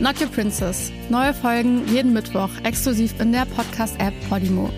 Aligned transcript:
Not 0.00 0.18
Your 0.18 0.28
Princess. 0.28 0.90
Neue 1.10 1.34
Folgen 1.34 1.86
jeden 1.86 2.14
Mittwoch 2.14 2.50
exklusiv 2.64 3.20
in 3.20 3.32
der 3.32 3.44
Podcast-App 3.44 4.14
Podimo. 4.30 4.70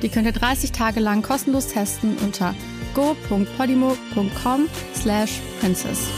Die 0.00 0.08
könnt 0.08 0.26
ihr 0.26 0.32
30 0.32 0.72
Tage 0.72 0.98
lang 0.98 1.22
kostenlos 1.22 1.68
testen 1.68 2.16
unter 2.24 2.54
go.podimo.com 2.94 4.68
slash 4.94 5.40
princess. 5.60 6.08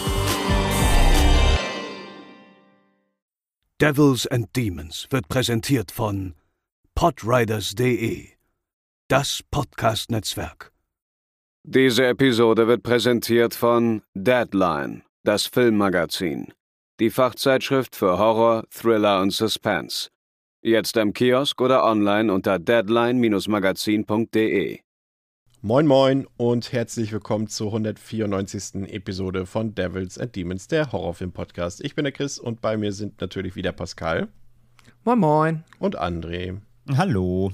Devils 3.81 4.27
and 4.29 4.55
Demons 4.55 5.09
wird 5.11 5.29
präsentiert 5.29 5.91
von 5.91 6.35
podriders.de, 6.95 8.29
das 9.09 9.43
Podcast-Netzwerk. 9.51 10.71
Diese 11.65 12.07
Episode 12.07 12.69
wird 12.69 12.85
präsentiert 12.85 13.55
von 13.55 14.03
Deadline, 14.15 15.03
das 15.25 15.47
Filmmagazin, 15.47 16.53
die 17.01 17.11
Fachzeitschrift 17.11 17.97
für 17.97 18.19
Horror, 18.19 18.63
Thriller 18.71 19.21
und 19.21 19.33
Suspense. 19.33 20.11
Jetzt 20.63 20.97
im 20.97 21.13
Kiosk 21.13 21.61
oder 21.61 21.85
online 21.85 22.33
unter 22.33 22.61
deadline-magazin.de. 22.61 24.79
Moin 25.61 25.87
Moin 25.87 26.27
und 26.37 26.73
herzlich 26.73 27.13
willkommen 27.13 27.49
zur 27.49 27.67
194. 27.69 28.93
Episode 28.93 29.45
von 29.45 29.75
Devils 29.75 30.19
and 30.19 30.37
Demons, 30.37 30.69
der 30.69 30.93
Horrorfilm-Podcast. 30.93 31.83
Ich 31.83 31.97
bin 31.97 32.05
der 32.05 32.13
Chris 32.13 32.39
und 32.39 32.61
bei 32.61 32.77
mir 32.77 32.93
sind 32.93 33.21
natürlich 33.21 33.57
wieder 33.57 33.73
Pascal. 33.73 34.29
Moin 35.03 35.19
Moin. 35.19 35.65
Und 35.81 35.99
André. 35.99 36.61
Hallo. 36.97 37.51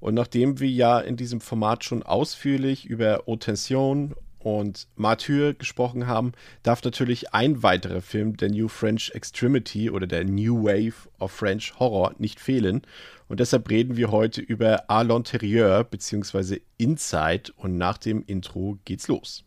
Und 0.00 0.14
nachdem 0.14 0.58
wir 0.58 0.68
ja 0.68 0.98
in 0.98 1.16
diesem 1.16 1.40
Format 1.40 1.84
schon 1.84 2.02
ausführlich 2.02 2.86
über 2.86 3.28
Autention 3.28 4.16
und 4.44 4.88
Martyr 4.96 5.54
gesprochen 5.54 6.06
haben, 6.06 6.32
darf 6.62 6.82
natürlich 6.82 7.32
ein 7.32 7.62
weiterer 7.62 8.00
Film, 8.00 8.36
der 8.36 8.50
New 8.50 8.68
French 8.68 9.12
Extremity 9.14 9.90
oder 9.90 10.06
der 10.06 10.24
New 10.24 10.64
Wave 10.64 11.08
of 11.18 11.32
French 11.32 11.74
Horror, 11.78 12.14
nicht 12.18 12.40
fehlen. 12.40 12.82
Und 13.28 13.40
deshalb 13.40 13.70
reden 13.70 13.96
wir 13.96 14.10
heute 14.10 14.40
über 14.40 14.90
A 14.90 15.02
l'Intérieur 15.02 15.84
bzw. 15.84 16.60
Inside 16.76 17.52
und 17.56 17.78
nach 17.78 17.98
dem 17.98 18.24
Intro 18.26 18.78
geht's 18.84 19.08
los. 19.08 19.44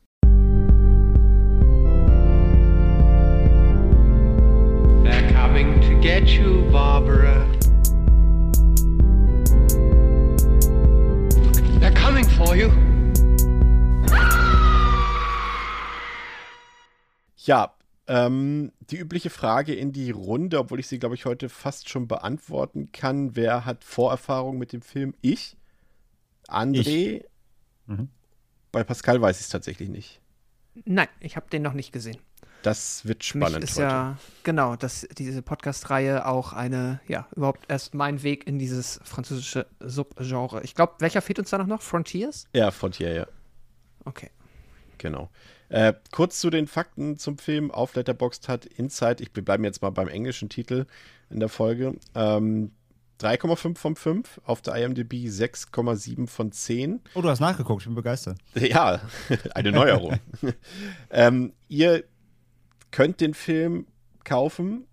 They're 5.03 5.31
coming 5.33 5.79
to 5.81 5.99
get 6.01 6.27
you, 6.27 6.63
Barbara. 6.71 7.45
They're 11.79 11.93
coming 11.93 12.25
for 12.25 12.55
you. 12.55 12.84
Ja, 17.45 17.75
ähm, 18.07 18.71
die 18.79 18.97
übliche 18.97 19.29
Frage 19.29 19.73
in 19.73 19.91
die 19.91 20.11
Runde, 20.11 20.59
obwohl 20.59 20.79
ich 20.79 20.87
sie, 20.87 20.99
glaube 20.99 21.15
ich, 21.15 21.25
heute 21.25 21.49
fast 21.49 21.89
schon 21.89 22.07
beantworten 22.07 22.91
kann. 22.91 23.35
Wer 23.35 23.65
hat 23.65 23.83
Vorerfahrung 23.83 24.57
mit 24.57 24.73
dem 24.73 24.81
Film? 24.81 25.15
Ich. 25.21 25.57
André. 26.47 27.17
Ich. 27.17 27.25
Mhm. 27.87 28.09
Bei 28.71 28.83
Pascal 28.83 29.21
weiß 29.21 29.37
ich 29.37 29.45
es 29.45 29.49
tatsächlich 29.49 29.89
nicht. 29.89 30.21
Nein, 30.83 31.07
ich 31.19 31.35
habe 31.35 31.49
den 31.49 31.61
noch 31.61 31.73
nicht 31.73 31.91
gesehen. 31.91 32.17
Das 32.61 33.05
wird 33.05 33.23
Für 33.23 33.37
mich 33.37 33.47
spannend 33.47 33.63
ist 33.63 33.75
heute. 33.75 33.83
ja, 33.83 34.17
genau, 34.43 34.75
dass 34.75 35.07
diese 35.17 35.43
Podcast-Reihe 35.43 36.25
auch 36.25 36.51
eine, 36.51 36.99
ja, 37.07 37.27
überhaupt 37.35 37.65
erst 37.69 37.93
mein 37.93 38.23
Weg 38.23 38.47
in 38.47 38.57
dieses 38.57 38.99
französische 39.03 39.67
Subgenre. 39.79 40.63
Ich 40.63 40.73
glaube, 40.73 40.95
welcher 40.99 41.21
fehlt 41.21 41.37
uns 41.37 41.51
da 41.51 41.59
noch? 41.59 41.83
Frontiers? 41.83 42.47
Ja, 42.53 42.71
Frontier, 42.71 43.13
ja. 43.13 43.27
Okay. 44.03 44.31
Genau. 44.97 45.29
Äh, 45.69 45.93
kurz 46.11 46.39
zu 46.39 46.49
den 46.49 46.67
Fakten 46.67 47.17
zum 47.17 47.37
Film. 47.37 47.71
Auf 47.71 47.95
Letterboxd 47.95 48.47
hat 48.47 48.65
Inside, 48.65 49.23
ich 49.23 49.31
bleibe 49.31 49.63
jetzt 49.63 49.81
mal 49.81 49.89
beim 49.89 50.07
englischen 50.07 50.49
Titel 50.49 50.85
in 51.29 51.39
der 51.39 51.49
Folge, 51.49 51.95
ähm, 52.13 52.71
3,5 53.19 53.77
von 53.77 53.95
5, 53.95 54.41
auf 54.43 54.61
der 54.61 54.75
IMDb 54.75 55.13
6,7 55.27 56.27
von 56.27 56.51
10. 56.51 57.01
Oh, 57.13 57.21
du 57.21 57.29
hast 57.29 57.39
nachgeguckt, 57.39 57.81
ich 57.81 57.87
bin 57.87 57.95
begeistert. 57.95 58.37
Ja, 58.55 58.99
eine 59.55 59.71
Neuerung. 59.71 60.19
ähm, 61.09 61.53
ihr 61.69 62.03
könnt 62.91 63.21
den 63.21 63.33
Film 63.33 63.87
kaufen. 64.23 64.85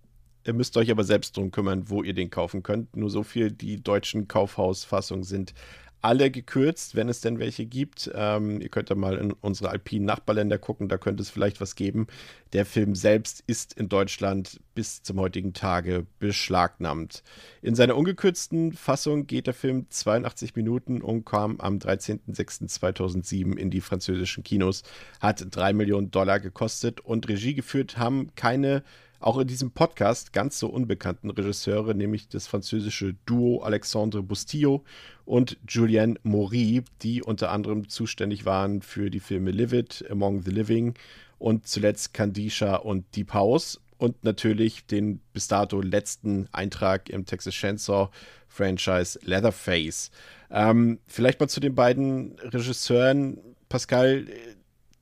Ihr 0.45 0.55
müsst 0.55 0.77
euch 0.77 0.91
aber 0.91 1.05
selbst 1.05 1.37
drum 1.37 1.51
kümmern, 1.51 1.89
wo 1.89 2.03
ihr 2.03 2.15
den 2.15 2.31
kaufen 2.31 2.63
könnt. 2.63 2.97
Nur 2.97 3.11
so 3.11 3.23
viel, 3.23 3.51
die 3.51 3.83
deutschen 3.83 4.29
Kaufhausfassungen 4.29 5.25
sind 5.25 5.55
alle 6.03 6.31
gekürzt, 6.33 6.97
wenn 6.97 7.09
es 7.09 7.21
denn 7.21 7.39
welche 7.39 7.65
gibt. 7.65 8.11
Ähm, 8.15 8.61
ihr 8.61 8.69
könnt 8.69 8.91
ja 8.91 8.97
mal 8.97 9.17
in 9.17 9.33
unsere 9.33 9.71
alpinen 9.71 10.05
Nachbarländer 10.05 10.59
gucken, 10.59 10.89
da 10.89 10.99
könnte 10.99 11.23
es 11.23 11.31
vielleicht 11.31 11.61
was 11.61 11.77
geben. 11.77 12.09
Der 12.53 12.67
Film 12.67 12.95
selbst 12.95 13.45
ist 13.47 13.73
in 13.75 13.89
Deutschland 13.89 14.61
bis 14.75 15.03
zum 15.03 15.21
heutigen 15.21 15.55
Tage 15.55 16.05
beschlagnahmt. 16.19 17.23
In 17.63 17.77
seiner 17.77 17.97
ungekürzten 17.97 18.73
Fassung 18.73 19.29
geht 19.29 19.47
der 19.47 19.55
Film 19.55 19.87
82 19.89 20.57
Minuten 20.57 21.01
und 21.01 21.25
kam 21.25 21.61
am 21.61 21.79
13.06.2007 21.79 23.57
in 23.57 23.71
die 23.71 23.81
französischen 23.81 24.43
Kinos, 24.43 24.83
hat 25.21 25.47
3 25.49 25.73
Millionen 25.73 26.11
Dollar 26.11 26.41
gekostet 26.41 27.01
und 27.01 27.29
Regie 27.29 27.55
geführt 27.55 27.97
haben 27.97 28.35
keine 28.35 28.83
auch 29.23 29.39
in 29.39 29.47
diesem 29.47 29.71
Podcast 29.71 30.33
ganz 30.33 30.59
so 30.59 30.69
unbekannten 30.69 31.31
Regisseure, 31.31 31.95
nämlich 31.95 32.29
das 32.29 32.47
französische 32.47 33.15
Duo 33.27 33.63
Alexandre 33.63 34.23
Bustillo 34.23 34.85
und 35.25 35.59
Julien 35.69 36.19
Maury, 36.23 36.83
die 37.03 37.23
unter 37.23 37.51
anderem 37.51 37.89
zuständig 37.89 38.45
waren 38.45 38.83
für 38.83 39.11
die 39.11 39.21
Filme 39.21 39.51
Livid, 39.51 40.05
Among 40.11 40.43
the 40.43 40.51
Living 40.51 40.95
und 41.39 41.67
zuletzt 41.67 42.15
Candisha 42.15 42.77
und 42.77 43.17
Deep 43.17 43.33
House 43.33 43.81
und 43.99 44.25
natürlich 44.25 44.87
den 44.87 45.21
bis 45.33 45.47
dato 45.49 45.81
letzten 45.81 46.49
Eintrag 46.51 47.09
im 47.09 47.25
Texas 47.25 47.55
Chainsaw 47.55 48.11
Franchise 48.49 49.19
Leatherface. 49.23 50.11
Ähm, 50.51 50.99
vielleicht 51.07 51.41
mal 51.41 51.49
zu 51.49 51.61
den 51.61 51.75
beiden 51.75 52.37
Regisseuren. 52.41 53.39
Pascal, 53.69 54.27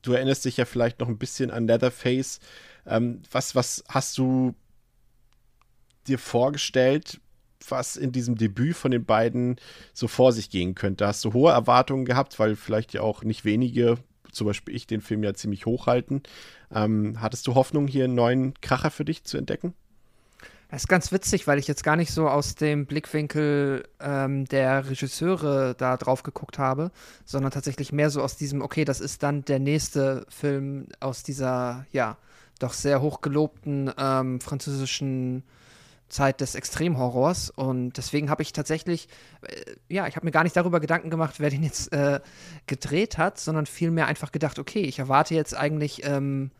du 0.02 0.12
erinnerst 0.12 0.44
dich 0.44 0.58
ja 0.58 0.64
vielleicht 0.64 1.00
noch 1.00 1.08
ein 1.08 1.18
bisschen 1.18 1.50
an 1.50 1.66
Leatherface. 1.66 2.40
Ähm, 2.90 3.22
was, 3.30 3.54
was 3.54 3.84
hast 3.88 4.18
du 4.18 4.54
dir 6.06 6.18
vorgestellt, 6.18 7.20
was 7.68 7.96
in 7.96 8.12
diesem 8.12 8.36
Debüt 8.36 8.76
von 8.76 8.90
den 8.90 9.04
beiden 9.04 9.56
so 9.94 10.08
vor 10.08 10.32
sich 10.32 10.50
gehen 10.50 10.74
könnte? 10.74 11.06
Hast 11.06 11.24
du 11.24 11.32
hohe 11.32 11.52
Erwartungen 11.52 12.04
gehabt, 12.04 12.38
weil 12.38 12.56
vielleicht 12.56 12.92
ja 12.92 13.02
auch 13.02 13.22
nicht 13.22 13.44
wenige, 13.44 13.98
zum 14.32 14.46
Beispiel 14.46 14.74
ich, 14.74 14.86
den 14.86 15.00
Film 15.00 15.22
ja 15.22 15.34
ziemlich 15.34 15.66
hochhalten. 15.66 16.22
Ähm, 16.72 17.20
hattest 17.20 17.46
du 17.46 17.54
Hoffnung, 17.54 17.86
hier 17.86 18.04
einen 18.04 18.14
neuen 18.14 18.54
Kracher 18.60 18.90
für 18.90 19.04
dich 19.04 19.24
zu 19.24 19.38
entdecken? 19.38 19.74
Das 20.70 20.82
ist 20.82 20.88
ganz 20.88 21.10
witzig, 21.10 21.48
weil 21.48 21.58
ich 21.58 21.66
jetzt 21.66 21.82
gar 21.82 21.96
nicht 21.96 22.12
so 22.12 22.28
aus 22.28 22.54
dem 22.54 22.86
Blickwinkel 22.86 23.88
ähm, 23.98 24.44
der 24.46 24.88
Regisseure 24.88 25.74
da 25.76 25.96
drauf 25.96 26.22
geguckt 26.22 26.58
habe, 26.58 26.92
sondern 27.24 27.50
tatsächlich 27.50 27.92
mehr 27.92 28.08
so 28.08 28.22
aus 28.22 28.36
diesem, 28.36 28.62
okay, 28.62 28.84
das 28.84 29.00
ist 29.00 29.24
dann 29.24 29.44
der 29.44 29.58
nächste 29.58 30.26
Film 30.28 30.86
aus 31.00 31.24
dieser, 31.24 31.86
ja, 31.90 32.16
doch 32.62 32.72
sehr 32.72 33.02
hochgelobten 33.02 33.92
ähm, 33.98 34.40
französischen 34.40 35.42
Zeit 36.10 36.40
des 36.40 36.54
Extremhorrors. 36.54 37.50
Und 37.50 37.92
deswegen 37.96 38.30
habe 38.30 38.42
ich 38.42 38.52
tatsächlich, 38.52 39.08
äh, 39.42 39.76
ja, 39.88 40.06
ich 40.06 40.16
habe 40.16 40.26
mir 40.26 40.32
gar 40.32 40.42
nicht 40.44 40.56
darüber 40.56 40.80
Gedanken 40.80 41.10
gemacht, 41.10 41.36
wer 41.38 41.50
den 41.50 41.62
jetzt 41.62 41.92
äh, 41.92 42.20
gedreht 42.66 43.16
hat, 43.16 43.38
sondern 43.38 43.66
vielmehr 43.66 44.06
einfach 44.06 44.32
gedacht, 44.32 44.58
okay, 44.58 44.82
ich 44.82 44.98
erwarte 44.98 45.34
jetzt 45.34 45.56
eigentlich, 45.56 46.04
ähm, 46.04 46.50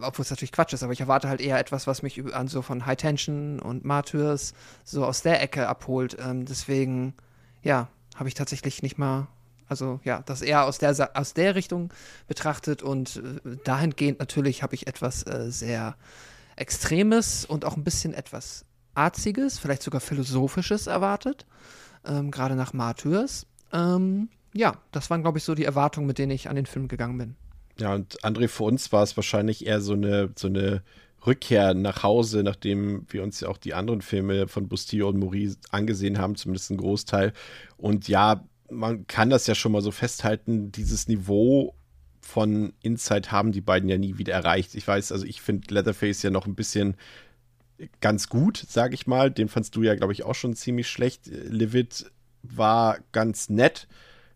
obwohl 0.00 0.24
es 0.24 0.30
natürlich 0.30 0.52
Quatsch 0.52 0.72
ist, 0.72 0.82
aber 0.82 0.92
ich 0.92 1.00
erwarte 1.00 1.28
halt 1.28 1.40
eher 1.40 1.58
etwas, 1.58 1.86
was 1.86 2.02
mich 2.02 2.34
an 2.34 2.48
so 2.48 2.62
von 2.62 2.84
High 2.84 2.96
Tension 2.96 3.60
und 3.60 3.84
Martyrs 3.84 4.54
so 4.82 5.04
aus 5.04 5.22
der 5.22 5.40
Ecke 5.40 5.68
abholt. 5.68 6.16
Ähm, 6.18 6.46
deswegen, 6.46 7.14
ja, 7.62 7.88
habe 8.16 8.28
ich 8.28 8.34
tatsächlich 8.34 8.82
nicht 8.82 8.98
mal 8.98 9.28
also 9.68 10.00
ja, 10.04 10.22
das 10.26 10.42
eher 10.42 10.64
aus 10.64 10.78
der, 10.78 11.10
aus 11.14 11.34
der 11.34 11.54
Richtung 11.54 11.92
betrachtet 12.26 12.82
und 12.82 13.16
äh, 13.16 13.56
dahingehend 13.64 14.18
natürlich 14.18 14.62
habe 14.62 14.74
ich 14.74 14.86
etwas 14.86 15.26
äh, 15.26 15.50
sehr 15.50 15.96
Extremes 16.56 17.44
und 17.44 17.64
auch 17.64 17.76
ein 17.76 17.84
bisschen 17.84 18.14
etwas 18.14 18.64
Arziges, 18.94 19.58
vielleicht 19.58 19.82
sogar 19.82 20.00
Philosophisches 20.00 20.86
erwartet, 20.86 21.46
ähm, 22.04 22.30
gerade 22.30 22.54
nach 22.54 22.72
Martyrs. 22.72 23.46
Ähm, 23.72 24.28
ja, 24.52 24.76
das 24.92 25.10
waren, 25.10 25.22
glaube 25.22 25.38
ich, 25.38 25.44
so 25.44 25.54
die 25.54 25.64
Erwartungen, 25.64 26.06
mit 26.06 26.18
denen 26.18 26.30
ich 26.30 26.48
an 26.48 26.56
den 26.56 26.66
Film 26.66 26.86
gegangen 26.86 27.18
bin. 27.18 27.36
Ja, 27.78 27.94
und 27.94 28.20
André, 28.22 28.46
für 28.46 28.64
uns 28.64 28.92
war 28.92 29.02
es 29.02 29.16
wahrscheinlich 29.16 29.66
eher 29.66 29.80
so 29.80 29.94
eine, 29.94 30.30
so 30.36 30.46
eine 30.46 30.82
Rückkehr 31.26 31.74
nach 31.74 32.02
Hause, 32.02 32.42
nachdem 32.42 33.06
wir 33.08 33.22
uns 33.22 33.40
ja 33.40 33.48
auch 33.48 33.58
die 33.58 33.74
anderen 33.74 34.02
Filme 34.02 34.46
von 34.46 34.68
Bustillo 34.68 35.08
und 35.08 35.18
Maurice 35.18 35.58
angesehen 35.70 36.18
haben, 36.18 36.36
zumindest 36.36 36.70
ein 36.70 36.76
Großteil. 36.76 37.32
Und 37.76 38.06
ja, 38.06 38.44
man 38.70 39.06
kann 39.06 39.30
das 39.30 39.46
ja 39.46 39.54
schon 39.54 39.72
mal 39.72 39.82
so 39.82 39.90
festhalten, 39.90 40.72
dieses 40.72 41.08
Niveau 41.08 41.74
von 42.20 42.72
Inside 42.80 43.30
haben 43.30 43.52
die 43.52 43.60
beiden 43.60 43.88
ja 43.88 43.98
nie 43.98 44.18
wieder 44.18 44.32
erreicht. 44.32 44.74
Ich 44.74 44.88
weiß, 44.88 45.12
also 45.12 45.26
ich 45.26 45.42
finde 45.42 45.72
Leatherface 45.74 46.22
ja 46.22 46.30
noch 46.30 46.46
ein 46.46 46.54
bisschen 46.54 46.96
ganz 48.00 48.28
gut, 48.28 48.56
sage 48.56 48.94
ich 48.94 49.06
mal. 49.06 49.30
Den 49.30 49.48
fandst 49.48 49.76
du 49.76 49.82
ja, 49.82 49.94
glaube 49.94 50.12
ich, 50.12 50.24
auch 50.24 50.34
schon 50.34 50.54
ziemlich 50.54 50.88
schlecht. 50.88 51.26
Livid 51.26 52.10
war 52.42 52.98
ganz 53.12 53.48
nett. 53.48 53.88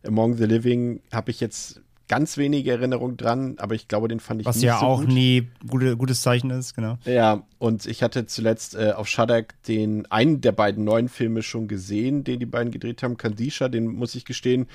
Among 0.05 0.37
the 0.37 0.45
Living 0.45 1.01
habe 1.11 1.31
ich 1.31 1.39
jetzt 1.39 1.81
ganz 2.09 2.35
wenige 2.37 2.71
Erinnerungen 2.71 3.15
dran, 3.15 3.55
aber 3.59 3.75
ich 3.75 3.87
glaube, 3.87 4.09
den 4.09 4.19
fand 4.19 4.41
ich 4.41 4.47
Was 4.47 4.57
nicht 4.57 4.65
ja 4.65 4.79
so 4.79 4.85
auch 4.85 5.01
gut. 5.01 5.09
nie 5.09 5.47
gute, 5.69 5.95
gutes 5.95 6.21
Zeichen 6.21 6.49
ist, 6.49 6.73
genau. 6.73 6.97
Ja, 7.05 7.43
und 7.59 7.85
ich 7.85 8.03
hatte 8.03 8.25
zuletzt 8.25 8.75
äh, 8.75 8.91
auf 8.91 9.07
Shudder 9.07 9.43
den 9.67 10.05
einen 10.11 10.41
der 10.41 10.51
beiden 10.51 10.83
neuen 10.83 11.07
Filme 11.07 11.43
schon 11.43 11.67
gesehen, 11.67 12.23
den 12.25 12.39
die 12.39 12.45
beiden 12.45 12.71
gedreht 12.71 13.03
haben, 13.03 13.15
Kandisha, 13.15 13.69
den 13.69 13.87
muss 13.87 14.15
ich 14.15 14.25
gestehen, 14.25 14.67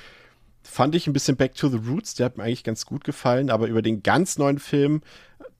fand 0.63 0.95
ich 0.95 1.05
ein 1.07 1.13
bisschen 1.13 1.35
Back 1.35 1.55
to 1.55 1.67
the 1.67 1.77
Roots, 1.77 2.15
der 2.15 2.27
hat 2.27 2.37
mir 2.37 2.43
eigentlich 2.43 2.63
ganz 2.63 2.85
gut 2.85 3.03
gefallen, 3.03 3.49
aber 3.49 3.67
über 3.67 3.81
den 3.81 4.01
ganz 4.01 4.37
neuen 4.37 4.57
Film 4.57 5.01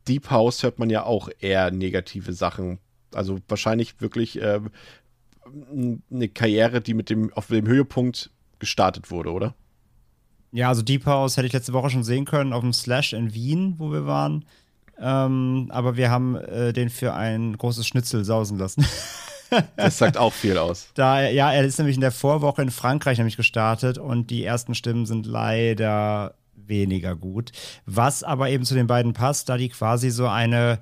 Deep 0.07 0.30
House 0.31 0.63
hört 0.63 0.80
man 0.80 0.89
ja 0.89 1.04
auch 1.04 1.30
eher 1.39 1.72
negative 1.72 2.33
Sachen. 2.33 2.80
Also 3.13 3.39
wahrscheinlich 3.48 4.00
wirklich 4.01 4.42
äh, 4.42 4.62
eine 6.12 6.30
Karriere, 6.30 6.81
die 6.81 6.94
mit 6.94 7.10
dem 7.10 7.33
auf 7.33 7.48
dem 7.48 7.68
Höhepunkt 7.68 8.31
gestartet 8.60 9.12
wurde, 9.12 9.31
oder? 9.31 9.56
Ja, 10.56 10.69
also 10.69 10.81
Deep 10.81 11.06
House 11.06 11.36
hätte 11.36 11.48
ich 11.48 11.54
letzte 11.54 11.74
Woche 11.74 11.90
schon 11.90 12.06
sehen 12.06 12.24
können 12.24 12.54
auf 12.54 12.62
dem 12.62 12.72
Slash 12.72 13.12
in 13.12 13.34
Wien, 13.34 13.75
wo 13.78 13.92
wir 13.92 14.06
waren. 14.06 14.46
Ähm, 14.98 15.68
aber 15.69 15.98
wir 15.98 16.10
haben 16.10 16.38
äh, 16.38 16.72
den 16.72 16.90
für 16.90 17.13
ein 17.13 17.57
großes 17.57 17.86
Schnitzel 17.86 18.24
sausen 18.24 18.57
lassen. 18.57 18.86
Das 19.78 20.00
sagt 20.00 20.18
auch 20.18 20.34
viel 20.34 20.57
aus. 20.57 20.90
Da, 20.96 21.30
ja, 21.30 21.54
er 21.54 21.63
ist 21.63 21.78
nämlich 21.78 21.96
in 21.96 22.02
der 22.02 22.12
Vorwoche 22.12 22.63
in 22.63 22.72
Frankreich 22.72 23.19
nämlich 23.19 23.38
gestartet 23.38 24.00
und 24.00 24.31
die 24.31 24.44
ersten 24.44 24.74
Stimmen 24.74 25.06
sind 25.06 25.28
leider 25.28 26.34
weniger 26.56 27.16
gut. 27.16 27.51
Was 27.86 28.24
aber 28.24 28.50
eben 28.50 28.66
zu 28.66 28.74
den 28.74 28.88
beiden 28.88 29.13
passt, 29.13 29.48
da 29.48 29.56
die 29.56 29.69
quasi 29.69 30.10
so 30.10 30.28
eine, 30.28 30.80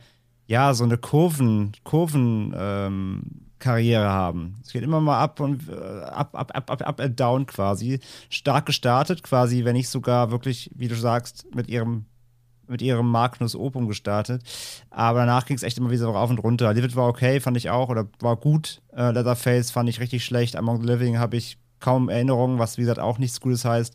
ja, 0.47 0.73
so 0.73 0.85
eine 0.85 0.97
Kurven, 0.97 1.73
Kurven, 1.83 2.55
ähm, 2.57 3.23
Karriere 3.63 4.09
haben. 4.09 4.55
Es 4.61 4.73
geht 4.73 4.83
immer 4.83 4.99
mal 4.99 5.19
ab 5.19 5.39
und 5.39 5.69
äh, 5.69 5.73
ab, 5.73 6.29
ab, 6.33 6.51
ab, 6.53 6.69
ab, 6.69 6.81
up 6.85 6.99
and 6.99 7.17
down 7.17 7.45
quasi. 7.45 7.99
Stark 8.29 8.65
gestartet, 8.65 9.23
quasi, 9.23 9.63
wenn 9.63 9.73
nicht 9.73 9.87
sogar 9.87 10.31
wirklich, 10.31 10.69
wie 10.75 10.89
du 10.89 10.95
sagst, 10.95 11.45
mit 11.55 11.69
ihrem 11.69 12.05
mit 12.67 12.81
ihrem 12.81 13.09
Magnus 13.11 13.55
Opum 13.55 13.87
gestartet. 13.87 14.41
Aber 14.89 15.19
danach 15.19 15.45
ging 15.45 15.57
es 15.57 15.63
echt 15.63 15.77
immer 15.77 15.91
wieder 15.91 16.07
rauf 16.07 16.29
und 16.29 16.39
runter. 16.39 16.73
Livid 16.73 16.95
war 16.95 17.07
okay, 17.07 17.39
fand 17.41 17.57
ich 17.57 17.69
auch, 17.69 17.89
oder 17.89 18.07
war 18.19 18.37
gut. 18.37 18.81
Äh, 18.95 19.11
Leatherface 19.11 19.71
fand 19.71 19.89
ich 19.89 19.99
richtig 19.99 20.23
schlecht. 20.23 20.55
Among 20.55 20.81
the 20.81 20.87
Living 20.87 21.17
habe 21.17 21.35
ich 21.35 21.57
kaum 21.83 22.09
Erinnerungen, 22.09 22.57
was 22.57 22.77
wie 22.77 22.81
gesagt 22.81 22.99
auch 22.99 23.19
nichts 23.19 23.41
Gutes 23.41 23.65
heißt. 23.65 23.93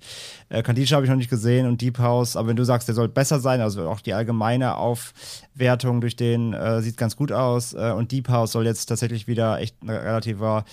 Äh, 0.51 0.63
Kandisha 0.63 0.95
habe 0.95 1.07
ich 1.07 1.11
noch 1.11 1.17
nicht 1.17 1.31
gesehen 1.31 1.67
und 1.67 1.81
Deep 1.81 1.99
House, 1.99 2.37
aber 2.37 2.49
wenn 2.49 2.57
du 2.57 2.65
sagst, 2.65 2.87
der 2.87 2.95
soll 2.95 3.09
besser 3.09 3.41
sein, 3.41 3.61
also 3.61 3.89
auch 3.89 4.01
die 4.01 4.15
allgemeine 4.15 4.77
Aufwertung 4.77 6.01
durch 6.01 6.15
den 6.15 6.53
äh, 6.53 6.83
sieht 6.83 6.97
ganz 6.97 7.17
gut 7.17 7.33
aus 7.33 7.73
äh, 7.73 7.93
und 7.97 8.13
Deep 8.13 8.29
House 8.29 8.53
soll 8.53 8.67
jetzt 8.67 8.87
tatsächlich 8.87 9.27
wieder 9.27 9.59
echt 9.59 9.83
ein 9.83 9.91
relativer 9.91 10.65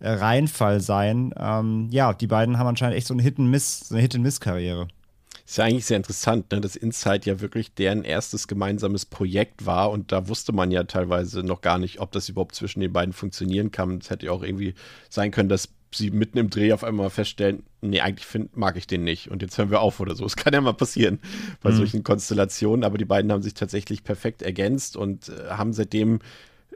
äh, 0.00 0.10
Reinfall 0.10 0.80
sein. 0.80 1.34
Ähm, 1.38 1.88
ja, 1.90 2.14
die 2.14 2.26
beiden 2.26 2.58
haben 2.58 2.66
anscheinend 2.66 2.96
echt 2.96 3.06
so 3.06 3.14
eine 3.14 3.22
Hit-and-Miss, 3.22 3.88
so 3.88 3.94
eine 3.94 4.02
Hit-and-Miss-Karriere. 4.02 4.88
Ist 5.44 5.58
ja 5.58 5.64
eigentlich 5.64 5.84
sehr 5.84 5.98
interessant, 5.98 6.50
ne, 6.52 6.62
dass 6.62 6.76
Inside 6.76 7.28
ja 7.28 7.40
wirklich 7.40 7.74
deren 7.74 8.04
erstes 8.04 8.48
gemeinsames 8.48 9.04
Projekt 9.04 9.66
war 9.66 9.90
und 9.90 10.10
da 10.10 10.28
wusste 10.28 10.52
man 10.52 10.70
ja 10.70 10.84
teilweise 10.84 11.42
noch 11.42 11.60
gar 11.60 11.78
nicht, 11.78 12.00
ob 12.00 12.12
das 12.12 12.30
überhaupt 12.30 12.54
zwischen 12.54 12.80
den 12.80 12.92
beiden 12.92 13.12
funktionieren 13.12 13.70
kann. 13.70 13.98
Es 13.98 14.08
hätte 14.08 14.26
ja 14.26 14.32
auch 14.32 14.42
irgendwie 14.42 14.74
sein 15.10 15.30
können, 15.30 15.50
dass 15.50 15.68
sie 15.94 16.10
mitten 16.10 16.38
im 16.38 16.50
Dreh 16.50 16.72
auf 16.72 16.84
einmal 16.84 17.10
feststellen, 17.10 17.62
nee, 17.80 18.00
eigentlich 18.00 18.26
find, 18.26 18.56
mag 18.56 18.76
ich 18.76 18.86
den 18.86 19.04
nicht 19.04 19.30
und 19.30 19.42
jetzt 19.42 19.58
hören 19.58 19.70
wir 19.70 19.80
auf 19.80 20.00
oder 20.00 20.14
so. 20.14 20.24
Es 20.24 20.36
kann 20.36 20.52
ja 20.52 20.60
mal 20.60 20.74
passieren 20.74 21.18
bei 21.62 21.70
Mhm. 21.70 21.76
solchen 21.76 22.02
Konstellationen, 22.04 22.84
aber 22.84 22.98
die 22.98 23.04
beiden 23.04 23.32
haben 23.32 23.42
sich 23.42 23.54
tatsächlich 23.54 24.04
perfekt 24.04 24.42
ergänzt 24.42 24.96
und 24.96 25.28
äh, 25.28 25.50
haben 25.50 25.72
seitdem 25.72 26.20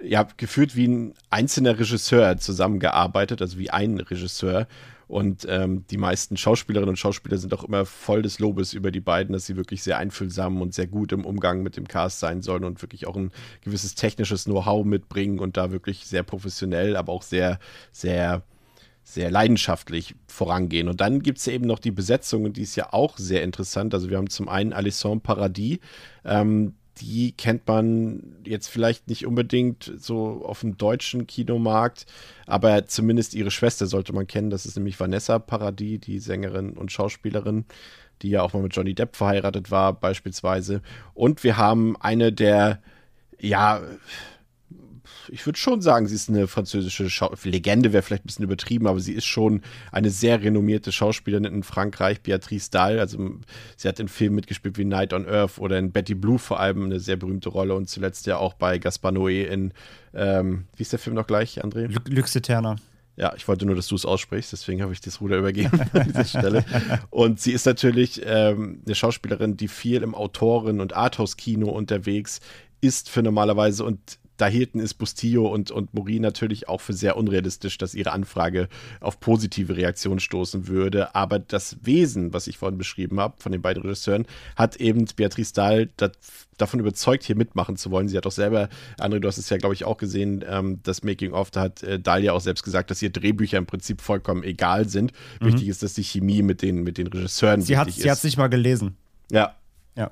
ja 0.03 0.27
gefühlt 0.37 0.77
wie 0.77 0.89
ein 0.89 1.15
einzelner 1.31 1.79
Regisseur 1.79 2.37
zusammengearbeitet, 2.39 3.41
also 3.41 3.59
wie 3.59 3.71
ein 3.71 3.99
Regisseur. 3.99 4.67
Und 5.09 5.47
ähm, 5.49 5.85
die 5.89 5.99
meisten 5.99 6.37
Schauspielerinnen 6.37 6.91
und 6.91 6.97
Schauspieler 6.97 7.39
sind 7.39 7.55
auch 7.55 7.63
immer 7.63 7.87
voll 7.87 8.23
des 8.23 8.41
Lobes 8.41 8.73
über 8.73 8.91
die 8.91 9.01
beiden, 9.01 9.33
dass 9.33 9.47
sie 9.47 9.57
wirklich 9.57 9.85
sehr 9.85 9.99
einfühlsam 9.99 10.61
und 10.61 10.75
sehr 10.75 10.89
gut 10.89 11.13
im 11.13 11.25
Umgang 11.25 11.63
mit 11.63 11.77
dem 11.77 11.87
Cast 11.87 12.19
sein 12.19 12.43
sollen 12.43 12.65
und 12.65 12.83
wirklich 12.83 13.07
auch 13.07 13.15
ein 13.15 13.31
gewisses 13.63 13.95
technisches 13.95 14.45
Know-how 14.47 14.85
mitbringen 14.85 15.39
und 15.39 15.57
da 15.57 15.71
wirklich 15.71 16.07
sehr 16.07 16.25
professionell, 16.25 16.97
aber 16.97 17.13
auch 17.13 17.23
sehr, 17.23 17.61
sehr 17.93 18.43
sehr 19.09 19.31
leidenschaftlich 19.31 20.17
vorangehen. 20.27 20.89
Und 20.89 21.01
dann 21.01 21.23
gibt 21.23 21.39
es 21.39 21.47
ja 21.47 21.53
eben 21.53 21.67
noch 21.67 21.79
die 21.79 21.93
Besetzung, 21.93 22.45
und 22.45 22.57
die 22.57 22.63
ist 22.63 22.75
ja 22.75 22.93
auch 22.93 23.17
sehr 23.17 23.45
interessant. 23.45 23.95
Also 23.95 24.11
wir 24.11 24.17
haben 24.17 24.29
zum 24.29 24.49
einen 24.49 24.73
Alison 24.73 25.21
Paradis, 25.21 25.79
ähm, 26.25 26.75
die 26.99 27.31
kennt 27.31 27.69
man 27.69 28.35
jetzt 28.45 28.67
vielleicht 28.67 29.07
nicht 29.09 29.25
unbedingt 29.25 29.93
so 29.97 30.45
auf 30.45 30.61
dem 30.61 30.77
deutschen 30.77 31.29
Kinomarkt, 31.29 32.07
aber 32.47 32.87
zumindest 32.87 33.35
ihre 33.35 33.53
Schwester 33.53 33.87
sollte 33.87 34.13
man 34.13 34.27
kennen. 34.27 34.51
Das 34.51 34.67
ist 34.67 34.77
nämlich 34.77 34.99
Vanessa 34.99 35.39
Paradis, 35.39 36.01
die 36.01 36.19
Sängerin 36.19 36.71
und 36.73 36.91
Schauspielerin, 36.91 37.65
die 38.23 38.31
ja 38.31 38.43
auch 38.43 38.55
mal 38.55 38.63
mit 38.63 38.75
Johnny 38.75 38.95
Depp 38.95 39.15
verheiratet 39.15 39.71
war, 39.71 39.93
beispielsweise. 39.93 40.83
Und 41.15 41.45
wir 41.45 41.57
haben 41.57 41.97
eine 42.01 42.33
der, 42.33 42.83
ja, 43.39 43.83
ich 45.31 45.45
würde 45.47 45.59
schon 45.59 45.81
sagen, 45.81 46.07
sie 46.07 46.15
ist 46.15 46.29
eine 46.29 46.47
französische 46.47 47.11
Schau 47.11 47.33
Legende, 47.45 47.93
wäre 47.93 48.03
vielleicht 48.03 48.25
ein 48.25 48.27
bisschen 48.27 48.45
übertrieben, 48.45 48.87
aber 48.87 49.01
sie 49.01 49.13
ist 49.13 49.27
schon 49.27 49.63
eine 49.93 50.11
sehr 50.11 50.43
renommierte 50.43 50.93
Schauspielerin 50.93 51.45
in 51.45 51.63
Frankreich, 51.63 52.23
Beatrice 52.23 52.71
Dalle. 52.71 53.01
Also 53.01 53.19
sie 53.77 53.89
hat 53.89 54.01
in 54.01 54.09
Filmen 54.09 54.37
mitgespielt 54.37 54.79
wie 54.79 54.85
Night 54.85 55.13
on 55.13 55.29
Earth 55.29 55.59
oder 55.59 55.79
in 55.79 55.93
Betty 55.93 56.15
Blue 56.15 56.39
vor 56.39 56.61
allem 56.61 56.85
eine 56.85 57.01
sehr 57.01 57.17
berühmte 57.17 57.49
Rolle 57.49 57.75
und 57.75 57.89
zuletzt 57.89 58.27
ja 58.27 58.39
auch 58.39 58.55
bei 58.55 58.79
Gaspar 58.79 59.13
Noé 59.13 59.45
in, 59.45 59.73
ähm, 60.15 60.67
wie 60.77 60.83
ist 60.83 60.93
der 60.93 60.99
Film 60.99 61.17
noch 61.17 61.27
gleich, 61.27 61.63
André? 61.65 61.89
Lux 62.09 62.35
Eterna. 62.37 62.77
Ja, 63.17 63.33
ich 63.35 63.49
wollte 63.49 63.65
nur, 63.65 63.75
dass 63.75 63.89
du 63.89 63.95
es 63.95 64.05
aussprichst, 64.05 64.53
deswegen 64.53 64.83
habe 64.83 64.93
ich 64.93 65.01
das 65.01 65.23
Ruder 65.23 65.39
übergeben 65.39 65.81
an 65.93 66.05
dieser 66.05 66.25
Stelle. 66.25 66.65
Und 67.09 67.41
sie 67.41 67.53
ist 67.53 67.65
natürlich 67.65 68.21
ähm, 68.25 68.83
eine 68.85 68.95
Schauspielerin, 68.95 69.57
die 69.57 69.69
viel 69.69 70.03
im 70.03 70.15
Autoren- 70.15 70.81
und 70.81 70.95
Arthouse-Kino 70.95 71.69
unterwegs 71.69 72.41
ist 72.83 73.09
für 73.09 73.23
normalerweise 73.23 73.85
und 73.85 74.19
da 74.37 74.47
hielten 74.47 74.81
es 74.81 74.95
Bustillo 74.95 75.47
und, 75.47 75.71
und 75.71 75.95
Mori 75.95 76.21
natürlich 76.21 76.69
auch 76.69 76.81
für 76.81 76.93
sehr 76.93 77.17
unrealistisch, 77.17 77.79
dass 77.79 77.95
ihre 77.95 78.13
Anfrage 78.13 78.69
auf 79.01 79.21
positive 79.21 79.77
Reaktionen 79.77 80.21
stoßen 80.21 80.69
würde. 80.69 81.15
Aber 81.15 81.39
das 81.39 81.79
Wesen, 81.83 82.33
was 82.33 82.47
ich 82.47 82.59
vorhin 82.59 82.79
beschrieben 82.79 83.21
habe, 83.21 83.35
von 83.39 83.53
den 83.53 83.63
beiden 83.63 83.83
Regisseuren, 83.83 84.27
hat 84.57 84.77
eben 84.77 85.07
Beatrice 85.17 85.53
Dahl 85.53 85.89
dat, 85.97 86.19
davon 86.59 86.81
überzeugt, 86.81 87.25
hier 87.25 87.37
mitmachen 87.37 87.77
zu 87.77 87.91
wollen. 87.91 88.09
Sie 88.09 88.17
hat 88.17 88.27
auch 88.27 88.33
selber, 88.33 88.69
André, 88.99 89.21
du 89.21 89.29
hast 89.29 89.39
es 89.39 89.49
ja, 89.49 89.57
glaube 89.57 89.75
ich, 89.75 89.85
auch 89.85 89.97
gesehen, 89.97 90.45
ähm, 90.49 90.81
das 90.83 91.03
Making-of, 91.03 91.51
da 91.51 91.63
hat 91.63 91.83
äh, 91.83 92.01
Dahl 92.01 92.23
ja 92.23 92.33
auch 92.33 92.41
selbst 92.41 92.63
gesagt, 92.63 92.91
dass 92.91 93.03
ihr 93.03 93.11
Drehbücher 93.11 93.59
im 93.59 93.67
Prinzip 93.67 94.01
vollkommen 94.01 94.43
egal 94.43 94.89
sind. 94.89 95.13
Mhm. 95.41 95.47
Wichtig 95.47 95.69
ist, 95.69 95.83
dass 95.83 95.95
die 95.95 96.05
Chemie 96.05 96.43
mit 96.43 96.63
den, 96.63 96.83
mit 96.83 96.99
den 96.99 97.07
Regisseuren 97.07 97.63
Sie 97.63 97.77
hat 97.77 97.87
wichtig 97.87 98.03
sie 98.03 98.09
ist. 98.09 98.13
hat's 98.13 98.25
nicht 98.25 98.37
mal 98.37 98.49
gelesen. 98.49 98.97
Ja. 99.31 99.57
Ja. 99.97 100.11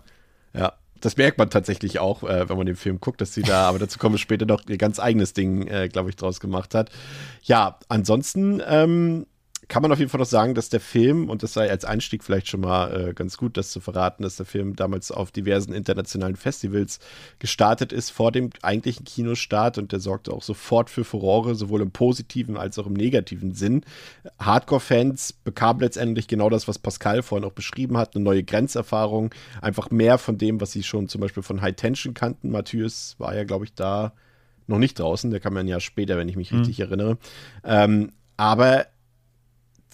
Ja. 0.55 0.73
Das 1.05 1.19
merkt 1.19 1.37
man 1.37 1.51
tatsächlich 1.51 1.99
auch, 1.99 2.23
äh, 2.23 2.49
wenn 2.49 2.57
man 2.57 2.67
den 2.67 2.77
Film 2.77 2.99
guckt, 2.99 3.21
dass 3.21 3.35
sie 3.35 3.43
da, 3.43 3.69
aber 3.69 3.79
dazu 3.79 3.99
kommen 3.99 4.15
wir 4.15 4.19
später 4.19 4.47
noch, 4.47 4.63
ihr 4.69 4.79
ganz 4.79 4.99
eigenes 4.99 5.35
Ding, 5.35 5.67
äh, 5.67 5.89
glaube 5.89 6.09
ich, 6.09 6.17
draus 6.17 6.41
gemacht 6.41 6.75
hat. 6.75 6.91
Ja, 7.43 7.79
ansonsten 7.89 8.63
ähm, 8.67 9.27
kann 9.69 9.83
man 9.83 9.93
auf 9.93 9.99
jeden 9.99 10.11
Fall 10.11 10.21
noch 10.21 10.27
sagen, 10.27 10.55
dass 10.55 10.69
der 10.69 10.81
Film, 10.81 11.29
und 11.31 11.43
das 11.43 11.53
sei 11.53 11.71
als 11.71 11.85
Einstieg 11.85 12.23
vielleicht 12.23 12.49
schon 12.49 12.61
mal 12.61 13.09
äh, 13.09 13.15
ganz 13.15 13.37
gut, 13.37 13.57
das 13.57 13.71
zu 13.71 13.81
verraten, 13.81 14.23
dass 14.23 14.37
der 14.37 14.47
Film 14.47 14.77
damals 14.77 15.11
auf 15.11 15.31
diversen 15.31 15.73
internationalen 15.73 16.37
Festivals 16.37 16.99
gestartet 17.39 17.93
ist 17.93 18.11
vor 18.11 18.33
dem 18.33 18.51
eigentlichen 18.63 19.05
Kinostart 19.05 19.79
und 19.79 19.93
der 19.93 20.01
sorgte 20.01 20.33
auch 20.33 20.43
sofort 20.43 20.91
für 20.91 21.05
Furore, 21.05 21.55
sowohl 21.55 21.83
im 21.83 21.91
positiven 21.91 22.57
als 22.57 22.79
auch 22.79 22.87
im 22.87 22.95
negativen 22.95 23.55
Sinn. 23.55 23.85
Hardcore-Fans 24.39 25.33
bekamen 25.33 25.81
letztendlich 25.81 26.29
genau 26.29 26.51
das, 26.51 26.69
was 26.69 26.79
Pascal 26.79 27.23
vorhin 27.23 27.47
auch 27.49 27.53
beschrieben 27.53 27.97
hat, 27.97 28.15
eine 28.15 28.25
neue 28.25 28.45
Grenzerfahrung, 28.45 29.35
einfach 29.63 29.91
mehr 29.91 30.19
von 30.19 30.39
dem, 30.39 30.61
was 30.61 30.73
sie 30.73 30.83
schon 30.83 31.09
zum 31.09 31.21
Beispiel 31.21 31.43
von 31.43 31.61
High 31.61 31.77
Tension 31.77 32.15
kannten. 32.15 32.51
Matthäus 32.51 33.17
war 33.19 33.35
ja, 33.35 33.45
glaube 33.45 33.65
ich, 33.65 33.75
da 33.75 34.13
noch 34.67 34.79
nicht 34.79 34.99
draußen, 34.99 35.31
der 35.31 35.41
kam 35.41 35.55
ja 35.55 35.61
ein 35.61 35.69
Jahr 35.69 35.81
später, 35.81 36.17
wenn 36.17 36.29
ich 36.29 36.37
mich 36.37 36.53
richtig 36.53 36.81
erinnere. 36.81 37.19
Ähm, 37.65 38.13
aber 38.37 38.87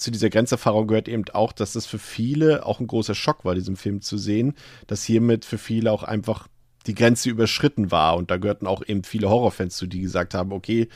zu 0.00 0.10
dieser 0.10 0.30
Grenzerfahrung 0.30 0.86
gehört 0.86 1.08
eben 1.08 1.24
auch, 1.32 1.52
dass 1.52 1.74
das 1.74 1.84
für 1.84 1.98
viele 1.98 2.64
auch 2.64 2.80
ein 2.80 2.86
großer 2.86 3.14
Schock 3.14 3.44
war, 3.44 3.54
diesen 3.54 3.76
Film 3.76 4.00
zu 4.00 4.16
sehen, 4.16 4.54
dass 4.86 5.04
hiermit 5.04 5.44
für 5.44 5.58
viele 5.58 5.92
auch 5.92 6.02
einfach 6.02 6.48
die 6.86 6.94
Grenze 6.94 7.28
überschritten 7.28 7.90
war. 7.90 8.16
Und 8.16 8.30
da 8.30 8.38
gehörten 8.38 8.66
auch 8.66 8.82
eben 8.86 9.04
viele 9.04 9.28
Horrorfans 9.28 9.76
zu, 9.76 9.86
die 9.86 10.00
gesagt 10.00 10.32
haben, 10.32 10.52
okay, 10.52 10.88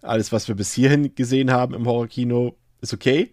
alles, 0.00 0.30
was 0.30 0.46
wir 0.46 0.54
bis 0.54 0.72
hierhin 0.72 1.14
gesehen 1.14 1.50
haben 1.50 1.74
im 1.74 1.86
Horrorkino, 1.86 2.56
ist 2.80 2.94
okay. 2.94 3.32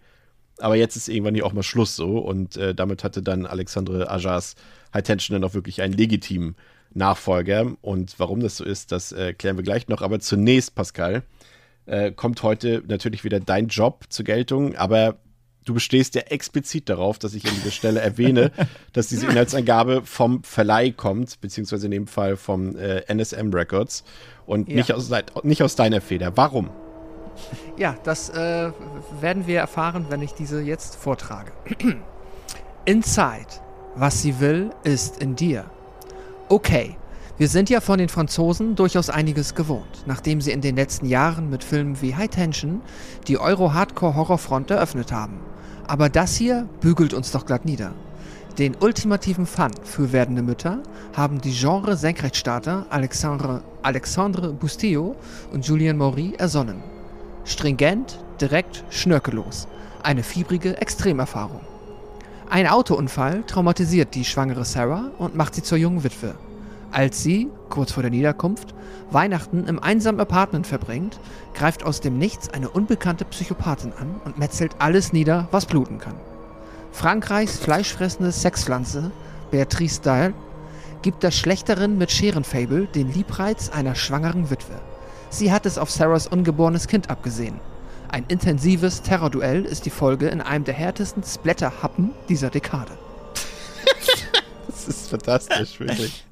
Aber 0.58 0.74
jetzt 0.74 0.96
ist 0.96 1.08
irgendwann 1.08 1.34
hier 1.34 1.46
auch 1.46 1.52
mal 1.52 1.62
Schluss 1.62 1.94
so. 1.94 2.18
Und 2.18 2.56
äh, 2.56 2.74
damit 2.74 3.04
hatte 3.04 3.22
dann 3.22 3.46
Alexandre 3.46 4.10
Ajas 4.10 4.56
High 4.92 5.04
Tension 5.04 5.40
dann 5.40 5.48
auch 5.48 5.54
wirklich 5.54 5.80
einen 5.80 5.94
legitimen 5.94 6.56
Nachfolger. 6.92 7.72
Und 7.82 8.18
warum 8.18 8.40
das 8.40 8.56
so 8.56 8.64
ist, 8.64 8.90
das 8.90 9.12
äh, 9.12 9.32
klären 9.32 9.56
wir 9.56 9.62
gleich 9.62 9.86
noch. 9.86 10.02
Aber 10.02 10.18
zunächst, 10.18 10.74
Pascal, 10.74 11.22
äh, 11.90 12.12
kommt 12.12 12.42
heute 12.42 12.82
natürlich 12.86 13.24
wieder 13.24 13.40
dein 13.40 13.66
Job 13.68 14.04
zur 14.08 14.24
Geltung. 14.24 14.76
Aber 14.76 15.16
du 15.64 15.74
bestehst 15.74 16.14
ja 16.14 16.22
explizit 16.22 16.88
darauf, 16.88 17.18
dass 17.18 17.34
ich 17.34 17.46
an 17.46 17.54
dieser 17.56 17.70
Stelle 17.72 18.00
erwähne, 18.00 18.52
dass 18.92 19.08
diese 19.08 19.26
Inhaltsangabe 19.26 20.02
vom 20.04 20.42
Verleih 20.42 20.90
kommt, 20.92 21.40
beziehungsweise 21.40 21.86
in 21.86 21.90
dem 21.90 22.06
Fall 22.06 22.36
vom 22.36 22.76
äh, 22.76 23.00
NSM 23.12 23.52
Records 23.52 24.04
und 24.46 24.68
Ja. 24.68 24.76
nicht, 24.76 24.92
aus, 24.92 25.10
nicht 25.42 25.62
aus 25.62 25.76
deiner 25.76 26.00
Feder. 26.00 26.36
Warum? 26.36 26.70
Ja, 27.76 27.96
das 28.04 28.30
äh, 28.30 28.70
werden 29.20 29.46
wir 29.46 29.58
erfahren, 29.60 30.06
wenn 30.10 30.22
ich 30.22 30.32
diese 30.32 30.60
jetzt 30.60 30.96
vortrage. 30.96 31.52
Inside. 32.84 33.46
Was 33.96 34.22
sie 34.22 34.38
will, 34.40 34.70
ist 34.84 35.20
in 35.20 35.34
dir. 35.34 35.64
Okay, 36.48 36.96
wir 37.40 37.48
sind 37.48 37.70
ja 37.70 37.80
von 37.80 37.98
den 37.98 38.10
Franzosen 38.10 38.76
durchaus 38.76 39.08
einiges 39.08 39.54
gewohnt, 39.54 40.04
nachdem 40.04 40.42
sie 40.42 40.50
in 40.50 40.60
den 40.60 40.76
letzten 40.76 41.06
Jahren 41.06 41.48
mit 41.48 41.64
Filmen 41.64 42.02
wie 42.02 42.14
High 42.14 42.28
Tension 42.28 42.82
die 43.28 43.38
Euro-Hardcore-Horrorfront 43.38 44.70
eröffnet 44.70 45.10
haben. 45.10 45.40
Aber 45.86 46.10
das 46.10 46.36
hier 46.36 46.68
bügelt 46.82 47.14
uns 47.14 47.30
doch 47.30 47.46
glatt 47.46 47.64
nieder. 47.64 47.92
Den 48.58 48.76
ultimativen 48.78 49.46
Fun 49.46 49.70
für 49.84 50.12
werdende 50.12 50.42
Mütter 50.42 50.82
haben 51.16 51.40
die 51.40 51.54
Genre-Senkrechtstarter 51.58 52.84
Alexandre, 52.90 53.62
Alexandre 53.80 54.52
Bustillo 54.52 55.16
und 55.50 55.66
Julien 55.66 55.96
Maury 55.96 56.34
ersonnen. 56.36 56.82
Stringent, 57.46 58.22
direkt, 58.38 58.84
schnörkellos. 58.90 59.66
Eine 60.02 60.24
fiebrige 60.24 60.76
Extremerfahrung. 60.76 61.62
Ein 62.50 62.66
Autounfall 62.66 63.44
traumatisiert 63.46 64.14
die 64.14 64.26
schwangere 64.26 64.66
Sarah 64.66 65.10
und 65.16 65.36
macht 65.36 65.54
sie 65.54 65.62
zur 65.62 65.78
jungen 65.78 66.04
Witwe. 66.04 66.34
Als 66.92 67.22
sie, 67.22 67.48
kurz 67.68 67.92
vor 67.92 68.02
der 68.02 68.10
Niederkunft, 68.10 68.74
Weihnachten 69.10 69.66
im 69.66 69.78
einsamen 69.78 70.20
Apartment 70.20 70.66
verbringt, 70.66 71.20
greift 71.54 71.84
aus 71.84 72.00
dem 72.00 72.18
Nichts 72.18 72.48
eine 72.48 72.68
unbekannte 72.68 73.24
Psychopathin 73.24 73.92
an 73.98 74.20
und 74.24 74.38
metzelt 74.38 74.72
alles 74.78 75.12
nieder, 75.12 75.48
was 75.52 75.66
bluten 75.66 75.98
kann. 75.98 76.16
Frankreichs 76.92 77.58
fleischfressende 77.58 78.32
Sexpflanze, 78.32 79.12
Beatrice 79.50 80.00
Dalle, 80.02 80.34
gibt 81.02 81.22
der 81.22 81.30
Schlechterin 81.30 81.96
mit 81.96 82.10
Scherenfable 82.10 82.86
den 82.86 83.12
Liebreiz 83.12 83.70
einer 83.70 83.94
schwangeren 83.94 84.50
Witwe. 84.50 84.80
Sie 85.30 85.52
hat 85.52 85.66
es 85.66 85.78
auf 85.78 85.90
Sarahs 85.90 86.26
ungeborenes 86.26 86.88
Kind 86.88 87.08
abgesehen. 87.08 87.60
Ein 88.08 88.24
intensives 88.26 89.02
Terrorduell 89.02 89.64
ist 89.64 89.86
die 89.86 89.90
Folge 89.90 90.28
in 90.28 90.40
einem 90.40 90.64
der 90.64 90.74
härtesten 90.74 91.22
Splatter-Happen 91.22 92.10
dieser 92.28 92.50
Dekade. 92.50 92.92
Das 94.66 94.88
ist 94.88 95.10
fantastisch, 95.10 95.78
wirklich. 95.78 96.24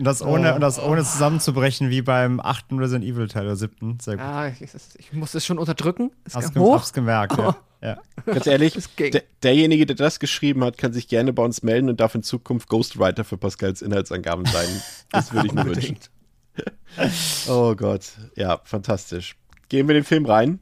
Und 0.00 0.04
das 0.04 0.22
ohne, 0.22 0.52
Oh. 0.52 0.54
und 0.54 0.62
das 0.62 0.82
ohne 0.82 1.04
zusammenzubrechen 1.04 1.90
wie 1.90 2.00
beim 2.00 2.40
achten 2.40 2.78
Resident 2.78 3.04
Evil 3.04 3.28
Teil 3.28 3.44
oder 3.44 3.56
siebten. 3.56 3.98
Sehr 4.00 4.16
gut. 4.16 4.24
Ah, 4.24 4.48
ich, 4.48 4.62
ich 4.96 5.12
muss 5.12 5.34
es 5.34 5.44
schon 5.44 5.58
unterdrücken. 5.58 6.10
Es 6.24 6.32
gem 6.54 6.62
hoch. 6.62 6.76
hab's 6.76 6.94
gemerkt, 6.94 7.36
ja. 7.36 7.54
ja. 7.82 7.98
Ganz 8.24 8.46
ehrlich, 8.46 8.78
der, 8.98 9.22
derjenige, 9.42 9.84
der 9.84 9.96
das 9.96 10.18
geschrieben 10.18 10.64
hat, 10.64 10.78
kann 10.78 10.94
sich 10.94 11.06
gerne 11.06 11.34
bei 11.34 11.42
uns 11.42 11.62
melden 11.62 11.90
und 11.90 12.00
darf 12.00 12.14
in 12.14 12.22
Zukunft 12.22 12.70
Ghostwriter 12.70 13.24
für 13.24 13.36
Pascals 13.36 13.82
Inhaltsangaben 13.82 14.46
sein. 14.46 14.68
Das 15.12 15.34
würde 15.34 15.48
ich 15.48 15.52
mir 15.52 15.66
wünschen. 15.66 15.98
Oh 17.48 17.74
Gott, 17.76 18.02
ja, 18.36 18.60
fantastisch. 18.64 19.36
Gehen 19.68 19.86
wir 19.86 19.94
in 19.94 20.00
den 20.02 20.06
Film 20.06 20.26
rein. 20.26 20.60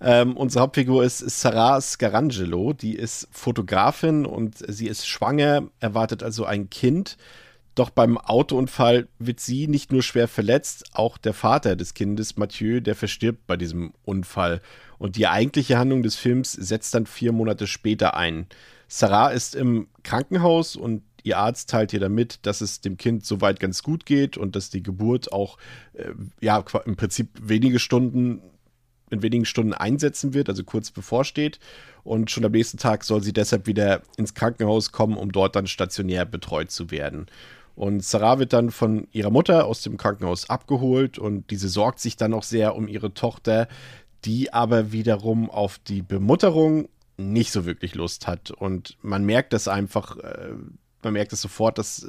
Ähm, 0.00 0.36
unsere 0.36 0.62
Hauptfigur 0.62 1.04
ist 1.04 1.18
Sarah 1.18 1.80
Scarangelo, 1.80 2.72
die 2.72 2.94
ist 2.94 3.28
Fotografin 3.32 4.26
und 4.26 4.56
sie 4.66 4.86
ist 4.88 5.06
schwanger, 5.06 5.64
erwartet 5.80 6.22
also 6.22 6.44
ein 6.44 6.70
Kind. 6.70 7.16
Doch 7.78 7.90
beim 7.90 8.18
Autounfall 8.18 9.06
wird 9.20 9.38
sie 9.38 9.68
nicht 9.68 9.92
nur 9.92 10.02
schwer 10.02 10.26
verletzt, 10.26 10.86
auch 10.94 11.16
der 11.16 11.32
Vater 11.32 11.76
des 11.76 11.94
Kindes, 11.94 12.36
Mathieu, 12.36 12.80
der 12.80 12.96
verstirbt 12.96 13.46
bei 13.46 13.56
diesem 13.56 13.92
Unfall. 14.04 14.60
Und 14.98 15.14
die 15.14 15.28
eigentliche 15.28 15.78
Handlung 15.78 16.02
des 16.02 16.16
Films 16.16 16.50
setzt 16.50 16.92
dann 16.96 17.06
vier 17.06 17.30
Monate 17.30 17.68
später 17.68 18.16
ein. 18.16 18.48
Sarah 18.88 19.28
ist 19.28 19.54
im 19.54 19.86
Krankenhaus 20.02 20.74
und 20.74 21.04
ihr 21.22 21.38
Arzt 21.38 21.70
teilt 21.70 21.92
ihr 21.92 22.00
damit, 22.00 22.40
dass 22.46 22.62
es 22.62 22.80
dem 22.80 22.96
Kind 22.96 23.24
soweit 23.24 23.60
ganz 23.60 23.84
gut 23.84 24.06
geht 24.06 24.36
und 24.36 24.56
dass 24.56 24.70
die 24.70 24.82
Geburt 24.82 25.30
auch 25.30 25.56
äh, 25.92 26.10
ja 26.40 26.64
im 26.84 26.96
Prinzip 26.96 27.28
wenige 27.40 27.78
Stunden 27.78 28.42
in 29.10 29.22
wenigen 29.22 29.44
Stunden 29.44 29.72
einsetzen 29.72 30.34
wird, 30.34 30.48
also 30.48 30.64
kurz 30.64 30.90
bevorsteht. 30.90 31.60
Und 32.02 32.30
schon 32.30 32.44
am 32.44 32.52
nächsten 32.52 32.78
Tag 32.78 33.04
soll 33.04 33.22
sie 33.22 33.32
deshalb 33.32 33.66
wieder 33.66 34.02
ins 34.16 34.34
Krankenhaus 34.34 34.92
kommen, 34.92 35.16
um 35.16 35.32
dort 35.32 35.56
dann 35.56 35.66
stationär 35.66 36.24
betreut 36.24 36.70
zu 36.70 36.90
werden. 36.90 37.26
Und 37.78 38.02
Sarah 38.02 38.40
wird 38.40 38.52
dann 38.52 38.72
von 38.72 39.06
ihrer 39.12 39.30
Mutter 39.30 39.66
aus 39.66 39.82
dem 39.82 39.98
Krankenhaus 39.98 40.50
abgeholt 40.50 41.16
und 41.16 41.48
diese 41.52 41.68
sorgt 41.68 42.00
sich 42.00 42.16
dann 42.16 42.34
auch 42.34 42.42
sehr 42.42 42.74
um 42.74 42.88
ihre 42.88 43.14
Tochter, 43.14 43.68
die 44.24 44.52
aber 44.52 44.90
wiederum 44.90 45.48
auf 45.48 45.78
die 45.78 46.02
Bemutterung 46.02 46.88
nicht 47.18 47.52
so 47.52 47.66
wirklich 47.66 47.94
Lust 47.94 48.26
hat. 48.26 48.50
Und 48.50 48.98
man 49.00 49.24
merkt 49.24 49.52
das 49.52 49.68
einfach, 49.68 50.16
äh, 50.16 50.54
man 51.02 51.12
merkt 51.12 51.32
es 51.32 51.40
sofort, 51.40 51.78
dass 51.78 52.08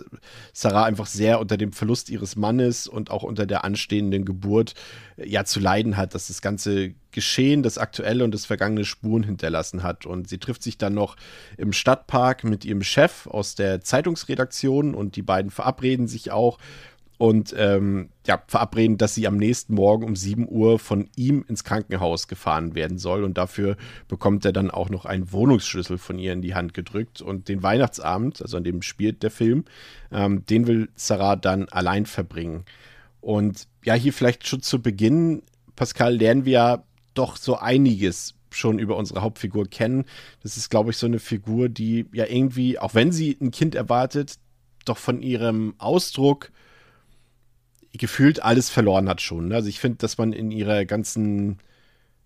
Sarah 0.54 0.86
einfach 0.86 1.06
sehr 1.06 1.40
unter 1.40 1.58
dem 1.58 1.74
Verlust 1.74 2.10
ihres 2.10 2.36
Mannes 2.36 2.88
und 2.88 3.12
auch 3.12 3.24
unter 3.24 3.46
der 3.46 3.64
anstehenden 3.64 4.26
Geburt 4.26 4.74
äh, 5.18 5.28
ja 5.28 5.46
zu 5.46 5.60
leiden 5.60 5.98
hat, 5.98 6.16
dass 6.16 6.28
das 6.28 6.42
ganze 6.42 6.94
Geschehen, 7.12 7.64
das 7.64 7.78
aktuelle 7.78 8.24
und 8.24 8.34
das 8.34 8.46
vergangene 8.46 8.86
Spuren 8.86 9.24
hinterlassen 9.24 9.84
hat. 9.84 10.06
Und 10.06 10.30
sie 10.30 10.38
trifft 10.38 10.64
sich 10.64 10.78
dann 10.78 10.94
noch 10.94 11.16
im 11.58 11.74
Stadtpark 11.74 12.44
mit 12.44 12.66
ihrem 12.66 12.84
Chef 12.84 13.28
aus 13.28 13.56
der 13.56 13.82
Zeitungsredaktion 13.82 14.94
und 14.94 15.16
die 15.16 15.24
beiden 15.24 15.52
verabreden 15.52 16.08
sich 16.08 16.32
auch 16.32 16.60
und 17.20 17.54
ähm, 17.58 18.12
ja, 18.26 18.42
verabreden, 18.48 18.98
dass 18.98 19.14
sie 19.14 19.28
am 19.28 19.36
nächsten 19.36 19.76
Morgen 19.76 20.06
um 20.06 20.16
7 20.16 20.48
Uhr 20.48 20.80
von 20.80 21.10
ihm 21.18 21.44
ins 21.50 21.66
Krankenhaus 21.66 22.30
gefahren 22.30 22.76
werden 22.76 22.98
soll. 22.98 23.26
Und 23.26 23.38
dafür 23.38 23.76
bekommt 24.08 24.46
er 24.46 24.54
dann 24.54 24.72
auch 24.72 24.90
noch 24.90 25.04
einen 25.04 25.34
Wohnungsschlüssel 25.34 25.98
von 25.98 26.18
ihr 26.18 26.32
in 26.32 26.42
die 26.42 26.56
Hand 26.56 26.74
gedrückt. 26.74 27.22
Und 27.22 27.50
den 27.50 27.62
Weihnachtsabend, 27.62 28.42
also 28.42 28.56
an 28.56 28.64
dem 28.64 28.82
spielt 28.82 29.22
der 29.22 29.32
Film, 29.32 29.66
ähm, 30.14 30.46
den 30.46 30.66
will 30.66 30.88
Sarah 30.96 31.36
dann 31.36 31.68
allein 31.68 32.06
verbringen. 32.06 32.64
Und 33.20 33.68
ja, 33.84 33.96
hier 33.96 34.14
vielleicht 34.14 34.48
schon 34.48 34.62
zu 34.62 34.82
Beginn, 34.82 35.44
Pascal, 35.76 36.16
lernen 36.16 36.46
wir 36.46 36.54
ja 36.54 36.84
doch 37.16 37.36
so 37.36 37.58
einiges 37.58 38.34
schon 38.50 38.80
über 38.80 38.96
unsere 38.96 39.22
Hauptfigur 39.22 39.68
kennen. 39.68 40.06
Das 40.42 40.56
ist, 40.56 40.70
glaube 40.70 40.92
ich, 40.92 40.98
so 40.98 41.06
eine 41.06 41.20
Figur, 41.20 41.68
die 41.68 42.06
ja 42.14 42.28
irgendwie, 42.28 42.80
auch 42.80 42.96
wenn 42.96 43.12
sie 43.12 43.38
ein 43.42 43.52
Kind 43.52 43.76
erwartet, 43.76 44.36
doch 44.86 44.98
von 44.98 45.22
ihrem 45.22 45.76
Ausdruck 45.80 46.52
gefühlt 47.94 48.44
alles 48.44 48.70
verloren 48.70 49.10
hat 49.10 49.22
schon. 49.22 49.48
ne? 49.48 49.56
Also 49.56 49.70
ich 49.70 49.80
finde, 49.80 49.98
dass 49.98 50.18
man 50.18 50.34
in 50.34 50.52
ihrer 50.52 50.86
ganzen 50.86 51.60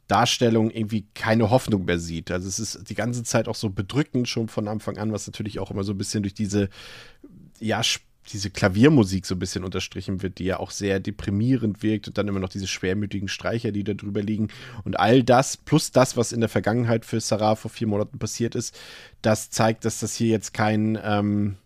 Darstellung 0.07 0.69
irgendwie 0.69 1.05
keine 1.13 1.49
Hoffnung 1.49 1.85
mehr 1.85 1.99
sieht. 1.99 2.29
Also 2.31 2.47
es 2.47 2.59
ist 2.59 2.89
die 2.89 2.95
ganze 2.95 3.23
Zeit 3.23 3.47
auch 3.47 3.55
so 3.55 3.69
bedrückend 3.69 4.27
schon 4.27 4.49
von 4.49 4.67
Anfang 4.67 4.97
an, 4.97 5.11
was 5.13 5.27
natürlich 5.27 5.59
auch 5.59 5.71
immer 5.71 5.83
so 5.83 5.93
ein 5.93 5.97
bisschen 5.97 6.23
durch 6.23 6.33
diese, 6.33 6.69
ja, 7.59 7.81
diese 8.31 8.49
Klaviermusik 8.49 9.25
so 9.25 9.35
ein 9.35 9.39
bisschen 9.39 9.63
unterstrichen 9.63 10.21
wird, 10.21 10.39
die 10.39 10.45
ja 10.45 10.59
auch 10.59 10.71
sehr 10.71 10.99
deprimierend 10.99 11.83
wirkt 11.83 12.07
und 12.07 12.17
dann 12.17 12.27
immer 12.27 12.39
noch 12.39 12.49
diese 12.49 12.67
schwermütigen 12.67 13.27
Streicher, 13.27 13.71
die 13.71 13.83
da 13.83 13.93
drüber 13.93 14.21
liegen. 14.21 14.49
Und 14.83 14.99
all 14.99 15.23
das, 15.23 15.57
plus 15.57 15.91
das, 15.91 16.15
was 16.15 16.31
in 16.31 16.39
der 16.39 16.49
Vergangenheit 16.49 17.05
für 17.05 17.19
Sarah 17.19 17.55
vor 17.55 17.71
vier 17.71 17.87
Monaten 17.87 18.19
passiert 18.19 18.55
ist, 18.55 18.77
das 19.21 19.49
zeigt, 19.49 19.85
dass 19.85 19.99
das 19.99 20.15
hier 20.15 20.29
jetzt 20.29 20.53
kein, 20.53 20.97
ähm, 21.03 21.57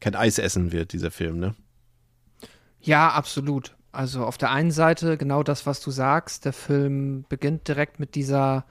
kein 0.00 0.14
Eis 0.14 0.38
essen 0.38 0.72
wird, 0.72 0.92
dieser 0.92 1.10
Film, 1.10 1.38
ne? 1.38 1.54
Ja, 2.86 3.10
absolut. 3.10 3.74
Also 3.90 4.24
auf 4.24 4.38
der 4.38 4.52
einen 4.52 4.70
Seite 4.70 5.16
genau 5.16 5.42
das, 5.42 5.66
was 5.66 5.80
du 5.80 5.90
sagst. 5.90 6.44
Der 6.44 6.52
Film 6.52 7.24
beginnt 7.28 7.66
direkt 7.66 7.98
mit 7.98 8.14
dieser, 8.14 8.64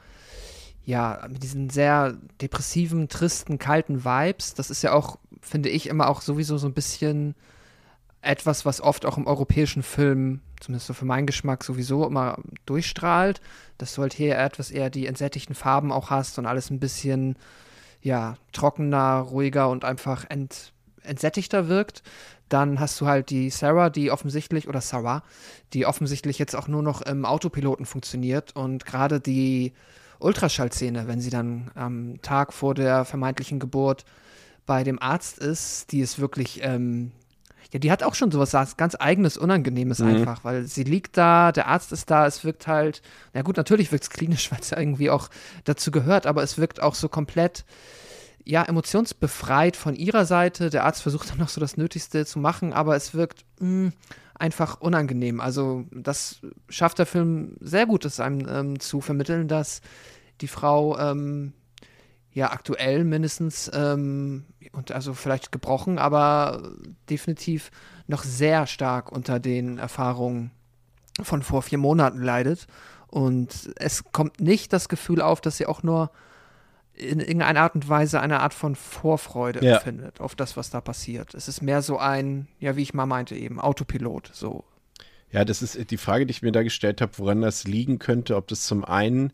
ja, 0.85 1.27
mit 1.29 1.43
diesen 1.43 1.69
sehr 1.69 2.13
depressiven, 2.41 3.09
tristen, 3.09 3.59
kalten 3.59 4.05
Vibes. 4.05 4.53
Das 4.53 4.69
ist 4.69 4.83
ja 4.83 4.93
auch, 4.93 5.19
finde 5.41 5.67
ich, 5.67 5.89
immer 5.89 6.07
auch 6.07 6.21
sowieso 6.21 6.57
so 6.57 6.65
ein 6.67 6.73
bisschen 6.73 7.35
etwas, 8.21 8.65
was 8.65 8.79
oft 8.79 9.05
auch 9.05 9.17
im 9.17 9.27
europäischen 9.27 9.83
Film, 9.83 10.39
zumindest 10.61 10.87
so 10.87 10.93
für 10.93 11.05
meinen 11.05 11.27
Geschmack, 11.27 11.65
sowieso 11.65 12.07
immer 12.07 12.37
durchstrahlt. 12.65 13.41
Dass 13.77 13.95
du 13.95 14.01
halt 14.01 14.13
hier 14.13 14.37
etwas 14.37 14.71
eher 14.71 14.89
die 14.89 15.07
entsättigten 15.07 15.55
Farben 15.55 15.91
auch 15.91 16.09
hast 16.09 16.39
und 16.39 16.45
alles 16.45 16.69
ein 16.69 16.79
bisschen, 16.79 17.35
ja, 18.01 18.37
trockener, 18.53 19.17
ruhiger 19.17 19.67
und 19.67 19.83
einfach 19.83 20.23
ent, 20.29 20.71
entsättigter 21.05 21.67
wirkt. 21.67 22.03
Dann 22.49 22.79
hast 22.79 22.99
du 23.01 23.07
halt 23.07 23.29
die 23.29 23.49
Sarah, 23.49 23.89
die 23.89 24.11
offensichtlich, 24.11 24.67
oder 24.67 24.81
Sarah, 24.81 25.23
die 25.73 25.85
offensichtlich 25.85 26.37
jetzt 26.37 26.55
auch 26.55 26.67
nur 26.67 26.83
noch 26.83 27.01
im 27.01 27.25
Autopiloten 27.25 27.85
funktioniert 27.85 28.55
und 28.55 28.85
gerade 28.85 29.19
die 29.19 29.73
Ultraschallszene, 30.19 31.07
wenn 31.07 31.19
sie 31.19 31.29
dann 31.29 31.71
am 31.75 32.21
Tag 32.21 32.53
vor 32.53 32.73
der 32.73 33.05
vermeintlichen 33.05 33.59
Geburt 33.59 34.05
bei 34.65 34.83
dem 34.83 35.01
Arzt 35.01 35.39
ist, 35.39 35.91
die 35.91 35.99
ist 35.99 36.19
wirklich, 36.19 36.63
ähm, 36.63 37.11
ja, 37.71 37.79
die 37.79 37.91
hat 37.91 38.03
auch 38.03 38.15
schon 38.15 38.31
sowas 38.31 38.77
ganz 38.77 38.95
eigenes, 38.97 39.37
Unangenehmes 39.37 39.99
Mhm. 39.99 40.07
einfach, 40.07 40.43
weil 40.43 40.63
sie 40.65 40.83
liegt 40.83 41.17
da, 41.17 41.51
der 41.51 41.67
Arzt 41.67 41.91
ist 41.91 42.09
da, 42.09 42.25
es 42.25 42.43
wirkt 42.43 42.67
halt, 42.67 43.01
na 43.33 43.41
gut, 43.41 43.57
natürlich 43.57 43.91
wirkt 43.91 44.05
es 44.05 44.09
klinisch, 44.09 44.49
weil 44.51 44.59
es 44.61 44.69
ja 44.69 44.79
irgendwie 44.79 45.09
auch 45.09 45.29
dazu 45.65 45.91
gehört, 45.91 46.25
aber 46.25 46.43
es 46.43 46.57
wirkt 46.57 46.81
auch 46.81 46.95
so 46.95 47.09
komplett, 47.09 47.65
ja, 48.45 48.63
emotionsbefreit 48.63 49.75
von 49.75 49.95
ihrer 49.95 50.25
Seite. 50.25 50.69
Der 50.69 50.85
Arzt 50.85 51.01
versucht 51.01 51.31
dann 51.31 51.39
noch 51.39 51.49
so 51.49 51.59
das 51.59 51.77
Nötigste 51.77 52.25
zu 52.25 52.39
machen, 52.39 52.73
aber 52.73 52.95
es 52.95 53.13
wirkt 53.13 53.43
mh, 53.59 53.91
einfach 54.35 54.79
unangenehm. 54.79 55.41
Also, 55.41 55.85
das 55.91 56.41
schafft 56.69 56.99
der 56.99 57.07
Film 57.07 57.57
sehr 57.59 57.87
gut, 57.87 58.05
es 58.05 58.19
einem 58.19 58.47
ähm, 58.47 58.79
zu 58.79 59.01
vermitteln, 59.01 59.47
dass 59.47 59.81
die 60.41 60.47
Frau 60.47 60.97
ähm, 60.99 61.53
ja 62.31 62.51
aktuell 62.51 63.03
mindestens 63.03 63.71
ähm, 63.73 64.45
und 64.73 64.91
also 64.91 65.13
vielleicht 65.13 65.51
gebrochen, 65.51 65.97
aber 65.97 66.71
definitiv 67.09 67.71
noch 68.07 68.23
sehr 68.23 68.67
stark 68.67 69.11
unter 69.11 69.39
den 69.39 69.77
Erfahrungen 69.79 70.51
von 71.23 71.41
vor 71.41 71.61
vier 71.61 71.77
Monaten 71.77 72.21
leidet. 72.21 72.67
Und 73.07 73.71
es 73.77 74.03
kommt 74.11 74.41
nicht 74.41 74.73
das 74.73 74.89
Gefühl 74.89 75.21
auf, 75.21 75.39
dass 75.39 75.57
sie 75.57 75.65
auch 75.65 75.81
nur 75.81 76.11
in 76.97 77.19
irgendeiner 77.19 77.61
Art 77.61 77.75
und 77.75 77.87
Weise 77.89 78.21
eine 78.21 78.39
Art 78.39 78.53
von 78.53 78.75
Vorfreude 78.75 79.65
Ja. 79.65 79.75
empfindet 79.77 80.21
auf 80.21 80.35
das, 80.35 80.55
was 80.55 80.69
da 80.69 80.81
passiert. 80.81 81.33
Es 81.33 81.47
ist 81.47 81.61
mehr 81.61 81.81
so 81.81 81.97
ein, 81.97 82.47
ja, 82.59 82.75
wie 82.75 82.81
ich 82.83 82.93
mal 82.93 83.05
meinte, 83.05 83.35
eben 83.35 83.59
Autopilot. 83.59 84.29
So, 84.33 84.63
Ja, 85.31 85.43
das 85.43 85.61
ist 85.61 85.91
die 85.91 85.97
Frage, 85.97 86.25
die 86.25 86.31
ich 86.31 86.41
mir 86.41 86.51
da 86.53 86.63
gestellt 86.63 87.01
habe, 87.01 87.11
woran 87.17 87.41
das 87.41 87.65
liegen 87.65 87.99
könnte. 87.99 88.35
Ob 88.37 88.47
das 88.47 88.65
zum 88.65 88.85
einen 88.85 89.33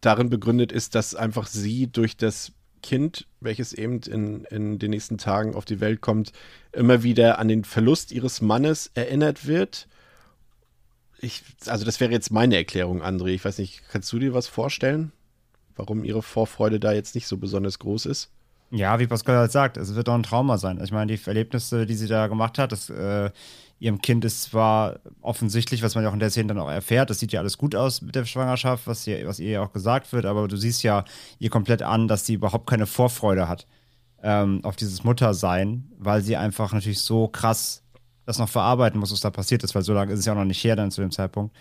darin 0.00 0.30
begründet 0.30 0.72
ist, 0.72 0.94
dass 0.96 1.14
einfach 1.14 1.46
sie 1.46 1.86
durch 1.86 2.16
das 2.16 2.52
Kind, 2.82 3.28
welches 3.38 3.72
eben 3.72 4.00
in, 4.00 4.44
in 4.46 4.78
den 4.80 4.90
nächsten 4.90 5.16
Tagen 5.18 5.54
auf 5.54 5.64
die 5.64 5.78
Welt 5.80 6.00
kommt, 6.00 6.32
immer 6.72 7.04
wieder 7.04 7.38
an 7.38 7.46
den 7.46 7.62
Verlust 7.62 8.10
ihres 8.10 8.40
Mannes 8.40 8.90
erinnert 8.94 9.46
wird. 9.46 9.86
Ich, 11.20 11.44
also 11.66 11.84
das 11.84 12.00
wäre 12.00 12.10
jetzt 12.10 12.32
meine 12.32 12.56
Erklärung, 12.56 13.00
André. 13.02 13.28
Ich 13.28 13.44
weiß 13.44 13.58
nicht, 13.58 13.82
kannst 13.92 14.12
du 14.12 14.18
dir 14.18 14.34
was 14.34 14.48
vorstellen, 14.48 15.12
warum 15.82 16.04
ihre 16.04 16.22
Vorfreude 16.22 16.78
da 16.78 16.92
jetzt 16.92 17.14
nicht 17.14 17.26
so 17.26 17.36
besonders 17.36 17.78
groß 17.78 18.06
ist? 18.06 18.30
Ja, 18.70 18.98
wie 18.98 19.06
Pascal 19.06 19.36
halt 19.36 19.52
sagt, 19.52 19.76
es 19.76 19.94
wird 19.94 20.08
doch 20.08 20.14
ein 20.14 20.22
Trauma 20.22 20.56
sein. 20.56 20.80
Ich 20.82 20.92
meine, 20.92 21.14
die 21.14 21.20
Erlebnisse, 21.26 21.84
die 21.84 21.94
sie 21.94 22.06
da 22.06 22.28
gemacht 22.28 22.56
hat, 22.58 22.72
das, 22.72 22.88
äh, 22.88 23.30
ihrem 23.78 24.00
Kind 24.00 24.24
ist 24.24 24.44
zwar 24.44 25.00
offensichtlich, 25.20 25.82
was 25.82 25.94
man 25.94 26.04
ja 26.04 26.10
auch 26.10 26.14
in 26.14 26.20
der 26.20 26.30
Szene 26.30 26.48
dann 26.48 26.60
auch 26.60 26.70
erfährt, 26.70 27.10
das 27.10 27.18
sieht 27.18 27.32
ja 27.32 27.40
alles 27.40 27.58
gut 27.58 27.74
aus 27.74 28.00
mit 28.00 28.14
der 28.14 28.24
Schwangerschaft, 28.24 28.86
was 28.86 29.04
ihr, 29.06 29.26
was 29.26 29.40
ihr 29.40 29.50
ja 29.50 29.62
auch 29.62 29.72
gesagt 29.72 30.12
wird, 30.12 30.24
aber 30.24 30.46
du 30.46 30.56
siehst 30.56 30.84
ja 30.84 31.04
ihr 31.40 31.50
komplett 31.50 31.82
an, 31.82 32.06
dass 32.06 32.24
sie 32.24 32.34
überhaupt 32.34 32.70
keine 32.70 32.86
Vorfreude 32.86 33.48
hat 33.48 33.66
ähm, 34.22 34.60
auf 34.62 34.76
dieses 34.76 35.02
Muttersein, 35.02 35.90
weil 35.98 36.22
sie 36.22 36.36
einfach 36.36 36.72
natürlich 36.72 37.00
so 37.00 37.26
krass 37.26 37.82
das 38.24 38.38
noch 38.38 38.48
verarbeiten 38.48 39.00
muss, 39.00 39.12
was 39.12 39.20
da 39.20 39.30
passiert 39.30 39.64
ist, 39.64 39.74
weil 39.74 39.82
so 39.82 39.92
lange 39.92 40.12
ist 40.12 40.20
es 40.20 40.26
ja 40.26 40.32
auch 40.32 40.38
noch 40.38 40.44
nicht 40.44 40.62
her 40.62 40.76
dann 40.76 40.92
zu 40.92 41.00
dem 41.00 41.10
Zeitpunkt. 41.10 41.54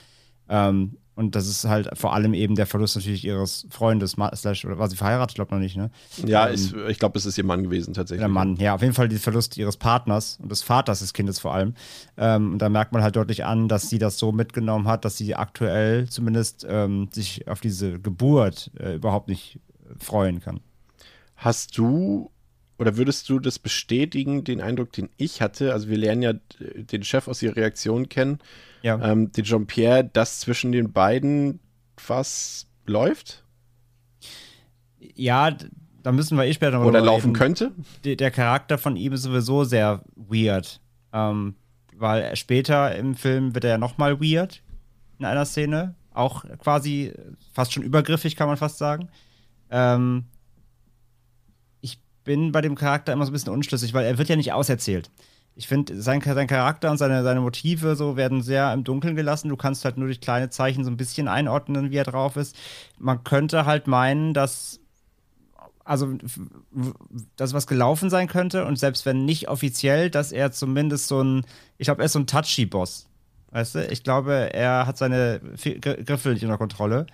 Ähm, 0.47 0.97
und 1.21 1.35
das 1.35 1.47
ist 1.47 1.65
halt 1.65 1.89
vor 1.97 2.13
allem 2.13 2.33
eben 2.33 2.55
der 2.55 2.65
Verlust 2.65 2.95
natürlich 2.95 3.23
ihres 3.23 3.65
Freundes, 3.69 4.15
slash, 4.35 4.65
oder 4.65 4.77
war 4.77 4.89
sie 4.89 4.97
verheiratet? 4.97 5.31
Ich 5.31 5.35
glaube 5.35 5.53
noch 5.53 5.61
nicht, 5.61 5.77
ne? 5.77 5.89
Ja, 6.25 6.47
Ähm, 6.47 6.53
ist, 6.53 6.73
ich 6.89 6.99
glaube, 6.99 7.17
es 7.17 7.25
ist 7.25 7.37
ihr 7.37 7.45
Mann 7.45 7.63
gewesen 7.63 7.93
tatsächlich. 7.93 8.21
der 8.21 8.27
Mann, 8.27 8.57
ja, 8.57 8.75
auf 8.75 8.81
jeden 8.81 8.93
Fall 8.93 9.07
der 9.07 9.19
Verlust 9.19 9.57
ihres 9.57 9.77
Partners 9.77 10.39
und 10.41 10.51
des 10.51 10.61
Vaters 10.63 10.99
des 10.99 11.13
Kindes 11.13 11.39
vor 11.39 11.53
allem. 11.53 11.75
Ähm, 12.17 12.53
und 12.53 12.59
da 12.59 12.69
merkt 12.69 12.91
man 12.91 13.03
halt 13.03 13.15
deutlich 13.15 13.45
an, 13.45 13.67
dass 13.67 13.89
sie 13.89 13.99
das 13.99 14.17
so 14.17 14.31
mitgenommen 14.31 14.87
hat, 14.87 15.05
dass 15.05 15.17
sie 15.17 15.35
aktuell 15.35 16.09
zumindest 16.09 16.65
ähm, 16.67 17.09
sich 17.11 17.47
auf 17.47 17.61
diese 17.61 17.99
Geburt 17.99 18.71
äh, 18.79 18.95
überhaupt 18.95 19.27
nicht 19.27 19.59
freuen 19.99 20.41
kann. 20.41 20.59
Hast 21.35 21.77
du 21.77 22.31
oder 22.77 22.97
würdest 22.97 23.29
du 23.29 23.37
das 23.37 23.59
bestätigen, 23.59 24.43
den 24.43 24.59
Eindruck, 24.59 24.91
den 24.91 25.09
ich 25.17 25.39
hatte? 25.41 25.71
Also 25.71 25.87
wir 25.87 25.97
lernen 25.97 26.23
ja 26.23 26.31
äh, 26.31 26.83
den 26.83 27.03
Chef 27.03 27.27
aus 27.27 27.41
ihrer 27.43 27.55
Reaktion 27.55 28.09
kennen, 28.09 28.39
Ja. 28.83 28.99
ähm, 29.01 29.31
den 29.31 29.43
Jean-Pierre, 29.43 30.03
dass 30.03 30.39
zwischen 30.39 30.71
den 30.71 30.91
beiden 30.91 31.59
was 32.07 32.67
läuft 32.85 33.43
Ja, 35.15 35.51
da 36.03 36.11
müssen 36.11 36.37
wir 36.37 36.45
eh 36.45 36.53
später 36.53 36.79
noch 36.79 36.85
oder 36.85 37.01
laufen 37.01 37.27
reden. 37.27 37.33
könnte. 37.33 37.71
Der, 38.03 38.15
der 38.15 38.31
Charakter 38.31 38.77
von 38.77 38.95
ihm 38.95 39.13
ist 39.13 39.23
sowieso 39.23 39.63
sehr 39.63 40.03
weird. 40.15 40.79
Ähm, 41.13 41.55
weil 41.95 42.23
er 42.23 42.35
später 42.35 42.95
im 42.95 43.13
Film 43.15 43.53
wird 43.53 43.63
er 43.65 43.71
ja 43.71 43.77
nochmal 43.77 44.19
weird 44.19 44.63
in 45.19 45.25
einer 45.25 45.45
Szene. 45.45 45.93
Auch 46.13 46.43
quasi 46.57 47.13
fast 47.53 47.71
schon 47.73 47.83
übergriffig, 47.83 48.35
kann 48.35 48.47
man 48.47 48.57
fast 48.57 48.79
sagen. 48.79 49.09
Ähm, 49.69 50.25
ich 51.81 51.99
bin 52.23 52.51
bei 52.51 52.61
dem 52.61 52.75
Charakter 52.75 53.13
immer 53.13 53.25
so 53.25 53.29
ein 53.31 53.33
bisschen 53.33 53.53
unschlüssig, 53.53 53.93
weil 53.93 54.05
er 54.05 54.17
wird 54.17 54.27
ja 54.29 54.35
nicht 54.35 54.53
auserzählt. 54.53 55.11
Ich 55.55 55.67
finde, 55.67 56.01
sein, 56.01 56.21
sein 56.21 56.47
Charakter 56.47 56.89
und 56.91 56.97
seine, 56.97 57.23
seine 57.23 57.41
Motive 57.41 57.95
so 57.95 58.15
werden 58.15 58.41
sehr 58.41 58.73
im 58.73 58.83
Dunkeln 58.83 59.15
gelassen. 59.15 59.49
Du 59.49 59.57
kannst 59.57 59.83
halt 59.83 59.97
nur 59.97 60.07
durch 60.07 60.21
kleine 60.21 60.49
Zeichen 60.49 60.83
so 60.83 60.89
ein 60.89 60.97
bisschen 60.97 61.27
einordnen, 61.27 61.91
wie 61.91 61.97
er 61.97 62.05
drauf 62.05 62.37
ist. 62.37 62.55
Man 62.97 63.23
könnte 63.23 63.65
halt 63.65 63.87
meinen, 63.87 64.33
dass 64.33 64.79
also 65.83 66.15
dass 67.35 67.53
was 67.53 67.67
gelaufen 67.67 68.09
sein 68.09 68.27
könnte 68.27 68.65
und 68.65 68.77
selbst 68.77 69.05
wenn 69.05 69.25
nicht 69.25 69.49
offiziell, 69.49 70.09
dass 70.09 70.31
er 70.31 70.51
zumindest 70.51 71.07
so 71.07 71.21
ein, 71.21 71.45
ich 71.77 71.85
glaube, 71.85 72.01
er 72.01 72.05
ist 72.05 72.13
so 72.13 72.19
ein 72.19 72.27
Touchy-Boss. 72.27 73.07
Weißt 73.51 73.75
du? 73.75 73.87
Ich 73.87 74.03
glaube, 74.03 74.53
er 74.53 74.87
hat 74.87 74.97
seine 74.97 75.41
Griffel 75.59 76.33
nicht 76.33 76.43
unter 76.43 76.57
Kontrolle. 76.57 77.07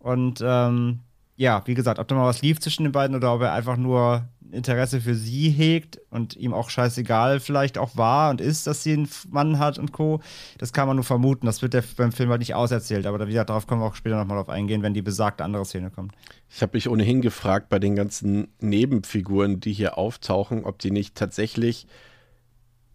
Und 0.00 0.42
ähm, 0.44 1.00
ja, 1.36 1.62
wie 1.66 1.74
gesagt, 1.74 1.98
ob 1.98 2.08
da 2.08 2.14
mal 2.14 2.26
was 2.26 2.42
lief 2.42 2.60
zwischen 2.60 2.84
den 2.84 2.92
beiden 2.92 3.16
oder 3.16 3.34
ob 3.34 3.42
er 3.42 3.52
einfach 3.52 3.76
nur 3.76 4.28
Interesse 4.52 5.00
für 5.00 5.14
sie 5.14 5.50
hegt 5.50 6.00
und 6.10 6.36
ihm 6.36 6.54
auch 6.54 6.70
scheißegal 6.70 7.40
vielleicht 7.40 7.78
auch 7.78 7.96
war 7.96 8.30
und 8.30 8.40
ist, 8.40 8.66
dass 8.66 8.82
sie 8.82 8.92
einen 8.92 9.08
Mann 9.28 9.58
hat 9.58 9.78
und 9.78 9.92
Co. 9.92 10.20
Das 10.58 10.72
kann 10.72 10.86
man 10.86 10.96
nur 10.96 11.04
vermuten. 11.04 11.46
Das 11.46 11.62
wird 11.62 11.74
der 11.74 11.84
beim 11.96 12.12
Film 12.12 12.30
halt 12.30 12.40
nicht 12.40 12.54
auserzählt. 12.54 13.06
Aber 13.06 13.26
wie 13.26 13.32
gesagt, 13.32 13.50
darauf 13.50 13.66
können 13.66 13.80
wir 13.80 13.86
auch 13.86 13.94
später 13.94 14.16
nochmal 14.16 14.38
drauf 14.38 14.48
eingehen, 14.48 14.82
wenn 14.82 14.94
die 14.94 15.02
besagte 15.02 15.44
andere 15.44 15.64
Szene 15.64 15.90
kommt. 15.90 16.12
Ich 16.48 16.62
habe 16.62 16.76
mich 16.76 16.88
ohnehin 16.88 17.22
gefragt 17.22 17.68
bei 17.68 17.78
den 17.78 17.96
ganzen 17.96 18.48
Nebenfiguren, 18.60 19.60
die 19.60 19.72
hier 19.72 19.98
auftauchen, 19.98 20.64
ob 20.64 20.78
die 20.78 20.90
nicht 20.90 21.14
tatsächlich 21.16 21.86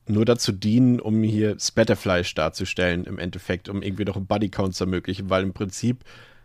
nur 0.08 0.26
dazu 0.26 0.52
dienen, 0.52 1.00
um 1.00 1.22
hier 1.24 1.58
Spatterfleisch 1.60 2.34
darzustellen, 2.34 3.06
im 3.06 3.20
Endeffekt, 3.20 3.70
um 3.70 3.82
irgendwie 3.82 4.06
noch 4.06 4.16
einen 4.16 4.26
Bodycount 4.26 4.76
zu 4.76 4.86
ermöglichen, 4.86 5.30
weil 5.30 5.44
im 5.44 5.54
Prinzip, 5.54 6.04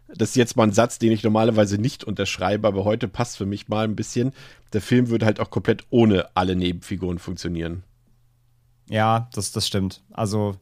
das 0.09 0.31
ist 0.31 0.37
jetzt 0.37 0.57
mal 0.57 0.65
ein 0.65 0.73
Satz, 0.73 0.99
den 0.99 1.13
ich 1.13 1.23
normalerweise 1.23 1.79
nicht 1.79 2.05
unterschreibe, 2.05 2.69
aber 2.69 2.85
heute 2.85 3.09
passt 3.09 3.37
für 3.37 3.47
mich 3.47 3.69
mal 3.69 3.85
ein 3.85 3.97
bisschen. 3.97 4.33
Der 4.73 4.81
Film 4.81 5.09
würde 5.09 5.27
halt 5.27 5.41
auch 5.41 5.51
komplett 5.51 5.85
ohne 5.91 6.29
alle 6.35 6.57
Nebenfiguren 6.57 7.19
funktionieren. 7.19 7.83
Ja, 8.89 9.29
das, 9.33 9.53
das 9.53 9.67
stimmt. 9.67 10.03
Also. 10.13 10.57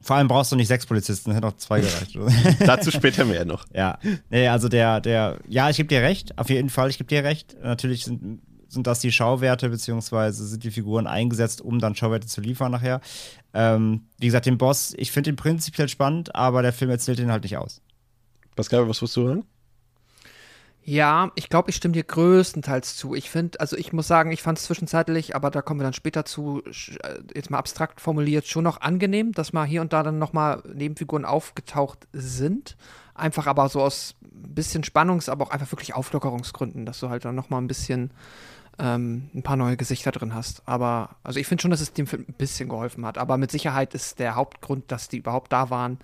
Vor 0.00 0.16
allem 0.16 0.28
brauchst 0.28 0.52
du 0.52 0.56
nicht 0.56 0.68
sechs 0.68 0.86
Polizisten, 0.86 1.32
hätte 1.32 1.46
noch 1.46 1.56
zwei 1.56 1.80
gereicht. 1.80 2.18
Dazu 2.66 2.90
später 2.90 3.24
mehr 3.24 3.44
noch. 3.44 3.66
ja. 3.72 3.98
Nee, 4.28 4.48
also 4.48 4.68
der, 4.68 5.00
der, 5.00 5.38
ja, 5.48 5.70
ich 5.70 5.76
gebe 5.76 5.88
dir 5.88 6.02
recht, 6.02 6.36
auf 6.36 6.50
jeden 6.50 6.68
Fall, 6.68 6.90
ich 6.90 6.98
gebe 6.98 7.08
dir 7.08 7.24
recht. 7.24 7.56
Natürlich 7.62 8.04
sind, 8.04 8.42
sind 8.74 8.86
das 8.86 9.00
die 9.00 9.12
Schauwerte, 9.12 9.70
beziehungsweise 9.70 10.46
sind 10.46 10.64
die 10.64 10.70
Figuren 10.70 11.06
eingesetzt, 11.06 11.62
um 11.62 11.78
dann 11.78 11.94
Schauwerte 11.94 12.26
zu 12.26 12.40
liefern 12.40 12.72
nachher. 12.72 13.00
Ähm, 13.54 14.02
wie 14.18 14.26
gesagt, 14.26 14.46
den 14.46 14.58
Boss, 14.58 14.94
ich 14.96 15.12
finde 15.12 15.30
ihn 15.30 15.36
prinzipiell 15.36 15.88
spannend, 15.88 16.34
aber 16.34 16.62
der 16.62 16.72
Film 16.72 16.90
erzählt 16.90 17.18
ihn 17.18 17.32
halt 17.32 17.44
nicht 17.44 17.56
aus. 17.56 17.80
Pascal, 18.56 18.88
was 18.88 19.00
wirst 19.00 19.16
du 19.16 19.22
hören? 19.22 19.44
Ja, 20.86 21.32
ich 21.34 21.48
glaube, 21.48 21.70
ich 21.70 21.76
stimme 21.76 21.92
dir 21.92 22.04
größtenteils 22.04 22.94
zu. 22.96 23.14
Ich 23.14 23.30
finde, 23.30 23.58
also 23.58 23.74
ich 23.74 23.94
muss 23.94 24.06
sagen, 24.06 24.32
ich 24.32 24.42
fand 24.42 24.58
es 24.58 24.64
zwischenzeitlich, 24.64 25.34
aber 25.34 25.50
da 25.50 25.62
kommen 25.62 25.80
wir 25.80 25.84
dann 25.84 25.94
später 25.94 26.26
zu, 26.26 26.62
äh, 27.02 27.20
jetzt 27.34 27.50
mal 27.50 27.58
abstrakt 27.58 28.02
formuliert, 28.02 28.46
schon 28.46 28.64
noch 28.64 28.82
angenehm, 28.82 29.32
dass 29.32 29.54
mal 29.54 29.64
hier 29.64 29.80
und 29.80 29.94
da 29.94 30.02
dann 30.02 30.18
nochmal 30.18 30.62
Nebenfiguren 30.74 31.24
aufgetaucht 31.24 32.06
sind. 32.12 32.76
Einfach 33.14 33.46
aber 33.46 33.70
so 33.70 33.80
aus 33.80 34.14
ein 34.22 34.54
bisschen 34.54 34.84
Spannungs-, 34.84 35.30
aber 35.30 35.46
auch 35.46 35.50
einfach 35.50 35.72
wirklich 35.72 35.94
Auflockerungsgründen, 35.94 36.84
dass 36.84 37.00
du 37.00 37.08
halt 37.08 37.24
dann 37.24 37.34
nochmal 37.34 37.62
ein 37.62 37.68
bisschen 37.68 38.10
ähm, 38.78 39.30
ein 39.34 39.42
paar 39.42 39.56
neue 39.56 39.76
Gesichter 39.76 40.12
drin 40.12 40.34
hast. 40.34 40.62
Aber, 40.66 41.16
also 41.22 41.38
ich 41.38 41.46
finde 41.46 41.62
schon, 41.62 41.70
dass 41.70 41.80
es 41.80 41.92
dem 41.92 42.06
Film 42.06 42.24
ein 42.28 42.34
bisschen 42.34 42.68
geholfen 42.68 43.06
hat. 43.06 43.18
Aber 43.18 43.36
mit 43.36 43.50
Sicherheit 43.50 43.94
ist 43.94 44.18
der 44.18 44.34
Hauptgrund, 44.34 44.90
dass 44.90 45.08
die 45.08 45.18
überhaupt 45.18 45.52
da 45.52 45.70
waren, 45.70 45.98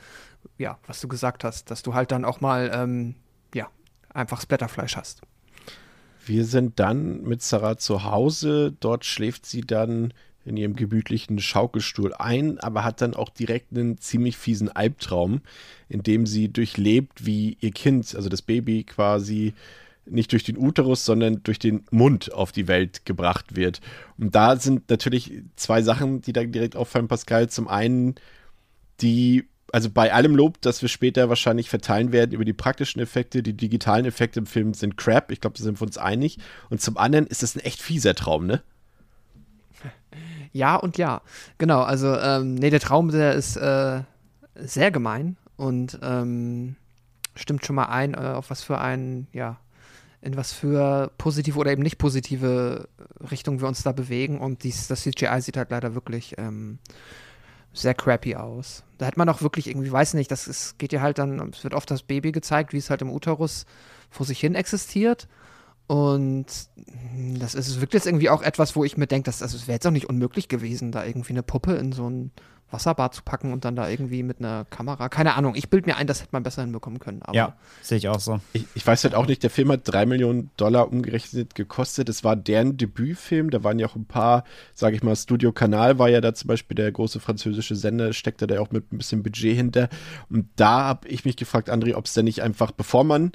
ja, 0.59 0.79
was 0.87 1.01
du 1.01 1.09
gesagt 1.09 1.45
hast, 1.45 1.71
dass 1.71 1.83
du 1.83 1.95
halt 1.95 2.13
dann 2.13 2.25
auch 2.25 2.41
mal, 2.41 2.71
ähm, 2.73 3.15
ja, 3.55 3.69
einfach 4.13 4.41
Splatterfleisch 4.41 4.97
hast. 4.97 5.23
Wir 6.25 6.45
sind 6.45 6.79
dann 6.79 7.23
mit 7.23 7.43
Sarah 7.43 7.77
zu 7.77 8.05
Hause. 8.05 8.75
Dort 8.79 9.05
schläft 9.05 9.47
sie 9.47 9.63
dann 9.63 10.13
in 10.45 10.57
ihrem 10.57 10.75
gemütlichen 10.75 11.39
Schaukelstuhl 11.39 12.15
ein, 12.15 12.59
aber 12.61 12.85
hat 12.85 13.01
dann 13.03 13.15
auch 13.15 13.29
direkt 13.29 13.73
einen 13.73 13.99
ziemlich 13.99 14.37
fiesen 14.37 14.69
Albtraum, 14.69 15.43
in 15.89 16.03
dem 16.03 16.27
sie 16.27 16.49
durchlebt, 16.49 17.27
wie 17.27 17.59
ihr 17.61 17.73
Kind, 17.73 18.15
also 18.15 18.29
das 18.29 18.43
Baby 18.43 18.85
quasi 18.85 19.55
nicht 20.11 20.33
durch 20.33 20.45
den 20.45 20.59
Uterus, 20.59 21.05
sondern 21.05 21.43
durch 21.43 21.59
den 21.59 21.85
Mund 21.91 22.33
auf 22.33 22.53
die 22.53 22.69
Welt 22.69 23.05
gebracht 23.05 23.57
wird. 23.57 23.81
Und 24.19 24.35
da 24.35 24.57
sind 24.57 24.91
natürlich 24.91 25.43
zwei 25.57 25.83
Sachen, 25.83 26.21
die 26.23 26.33
da 26.33 26.45
direkt 26.45 26.77
auffallen, 26.77 27.09
Pascal. 27.09 27.49
Zum 27.49 27.69
einen 27.69 28.15
die, 29.01 29.49
also 29.73 29.91
bei 29.91 30.13
allem 30.13 30.35
Lob, 30.37 30.61
das 30.61 30.83
wir 30.83 30.89
später 30.89 31.29
wahrscheinlich 31.29 31.71
verteilen 31.71 32.13
werden 32.13 32.33
über 32.33 32.45
die 32.45 32.53
praktischen 32.53 33.01
Effekte, 33.01 33.43
die 33.43 33.57
digitalen 33.57 34.05
Effekte 34.05 34.41
im 34.41 34.47
Film 34.47 34.75
sind 34.75 34.97
crap. 34.97 35.31
Ich 35.31 35.41
glaube, 35.41 35.57
da 35.57 35.65
sind 35.65 35.81
wir 35.81 35.87
uns 35.87 35.99
einig. 35.99 36.39
Und 36.69 36.81
zum 36.81 36.97
anderen 36.97 37.27
ist 37.27 37.43
das 37.43 37.57
ein 37.57 37.61
echt 37.61 37.81
fieser 37.81 38.15
Traum, 38.15 38.47
ne? 38.47 38.63
Ja 40.53 40.77
und 40.77 40.99
ja. 40.99 41.23
Genau, 41.59 41.83
also, 41.83 42.17
ähm, 42.17 42.57
nee, 42.57 42.71
der 42.71 42.81
Traum, 42.81 43.11
der 43.11 43.35
ist 43.35 43.57
äh, 43.57 44.03
sehr 44.57 44.91
gemein 44.91 45.37
und 45.57 45.99
ähm, 46.03 46.77
stimmt 47.37 47.65
schon 47.65 47.77
mal 47.77 47.87
ein, 47.87 48.15
äh, 48.15 48.19
auf 48.19 48.51
was 48.51 48.63
für 48.63 48.79
einen, 48.79 49.29
ja, 49.33 49.59
in 50.23 50.37
was 50.37 50.53
für 50.53 51.11
positive 51.17 51.59
oder 51.59 51.73
eben 51.73 51.83
nicht 51.83 51.99
positive 51.99 52.89
Richtung 53.31 53.61
wir 53.61 53.69
uns 53.69 53.83
da 53.83 53.93
bewegen. 53.93 54.39
Und 54.39 54.65
dies, 54.65 54.87
das 54.87 55.03
CGI 55.03 55.41
sieht 55.41 55.57
halt 55.57 55.71
leider 55.71 55.95
wirklich 55.95 56.35
ähm, 56.39 56.79
sehr 57.73 57.95
crappy 57.95 58.37
aus. 58.37 58.85
Da 58.99 59.07
hätte 59.07 59.19
man 59.19 59.29
auch 59.29 59.41
wirklich 59.41 59.69
irgendwie, 59.69 59.91
weiß 59.91 60.15
nicht, 60.15 60.31
das 60.31 60.47
ist, 60.47 60.79
geht 60.79 60.93
ja 60.93 61.01
halt 61.01 61.19
dann, 61.19 61.51
es 61.51 61.65
wird 61.65 61.75
oft 61.75 61.91
das 61.91 62.03
Baby 62.03 62.33
gezeigt, 62.33 62.73
wie 62.73 62.79
es 62.79 62.91
halt 62.91 63.03
im 63.03 63.11
Uterus 63.11 63.65
vor 64.11 64.27
sich 64.27 64.41
hin 64.41 64.55
existiert. 64.55 65.29
Und 65.87 66.47
das 67.39 67.55
ist, 67.55 67.81
wirkt 67.81 67.95
jetzt 67.95 68.07
irgendwie 68.07 68.31
auch 68.31 68.43
etwas, 68.43 68.77
wo 68.77 68.85
ich 68.85 68.97
mir 68.97 69.07
denke, 69.07 69.27
das, 69.27 69.39
das 69.39 69.67
wäre 69.67 69.77
jetzt 69.77 69.87
auch 69.87 69.91
nicht 69.91 70.09
unmöglich 70.09 70.49
gewesen, 70.49 70.93
da 70.93 71.05
irgendwie 71.05 71.33
eine 71.33 71.43
Puppe 71.43 71.75
in 71.75 71.93
so 71.93 72.09
ein 72.09 72.31
Wasserbad 72.71 73.15
zu 73.15 73.23
packen 73.23 73.53
und 73.53 73.65
dann 73.65 73.77
da 73.77 73.89
irgendwie 73.89 74.23
mit 74.23 74.39
einer 74.39 74.65
Kamera. 74.71 75.09
Keine 75.09 75.35
Ahnung, 75.35 75.55
ich 75.55 75.69
bilde 75.71 75.89
mir 75.89 75.97
ein, 75.97 76.07
das 76.07 76.21
hätte 76.21 76.31
man 76.33 76.43
besser 76.43 76.63
hinbekommen 76.63 76.99
können. 76.99 77.23
ja, 77.33 77.57
sehe 77.83 77.99
ich 77.99 78.09
auch 78.09 78.21
so. 78.21 78.41
Ich, 78.53 78.67
ich, 78.75 78.87
weiß 78.87 79.05
halt 79.05 79.15
auch 79.15 79.27
nicht, 79.27 79.43
der 79.43 79.51
Film 79.51 79.71
hat 79.73 79.83
drei 79.85 80.07
Millionen 80.07 80.51
Dollar 80.57 80.91
umgerechnet 80.91 81.55
gekostet. 81.55 82.09
Es 82.09 82.25
war 82.25 82.37
deren 82.37 82.77
Debütfilm. 82.77 83.51
Da 83.51 83.65
waren 83.65 83.79
ja 83.79 83.87
auch 83.87 83.97
ein 83.97 84.07
paar, 84.07 84.45
sage 84.75 84.97
ich 84.97 85.03
mal, 85.03 85.17
Studio 85.17 85.53
Kanal 85.53 85.99
war 85.99 86.09
ja 86.09 86.21
da 86.21 86.35
zum 86.35 86.49
Beispiel 86.49 86.75
der 86.75 86.91
große 86.93 87.21
französische 87.21 87.77
Sender, 87.77 88.13
steckte 88.13 88.47
da 88.47 88.57
ja 88.57 88.61
auch 88.61 88.71
mit 88.71 88.93
ein 88.93 88.99
bisschen 88.99 89.23
Budget 89.23 89.57
hinter. 89.57 89.89
Und 90.29 90.49
da 90.57 90.85
habe 90.85 91.09
ich 91.09 91.25
mich 91.25 91.37
gefragt, 91.37 91.71
André, 91.71 91.95
ob 91.95 92.07
es 92.07 92.15
denn 92.15 92.25
nicht 92.25 92.43
einfach, 92.43 92.71
bevor 92.71 93.05
man 93.05 93.33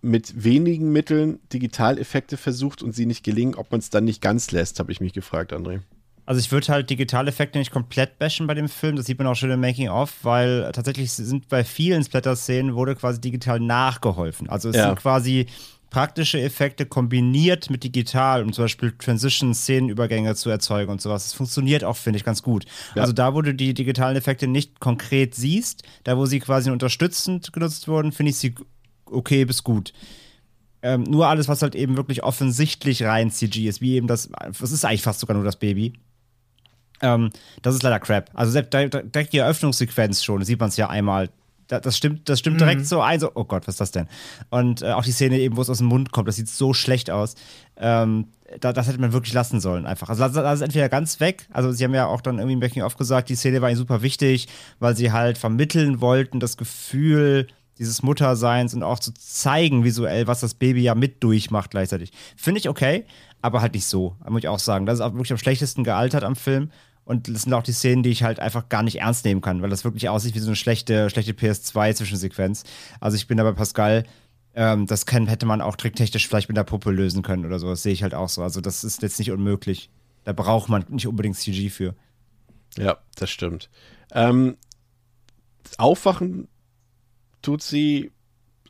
mit 0.00 0.44
wenigen 0.44 0.92
Mitteln 0.92 1.40
Digitaleffekte 1.52 2.36
versucht 2.36 2.82
und 2.82 2.94
sie 2.94 3.06
nicht 3.06 3.24
gelingen, 3.24 3.54
ob 3.54 3.70
man 3.70 3.80
es 3.80 3.90
dann 3.90 4.04
nicht 4.04 4.22
ganz 4.22 4.50
lässt, 4.52 4.78
habe 4.78 4.92
ich 4.92 5.00
mich 5.00 5.12
gefragt, 5.12 5.52
André. 5.52 5.80
Also 6.28 6.40
ich 6.40 6.52
würde 6.52 6.68
halt 6.68 6.90
Digitaleffekte 6.90 7.58
nicht 7.58 7.70
komplett 7.70 8.18
bashen 8.18 8.46
bei 8.46 8.52
dem 8.52 8.68
Film, 8.68 8.96
das 8.96 9.06
sieht 9.06 9.16
man 9.16 9.26
auch 9.26 9.34
schon 9.34 9.50
im 9.50 9.60
Making-of, 9.60 10.12
weil 10.24 10.70
tatsächlich 10.74 11.10
sind 11.10 11.48
bei 11.48 11.64
vielen 11.64 12.04
Splatter-Szenen 12.04 12.74
wurde 12.74 12.96
quasi 12.96 13.18
digital 13.18 13.58
nachgeholfen. 13.60 14.46
Also 14.50 14.68
es 14.68 14.76
ja. 14.76 14.88
sind 14.88 14.96
quasi 14.96 15.46
praktische 15.88 16.38
Effekte 16.38 16.84
kombiniert 16.84 17.70
mit 17.70 17.82
digital, 17.82 18.42
um 18.42 18.52
zum 18.52 18.64
Beispiel 18.64 18.92
Transition-Szenenübergänge 18.98 20.34
zu 20.34 20.50
erzeugen 20.50 20.92
und 20.92 21.00
sowas. 21.00 21.24
Das 21.24 21.32
funktioniert 21.32 21.82
auch, 21.82 21.96
finde 21.96 22.18
ich, 22.18 22.24
ganz 22.24 22.42
gut. 22.42 22.66
Ja. 22.94 23.00
Also 23.00 23.14
da, 23.14 23.32
wo 23.32 23.40
du 23.40 23.54
die 23.54 23.72
digitalen 23.72 24.14
Effekte 24.14 24.46
nicht 24.48 24.80
konkret 24.80 25.34
siehst, 25.34 25.82
da, 26.04 26.18
wo 26.18 26.26
sie 26.26 26.40
quasi 26.40 26.70
unterstützend 26.70 27.54
genutzt 27.54 27.88
wurden, 27.88 28.12
finde 28.12 28.32
ich 28.32 28.36
sie 28.36 28.54
okay 29.06 29.46
bis 29.46 29.64
gut. 29.64 29.94
Ähm, 30.82 31.04
nur 31.04 31.26
alles, 31.26 31.48
was 31.48 31.62
halt 31.62 31.74
eben 31.74 31.96
wirklich 31.96 32.22
offensichtlich 32.22 33.02
rein 33.02 33.30
CG 33.30 33.66
ist, 33.66 33.80
wie 33.80 33.94
eben 33.94 34.08
das, 34.08 34.28
das 34.60 34.72
ist 34.72 34.84
eigentlich 34.84 35.00
fast 35.00 35.20
sogar 35.20 35.34
nur 35.34 35.44
das 35.46 35.56
Baby. 35.56 35.94
Ähm, 37.00 37.30
das 37.62 37.74
ist 37.74 37.82
leider 37.82 38.00
Crap. 38.00 38.30
Also 38.34 38.60
direkt 38.60 39.32
die 39.32 39.38
Eröffnungssequenz 39.38 40.22
schon, 40.22 40.44
sieht 40.44 40.60
man 40.60 40.68
es 40.68 40.76
ja 40.76 40.88
einmal. 40.88 41.30
Das 41.68 41.98
stimmt, 41.98 42.30
das 42.30 42.38
stimmt 42.38 42.60
direkt 42.60 42.80
mhm. 42.80 42.84
so 42.84 43.02
ein, 43.02 43.20
so, 43.20 43.30
oh 43.34 43.44
Gott, 43.44 43.68
was 43.68 43.74
ist 43.74 43.80
das 43.80 43.90
denn? 43.90 44.08
Und 44.48 44.80
äh, 44.80 44.92
auch 44.92 45.04
die 45.04 45.12
Szene 45.12 45.38
eben, 45.38 45.56
wo 45.58 45.60
es 45.60 45.68
aus 45.68 45.78
dem 45.78 45.88
Mund 45.88 46.12
kommt, 46.12 46.26
das 46.26 46.36
sieht 46.36 46.48
so 46.48 46.72
schlecht 46.72 47.10
aus. 47.10 47.34
Ähm, 47.76 48.28
da, 48.60 48.72
das 48.72 48.88
hätte 48.88 48.98
man 48.98 49.12
wirklich 49.12 49.34
lassen 49.34 49.60
sollen, 49.60 49.84
einfach. 49.84 50.08
Also, 50.08 50.26
das 50.26 50.54
ist 50.54 50.62
entweder 50.62 50.88
ganz 50.88 51.20
weg. 51.20 51.46
Also, 51.52 51.70
sie 51.70 51.84
haben 51.84 51.92
ja 51.92 52.06
auch 52.06 52.22
dann 52.22 52.38
irgendwie 52.38 52.54
im 52.54 52.60
Making-of 52.60 52.96
gesagt, 52.96 53.28
die 53.28 53.34
Szene 53.34 53.60
war 53.60 53.68
ihnen 53.68 53.76
super 53.76 54.00
wichtig, 54.00 54.48
weil 54.78 54.96
sie 54.96 55.12
halt 55.12 55.36
vermitteln 55.36 56.00
wollten, 56.00 56.40
das 56.40 56.56
Gefühl, 56.56 57.48
dieses 57.78 58.02
Mutterseins 58.02 58.74
und 58.74 58.82
auch 58.82 58.98
zu 58.98 59.12
zeigen 59.14 59.84
visuell, 59.84 60.26
was 60.26 60.40
das 60.40 60.54
Baby 60.54 60.82
ja 60.82 60.94
mit 60.94 61.22
durchmacht 61.22 61.70
gleichzeitig. 61.70 62.12
Finde 62.36 62.58
ich 62.58 62.68
okay, 62.68 63.04
aber 63.40 63.60
halt 63.60 63.74
nicht 63.74 63.86
so, 63.86 64.16
muss 64.28 64.40
ich 64.40 64.48
auch 64.48 64.58
sagen. 64.58 64.86
Das 64.86 64.98
ist 64.98 65.04
auch 65.04 65.12
wirklich 65.12 65.32
am 65.32 65.38
schlechtesten 65.38 65.84
gealtert 65.84 66.24
am 66.24 66.34
Film. 66.36 66.70
Und 67.08 67.26
das 67.26 67.44
sind 67.44 67.54
auch 67.54 67.62
die 67.62 67.72
Szenen, 67.72 68.02
die 68.02 68.10
ich 68.10 68.22
halt 68.22 68.38
einfach 68.38 68.68
gar 68.68 68.82
nicht 68.82 69.00
ernst 69.00 69.24
nehmen 69.24 69.40
kann, 69.40 69.62
weil 69.62 69.70
das 69.70 69.82
wirklich 69.82 70.10
aussieht 70.10 70.34
wie 70.34 70.40
so 70.40 70.48
eine 70.48 70.56
schlechte, 70.56 71.08
schlechte 71.08 71.32
PS2-Zwischensequenz. 71.32 72.64
Also 73.00 73.16
ich 73.16 73.26
bin 73.26 73.38
da 73.38 73.44
bei 73.44 73.52
Pascal, 73.52 74.04
ähm, 74.54 74.86
das 74.86 75.06
kann, 75.06 75.26
hätte 75.26 75.46
man 75.46 75.62
auch 75.62 75.76
tricktechnisch 75.76 76.28
vielleicht 76.28 76.50
mit 76.50 76.58
der 76.58 76.64
Puppe 76.64 76.90
lösen 76.90 77.22
können 77.22 77.46
oder 77.46 77.58
so. 77.58 77.70
Das 77.70 77.82
sehe 77.82 77.94
ich 77.94 78.02
halt 78.02 78.12
auch 78.12 78.28
so. 78.28 78.42
Also 78.42 78.60
das 78.60 78.84
ist 78.84 79.00
jetzt 79.00 79.18
nicht 79.18 79.30
unmöglich. 79.30 79.88
Da 80.24 80.34
braucht 80.34 80.68
man 80.68 80.84
nicht 80.90 81.06
unbedingt 81.06 81.36
CG 81.36 81.70
für. 81.70 81.94
Ja, 82.76 82.98
das 83.16 83.30
stimmt. 83.30 83.70
Ähm, 84.12 84.58
Aufwachen 85.78 86.46
tut 87.40 87.62
sie 87.62 88.12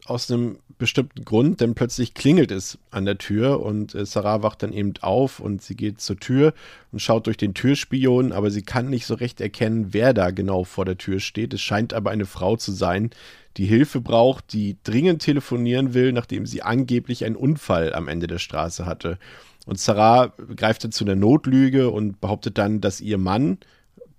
aus 0.04 0.30
einem 0.30 0.60
bestimmten 0.78 1.24
Grund, 1.24 1.60
denn 1.60 1.74
plötzlich 1.74 2.14
klingelt 2.14 2.50
es 2.50 2.78
an 2.90 3.04
der 3.04 3.18
Tür 3.18 3.60
und 3.60 3.94
äh, 3.94 4.06
Sarah 4.06 4.42
wacht 4.42 4.62
dann 4.62 4.72
eben 4.72 4.94
auf 5.00 5.40
und 5.40 5.60
sie 5.60 5.74
geht 5.74 6.00
zur 6.00 6.16
Tür 6.16 6.54
und 6.92 7.00
schaut 7.00 7.26
durch 7.26 7.36
den 7.36 7.54
Türspion, 7.54 8.32
aber 8.32 8.50
sie 8.50 8.62
kann 8.62 8.88
nicht 8.88 9.06
so 9.06 9.14
recht 9.14 9.40
erkennen, 9.40 9.88
wer 9.92 10.14
da 10.14 10.30
genau 10.30 10.64
vor 10.64 10.84
der 10.84 10.96
Tür 10.96 11.20
steht. 11.20 11.52
Es 11.52 11.60
scheint 11.60 11.92
aber 11.92 12.10
eine 12.10 12.26
Frau 12.26 12.56
zu 12.56 12.72
sein, 12.72 13.10
die 13.56 13.66
Hilfe 13.66 14.00
braucht, 14.00 14.52
die 14.52 14.76
dringend 14.84 15.20
telefonieren 15.20 15.92
will, 15.92 16.12
nachdem 16.12 16.46
sie 16.46 16.62
angeblich 16.62 17.24
einen 17.24 17.36
Unfall 17.36 17.92
am 17.92 18.06
Ende 18.06 18.28
der 18.28 18.38
Straße 18.38 18.86
hatte. 18.86 19.18
Und 19.66 19.80
Sarah 19.80 20.32
greift 20.56 20.84
dann 20.84 20.92
zu 20.92 21.04
einer 21.04 21.16
Notlüge 21.16 21.90
und 21.90 22.20
behauptet 22.20 22.56
dann, 22.56 22.80
dass 22.80 23.00
ihr 23.00 23.18
Mann, 23.18 23.58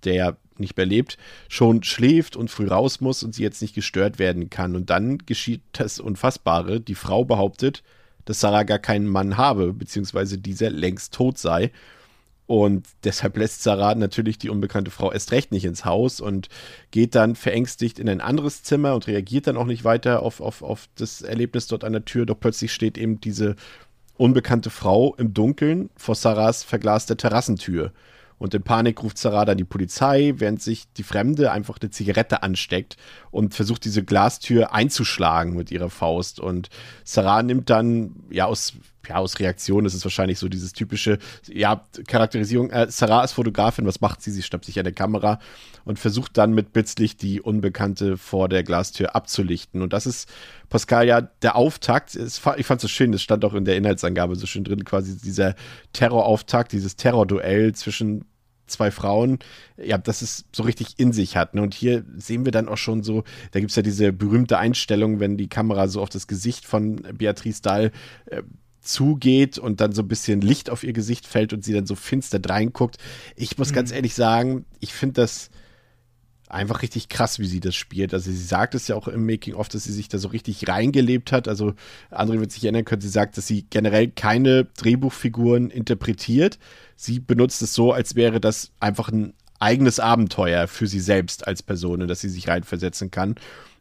der 0.04 0.36
nicht 0.60 0.76
mehr 0.76 0.86
lebt, 0.86 1.18
schon 1.48 1.82
schläft 1.82 2.36
und 2.36 2.50
früh 2.50 2.68
raus 2.68 3.00
muss 3.00 3.22
und 3.22 3.34
sie 3.34 3.42
jetzt 3.42 3.62
nicht 3.62 3.74
gestört 3.74 4.18
werden 4.18 4.50
kann. 4.50 4.76
Und 4.76 4.90
dann 4.90 5.18
geschieht 5.18 5.62
das 5.72 5.98
Unfassbare. 5.98 6.80
Die 6.80 6.94
Frau 6.94 7.24
behauptet, 7.24 7.82
dass 8.24 8.40
Sarah 8.40 8.62
gar 8.62 8.78
keinen 8.78 9.08
Mann 9.08 9.36
habe, 9.36 9.72
beziehungsweise 9.72 10.38
dieser 10.38 10.70
längst 10.70 11.14
tot 11.14 11.38
sei. 11.38 11.72
Und 12.46 12.88
deshalb 13.04 13.36
lässt 13.36 13.62
Sarah 13.62 13.94
natürlich 13.94 14.36
die 14.36 14.50
unbekannte 14.50 14.90
Frau 14.90 15.12
erst 15.12 15.30
recht 15.30 15.52
nicht 15.52 15.64
ins 15.64 15.84
Haus 15.84 16.20
und 16.20 16.48
geht 16.90 17.14
dann 17.14 17.36
verängstigt 17.36 18.00
in 18.00 18.08
ein 18.08 18.20
anderes 18.20 18.64
Zimmer 18.64 18.94
und 18.94 19.06
reagiert 19.06 19.46
dann 19.46 19.56
auch 19.56 19.66
nicht 19.66 19.84
weiter 19.84 20.22
auf, 20.22 20.40
auf, 20.40 20.62
auf 20.62 20.88
das 20.96 21.22
Erlebnis 21.22 21.68
dort 21.68 21.84
an 21.84 21.92
der 21.92 22.04
Tür. 22.04 22.26
Doch 22.26 22.40
plötzlich 22.40 22.72
steht 22.72 22.98
eben 22.98 23.20
diese 23.20 23.54
unbekannte 24.16 24.68
Frau 24.68 25.14
im 25.14 25.32
Dunkeln 25.32 25.90
vor 25.96 26.16
Sarahs 26.16 26.64
verglaster 26.64 27.16
Terrassentür. 27.16 27.92
Und 28.40 28.54
in 28.54 28.62
Panik 28.62 29.02
ruft 29.02 29.18
Sarah 29.18 29.44
dann 29.44 29.58
die 29.58 29.64
Polizei, 29.64 30.32
während 30.36 30.62
sich 30.62 30.90
die 30.94 31.02
Fremde 31.02 31.52
einfach 31.52 31.76
eine 31.78 31.90
Zigarette 31.90 32.42
ansteckt 32.42 32.96
und 33.30 33.54
versucht, 33.54 33.84
diese 33.84 34.02
Glastür 34.02 34.72
einzuschlagen 34.72 35.54
mit 35.54 35.70
ihrer 35.70 35.90
Faust. 35.90 36.40
Und 36.40 36.70
Sarah 37.04 37.42
nimmt 37.42 37.68
dann, 37.68 38.16
ja, 38.30 38.46
aus, 38.46 38.72
ja, 39.06 39.16
aus 39.16 39.40
Reaktion, 39.40 39.84
das 39.84 39.92
ist 39.92 40.04
wahrscheinlich 40.04 40.38
so 40.38 40.48
dieses 40.48 40.72
typische, 40.72 41.18
ja, 41.48 41.84
Charakterisierung. 42.06 42.70
Äh, 42.70 42.90
Sarah 42.90 43.24
ist 43.24 43.32
Fotografin, 43.32 43.84
was 43.84 44.00
macht 44.00 44.22
sie? 44.22 44.30
Sie 44.30 44.42
schnappt 44.42 44.64
sich 44.64 44.78
eine 44.78 44.94
Kamera 44.94 45.38
und 45.84 45.98
versucht 45.98 46.38
dann 46.38 46.54
mit 46.54 46.72
Blitzlicht 46.72 47.20
die 47.20 47.42
Unbekannte 47.42 48.16
vor 48.16 48.48
der 48.48 48.62
Glastür 48.62 49.14
abzulichten. 49.14 49.82
Und 49.82 49.92
das 49.92 50.06
ist, 50.06 50.30
Pascal, 50.70 51.06
ja, 51.06 51.20
der 51.20 51.56
Auftakt. 51.56 52.16
ich 52.16 52.40
fand 52.40 52.56
es 52.56 52.82
so 52.82 52.88
schön, 52.88 53.12
das 53.12 53.20
stand 53.20 53.44
auch 53.44 53.52
in 53.52 53.66
der 53.66 53.76
Inhaltsangabe 53.76 54.34
so 54.34 54.46
schön 54.46 54.64
drin, 54.64 54.84
quasi 54.84 55.18
dieser 55.18 55.56
Terrorauftakt, 55.92 56.72
dieses 56.72 56.96
Terrorduell 56.96 57.74
zwischen 57.74 58.24
zwei 58.70 58.90
Frauen, 58.90 59.38
ja, 59.76 59.98
dass 59.98 60.22
es 60.22 60.44
so 60.52 60.62
richtig 60.62 60.98
in 60.98 61.12
sich 61.12 61.36
hat. 61.36 61.54
Ne? 61.54 61.62
Und 61.62 61.74
hier 61.74 62.04
sehen 62.16 62.44
wir 62.44 62.52
dann 62.52 62.68
auch 62.68 62.78
schon 62.78 63.02
so, 63.02 63.24
da 63.52 63.60
gibt 63.60 63.70
es 63.70 63.76
ja 63.76 63.82
diese 63.82 64.12
berühmte 64.12 64.58
Einstellung, 64.58 65.20
wenn 65.20 65.36
die 65.36 65.48
Kamera 65.48 65.88
so 65.88 66.00
auf 66.00 66.08
das 66.08 66.26
Gesicht 66.26 66.64
von 66.64 66.96
Beatrice 67.14 67.62
Dahl 67.62 67.92
äh, 68.26 68.42
zugeht 68.80 69.58
und 69.58 69.80
dann 69.80 69.92
so 69.92 70.02
ein 70.02 70.08
bisschen 70.08 70.40
Licht 70.40 70.70
auf 70.70 70.84
ihr 70.84 70.92
Gesicht 70.92 71.26
fällt 71.26 71.52
und 71.52 71.64
sie 71.64 71.72
dann 71.72 71.86
so 71.86 71.94
finster 71.94 72.40
reinguckt. 72.44 72.96
Ich 73.36 73.58
muss 73.58 73.70
mhm. 73.70 73.74
ganz 73.74 73.92
ehrlich 73.92 74.14
sagen, 74.14 74.64
ich 74.80 74.92
finde 74.92 75.20
das 75.20 75.50
einfach 76.50 76.82
richtig 76.82 77.08
krass, 77.08 77.38
wie 77.38 77.46
sie 77.46 77.60
das 77.60 77.74
spielt. 77.74 78.12
Also 78.12 78.30
sie 78.30 78.36
sagt 78.36 78.74
es 78.74 78.88
ja 78.88 78.96
auch 78.96 79.08
im 79.08 79.24
Making 79.24 79.54
of, 79.54 79.68
dass 79.68 79.84
sie 79.84 79.92
sich 79.92 80.08
da 80.08 80.18
so 80.18 80.28
richtig 80.28 80.68
reingelebt 80.68 81.32
hat. 81.32 81.48
Also 81.48 81.74
andere 82.10 82.40
wird 82.40 82.52
sich 82.52 82.64
erinnern 82.64 82.84
können, 82.84 83.00
sie 83.00 83.08
sagt, 83.08 83.36
dass 83.36 83.46
sie 83.46 83.66
generell 83.70 84.08
keine 84.08 84.64
Drehbuchfiguren 84.64 85.70
interpretiert. 85.70 86.58
Sie 86.96 87.20
benutzt 87.20 87.62
es 87.62 87.74
so, 87.74 87.92
als 87.92 88.14
wäre 88.14 88.40
das 88.40 88.72
einfach 88.80 89.08
ein 89.10 89.32
eigenes 89.58 90.00
Abenteuer 90.00 90.66
für 90.66 90.86
sie 90.86 91.00
selbst 91.00 91.46
als 91.46 91.62
Person, 91.62 92.00
in 92.00 92.08
das 92.08 92.20
sie 92.20 92.28
sich 92.28 92.48
reinversetzen 92.48 93.10
kann. 93.10 93.36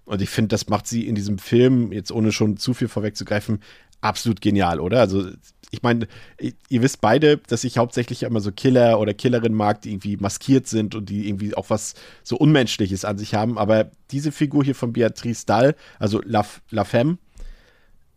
Und 0.06 0.22
ich 0.22 0.30
finde, 0.30 0.48
das 0.48 0.68
macht 0.70 0.88
sie 0.88 1.08
in 1.08 1.16
diesem 1.16 1.38
Film, 1.38 1.92
jetzt 1.92 2.12
ohne 2.12 2.32
schon 2.32 2.58
zu 2.58 2.74
viel 2.74 2.88
vorwegzugreifen, 2.88 3.60
absolut 4.02 4.42
genial, 4.42 4.80
oder? 4.80 5.00
Also 5.00 5.30
ich 5.72 5.84
meine, 5.84 6.08
ihr 6.40 6.82
wisst 6.82 7.00
beide, 7.02 7.38
dass 7.38 7.64
ich 7.64 7.78
hauptsächlich 7.78 8.24
immer 8.24 8.40
so 8.40 8.52
Killer 8.52 9.00
oder 9.00 9.14
Killerinnen 9.14 9.56
mag, 9.56 9.82
die 9.82 9.92
irgendwie 9.92 10.18
maskiert 10.18 10.68
sind 10.68 10.96
und 10.96 11.10
die 11.10 11.28
irgendwie 11.28 11.56
auch 11.56 11.70
was 11.70 11.94
so 12.24 12.38
Unmenschliches 12.38 13.06
an 13.06 13.18
sich 13.18 13.36
haben. 13.36 13.58
Aber 13.58 13.92
diese 14.12 14.32
Figur 14.32 14.64
hier 14.64 14.76
von 14.76 14.94
Beatrice 14.94 15.46
Dahl, 15.46 15.76
also 16.00 16.22
La, 16.26 16.46
La 16.72 16.86
Femme, 16.86 17.18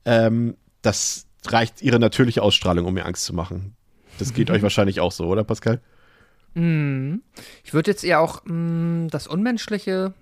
ähm, 0.05 0.57
das 0.81 1.27
reicht 1.47 1.83
ihre 1.83 1.99
natürliche 1.99 2.42
Ausstrahlung, 2.42 2.87
um 2.87 2.95
mir 2.95 3.05
Angst 3.05 3.25
zu 3.25 3.35
machen. 3.35 3.77
Das 4.18 4.33
geht 4.33 4.51
euch 4.51 4.62
wahrscheinlich 4.62 5.01
auch 5.01 5.12
so, 5.12 5.27
oder 5.27 5.45
Pascal? 5.45 5.81
Mm. 6.55 7.16
Ich 7.64 7.75
würde 7.75 7.90
jetzt 7.90 8.05
eher 8.05 8.21
auch 8.21 8.42
mm, 8.45 9.09
das 9.09 9.27
Unmenschliche, 9.27 10.14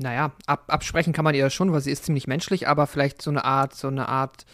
naja, 0.00 0.32
ab, 0.46 0.64
absprechen 0.68 1.12
kann 1.12 1.24
man 1.24 1.34
ihr 1.34 1.50
schon, 1.50 1.72
weil 1.72 1.80
sie 1.80 1.90
ist 1.90 2.04
ziemlich 2.04 2.26
menschlich, 2.26 2.68
aber 2.68 2.86
vielleicht 2.86 3.22
so 3.22 3.30
eine 3.30 3.44
Art, 3.44 3.74
so 3.74 3.88
eine 3.88 4.08
Art 4.08 4.46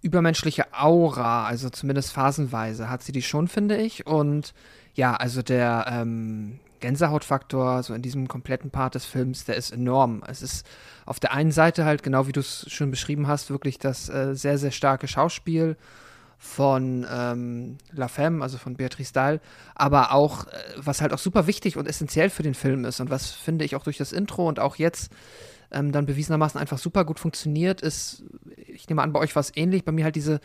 übermenschliche 0.00 0.72
Aura, 0.72 1.46
also 1.46 1.70
zumindest 1.70 2.12
phasenweise 2.12 2.90
hat 2.90 3.02
sie 3.02 3.12
die 3.12 3.22
schon, 3.22 3.48
finde 3.48 3.76
ich. 3.76 4.06
Und 4.06 4.54
ja, 4.94 5.14
also 5.14 5.42
der, 5.42 5.86
ähm, 5.88 6.58
Gänsehautfaktor, 6.82 7.82
so 7.82 7.94
in 7.94 8.02
diesem 8.02 8.28
kompletten 8.28 8.70
Part 8.70 8.94
des 8.94 9.06
Films, 9.06 9.46
der 9.46 9.56
ist 9.56 9.70
enorm. 9.70 10.22
Es 10.26 10.42
ist 10.42 10.66
auf 11.06 11.18
der 11.18 11.32
einen 11.32 11.52
Seite 11.52 11.86
halt, 11.86 12.02
genau 12.02 12.26
wie 12.26 12.32
du 12.32 12.40
es 12.40 12.66
schon 12.68 12.90
beschrieben 12.90 13.26
hast, 13.26 13.50
wirklich 13.50 13.78
das 13.78 14.10
äh, 14.10 14.34
sehr, 14.34 14.58
sehr 14.58 14.72
starke 14.72 15.08
Schauspiel 15.08 15.76
von 16.42 17.06
ähm, 17.08 17.78
La 17.92 18.08
Femme, 18.08 18.42
also 18.42 18.58
von 18.58 18.74
Beatrice 18.74 19.12
Dahl, 19.12 19.40
aber 19.76 20.12
auch, 20.12 20.48
äh, 20.48 20.50
was 20.76 21.00
halt 21.00 21.12
auch 21.12 21.18
super 21.18 21.46
wichtig 21.46 21.76
und 21.76 21.86
essentiell 21.86 22.30
für 22.30 22.42
den 22.42 22.54
Film 22.54 22.84
ist 22.84 22.98
und 22.98 23.10
was 23.10 23.30
finde 23.30 23.64
ich 23.64 23.76
auch 23.76 23.84
durch 23.84 23.96
das 23.96 24.10
Intro 24.10 24.48
und 24.48 24.58
auch 24.58 24.74
jetzt 24.74 25.12
ähm, 25.70 25.92
dann 25.92 26.04
bewiesenermaßen 26.04 26.60
einfach 26.60 26.78
super 26.78 27.04
gut 27.04 27.20
funktioniert, 27.20 27.80
ist, 27.80 28.24
ich 28.56 28.88
nehme 28.88 29.02
an, 29.02 29.12
bei 29.12 29.20
euch 29.20 29.36
war 29.36 29.40
es 29.40 29.52
ähnlich, 29.54 29.84
bei 29.84 29.92
mir 29.92 30.02
halt 30.02 30.16
diese, 30.16 30.40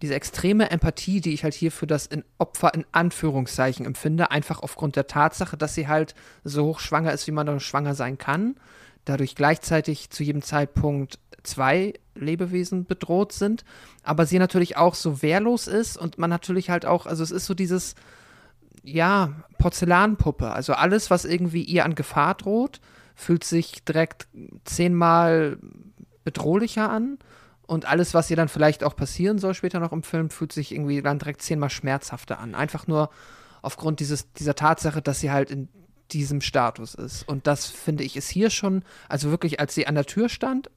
diese 0.00 0.14
extreme 0.14 0.70
Empathie, 0.70 1.20
die 1.20 1.34
ich 1.34 1.44
halt 1.44 1.54
hier 1.54 1.72
für 1.72 1.86
das 1.86 2.06
in 2.06 2.24
Opfer 2.38 2.72
in 2.72 2.86
Anführungszeichen 2.92 3.84
empfinde, 3.84 4.30
einfach 4.30 4.62
aufgrund 4.62 4.96
der 4.96 5.08
Tatsache, 5.08 5.58
dass 5.58 5.74
sie 5.74 5.88
halt 5.88 6.14
so 6.42 6.64
hochschwanger 6.64 7.12
ist, 7.12 7.26
wie 7.26 7.32
man 7.32 7.46
da 7.46 7.60
schwanger 7.60 7.94
sein 7.94 8.16
kann, 8.16 8.56
dadurch 9.04 9.34
gleichzeitig 9.34 10.08
zu 10.08 10.22
jedem 10.22 10.40
Zeitpunkt 10.40 11.18
zwei 11.48 11.94
Lebewesen 12.14 12.84
bedroht 12.84 13.32
sind, 13.32 13.64
aber 14.02 14.26
sie 14.26 14.38
natürlich 14.38 14.76
auch 14.76 14.94
so 14.94 15.22
wehrlos 15.22 15.66
ist 15.66 15.96
und 15.96 16.18
man 16.18 16.30
natürlich 16.30 16.70
halt 16.70 16.86
auch, 16.86 17.06
also 17.06 17.22
es 17.22 17.30
ist 17.30 17.46
so 17.46 17.54
dieses, 17.54 17.94
ja, 18.82 19.32
Porzellanpuppe, 19.58 20.50
also 20.50 20.72
alles, 20.74 21.10
was 21.10 21.24
irgendwie 21.24 21.62
ihr 21.62 21.84
an 21.84 21.94
Gefahr 21.94 22.34
droht, 22.34 22.80
fühlt 23.14 23.44
sich 23.44 23.84
direkt 23.84 24.28
zehnmal 24.64 25.58
bedrohlicher 26.24 26.90
an 26.90 27.18
und 27.66 27.84
alles, 27.84 28.14
was 28.14 28.30
ihr 28.30 28.36
dann 28.36 28.48
vielleicht 28.48 28.82
auch 28.84 28.96
passieren 28.96 29.38
soll 29.38 29.54
später 29.54 29.80
noch 29.80 29.92
im 29.92 30.02
Film, 30.02 30.30
fühlt 30.30 30.52
sich 30.52 30.72
irgendwie 30.72 31.02
dann 31.02 31.18
direkt 31.18 31.42
zehnmal 31.42 31.70
schmerzhafter 31.70 32.38
an. 32.38 32.54
Einfach 32.54 32.86
nur 32.86 33.10
aufgrund 33.60 34.00
dieses, 34.00 34.32
dieser 34.32 34.54
Tatsache, 34.54 35.02
dass 35.02 35.20
sie 35.20 35.30
halt 35.30 35.50
in 35.50 35.68
diesem 36.12 36.40
Status 36.40 36.94
ist. 36.94 37.28
Und 37.28 37.46
das 37.46 37.66
finde 37.66 38.04
ich 38.04 38.16
ist 38.16 38.30
hier 38.30 38.50
schon, 38.50 38.84
also 39.08 39.30
wirklich, 39.30 39.60
als 39.60 39.74
sie 39.74 39.86
an 39.86 39.94
der 39.94 40.06
Tür 40.06 40.28
stand 40.28 40.70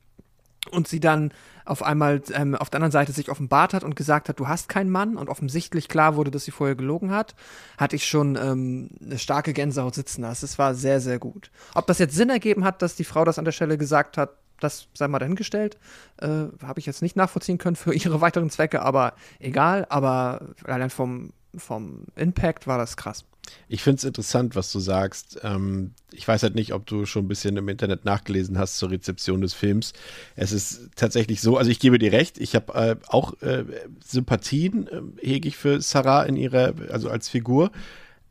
und 0.70 0.88
sie 0.88 1.00
dann 1.00 1.34
auf 1.66 1.84
einmal 1.84 2.22
ähm, 2.34 2.56
auf 2.56 2.70
der 2.70 2.78
anderen 2.78 2.92
Seite 2.92 3.12
sich 3.12 3.30
offenbart 3.30 3.74
hat 3.74 3.84
und 3.84 3.96
gesagt 3.96 4.30
hat, 4.30 4.40
du 4.40 4.48
hast 4.48 4.70
keinen 4.70 4.90
Mann 4.90 5.18
und 5.18 5.30
offensichtlich 5.30 5.88
klar 5.88 6.16
wurde, 6.16 6.32
dass 6.32 6.46
sie 6.46 6.52
vorher 6.52 6.76
gelogen 6.76 7.12
hat, 7.12 7.36
hatte 7.78 7.96
ich 7.96 8.06
schon 8.06 8.36
ähm, 8.36 8.90
eine 9.04 9.18
starke 9.18 9.54
Gänsehaut 9.54 9.96
sitzen 9.96 10.22
lassen. 10.22 10.46
Es 10.46 10.60
war 10.60 10.76
sehr, 10.76 11.00
sehr 11.00 11.20
gut. 11.20 11.52
Ob 11.74 11.88
das 11.88 12.00
jetzt 12.00 12.16
Sinn 12.16 12.30
ergeben 12.30 12.64
hat, 12.64 12.82
dass 12.82 12.96
die 12.96 13.04
Frau 13.04 13.26
das 13.26 13.40
an 13.40 13.46
der 13.46 13.52
Stelle 13.52 13.78
gesagt 13.78 14.18
hat, 14.18 14.32
das 14.60 14.88
sei 14.94 15.08
mal 15.08 15.20
dahingestellt. 15.20 15.78
Äh, 16.18 16.28
Habe 16.64 16.80
ich 16.80 16.86
jetzt 16.86 17.02
nicht 17.02 17.16
nachvollziehen 17.16 17.58
können 17.58 17.76
für 17.76 17.94
ihre 17.96 18.22
weiteren 18.22 18.50
Zwecke, 18.50 18.82
aber 18.82 19.14
egal. 19.40 19.86
Aber 19.90 20.42
allein 20.64 20.90
vom, 20.90 21.34
vom 21.56 22.06
Impact 22.16 22.68
war 22.68 22.78
das 22.78 22.98
krass. 22.98 23.26
Ich 23.68 23.84
finde 23.84 23.98
es 23.98 24.04
interessant, 24.04 24.56
was 24.56 24.72
du 24.72 24.80
sagst. 24.80 25.40
Ähm, 25.44 25.94
ich 26.12 26.28
weiß 26.28 26.44
halt 26.44 26.56
nicht, 26.56 26.74
ob 26.74 26.86
du 26.86 27.06
schon 27.06 27.26
ein 27.26 27.28
bisschen 27.28 27.58
im 27.58 27.70
Internet 27.70 28.06
nachgelesen 28.06 28.58
hast 28.58 28.78
zur 28.78 28.92
Rezeption 28.92 29.42
des 29.42 29.54
Films. 29.54 29.94
Es 30.36 30.52
ist 30.52 30.90
tatsächlich 30.96 31.42
so, 31.42 31.58
also 31.58 31.72
ich 31.72 31.80
gebe 31.80 32.00
dir 32.00 32.12
recht, 32.12 32.40
ich 32.40 32.56
habe 32.56 32.74
äh, 32.74 32.96
auch 33.08 33.42
äh, 33.42 33.66
Sympathien, 34.04 34.88
äh, 34.88 35.02
hege 35.26 35.48
ich 35.48 35.58
für 35.58 35.82
Sarah 35.82 36.24
in 36.24 36.36
ihrer, 36.36 36.74
also 36.90 37.10
als 37.10 37.30
Figur. 37.30 37.72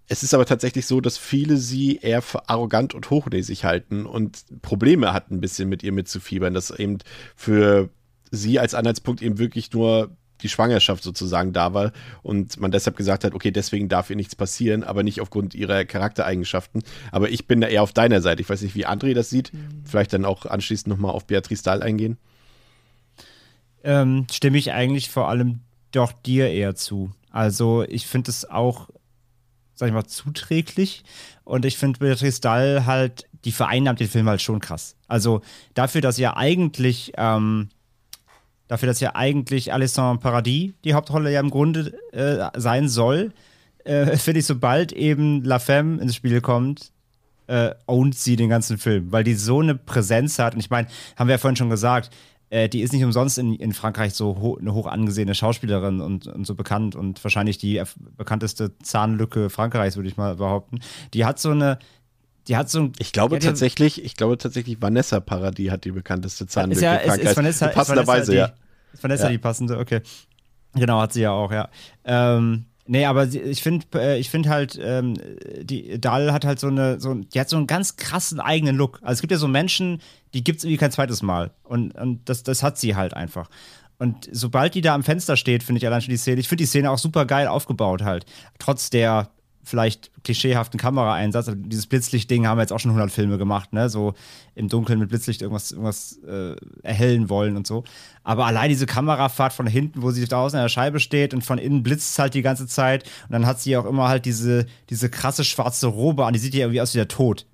Es 0.09 0.25
ist 0.25 0.35
aber 0.35 0.45
tatsächlich 0.45 0.87
so, 0.87 1.01
dass 1.01 1.19
viele 1.19 1.57
sie 1.57 1.97
eher 1.97 2.21
für 2.21 2.49
arrogant 2.49 2.95
und 2.95 3.11
hochnäsig 3.11 3.65
halten 3.65 4.07
und 4.07 4.45
Probleme 4.61 5.13
hatten, 5.13 5.37
ein 5.37 5.41
bisschen 5.41 5.69
mit 5.69 5.85
ihr 5.85 5.93
mitzufiebern, 5.93 6.53
dass 6.53 6.71
eben 6.71 6.99
für 7.37 7.91
sie 8.33 8.59
als 8.59 8.75
Anhaltspunkt 8.75 9.23
eben 9.23 9.39
wirklich 9.39 9.73
nur 9.73 10.17
die 10.43 10.49
Schwangerschaft 10.49 11.03
sozusagen 11.03 11.53
da 11.53 11.75
war 11.75 11.93
und 12.23 12.61
man 12.61 12.71
deshalb 12.71 12.97
gesagt 12.97 13.25
hat, 13.25 13.35
okay, 13.35 13.51
deswegen 13.51 13.89
darf 13.89 14.11
ihr 14.11 14.17
nichts 14.17 14.37
passieren, 14.37 14.85
aber 14.85 15.03
nicht 15.03 15.21
aufgrund 15.21 15.55
ihrer 15.55 15.85
Charaktereigenschaften. 15.85 16.83
Aber 17.13 17.31
ich 17.31 17.47
bin 17.47 17.61
da 17.61 17.69
eher 17.69 17.83
auf 17.83 17.93
deiner 17.93 18.21
Seite. 18.21 18.43
Ich 18.43 18.49
weiß 18.49 18.63
nicht, 18.63 18.75
wie 18.75 18.87
André 18.87 19.15
das 19.15 19.31
sieht. 19.31 19.53
Mhm. 19.53 19.83
Vielleicht 19.85 20.13
dann 20.13 20.25
auch 20.25 20.47
anschließend 20.47 20.89
nochmal 20.89 21.13
auf 21.13 21.27
Beatrice 21.27 21.63
Dahl 21.63 21.83
eingehen. 21.83 22.19
Ähm, 23.83 24.27
stimme 24.31 24.59
ich 24.59 24.73
eigentlich 24.73 25.11
vor 25.11 25.29
allem 25.29 25.61
doch 25.93 26.13
dir 26.13 26.51
eher 26.51 26.75
zu. 26.75 27.13
Also 27.31 27.85
ich 27.85 28.07
finde 28.07 28.31
es 28.31 28.49
auch, 28.49 28.91
sag 29.75 29.89
ich 29.89 29.95
mal, 29.95 30.07
zuträglich 30.07 31.05
und 31.45 31.65
ich 31.65 31.79
finde 31.79 31.99
Beatrice 31.99 32.41
Dahl 32.41 32.87
halt, 32.87 33.27
die 33.45 33.53
vereinnahmt 33.53 34.01
den 34.01 34.09
Film 34.09 34.29
halt 34.29 34.43
schon 34.43 34.61
krass. 34.61 34.97
Also 35.09 35.41
dafür, 35.75 36.01
dass 36.01 36.19
ihr 36.19 36.37
eigentlich 36.37 37.13
ähm, 37.17 37.71
dafür, 38.71 38.87
dass 38.87 39.01
ja 39.01 39.17
eigentlich 39.17 39.73
Alessandro 39.73 40.21
Paradis 40.21 40.73
die 40.85 40.95
Hauptrolle 40.95 41.33
ja 41.33 41.41
im 41.41 41.51
Grunde 41.51 41.93
äh, 42.13 42.59
sein 42.59 42.89
soll, 42.89 43.33
äh, 43.85 44.17
finde 44.17 44.41
ich, 44.41 44.47
sobald 44.47 44.93
eben 44.93 45.43
La 45.43 45.59
Femme 45.59 46.01
ins 46.01 46.15
Spiel 46.15 46.41
kommt, 46.41 46.93
äh, 47.49 47.73
ownt 47.87 48.15
sie 48.15 48.37
den 48.37 48.49
ganzen 48.49 48.79
Film, 48.79 49.11
weil 49.11 49.25
die 49.25 49.35
so 49.35 49.59
eine 49.59 49.75
Präsenz 49.75 50.39
hat. 50.39 50.55
Und 50.55 50.61
ich 50.61 50.71
meine, 50.71 50.87
haben 51.17 51.27
wir 51.27 51.35
ja 51.35 51.39
vorhin 51.39 51.57
schon 51.57 51.69
gesagt, 51.69 52.11
äh, 52.51 52.69
die 52.69 52.83
ist 52.83 52.93
nicht 52.93 53.03
umsonst 53.03 53.39
in, 53.39 53.57
in 53.57 53.73
Frankreich 53.73 54.15
so 54.15 54.37
ho 54.41 54.57
eine 54.61 54.73
hoch 54.73 54.87
angesehene 54.87 55.35
Schauspielerin 55.35 56.01
und, 56.01 56.29
und 56.29 56.47
so 56.47 56.55
bekannt 56.55 56.95
und 56.95 57.23
wahrscheinlich 57.25 57.59
die 57.59 57.83
bekannteste 58.17 58.79
Zahnlücke 58.79 59.51
Frankreichs, 59.51 59.97
würde 59.97 60.09
ich 60.09 60.17
mal 60.17 60.37
behaupten. 60.37 60.79
Die 61.13 61.25
hat 61.25 61.41
so 61.41 61.51
eine, 61.51 61.81
die 62.47 62.57
hat 62.57 62.71
so 62.71 62.83
ein, 62.83 62.93
Ich 63.01 63.13
glaube 63.13 63.35
ja, 63.35 63.41
tatsächlich, 63.41 64.05
ich 64.05 64.15
glaube 64.15 64.39
tatsächlich, 64.39 64.81
Vanessa 64.81 65.19
Paradis 65.19 65.73
hat 65.73 65.85
die 65.85 65.91
bekannteste 65.91 66.47
Zahnlücke. 66.47 66.83
Ja, 66.83 66.95
ist, 66.95 67.19
ist 67.19 67.37
Vanessa, 67.37 67.67
passenderweise, 67.67 68.37
ja. 68.37 68.53
Vanessa 69.01 69.25
ja. 69.25 69.31
die 69.31 69.39
passende, 69.39 69.79
okay. 69.79 70.01
Genau, 70.75 71.01
hat 71.01 71.13
sie 71.13 71.23
ja 71.23 71.33
auch, 71.33 71.51
ja. 71.51 71.69
Ähm, 72.05 72.67
nee, 72.87 73.05
aber 73.05 73.25
ich 73.25 73.63
finde 73.63 73.87
äh, 73.95 74.19
ich 74.19 74.31
finde 74.31 74.49
halt, 74.49 74.79
ähm, 74.83 75.17
die 75.63 76.01
Dahl 76.01 76.33
hat 76.33 76.45
halt 76.45 76.61
so 76.61 76.69
eine, 76.69 77.01
so, 77.01 77.15
die 77.15 77.41
hat 77.41 77.49
so 77.49 77.57
einen 77.57 77.67
ganz 77.67 77.97
krassen 77.97 78.41
eigenen 78.41 78.77
Look. 78.77 79.01
Also 79.03 79.15
es 79.15 79.21
gibt 79.21 79.33
ja 79.33 79.39
so 79.39 79.49
Menschen, 79.49 80.01
die 80.35 80.45
gibt 80.45 80.59
es 80.59 80.65
irgendwie 80.65 80.79
kein 80.79 80.93
zweites 80.93 81.23
Mal. 81.23 81.51
Und, 81.65 81.95
und 81.97 82.29
das, 82.29 82.43
das 82.43 82.63
hat 82.63 82.79
sie 82.79 82.95
halt 82.95 83.15
einfach. 83.15 83.49
Und 83.99 84.29
sobald 84.33 84.75
die 84.75 84.81
da 84.81 84.95
am 84.95 85.03
Fenster 85.03 85.37
steht, 85.37 85.63
finde 85.63 85.79
ich 85.79 85.87
allein 85.87 86.01
schon 86.01 86.11
die 86.11 86.17
Szene, 86.17 86.41
ich 86.41 86.49
finde 86.49 86.63
die 86.63 86.69
Szene 86.69 86.91
auch 86.91 86.99
super 86.99 87.27
geil 87.27 87.47
aufgebaut 87.47 88.03
halt. 88.03 88.25
Trotz 88.59 88.89
der 88.89 89.29
vielleicht 89.63 90.11
klischeehaften 90.25 90.79
Kameraeinsatz. 90.79 91.49
Also 91.49 91.61
dieses 91.61 91.87
Blitzlicht-Ding 91.87 92.47
haben 92.47 92.59
wir 92.59 92.63
jetzt 92.63 92.73
auch 92.73 92.81
schon 92.81 92.91
100 92.91 93.11
Filme 93.11 93.39
gemacht, 93.39 93.73
ne? 93.73 93.89
So 93.89 94.15
im 94.55 94.69
Dunkeln 94.69 94.99
mit 94.99 95.09
Blitzlicht 95.09 95.43
irgendwas, 95.43 95.73
irgendwas 95.73 96.19
äh, 96.27 96.57
erhellen 96.83 97.29
wollen 97.29 97.57
und 97.57 97.67
so. 97.67 97.85
Aber 98.25 98.47
allein 98.47 98.69
diese 98.69 98.87
Kamerafahrt 98.87 99.53
von 99.53 99.67
hinten, 99.67 100.03
wo 100.03 100.11
sie 100.11 100.25
da 100.27 100.41
außen 100.41 100.59
an 100.59 100.65
der 100.65 100.69
Scheibe 100.69 101.01
steht 101.01 101.35
und 101.35 101.43
von 101.43 101.59
innen 101.59 101.83
blitzt 101.83 102.19
halt 102.19 102.35
die 102.35 102.43
ganze 102.43 102.67
Zeit. 102.67 103.05
Und 103.25 103.33
dann 103.33 103.47
hat 103.47 103.61
sie 103.61 103.77
auch 103.77 103.87
immer 103.87 104.09
halt 104.09 104.25
diese, 104.25 104.67
diese 104.89 105.11
krasse 105.11 105.45
schwarze 105.45 105.87
Robe 105.87 106.25
an. 106.25 106.33
Die 106.33 106.39
sieht 106.39 106.55
ja 106.55 106.61
irgendwie 106.61 106.81
aus 106.81 106.95
wie 106.95 106.99
der 106.99 107.09
Tod. 107.09 107.47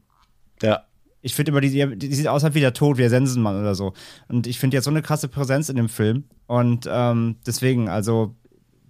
Ja. 0.63 0.83
Ich 1.23 1.35
finde 1.35 1.51
immer, 1.51 1.61
die, 1.61 1.99
die, 1.99 2.15
sieht 2.15 2.29
aus 2.29 2.45
halt 2.45 2.55
wie 2.55 2.61
der 2.61 2.73
Tod, 2.73 2.99
wie 2.99 3.03
der 3.03 3.11
Sensenmann 3.11 3.59
oder 3.61 3.75
so. 3.75 3.95
Und 4.29 4.47
ich 4.47 4.61
finde 4.61 4.77
jetzt 4.77 4.85
so 4.85 4.91
eine 4.91 5.03
krasse 5.03 5.27
Präsenz 5.27 5.69
in 5.69 5.77
dem 5.77 5.89
Film. 5.89 6.25
Und 6.47 6.89
ähm, 6.89 7.37
deswegen, 7.45 7.89
also 7.89 8.37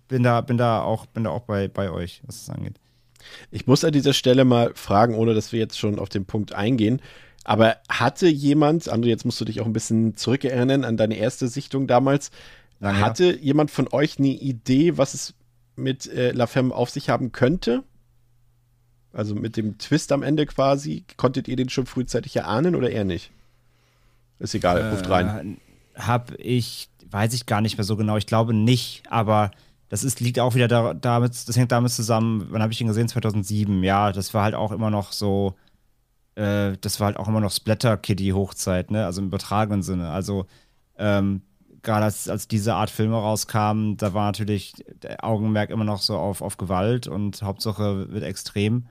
bin 0.07 0.22
da, 0.22 0.42
bin 0.42 0.59
da 0.59 0.83
auch, 0.83 1.07
bin 1.07 1.24
da 1.24 1.31
auch 1.31 1.42
bei, 1.42 1.68
bei 1.68 1.90
euch, 1.90 2.22
was 2.26 2.44
das 2.44 2.55
angeht. 2.55 2.79
Ich 3.51 3.67
muss 3.67 3.85
an 3.85 3.93
dieser 3.93 4.12
Stelle 4.12 4.45
mal 4.45 4.73
fragen, 4.75 5.15
ohne 5.15 5.35
dass 5.35 5.53
wir 5.53 5.59
jetzt 5.59 5.79
schon 5.79 5.99
auf 5.99 6.09
den 6.09 6.25
Punkt 6.25 6.55
eingehen. 6.55 7.01
Aber 7.45 7.77
hatte 7.89 8.27
jemand, 8.27 8.93
André, 8.93 9.07
jetzt 9.07 9.25
musst 9.25 9.41
du 9.41 9.45
dich 9.45 9.61
auch 9.61 9.67
ein 9.67 9.73
bisschen 9.73 10.17
zurückerinnern 10.17 10.85
an 10.85 10.97
deine 10.97 11.17
erste 11.17 11.49
Sichtung 11.49 11.87
damals, 11.87 12.31
Lange 12.81 13.01
hatte 13.01 13.39
jemand 13.39 13.71
von 13.71 13.89
euch 13.91 14.19
eine 14.19 14.29
Idee, 14.29 14.99
was 14.99 15.15
es 15.15 15.35
mit 15.77 16.07
äh, 16.07 16.33
La 16.33 16.47
Femme 16.47 16.75
auf 16.75 16.91
sich 16.91 17.09
haben 17.09 17.33
könnte? 17.33 17.85
Also 19.12 19.35
mit 19.35 19.57
dem 19.57 19.79
Twist 19.79 20.12
am 20.12 20.23
Ende 20.23 20.45
quasi. 20.47 21.05
Konntet 21.17 21.49
ihr 21.49 21.57
den 21.57 21.69
schon 21.69 21.87
frühzeitig 21.87 22.37
erahnen 22.37 22.75
oder 22.75 22.91
eher 22.91 23.05
nicht? 23.05 23.31
Ist 24.39 24.55
egal, 24.55 24.79
äh, 24.79 24.89
ruft 24.91 25.09
rein. 25.09 25.59
Hab 25.95 26.33
ich, 26.39 26.91
weiß 27.11 27.33
ich 27.33 27.47
gar 27.47 27.62
nicht 27.62 27.79
mehr 27.79 27.85
so 27.85 27.97
genau. 27.97 28.19
Ich 28.19 28.27
glaube 28.27 28.53
nicht, 28.53 29.05
aber 29.09 29.51
das 29.88 30.05
ist, 30.05 30.20
liegt 30.20 30.38
auch 30.40 30.55
wieder 30.55 30.68
da, 30.68 30.94
damit, 30.94 31.49
das 31.49 31.57
hängt 31.57 31.72
damit 31.72 31.92
zusammen, 31.92 32.46
wann 32.51 32.62
habe 32.62 32.72
ich 32.72 32.81
ihn 32.81 32.88
gesehen? 32.88 33.09
2007, 33.09 33.83
ja, 33.85 34.12
das 34.12 34.35
war 34.35 34.44
halt 34.44 34.55
auch 34.55 34.72
immer 34.72 34.90
noch 34.90 35.12
so, 35.12 35.55
äh, 36.35 36.77
das 36.81 36.99
war 36.99 37.07
halt 37.07 37.16
auch 37.16 37.29
immer 37.29 37.40
noch 37.40 37.53
Splatter-Kitty-Hochzeit, 37.53 38.90
ne, 38.90 39.05
also 39.05 39.20
im 39.20 39.29
übertragenen 39.29 39.83
Sinne. 39.83 40.11
Also, 40.11 40.46
ähm, 40.99 41.42
gerade 41.83 42.05
als, 42.05 42.29
als 42.29 42.49
diese 42.49 42.75
Art 42.75 42.90
Filme 42.90 43.16
rauskamen, 43.16 43.96
da 43.96 44.12
war 44.12 44.27
natürlich 44.27 44.75
der 45.03 45.25
Augenmerk 45.25 45.70
immer 45.70 45.85
noch 45.85 46.03
so 46.03 46.16
auf, 46.16 46.42
auf 46.42 46.57
Gewalt 46.57 47.07
und 47.07 47.42
Hauptsache 47.42 48.12
wird 48.12 48.25
extrem. 48.25 48.87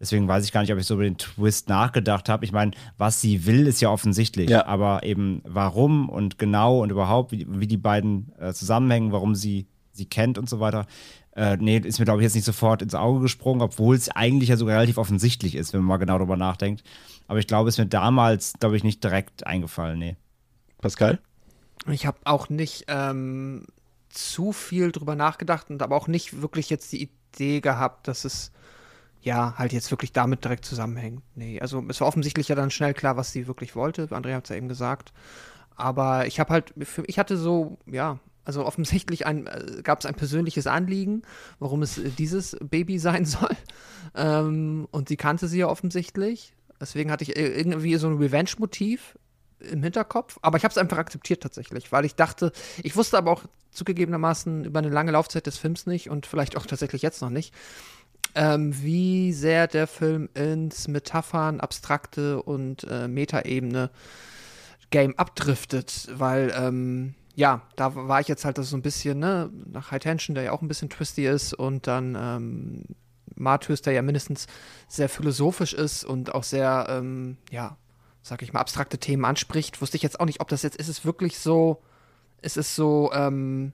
Deswegen 0.00 0.28
weiß 0.28 0.44
ich 0.44 0.52
gar 0.52 0.60
nicht, 0.60 0.72
ob 0.72 0.78
ich 0.78 0.86
so 0.86 0.94
über 0.94 1.02
den 1.02 1.18
Twist 1.18 1.68
nachgedacht 1.68 2.28
habe. 2.28 2.44
Ich 2.44 2.52
meine, 2.52 2.70
was 2.96 3.20
sie 3.20 3.46
will, 3.46 3.66
ist 3.66 3.80
ja 3.80 3.90
offensichtlich. 3.90 4.48
Ja. 4.48 4.64
Aber 4.66 5.02
eben 5.02 5.42
warum 5.44 6.08
und 6.08 6.38
genau 6.38 6.80
und 6.82 6.90
überhaupt, 6.90 7.32
wie, 7.32 7.46
wie 7.48 7.66
die 7.66 7.76
beiden 7.76 8.32
äh, 8.38 8.52
zusammenhängen, 8.52 9.10
warum 9.10 9.34
sie 9.34 9.66
sie 9.98 10.06
kennt 10.06 10.38
und 10.38 10.48
so 10.48 10.60
weiter. 10.60 10.86
Äh, 11.36 11.56
nee, 11.58 11.78
ist 11.78 11.98
mir, 11.98 12.04
glaube 12.04 12.20
ich, 12.20 12.24
jetzt 12.24 12.34
nicht 12.34 12.44
sofort 12.44 12.82
ins 12.82 12.94
Auge 12.94 13.20
gesprungen, 13.20 13.62
obwohl 13.62 13.94
es 13.94 14.08
eigentlich 14.08 14.48
ja 14.48 14.56
sogar 14.56 14.76
relativ 14.76 14.98
offensichtlich 14.98 15.54
ist, 15.54 15.72
wenn 15.72 15.80
man 15.80 15.88
mal 15.88 15.96
genau 15.98 16.18
darüber 16.18 16.36
nachdenkt. 16.36 16.82
Aber 17.26 17.38
ich 17.38 17.46
glaube, 17.46 17.68
es 17.68 17.74
ist 17.74 17.78
mir 17.78 17.86
damals, 17.86 18.54
glaube 18.58 18.76
ich, 18.76 18.84
nicht 18.84 19.04
direkt 19.04 19.46
eingefallen, 19.46 19.98
nee. 19.98 20.16
Pascal? 20.80 21.18
Ich 21.90 22.06
habe 22.06 22.18
auch 22.24 22.48
nicht 22.48 22.84
ähm, 22.88 23.66
zu 24.08 24.52
viel 24.52 24.90
drüber 24.90 25.14
nachgedacht 25.14 25.70
und 25.70 25.82
aber 25.82 25.96
auch 25.96 26.08
nicht 26.08 26.40
wirklich 26.40 26.70
jetzt 26.70 26.90
die 26.92 27.10
Idee 27.34 27.60
gehabt, 27.60 28.08
dass 28.08 28.24
es 28.24 28.52
ja, 29.20 29.54
halt 29.58 29.72
jetzt 29.72 29.90
wirklich 29.90 30.12
damit 30.12 30.44
direkt 30.44 30.64
zusammenhängt. 30.64 31.22
Nee, 31.34 31.60
also 31.60 31.84
es 31.88 32.00
war 32.00 32.08
offensichtlich 32.08 32.48
ja 32.48 32.54
dann 32.54 32.70
schnell 32.70 32.94
klar, 32.94 33.16
was 33.16 33.32
sie 33.32 33.46
wirklich 33.46 33.74
wollte. 33.74 34.08
Andrea 34.10 34.36
hat 34.36 34.44
es 34.44 34.50
ja 34.50 34.56
eben 34.56 34.68
gesagt. 34.68 35.12
Aber 35.76 36.26
ich 36.26 36.40
habe 36.40 36.52
halt, 36.52 36.74
ich 37.06 37.18
hatte 37.18 37.36
so, 37.36 37.78
ja, 37.86 38.18
also 38.48 38.64
offensichtlich 38.64 39.26
äh, 39.26 39.44
gab 39.82 40.00
es 40.00 40.06
ein 40.06 40.14
persönliches 40.14 40.66
Anliegen, 40.66 41.20
warum 41.58 41.82
es 41.82 41.98
äh, 41.98 42.08
dieses 42.08 42.56
Baby 42.62 42.98
sein 42.98 43.24
soll. 43.26 43.54
Ähm, 44.14 44.88
und 44.90 45.10
sie 45.10 45.18
kannte 45.18 45.48
sie 45.48 45.58
ja 45.58 45.68
offensichtlich. 45.68 46.54
Deswegen 46.80 47.10
hatte 47.10 47.24
ich 47.24 47.36
irgendwie 47.36 47.96
so 47.96 48.08
ein 48.08 48.16
Revenge-Motiv 48.16 49.18
im 49.60 49.82
Hinterkopf. 49.82 50.38
Aber 50.40 50.56
ich 50.56 50.64
habe 50.64 50.72
es 50.72 50.78
einfach 50.78 50.96
akzeptiert 50.96 51.42
tatsächlich, 51.42 51.92
weil 51.92 52.06
ich 52.06 52.14
dachte, 52.14 52.52
ich 52.82 52.96
wusste 52.96 53.18
aber 53.18 53.32
auch 53.32 53.42
zugegebenermaßen 53.70 54.64
über 54.64 54.78
eine 54.78 54.88
lange 54.88 55.12
Laufzeit 55.12 55.46
des 55.46 55.58
Films 55.58 55.84
nicht 55.84 56.08
und 56.08 56.24
vielleicht 56.24 56.56
auch 56.56 56.64
tatsächlich 56.64 57.02
jetzt 57.02 57.20
noch 57.20 57.28
nicht, 57.28 57.52
ähm, 58.34 58.72
wie 58.82 59.34
sehr 59.34 59.66
der 59.66 59.86
Film 59.86 60.30
ins 60.32 60.88
Metaphern, 60.88 61.60
abstrakte 61.60 62.42
und 62.42 62.84
äh, 62.84 63.08
Metaebene 63.08 63.90
Game 64.88 65.18
abdriftet, 65.18 66.08
weil 66.14 66.50
ähm, 66.56 67.14
ja, 67.38 67.62
da 67.76 67.94
war 67.94 68.20
ich 68.20 68.26
jetzt 68.26 68.44
halt 68.44 68.56
so 68.56 68.76
ein 68.76 68.82
bisschen, 68.82 69.20
ne, 69.20 69.48
nach 69.66 69.92
High 69.92 70.00
Tension, 70.00 70.34
der 70.34 70.42
ja 70.42 70.50
auch 70.50 70.60
ein 70.60 70.66
bisschen 70.66 70.90
twisty 70.90 71.24
ist 71.24 71.54
und 71.54 71.86
dann 71.86 72.16
ähm, 72.18 72.84
Martyrs, 73.36 73.80
der 73.80 73.92
ja 73.92 74.02
mindestens 74.02 74.48
sehr 74.88 75.08
philosophisch 75.08 75.72
ist 75.72 76.02
und 76.02 76.34
auch 76.34 76.42
sehr, 76.42 76.88
ähm, 76.88 77.36
ja, 77.52 77.76
sag 78.22 78.42
ich 78.42 78.52
mal, 78.52 78.58
abstrakte 78.58 78.98
Themen 78.98 79.24
anspricht, 79.24 79.80
wusste 79.80 79.96
ich 79.96 80.02
jetzt 80.02 80.18
auch 80.18 80.24
nicht, 80.24 80.40
ob 80.40 80.48
das 80.48 80.64
jetzt 80.64 80.78
ist 80.78 80.88
es 80.88 81.04
wirklich 81.04 81.38
so, 81.38 81.80
ist 82.42 82.56
es 82.56 82.74
so, 82.74 83.12
ähm, 83.12 83.72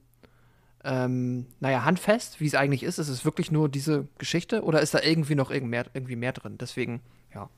ähm, 0.83 1.47
naja, 1.59 1.83
handfest, 1.83 2.39
wie 2.39 2.45
es 2.45 2.53
eigentlich 2.53 2.83
ist? 2.83 2.99
Ist 2.99 3.09
es 3.09 3.25
wirklich 3.25 3.49
nur 3.49 3.67
diese 3.67 4.07
Geschichte 4.19 4.61
oder 4.61 4.79
ist 4.81 4.93
da 4.93 5.01
irgendwie 5.01 5.33
noch 5.33 5.49
irgend 5.49 5.71
mehr, 5.71 5.87
irgendwie 5.95 6.15
mehr 6.15 6.33
drin? 6.33 6.59
Deswegen, 6.59 7.01
ja. 7.33 7.49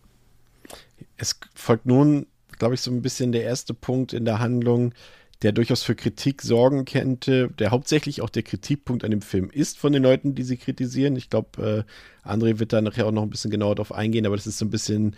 Es 1.17 1.37
folgt 1.53 1.85
nun, 1.85 2.27
glaube 2.57 2.75
ich, 2.75 2.81
so 2.81 2.91
ein 2.91 3.01
bisschen 3.01 3.33
der 3.33 3.43
erste 3.43 3.73
Punkt 3.73 4.13
in 4.13 4.23
der 4.23 4.39
Handlung, 4.39 4.93
der 5.41 5.51
durchaus 5.51 5.83
für 5.83 5.95
Kritik 5.95 6.41
sorgen 6.41 6.85
könnte, 6.85 7.49
der 7.59 7.71
hauptsächlich 7.71 8.21
auch 8.21 8.29
der 8.29 8.43
Kritikpunkt 8.43 9.03
an 9.03 9.11
dem 9.11 9.21
Film 9.21 9.49
ist 9.51 9.77
von 9.77 9.93
den 9.93 10.03
Leuten, 10.03 10.33
die 10.33 10.43
sie 10.43 10.57
kritisieren. 10.57 11.15
Ich 11.15 11.29
glaube, 11.29 11.85
äh, 12.25 12.27
André 12.27 12.59
wird 12.59 12.73
da 12.73 12.81
nachher 12.81 13.05
auch 13.05 13.11
noch 13.11 13.23
ein 13.23 13.29
bisschen 13.29 13.51
genauer 13.51 13.75
drauf 13.75 13.91
eingehen, 13.91 14.25
aber 14.25 14.35
das 14.35 14.47
ist 14.47 14.57
so 14.57 14.65
ein 14.65 14.71
bisschen 14.71 15.15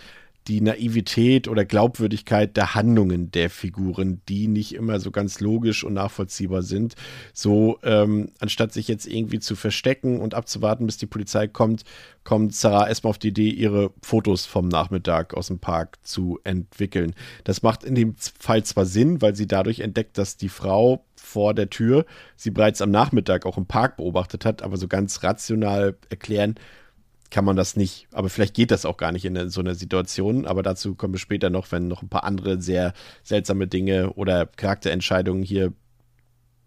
die 0.48 0.62
Naivität 0.62 1.48
oder 1.48 1.66
Glaubwürdigkeit 1.66 2.58
der 2.58 2.74
Handlungen 2.74 3.32
der 3.32 3.50
Figuren, 3.50 4.22
die 4.28 4.48
nicht 4.48 4.74
immer 4.74 5.00
so 5.00 5.12
ganz 5.12 5.40
logisch 5.40 5.84
und 5.84 5.94
nachvollziehbar 5.94 6.64
sind. 6.64 6.96
So, 7.34 7.78
ähm, 7.84 8.32
anstatt 8.40 8.74
sich 8.74 8.88
jetzt 8.88 9.06
irgendwie 9.06 9.40
zu 9.40 9.56
verstecken 9.56 10.20
und 10.20 10.34
abzuwarten, 10.34 10.86
bis 10.88 10.98
die 10.98 11.06
Polizei 11.06 11.48
kommt, 11.48 11.84
kommt 12.24 12.56
Sarah 12.56 12.88
erstmal 12.88 13.12
auf 13.12 13.20
die 13.20 13.30
Idee, 13.30 13.50
ihre 13.50 13.92
Fotos 14.02 14.46
vom 14.46 14.68
Nachmittag 14.68 15.34
aus 15.34 15.48
dem 15.48 15.60
Park 15.60 15.98
zu 16.04 16.40
entwickeln. 16.44 17.14
Das 17.44 17.62
macht 17.62 17.84
in 17.84 17.96
dem 17.96 18.16
Fall 18.18 18.64
zwar 18.64 18.86
Sinn, 18.86 19.22
weil 19.22 19.36
sie 19.36 19.48
dadurch 19.48 19.82
entdeckt, 19.82 20.18
dass 20.18 20.38
die 20.38 20.50
Frau 20.50 21.06
vor 21.16 21.54
der 21.54 21.70
Tür 21.70 22.06
sie 22.36 22.50
bereits 22.50 22.82
am 22.82 22.92
Nachmittag 22.92 23.46
auch 23.46 23.58
im 23.58 23.66
Park 23.66 23.98
beobachtet 23.98 24.46
hat, 24.46 24.64
aber 24.64 24.78
so 24.78 24.88
ganz 24.88 25.22
rational 25.22 25.96
erklären 26.10 26.56
kann 27.30 27.46
man 27.46 27.56
das 27.56 27.76
nicht. 27.76 28.08
Aber 28.12 28.30
vielleicht 28.30 28.56
geht 28.56 28.72
das 28.72 28.86
auch 28.86 28.98
gar 28.98 29.12
nicht 29.12 29.26
in 29.26 29.50
so 29.50 29.62
einer 29.62 29.76
Situation. 29.76 30.46
Aber 30.46 30.64
dazu 30.64 30.96
kommen 30.96 31.14
wir 31.14 31.20
später 31.20 31.50
noch, 31.50 31.72
wenn 31.72 31.88
noch 31.88 32.02
ein 32.02 32.10
paar 32.10 32.24
andere 32.24 32.62
sehr 32.62 32.94
seltsame 33.24 33.68
Dinge 33.68 34.14
oder 34.14 34.46
Charakterentscheidungen 34.46 35.44
hier 35.44 35.74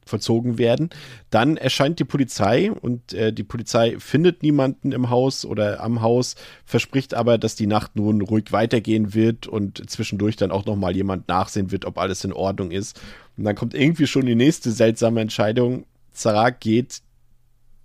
vollzogen 0.05 0.59
werden. 0.59 0.91
Dann 1.31 1.57
erscheint 1.57 1.99
die 1.99 2.05
Polizei 2.05 2.73
und 2.73 3.13
äh, 3.13 3.33
die 3.33 3.45
Polizei 3.45 3.97
findet 3.99 4.43
niemanden 4.43 4.93
im 4.93 5.11
Haus 5.11 5.45
oder 5.45 5.81
am 5.81 6.03
Haus, 6.03 6.35
verspricht 6.65 7.15
aber, 7.15 7.39
dass 7.39 7.55
die 7.55 7.69
Nacht 7.69 7.95
nun 7.95 8.21
ruhig 8.21 8.51
weitergehen 8.51 9.15
wird 9.15 9.47
und 9.47 9.89
zwischendurch 9.89 10.37
dann 10.37 10.51
auch 10.51 10.67
nochmal 10.67 10.97
jemand 10.97 11.29
nachsehen 11.29 11.71
wird, 11.71 11.85
ob 11.85 11.99
alles 11.99 12.25
in 12.25 12.33
Ordnung 12.33 12.73
ist. 12.73 13.01
Und 13.37 13.45
dann 13.45 13.55
kommt 13.55 13.75
irgendwie 13.75 14.07
schon 14.07 14.27
die 14.27 14.35
nächste 14.35 14.73
seltsame 14.73 15.21
Entscheidung. 15.21 15.87
Sarah 16.13 16.51
geht 16.51 17.01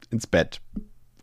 ins 0.10 0.28
Bett 0.28 0.60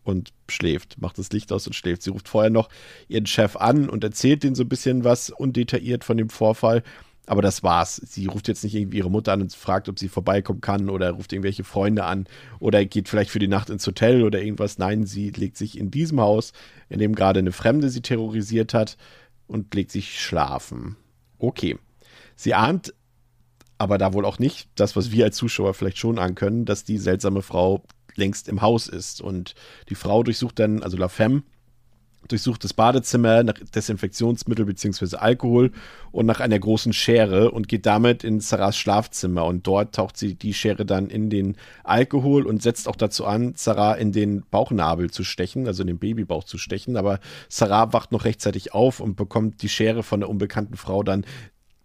und 0.05 0.31
schläft, 0.49 1.01
macht 1.01 1.17
das 1.17 1.31
Licht 1.31 1.51
aus 1.51 1.67
und 1.67 1.73
schläft. 1.73 2.03
Sie 2.03 2.11
ruft 2.11 2.29
vorher 2.29 2.51
noch 2.51 2.69
ihren 3.07 3.25
Chef 3.25 3.57
an 3.57 3.89
und 3.89 4.03
erzählt 4.03 4.43
den 4.43 4.55
so 4.55 4.63
ein 4.63 4.69
bisschen 4.69 5.03
was 5.03 5.31
undetailliert 5.31 6.03
von 6.03 6.15
dem 6.15 6.29
Vorfall. 6.29 6.83
Aber 7.25 7.41
das 7.41 7.63
war's. 7.63 7.95
Sie 7.95 8.27
ruft 8.27 8.47
jetzt 8.47 8.63
nicht 8.63 8.75
irgendwie 8.75 8.99
ihre 8.99 9.09
Mutter 9.09 9.33
an 9.33 9.41
und 9.41 9.53
fragt, 9.53 9.89
ob 9.89 9.97
sie 9.97 10.09
vorbeikommen 10.09 10.61
kann 10.61 10.91
oder 10.91 11.09
ruft 11.11 11.33
irgendwelche 11.33 11.63
Freunde 11.63 12.05
an 12.05 12.27
oder 12.59 12.85
geht 12.85 13.09
vielleicht 13.09 13.31
für 13.31 13.39
die 13.39 13.47
Nacht 13.47 13.71
ins 13.71 13.85
Hotel 13.87 14.23
oder 14.23 14.39
irgendwas. 14.39 14.77
Nein, 14.77 15.07
sie 15.07 15.31
legt 15.31 15.57
sich 15.57 15.77
in 15.77 15.89
diesem 15.89 16.21
Haus, 16.21 16.53
in 16.87 16.99
dem 16.99 17.15
gerade 17.15 17.39
eine 17.39 17.51
Fremde 17.51 17.89
sie 17.89 18.01
terrorisiert 18.01 18.75
hat 18.75 18.95
und 19.47 19.73
legt 19.73 19.89
sich 19.89 20.21
schlafen. 20.21 20.97
Okay. 21.39 21.77
Sie 22.35 22.53
ahnt 22.53 22.93
aber 23.77 23.97
da 23.97 24.13
wohl 24.13 24.25
auch 24.25 24.39
nicht 24.39 24.69
das, 24.75 24.95
was 24.95 25.11
wir 25.11 25.25
als 25.25 25.35
Zuschauer 25.35 25.73
vielleicht 25.73 25.97
schon 25.97 26.19
ankönnen, 26.19 26.65
dass 26.65 26.83
die 26.83 26.97
seltsame 26.97 27.41
Frau 27.41 27.83
längst 28.17 28.47
im 28.47 28.61
Haus 28.61 28.87
ist. 28.87 29.21
Und 29.21 29.55
die 29.89 29.95
Frau 29.95 30.23
durchsucht 30.23 30.59
dann, 30.59 30.83
also 30.83 30.97
La 30.97 31.07
Femme, 31.07 31.43
durchsucht 32.27 32.63
das 32.63 32.73
Badezimmer 32.73 33.43
nach 33.43 33.53
Desinfektionsmittel 33.53 34.65
bzw. 34.65 35.17
Alkohol 35.17 35.71
und 36.11 36.25
nach 36.25 36.39
einer 36.39 36.57
großen 36.57 36.93
Schere 36.93 37.51
und 37.51 37.67
geht 37.67 37.85
damit 37.85 38.23
in 38.23 38.39
Sarahs 38.39 38.77
Schlafzimmer. 38.77 39.45
Und 39.45 39.67
dort 39.67 39.95
taucht 39.95 40.17
sie 40.17 40.35
die 40.35 40.53
Schere 40.53 40.85
dann 40.85 41.09
in 41.09 41.29
den 41.29 41.55
Alkohol 41.83 42.45
und 42.45 42.61
setzt 42.61 42.87
auch 42.87 42.95
dazu 42.95 43.25
an, 43.25 43.53
Sarah 43.55 43.93
in 43.93 44.11
den 44.11 44.43
Bauchnabel 44.49 45.11
zu 45.11 45.23
stechen, 45.23 45.67
also 45.67 45.83
in 45.83 45.87
den 45.87 45.99
Babybauch 45.99 46.43
zu 46.43 46.57
stechen. 46.57 46.97
Aber 46.97 47.19
Sarah 47.49 47.93
wacht 47.93 48.11
noch 48.11 48.25
rechtzeitig 48.25 48.73
auf 48.73 48.99
und 48.99 49.15
bekommt 49.15 49.61
die 49.61 49.69
Schere 49.69 50.03
von 50.03 50.21
der 50.21 50.29
unbekannten 50.29 50.77
Frau 50.77 51.03
dann 51.03 51.25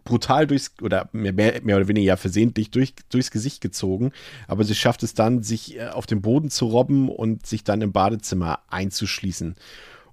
brutal 0.05 0.47
durchs, 0.47 0.73
oder 0.83 1.09
mehr, 1.13 1.33
mehr 1.33 1.77
oder 1.77 1.89
weniger 1.89 2.17
versehentlich 2.17 2.71
durch, 2.71 2.95
durchs 3.11 3.31
Gesicht 3.31 3.61
gezogen. 3.61 4.13
Aber 4.49 4.65
sie 4.65 4.75
schafft 4.75 5.03
es 5.03 5.15
dann, 5.15 5.43
sich 5.43 5.77
äh, 5.77 5.89
auf 5.89 6.07
den 6.07 6.23
Boden 6.23 6.51
zu 6.51 6.67
robben 6.67 7.09
und 7.09 7.47
sich 7.47 7.65
dann 7.65 7.83
im 7.83 7.93
Badezimmer 7.93 8.61
einzuschließen. 8.69 9.57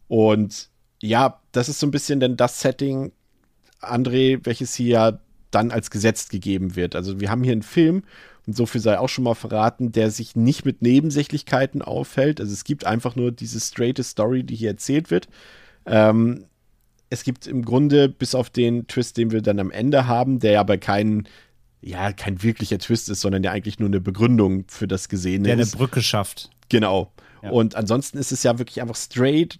Und 0.07 0.69
ja, 1.01 1.41
das 1.51 1.69
ist 1.69 1.79
so 1.79 1.87
ein 1.87 1.91
bisschen 1.91 2.19
denn 2.19 2.37
das 2.37 2.61
Setting, 2.61 3.11
André, 3.81 4.39
welches 4.43 4.73
hier 4.73 4.87
ja 4.87 5.19
dann 5.51 5.71
als 5.71 5.91
gesetzt 5.91 6.29
gegeben 6.29 6.75
wird. 6.75 6.95
Also 6.95 7.19
wir 7.19 7.29
haben 7.29 7.43
hier 7.43 7.53
einen 7.53 7.61
Film, 7.61 8.03
und 8.47 8.55
so 8.55 8.65
viel 8.65 8.79
sei 8.79 8.97
auch 8.97 9.09
schon 9.09 9.25
mal 9.25 9.35
verraten, 9.35 9.91
der 9.91 10.09
sich 10.09 10.37
nicht 10.37 10.65
mit 10.65 10.81
Nebensächlichkeiten 10.81 11.81
auffällt. 11.81 12.39
Also 12.39 12.53
es 12.53 12.63
gibt 12.63 12.85
einfach 12.85 13.17
nur 13.17 13.33
diese 13.33 13.59
straighte 13.59 14.03
Story, 14.03 14.43
die 14.43 14.55
hier 14.55 14.69
erzählt 14.69 15.11
wird. 15.11 15.27
Ähm, 15.85 16.45
es 17.09 17.23
gibt 17.23 17.47
im 17.47 17.63
Grunde, 17.63 18.09
bis 18.09 18.35
auf 18.35 18.49
den 18.49 18.87
Twist, 18.87 19.17
den 19.17 19.31
wir 19.31 19.41
dann 19.41 19.59
am 19.59 19.71
Ende 19.71 20.07
haben, 20.07 20.39
der 20.39 20.59
aber 20.59 20.77
kein, 20.77 21.27
ja, 21.81 22.11
kein 22.11 22.43
wirklicher 22.43 22.79
Twist 22.79 23.09
ist, 23.09 23.21
sondern 23.21 23.43
der 23.43 23.51
eigentlich 23.51 23.79
nur 23.79 23.89
eine 23.89 24.01
Begründung 24.01 24.65
für 24.67 24.87
das 24.87 25.09
Gesehene 25.09 25.45
der 25.45 25.59
ist. 25.59 25.73
Der 25.73 25.79
eine 25.79 25.87
Brücke 25.87 26.01
schafft. 26.01 26.49
Genau. 26.69 27.11
Ja. 27.41 27.51
Und 27.51 27.75
ansonsten 27.75 28.17
ist 28.17 28.31
es 28.31 28.43
ja 28.43 28.59
wirklich 28.59 28.81
einfach 28.81 28.95
straight, 28.95 29.59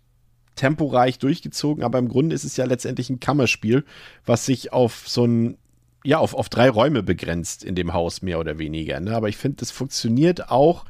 temporeich 0.56 1.20
durchgezogen, 1.20 1.84
aber 1.84 2.00
im 2.00 2.10
Grunde 2.10 2.36
ist 2.36 2.44
es 2.44 2.58
ja 2.58 2.66
letztendlich 2.66 3.10
ein 3.10 3.20
Kammerspiel, 3.20 3.86
was 4.26 4.46
sich 4.46 4.74
auf 4.74 5.08
so 5.08 5.26
ein 5.26 5.58
ja, 6.04 6.20
auf, 6.20 6.34
auf 6.36 6.48
drei 6.48 6.70
Räume 6.70 7.04
begrenzt 7.04 7.66
in 7.66 7.76
dem 7.76 7.92
Haus, 7.92 8.22
mehr 8.22 8.40
oder 8.40 8.58
weniger. 8.58 8.98
Ne? 9.02 9.14
Aber 9.14 9.28
ich 9.28 9.36
finde, 9.36 9.58
das 9.58 9.72
funktioniert 9.72 10.50
auch, 10.50 10.86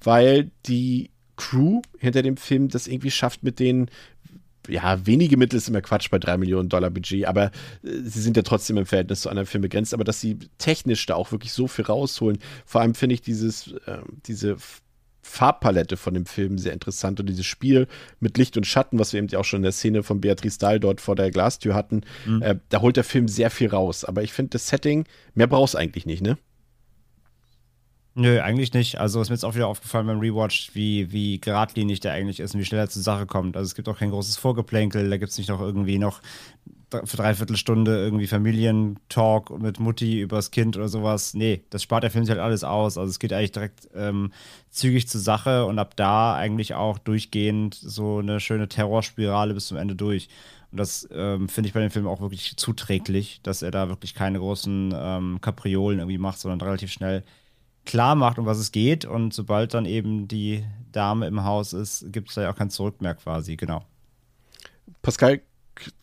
weil 0.00 0.52
die 0.66 1.10
Crew 1.36 1.82
hinter 1.98 2.22
dem 2.22 2.36
Film 2.36 2.68
das 2.68 2.86
irgendwie 2.86 3.10
schafft, 3.10 3.42
mit 3.42 3.58
den 3.58 3.90
ja, 4.68 5.06
wenige 5.06 5.36
Mittel 5.36 5.56
ist 5.56 5.68
immer 5.68 5.80
Quatsch 5.80 6.10
bei 6.10 6.18
drei 6.18 6.36
Millionen 6.36 6.68
Dollar 6.68 6.90
Budget, 6.90 7.26
aber 7.26 7.46
äh, 7.46 7.50
sie 8.04 8.20
sind 8.20 8.36
ja 8.36 8.42
trotzdem 8.42 8.76
im 8.76 8.86
Verhältnis 8.86 9.22
zu 9.22 9.30
anderen 9.30 9.46
Filmen 9.46 9.62
begrenzt, 9.62 9.94
aber 9.94 10.04
dass 10.04 10.20
sie 10.20 10.38
technisch 10.58 11.06
da 11.06 11.14
auch 11.14 11.32
wirklich 11.32 11.52
so 11.52 11.66
viel 11.66 11.84
rausholen. 11.84 12.38
Vor 12.66 12.80
allem 12.80 12.94
finde 12.94 13.14
ich 13.14 13.22
dieses, 13.22 13.72
äh, 13.86 13.98
diese 14.26 14.56
Farbpalette 15.22 15.96
von 15.96 16.14
dem 16.14 16.26
Film 16.26 16.58
sehr 16.58 16.72
interessant 16.72 17.20
und 17.20 17.28
dieses 17.28 17.46
Spiel 17.46 17.86
mit 18.18 18.38
Licht 18.38 18.56
und 18.56 18.66
Schatten, 18.66 18.98
was 18.98 19.12
wir 19.12 19.18
eben 19.18 19.34
auch 19.36 19.44
schon 19.44 19.58
in 19.58 19.64
der 19.64 19.72
Szene 19.72 20.02
von 20.02 20.20
Beatrice 20.20 20.58
Dahl 20.58 20.80
dort 20.80 21.00
vor 21.00 21.16
der 21.16 21.30
Glastür 21.30 21.74
hatten, 21.74 22.02
mhm. 22.26 22.42
äh, 22.42 22.56
da 22.70 22.80
holt 22.80 22.96
der 22.96 23.04
Film 23.04 23.28
sehr 23.28 23.50
viel 23.50 23.68
raus. 23.68 24.04
Aber 24.04 24.22
ich 24.22 24.32
finde 24.32 24.50
das 24.50 24.68
Setting, 24.68 25.04
mehr 25.34 25.46
brauchst 25.46 25.76
eigentlich 25.76 26.06
nicht, 26.06 26.22
ne? 26.22 26.38
Nö, 28.20 28.40
eigentlich 28.40 28.72
nicht. 28.72 28.98
Also 28.98 29.20
ist 29.20 29.28
mir 29.28 29.36
jetzt 29.36 29.44
auch 29.44 29.54
wieder 29.54 29.68
aufgefallen 29.68 30.08
beim 30.08 30.18
Rewatch, 30.18 30.70
wie, 30.74 31.12
wie 31.12 31.40
geradlinig 31.40 32.00
der 32.00 32.14
eigentlich 32.14 32.40
ist 32.40 32.52
und 32.52 32.58
wie 32.60 32.64
schnell 32.64 32.80
er 32.80 32.88
zur 32.88 33.00
Sache 33.00 33.26
kommt. 33.26 33.56
Also 33.56 33.66
es 33.68 33.76
gibt 33.76 33.88
auch 33.88 33.96
kein 33.96 34.10
großes 34.10 34.36
Vorgeplänkel, 34.36 35.08
da 35.08 35.18
gibt 35.18 35.30
es 35.30 35.38
nicht 35.38 35.50
noch 35.50 35.60
irgendwie 35.60 36.00
noch 36.00 36.20
für 36.90 37.16
dreiviertel 37.16 37.56
Stunde 37.56 37.96
irgendwie 37.96 38.26
Familientalk 38.26 39.56
mit 39.60 39.78
Mutti 39.78 40.20
übers 40.20 40.50
Kind 40.50 40.76
oder 40.76 40.88
sowas. 40.88 41.34
Nee, 41.34 41.62
das 41.70 41.84
spart 41.84 42.02
der 42.02 42.10
Film 42.10 42.24
sich 42.24 42.32
halt 42.32 42.40
alles 42.40 42.64
aus. 42.64 42.98
Also 42.98 43.08
es 43.08 43.20
geht 43.20 43.32
eigentlich 43.32 43.52
direkt 43.52 43.88
ähm, 43.94 44.32
zügig 44.70 45.06
zur 45.08 45.20
Sache 45.20 45.64
und 45.66 45.78
ab 45.78 45.94
da 45.94 46.34
eigentlich 46.34 46.74
auch 46.74 46.98
durchgehend 46.98 47.76
so 47.76 48.18
eine 48.18 48.40
schöne 48.40 48.66
Terrorspirale 48.68 49.54
bis 49.54 49.68
zum 49.68 49.76
Ende 49.76 49.94
durch. 49.94 50.28
Und 50.72 50.80
das 50.80 51.08
ähm, 51.12 51.48
finde 51.48 51.68
ich 51.68 51.74
bei 51.74 51.80
dem 51.80 51.92
Film 51.92 52.08
auch 52.08 52.20
wirklich 52.20 52.56
zuträglich, 52.56 53.38
dass 53.44 53.62
er 53.62 53.70
da 53.70 53.88
wirklich 53.88 54.14
keine 54.14 54.40
großen 54.40 54.92
ähm, 54.96 55.38
Kapriolen 55.40 56.00
irgendwie 56.00 56.18
macht, 56.18 56.40
sondern 56.40 56.60
relativ 56.60 56.90
schnell 56.90 57.22
klar 57.88 58.14
macht, 58.14 58.38
um 58.38 58.46
was 58.46 58.58
es 58.58 58.70
geht. 58.70 59.04
Und 59.04 59.34
sobald 59.34 59.74
dann 59.74 59.86
eben 59.86 60.28
die 60.28 60.64
Dame 60.92 61.26
im 61.26 61.42
Haus 61.42 61.72
ist, 61.72 62.12
gibt 62.12 62.28
es 62.28 62.36
da 62.36 62.42
ja 62.42 62.52
auch 62.52 62.56
kein 62.56 62.70
Zurück 62.70 63.00
mehr 63.00 63.14
quasi, 63.14 63.56
genau. 63.56 63.84
Pascal, 65.02 65.40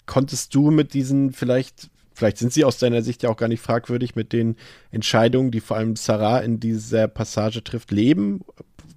konntest 0.06 0.54
du 0.56 0.72
mit 0.72 0.94
diesen 0.94 1.32
vielleicht, 1.32 1.90
vielleicht 2.14 2.38
sind 2.38 2.52
sie 2.52 2.66
aus 2.66 2.80
deiner 2.80 3.02
Sicht 3.02 3.24
ja 3.24 3.30
auch 3.30 3.38
gar 3.38 3.48
nicht 3.48 3.62
fragwürdig, 3.62 4.16
mit 4.16 4.34
den 4.34 4.58
Entscheidungen, 4.92 5.52
die 5.52 5.62
vor 5.62 5.78
allem 5.78 5.96
Sarah 5.96 6.40
in 6.40 6.60
dieser 6.60 7.08
Passage 7.08 7.64
trifft, 7.64 7.92
leben? 7.92 8.44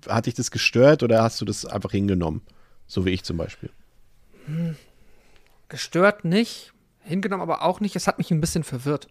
Hat 0.09 0.26
dich 0.26 0.34
das 0.34 0.51
gestört 0.51 1.03
oder 1.03 1.22
hast 1.22 1.41
du 1.41 1.45
das 1.45 1.66
einfach 1.66 1.91
hingenommen? 1.91 2.41
So 2.86 3.05
wie 3.05 3.11
ich 3.11 3.22
zum 3.22 3.36
Beispiel. 3.36 3.70
Hm. 4.47 4.76
Gestört 5.68 6.24
nicht, 6.24 6.72
hingenommen 7.01 7.43
aber 7.43 7.62
auch 7.62 7.80
nicht. 7.80 7.97
Es 7.97 8.07
hat 8.07 8.16
mich 8.16 8.30
ein 8.30 8.41
bisschen 8.41 8.64
verwirrt, 8.64 9.09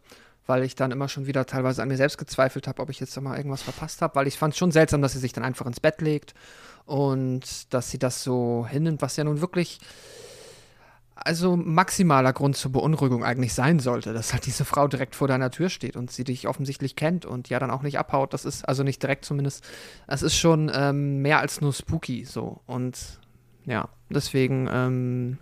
weil 0.48 0.64
ich 0.64 0.76
dann 0.76 0.92
immer 0.92 1.10
schon 1.10 1.28
wieder 1.28 1.46
teilweise 1.46 1.82
an 1.82 1.90
mir 1.90 1.98
selbst 1.98 2.18
gezweifelt 2.18 2.68
habe, 2.68 2.82
ob 2.82 2.90
ich 2.90 3.00
jetzt 3.00 3.20
mal 3.22 3.38
irgendwas 3.38 3.62
verpasst 3.62 4.02
habe, 4.02 4.16
weil 4.16 4.28
ich 4.28 4.38
fand 4.38 4.54
es 4.54 4.58
schon 4.58 4.72
seltsam, 4.72 5.02
dass 5.02 5.14
sie 5.14 5.20
sich 5.20 5.34
dann 5.34 5.44
einfach 5.44 5.66
ins 5.66 5.80
Bett 5.80 6.02
legt 6.02 6.34
und 6.86 7.74
dass 7.74 7.92
sie 7.92 8.00
das 8.00 8.24
so 8.24 8.66
hinnimmt, 8.70 9.02
was 9.02 9.18
ja 9.18 9.24
nun 9.24 9.42
wirklich 9.42 9.80
also 11.16 11.58
maximaler 11.58 12.32
Grund 12.32 12.56
zur 12.56 12.72
Beunruhigung 12.72 13.24
eigentlich 13.24 13.54
sein 13.54 13.80
sollte, 13.80 14.14
dass 14.14 14.34
halt 14.34 14.46
diese 14.46 14.66
Frau 14.66 14.88
direkt 14.88 15.16
vor 15.16 15.28
deiner 15.28 15.52
Tür 15.52 15.70
steht 15.70 15.96
und 15.96 16.12
sie 16.12 16.24
dich 16.24 16.48
offensichtlich 16.48 16.96
kennt 16.96 17.26
und 17.26 17.50
ja 17.50 17.60
dann 17.60 17.72
auch 17.72 17.82
nicht 17.82 18.00
abhaut. 18.00 18.34
Das 18.34 18.46
ist 18.46 18.68
also 18.68 18.84
nicht 18.84 19.02
direkt 19.02 19.26
zumindest. 19.26 19.64
Das 20.08 20.22
ist 20.22 20.36
schon 20.36 20.72
ähm, 20.74 21.22
mehr 21.22 21.40
als 21.40 21.60
nur 21.60 21.74
spooky 21.74 22.24
so 22.24 22.62
und 22.68 23.20
ja 23.66 23.90
deswegen 24.10 24.70
ähm, 24.72 25.38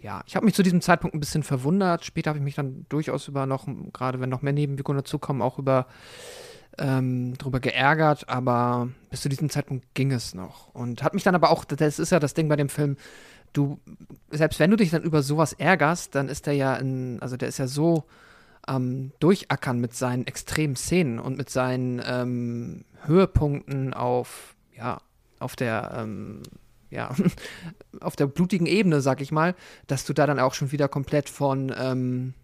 ja, 0.00 0.22
ich 0.26 0.36
habe 0.36 0.46
mich 0.46 0.54
zu 0.54 0.62
diesem 0.62 0.80
Zeitpunkt 0.80 1.14
ein 1.14 1.20
bisschen 1.20 1.42
verwundert. 1.42 2.04
Später 2.04 2.30
habe 2.30 2.38
ich 2.38 2.44
mich 2.44 2.54
dann 2.54 2.86
durchaus 2.88 3.28
über 3.28 3.46
noch, 3.46 3.66
gerade 3.92 4.20
wenn 4.20 4.30
noch 4.30 4.42
mehr 4.42 4.52
Nebenwirkungen 4.52 4.98
dazukommen, 4.98 5.42
auch 5.42 5.58
über 5.58 5.86
ähm, 6.78 7.36
drüber 7.38 7.60
geärgert, 7.60 8.28
aber 8.28 8.88
bis 9.10 9.22
zu 9.22 9.28
diesem 9.28 9.50
Zeitpunkt 9.50 9.94
ging 9.94 10.12
es 10.12 10.34
noch. 10.34 10.72
Und 10.74 11.02
hat 11.02 11.14
mich 11.14 11.24
dann 11.24 11.34
aber 11.34 11.50
auch, 11.50 11.64
das 11.64 11.98
ist 11.98 12.12
ja 12.12 12.20
das 12.20 12.34
Ding 12.34 12.48
bei 12.48 12.56
dem 12.56 12.68
Film, 12.68 12.96
du, 13.52 13.80
selbst 14.30 14.60
wenn 14.60 14.70
du 14.70 14.76
dich 14.76 14.90
dann 14.90 15.02
über 15.02 15.22
sowas 15.22 15.52
ärgerst, 15.52 16.14
dann 16.14 16.28
ist 16.28 16.46
der 16.46 16.54
ja 16.54 16.76
in, 16.76 17.18
also 17.20 17.36
der 17.36 17.48
ist 17.48 17.58
ja 17.58 17.66
so 17.66 18.04
ähm, 18.68 19.12
durchackern 19.18 19.80
mit 19.80 19.94
seinen 19.94 20.26
extremen 20.26 20.76
Szenen 20.76 21.18
und 21.18 21.36
mit 21.36 21.50
seinen 21.50 22.00
ähm, 22.04 22.84
Höhepunkten 23.04 23.94
auf, 23.94 24.54
ja, 24.76 25.00
auf 25.38 25.56
der, 25.56 25.92
ähm, 25.96 26.42
ja, 26.90 27.14
auf 28.00 28.16
der 28.16 28.26
blutigen 28.26 28.66
Ebene, 28.66 29.00
sag 29.00 29.20
ich 29.20 29.32
mal, 29.32 29.54
dass 29.86 30.04
du 30.04 30.12
da 30.12 30.26
dann 30.26 30.38
auch 30.38 30.54
schon 30.54 30.72
wieder 30.72 30.88
komplett 30.88 31.28
von, 31.28 31.74
ähm, 31.76 32.34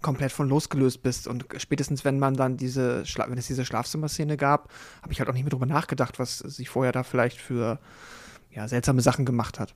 komplett 0.00 0.32
von 0.32 0.48
losgelöst 0.48 1.02
bist. 1.02 1.26
Und 1.26 1.46
spätestens, 1.56 2.04
wenn 2.04 2.18
man 2.18 2.34
dann 2.34 2.56
diese, 2.56 3.04
Schla 3.06 3.28
wenn 3.28 3.38
es 3.38 3.46
diese 3.46 3.64
Schlafzimmerszene 3.64 4.36
gab, 4.36 4.72
habe 5.02 5.12
ich 5.12 5.18
halt 5.18 5.28
auch 5.28 5.34
nicht 5.34 5.44
mehr 5.44 5.50
drüber 5.50 5.66
nachgedacht, 5.66 6.18
was 6.18 6.38
sie 6.38 6.66
vorher 6.66 6.92
da 6.92 7.02
vielleicht 7.02 7.40
für 7.40 7.78
ja, 8.50 8.68
seltsame 8.68 9.00
Sachen 9.00 9.24
gemacht 9.24 9.58
hat. 9.58 9.74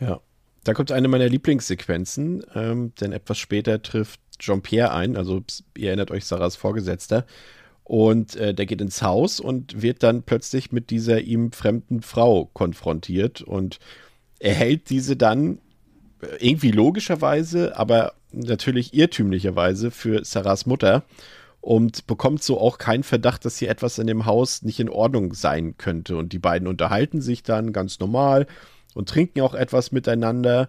Ja. 0.00 0.20
Da 0.64 0.74
kommt 0.74 0.92
eine 0.92 1.08
meiner 1.08 1.28
Lieblingssequenzen, 1.28 2.44
ähm, 2.54 2.92
denn 3.00 3.12
etwas 3.12 3.38
später 3.38 3.80
trifft 3.80 4.20
Jean-Pierre 4.38 4.92
ein, 4.92 5.16
also 5.16 5.42
ihr 5.76 5.88
erinnert 5.88 6.10
euch 6.10 6.26
Sarahs 6.26 6.56
Vorgesetzter, 6.56 7.24
und 7.88 8.36
äh, 8.36 8.54
der 8.54 8.66
geht 8.66 8.82
ins 8.82 9.02
Haus 9.02 9.40
und 9.40 9.80
wird 9.80 10.02
dann 10.02 10.22
plötzlich 10.22 10.72
mit 10.72 10.90
dieser 10.90 11.22
ihm 11.22 11.52
fremden 11.52 12.02
Frau 12.02 12.44
konfrontiert 12.52 13.40
und 13.40 13.78
er 14.38 14.54
hält 14.54 14.90
diese 14.90 15.16
dann 15.16 15.58
äh, 16.20 16.36
irgendwie 16.38 16.70
logischerweise, 16.70 17.76
aber 17.76 18.12
natürlich 18.30 18.92
irrtümlicherweise 18.92 19.90
für 19.90 20.22
Sarahs 20.22 20.66
Mutter 20.66 21.02
und 21.62 22.06
bekommt 22.06 22.42
so 22.42 22.60
auch 22.60 22.76
keinen 22.76 23.04
Verdacht, 23.04 23.46
dass 23.46 23.56
hier 23.56 23.70
etwas 23.70 23.98
in 23.98 24.06
dem 24.06 24.26
Haus 24.26 24.62
nicht 24.62 24.80
in 24.80 24.90
Ordnung 24.90 25.32
sein 25.32 25.76
könnte. 25.78 26.16
Und 26.18 26.32
die 26.34 26.38
beiden 26.38 26.68
unterhalten 26.68 27.22
sich 27.22 27.42
dann 27.42 27.72
ganz 27.72 27.98
normal 28.00 28.46
und 28.94 29.08
trinken 29.08 29.40
auch 29.40 29.54
etwas 29.54 29.92
miteinander. 29.92 30.68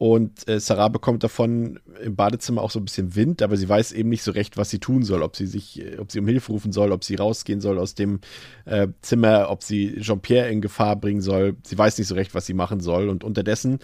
Und 0.00 0.48
äh, 0.48 0.58
Sarah 0.58 0.88
bekommt 0.88 1.24
davon 1.24 1.78
im 2.02 2.16
Badezimmer 2.16 2.62
auch 2.62 2.70
so 2.70 2.80
ein 2.80 2.86
bisschen 2.86 3.16
Wind, 3.16 3.42
aber 3.42 3.58
sie 3.58 3.68
weiß 3.68 3.92
eben 3.92 4.08
nicht 4.08 4.22
so 4.22 4.30
recht, 4.30 4.56
was 4.56 4.70
sie 4.70 4.78
tun 4.78 5.02
soll, 5.02 5.22
ob 5.22 5.36
sie 5.36 5.44
sich, 5.44 5.78
äh, 5.78 5.98
ob 5.98 6.10
sie 6.10 6.20
um 6.20 6.26
Hilfe 6.26 6.52
rufen 6.52 6.72
soll, 6.72 6.92
ob 6.92 7.04
sie 7.04 7.16
rausgehen 7.16 7.60
soll 7.60 7.78
aus 7.78 7.96
dem 7.96 8.20
äh, 8.64 8.88
Zimmer, 9.02 9.50
ob 9.50 9.62
sie 9.62 9.96
Jean-Pierre 10.00 10.48
in 10.48 10.62
Gefahr 10.62 10.96
bringen 10.96 11.20
soll. 11.20 11.54
Sie 11.64 11.76
weiß 11.76 11.98
nicht 11.98 12.06
so 12.06 12.14
recht, 12.14 12.34
was 12.34 12.46
sie 12.46 12.54
machen 12.54 12.80
soll. 12.80 13.10
Und 13.10 13.24
unterdessen 13.24 13.78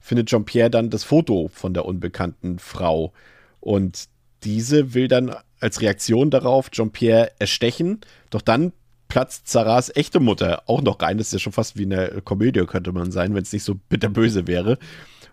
findet 0.00 0.30
Jean-Pierre 0.30 0.70
dann 0.70 0.88
das 0.88 1.04
Foto 1.04 1.50
von 1.52 1.74
der 1.74 1.84
unbekannten 1.84 2.58
Frau. 2.58 3.12
Und 3.60 4.06
diese 4.44 4.94
will 4.94 5.06
dann 5.06 5.36
als 5.60 5.82
Reaktion 5.82 6.30
darauf 6.30 6.70
Jean-Pierre 6.70 7.32
erstechen. 7.38 8.00
Doch 8.30 8.40
dann 8.40 8.72
platzt 9.08 9.48
Sarahs 9.48 9.94
echte 9.94 10.18
Mutter 10.18 10.62
auch 10.64 10.80
noch 10.80 11.02
rein. 11.02 11.18
Das 11.18 11.26
ist 11.26 11.34
ja 11.34 11.38
schon 11.40 11.52
fast 11.52 11.76
wie 11.76 11.84
eine 11.84 12.22
Komödie, 12.24 12.64
könnte 12.64 12.92
man 12.92 13.10
sein, 13.10 13.34
wenn 13.34 13.42
es 13.42 13.52
nicht 13.52 13.64
so 13.64 13.74
bitterböse 13.74 14.46
wäre. 14.46 14.78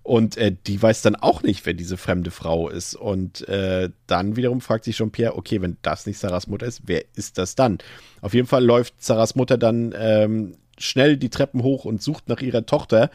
Und 0.06 0.38
äh, 0.38 0.56
die 0.68 0.80
weiß 0.80 1.02
dann 1.02 1.16
auch 1.16 1.42
nicht, 1.42 1.66
wer 1.66 1.74
diese 1.74 1.98
fremde 1.98 2.30
Frau 2.30 2.70
ist. 2.70 2.94
Und 2.94 3.50
äh, 3.50 3.90
dann 4.06 4.36
wiederum 4.36 4.62
fragt 4.62 4.86
sich 4.86 4.98
Jean-Pierre, 4.98 5.36
okay, 5.36 5.64
wenn 5.64 5.78
das 5.82 6.06
nicht 6.06 6.20
Sarahs 6.20 6.46
Mutter 6.46 6.68
ist, 6.68 6.84
wer 6.86 7.04
ist 7.16 7.40
das 7.40 7.56
dann? 7.56 7.80
Auf 8.22 8.36
jeden 8.36 8.46
Fall 8.46 8.64
läuft 8.64 9.04
Sarahs 9.04 9.34
Mutter 9.34 9.58
dann 9.58 9.96
ähm, 9.98 10.58
schnell 10.78 11.18
die 11.18 11.32
Treppen 11.32 11.64
hoch 11.64 11.86
und 11.86 12.04
sucht 12.04 12.30
nach 12.30 12.42
ihrer 12.42 12.68
Tochter. 12.68 13.10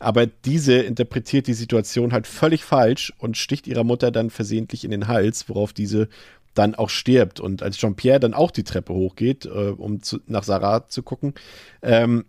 Aber 0.00 0.26
diese 0.26 0.74
interpretiert 0.74 1.46
die 1.46 1.54
Situation 1.54 2.12
halt 2.12 2.26
völlig 2.26 2.64
falsch 2.64 3.12
und 3.18 3.36
sticht 3.36 3.68
ihrer 3.68 3.84
Mutter 3.84 4.10
dann 4.10 4.28
versehentlich 4.28 4.82
in 4.82 4.90
den 4.90 5.06
Hals, 5.06 5.48
worauf 5.48 5.72
diese 5.72 6.08
dann 6.54 6.74
auch 6.74 6.90
stirbt. 6.90 7.38
Und 7.38 7.62
als 7.62 7.76
Jean-Pierre 7.76 8.18
dann 8.18 8.34
auch 8.34 8.50
die 8.50 8.64
Treppe 8.64 8.92
hochgeht, 8.92 9.44
äh, 9.44 9.48
um 9.48 10.02
zu, 10.02 10.18
nach 10.26 10.42
Sarah 10.42 10.88
zu 10.88 11.04
gucken, 11.04 11.34
ähm, 11.82 12.24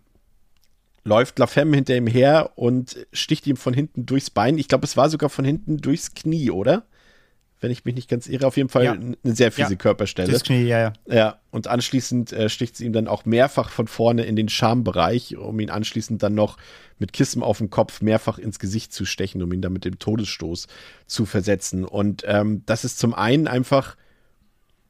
läuft 1.04 1.38
La 1.38 1.46
Femme 1.46 1.76
hinter 1.76 1.96
ihm 1.96 2.06
her 2.06 2.52
und 2.56 3.06
sticht 3.12 3.46
ihm 3.46 3.56
von 3.56 3.74
hinten 3.74 4.06
durchs 4.06 4.30
Bein. 4.30 4.58
Ich 4.58 4.68
glaube, 4.68 4.84
es 4.84 4.96
war 4.96 5.10
sogar 5.10 5.30
von 5.30 5.44
hinten 5.44 5.78
durchs 5.78 6.14
Knie, 6.14 6.50
oder? 6.50 6.84
Wenn 7.60 7.70
ich 7.70 7.84
mich 7.84 7.94
nicht 7.94 8.10
ganz 8.10 8.26
irre, 8.26 8.46
auf 8.46 8.56
jeden 8.56 8.68
Fall 8.68 8.84
ja. 8.84 8.92
eine 8.92 9.16
sehr 9.34 9.52
fiese 9.52 9.70
ja. 9.70 9.76
Körperstelle. 9.76 10.28
Durchs 10.28 10.44
Knie, 10.44 10.64
ja, 10.64 10.80
ja. 10.80 10.92
Ja, 11.06 11.38
und 11.50 11.66
anschließend 11.66 12.32
äh, 12.32 12.48
sticht 12.48 12.76
sie 12.76 12.84
ihm 12.84 12.92
dann 12.92 13.08
auch 13.08 13.24
mehrfach 13.24 13.70
von 13.70 13.86
vorne 13.86 14.24
in 14.24 14.36
den 14.36 14.48
Schambereich, 14.48 15.36
um 15.36 15.60
ihn 15.60 15.70
anschließend 15.70 16.22
dann 16.22 16.34
noch 16.34 16.58
mit 16.98 17.12
Kissen 17.12 17.42
auf 17.42 17.58
dem 17.58 17.70
Kopf 17.70 18.02
mehrfach 18.02 18.38
ins 18.38 18.58
Gesicht 18.58 18.92
zu 18.92 19.04
stechen, 19.04 19.42
um 19.42 19.52
ihn 19.52 19.62
dann 19.62 19.72
mit 19.72 19.84
dem 19.84 19.98
Todesstoß 19.98 20.66
zu 21.06 21.26
versetzen. 21.26 21.84
Und 21.84 22.22
ähm, 22.26 22.62
das 22.66 22.84
ist 22.84 22.98
zum 22.98 23.14
einen 23.14 23.46
einfach 23.46 23.96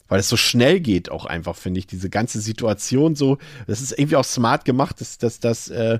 weil 0.08 0.20
es 0.20 0.28
so 0.28 0.36
schnell 0.36 0.80
geht 0.80 1.10
auch 1.10 1.24
einfach, 1.24 1.56
finde 1.56 1.78
ich, 1.80 1.86
diese 1.86 2.10
ganze 2.10 2.40
Situation 2.40 3.14
so, 3.14 3.38
das 3.66 3.80
ist 3.80 3.98
irgendwie 3.98 4.16
auch 4.16 4.24
smart 4.24 4.64
gemacht, 4.64 5.00
dass, 5.00 5.18
dass, 5.18 5.40
dass, 5.40 5.68
äh, 5.68 5.98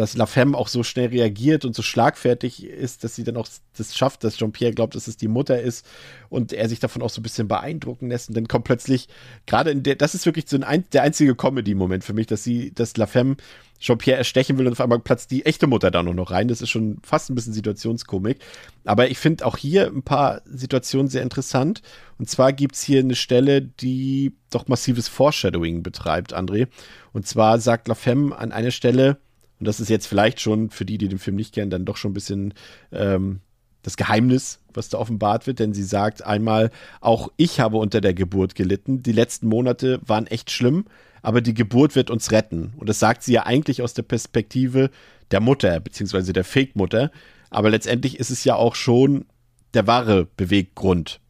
dass 0.00 0.16
La 0.16 0.24
Femme 0.24 0.56
auch 0.56 0.68
so 0.68 0.82
schnell 0.82 1.08
reagiert 1.08 1.66
und 1.66 1.74
so 1.74 1.82
schlagfertig 1.82 2.64
ist, 2.64 3.04
dass 3.04 3.14
sie 3.14 3.22
dann 3.22 3.36
auch 3.36 3.46
das 3.76 3.94
schafft, 3.94 4.24
dass 4.24 4.38
Jean-Pierre 4.38 4.72
glaubt, 4.72 4.94
dass 4.94 5.08
es 5.08 5.18
die 5.18 5.28
Mutter 5.28 5.60
ist 5.60 5.86
und 6.30 6.54
er 6.54 6.70
sich 6.70 6.80
davon 6.80 7.02
auch 7.02 7.10
so 7.10 7.20
ein 7.20 7.22
bisschen 7.22 7.48
beeindrucken 7.48 8.08
lässt 8.08 8.30
und 8.30 8.34
dann 8.34 8.48
kommt 8.48 8.64
plötzlich, 8.64 9.08
gerade 9.44 9.70
in 9.70 9.82
der, 9.82 9.96
das 9.96 10.14
ist 10.14 10.24
wirklich 10.24 10.48
so 10.48 10.58
ein, 10.58 10.84
der 10.94 11.02
einzige 11.02 11.36
Comedy-Moment 11.36 12.02
für 12.02 12.14
mich, 12.14 12.26
dass 12.26 12.42
sie, 12.42 12.72
dass 12.72 12.96
La 12.96 13.06
Femme 13.06 13.36
Jean-Pierre 13.78 14.16
erstechen 14.16 14.56
will 14.56 14.66
und 14.66 14.72
auf 14.72 14.80
einmal 14.80 15.00
platzt 15.00 15.30
die 15.30 15.44
echte 15.44 15.66
Mutter 15.66 15.90
da 15.90 16.02
nur 16.02 16.14
noch 16.14 16.30
rein. 16.30 16.48
Das 16.48 16.62
ist 16.62 16.70
schon 16.70 16.98
fast 17.02 17.30
ein 17.30 17.34
bisschen 17.34 17.54
Situationskomik. 17.54 18.38
Aber 18.84 19.10
ich 19.10 19.18
finde 19.18 19.46
auch 19.46 19.56
hier 19.56 19.86
ein 19.86 20.02
paar 20.02 20.42
Situationen 20.44 21.08
sehr 21.08 21.22
interessant. 21.22 21.80
Und 22.18 22.28
zwar 22.28 22.52
gibt 22.52 22.74
es 22.74 22.82
hier 22.82 23.00
eine 23.00 23.14
Stelle, 23.14 23.62
die 23.62 24.34
doch 24.50 24.68
massives 24.68 25.08
Foreshadowing 25.08 25.82
betreibt, 25.82 26.34
André. 26.34 26.68
Und 27.12 27.26
zwar 27.26 27.58
sagt 27.58 27.88
La 27.88 27.94
Femme 27.94 28.36
an 28.36 28.52
einer 28.52 28.70
Stelle, 28.70 29.18
und 29.60 29.66
das 29.66 29.78
ist 29.78 29.88
jetzt 29.88 30.06
vielleicht 30.06 30.40
schon 30.40 30.70
für 30.70 30.84
die, 30.84 30.98
die 30.98 31.08
den 31.08 31.18
Film 31.18 31.36
nicht 31.36 31.54
kennen, 31.54 31.70
dann 31.70 31.84
doch 31.84 31.96
schon 31.96 32.10
ein 32.10 32.14
bisschen 32.14 32.54
ähm, 32.90 33.40
das 33.82 33.96
Geheimnis, 33.96 34.60
was 34.74 34.88
da 34.88 34.98
offenbart 34.98 35.46
wird, 35.46 35.58
denn 35.58 35.72
sie 35.72 35.84
sagt 35.84 36.24
einmal, 36.24 36.70
auch 37.00 37.30
ich 37.36 37.60
habe 37.60 37.76
unter 37.78 38.00
der 38.00 38.12
Geburt 38.12 38.54
gelitten. 38.54 39.02
Die 39.02 39.12
letzten 39.12 39.48
Monate 39.48 40.00
waren 40.04 40.26
echt 40.26 40.50
schlimm 40.50 40.84
aber 41.22 41.40
die 41.40 41.54
Geburt 41.54 41.96
wird 41.96 42.10
uns 42.10 42.32
retten. 42.32 42.72
Und 42.76 42.88
das 42.88 42.98
sagt 42.98 43.22
sie 43.22 43.32
ja 43.32 43.46
eigentlich 43.46 43.82
aus 43.82 43.94
der 43.94 44.02
Perspektive 44.02 44.90
der 45.30 45.40
Mutter, 45.40 45.80
beziehungsweise 45.80 46.32
der 46.32 46.44
Fake-Mutter. 46.44 47.10
Aber 47.50 47.70
letztendlich 47.70 48.18
ist 48.18 48.30
es 48.30 48.44
ja 48.44 48.54
auch 48.54 48.74
schon 48.74 49.26
der 49.74 49.86
wahre 49.86 50.26
Beweggrund, 50.36 51.20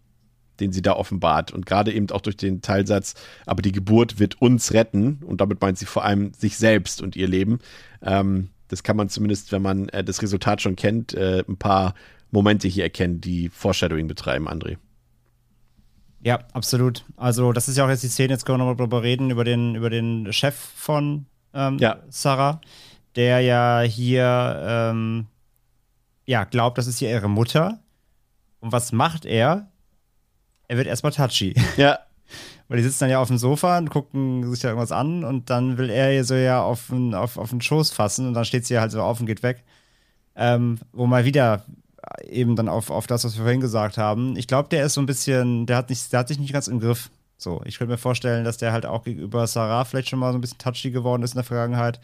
den 0.61 0.73
sie 0.73 0.83
da 0.83 0.93
offenbart. 0.93 1.53
Und 1.53 1.67
gerade 1.67 1.93
eben 1.93 2.11
auch 2.11 2.21
durch 2.21 2.37
den 2.37 2.63
Teilsatz, 2.63 3.15
aber 3.47 3.63
die 3.63 3.73
Geburt 3.73 4.19
wird 4.19 4.41
uns 4.41 4.73
retten. 4.73 5.21
Und 5.25 5.41
damit 5.41 5.61
meint 5.61 5.79
sie 5.79 5.87
vor 5.87 6.05
allem 6.05 6.33
sich 6.35 6.57
selbst 6.57 7.03
und 7.03 7.17
ihr 7.17 7.29
Leben. 7.29 7.59
Ähm, 8.03 8.51
das 8.69 8.83
kann 8.83 8.97
man 8.97 9.09
zumindest, 9.09 9.53
wenn 9.53 9.63
man 9.63 9.89
äh, 9.89 10.05
das 10.05 10.23
Resultat 10.23 10.63
schon 10.63 10.77
kennt, 10.77 11.15
äh, 11.15 11.43
ein 11.49 11.57
paar 11.57 11.95
Momente 12.31 12.69
hier 12.69 12.85
erkennen, 12.85 13.21
die 13.21 13.49
Foreshadowing 13.49 14.07
betreiben, 14.07 14.49
André. 14.49 14.77
Ja, 16.23 16.41
absolut. 16.53 17.05
Also, 17.17 17.53
das 17.53 17.69
ist 17.69 17.77
ja 17.77 17.85
auch 17.85 17.89
jetzt 17.89 18.03
die 18.03 18.09
Szene, 18.09 18.35
jetzt 18.35 18.45
können 18.45 18.59
wir 18.59 18.65
nochmal 18.65 18.77
drüber 18.77 19.03
reden, 19.03 19.31
über 19.31 19.43
den, 19.43 19.75
über 19.75 19.91
den 19.91 20.33
Chef 20.33 20.55
von 20.55 21.27
ähm, 21.55 21.79
ja. 21.79 21.99
Sarah, 22.11 22.61
der 23.17 23.41
ja 23.41 23.81
hier 23.81 24.61
ähm, 24.63 25.27
ja, 26.27 26.45
glaubt, 26.45 26.79
das 26.79 26.87
ist 26.87 26.99
hier 26.99 27.11
ihre 27.11 27.29
Mutter. 27.29 27.81
Und 28.61 28.73
was 28.73 28.93
macht 28.93 29.25
er? 29.25 29.70
Er 30.71 30.77
wird 30.77 30.87
erstmal 30.87 31.13
touchy. 31.13 31.55
Ja. 31.77 31.99
Weil 32.69 32.77
die 32.77 32.85
sitzen 32.85 33.01
dann 33.01 33.11
ja 33.11 33.21
auf 33.21 33.27
dem 33.27 33.39
Sofa 33.39 33.77
und 33.79 33.91
gucken 33.91 34.49
sich 34.49 34.61
da 34.61 34.69
irgendwas 34.69 34.93
an 34.93 35.25
und 35.25 35.51
dann 35.51 35.77
will 35.79 35.91
er 35.91 36.13
ihr 36.15 36.25
so 36.25 36.37
ja 36.37 36.63
auf, 36.63 36.87
den- 36.91 37.13
auf, 37.15 37.37
auf 37.39 37.51
den 37.51 37.61
Schoß 37.61 37.91
fassen 37.91 38.29
und 38.29 38.35
dann 38.35 38.45
steht 38.45 38.65
sie 38.67 38.79
halt 38.79 38.93
so 38.93 39.03
auf 39.03 39.19
und 39.19 39.27
geht 39.27 39.43
weg. 39.43 39.65
Ähm, 40.37 40.79
wo 40.93 41.07
mal 41.07 41.25
wieder 41.25 41.65
eben 42.29 42.55
dann 42.55 42.69
auf, 42.69 42.91
auf 42.91 43.09
das, 43.09 43.25
was 43.25 43.35
wir 43.37 43.43
vorhin 43.43 43.61
gesagt 43.61 43.99
haben. 43.99 44.37
Ich 44.37 44.47
glaube, 44.47 44.69
der 44.69 44.85
ist 44.87 44.95
so 44.95 45.01
ein 45.01 45.07
bisschen, 45.07 45.67
der 45.67 45.77
hat, 45.79 45.91
nicht, 45.91 46.13
der 46.13 46.21
hat 46.21 46.29
sich 46.29 46.39
nicht 46.39 46.53
ganz 46.53 46.69
im 46.69 46.79
Griff. 46.79 47.11
So, 47.37 47.61
ich 47.65 47.77
könnte 47.79 47.91
mir 47.91 47.99
vorstellen, 47.99 48.45
dass 48.45 48.59
der 48.59 48.71
halt 48.73 48.87
auch 48.87 49.03
gegenüber 49.03 49.49
Sarah 49.49 49.85
vielleicht 49.85 50.09
schon 50.09 50.21
mal 50.21 50.31
so 50.31 50.39
ein 50.39 50.41
bisschen 50.41 50.59
touchy 50.59 50.93
geworden 50.93 51.25
ist 51.25 51.33
in 51.33 51.39
der 51.39 51.45
Vergangenheit 51.45 51.99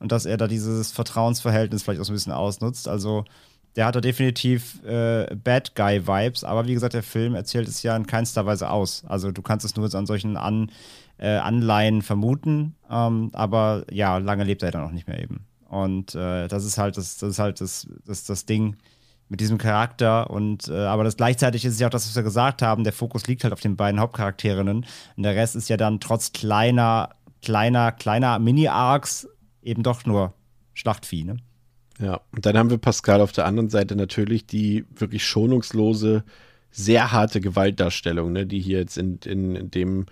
und 0.00 0.10
dass 0.10 0.24
er 0.26 0.36
da 0.36 0.48
dieses 0.48 0.90
Vertrauensverhältnis 0.90 1.84
vielleicht 1.84 2.00
auch 2.00 2.04
so 2.04 2.10
ein 2.12 2.16
bisschen 2.16 2.32
ausnutzt. 2.32 2.88
Also, 2.88 3.24
der 3.76 3.86
hat 3.86 3.94
da 3.94 4.00
definitiv 4.00 4.82
äh, 4.84 5.34
Bad 5.34 5.74
Guy-Vibes, 5.74 6.44
aber 6.44 6.66
wie 6.66 6.74
gesagt, 6.74 6.94
der 6.94 7.02
Film 7.02 7.34
erzählt 7.34 7.68
es 7.68 7.82
ja 7.82 7.96
in 7.96 8.06
keinster 8.06 8.46
Weise 8.46 8.70
aus. 8.70 9.04
Also, 9.06 9.30
du 9.30 9.42
kannst 9.42 9.64
es 9.64 9.76
nur 9.76 9.92
an 9.94 10.06
solchen 10.06 10.36
an, 10.36 10.70
äh, 11.18 11.36
Anleihen 11.36 12.02
vermuten, 12.02 12.74
ähm, 12.90 13.30
aber 13.32 13.84
ja, 13.90 14.18
lange 14.18 14.44
lebt 14.44 14.62
er 14.62 14.70
dann 14.70 14.84
auch 14.84 14.92
nicht 14.92 15.06
mehr 15.06 15.20
eben. 15.22 15.46
Und 15.68 16.14
äh, 16.14 16.48
das 16.48 16.64
ist 16.64 16.78
halt 16.78 16.96
das, 16.96 17.18
das 17.18 17.30
ist 17.30 17.38
halt 17.38 17.60
das, 17.60 17.86
das, 18.04 18.24
das 18.24 18.46
Ding 18.46 18.76
mit 19.28 19.40
diesem 19.40 19.58
Charakter 19.58 20.28
und 20.30 20.66
äh, 20.66 20.86
aber 20.86 21.04
das 21.04 21.16
gleichzeitig 21.16 21.64
ist 21.64 21.74
es 21.74 21.80
ja 21.80 21.86
auch 21.86 21.92
das, 21.92 22.08
was 22.08 22.16
wir 22.16 22.24
gesagt 22.24 22.62
haben, 22.62 22.82
der 22.82 22.92
Fokus 22.92 23.28
liegt 23.28 23.44
halt 23.44 23.52
auf 23.52 23.60
den 23.60 23.76
beiden 23.76 24.00
Hauptcharakterinnen 24.00 24.84
und 25.16 25.22
der 25.22 25.36
Rest 25.36 25.54
ist 25.54 25.68
ja 25.68 25.76
dann 25.76 26.00
trotz 26.00 26.32
kleiner, 26.32 27.10
kleiner, 27.40 27.92
kleiner 27.92 28.40
Mini-Arcs 28.40 29.28
eben 29.62 29.84
doch 29.84 30.04
nur 30.04 30.34
Schlachtvieh, 30.74 31.24
ne? 31.24 31.36
Ja, 32.00 32.20
und 32.32 32.46
dann 32.46 32.56
haben 32.56 32.70
wir 32.70 32.78
Pascal 32.78 33.20
auf 33.20 33.32
der 33.32 33.44
anderen 33.44 33.68
Seite 33.68 33.94
natürlich 33.94 34.46
die 34.46 34.86
wirklich 34.96 35.24
schonungslose, 35.24 36.24
sehr 36.70 37.12
harte 37.12 37.40
Gewaltdarstellung, 37.40 38.32
ne, 38.32 38.46
die 38.46 38.60
hier 38.60 38.78
jetzt 38.78 38.96
in, 38.96 39.18
in, 39.24 39.56
in 39.56 39.70
dem 39.70 40.06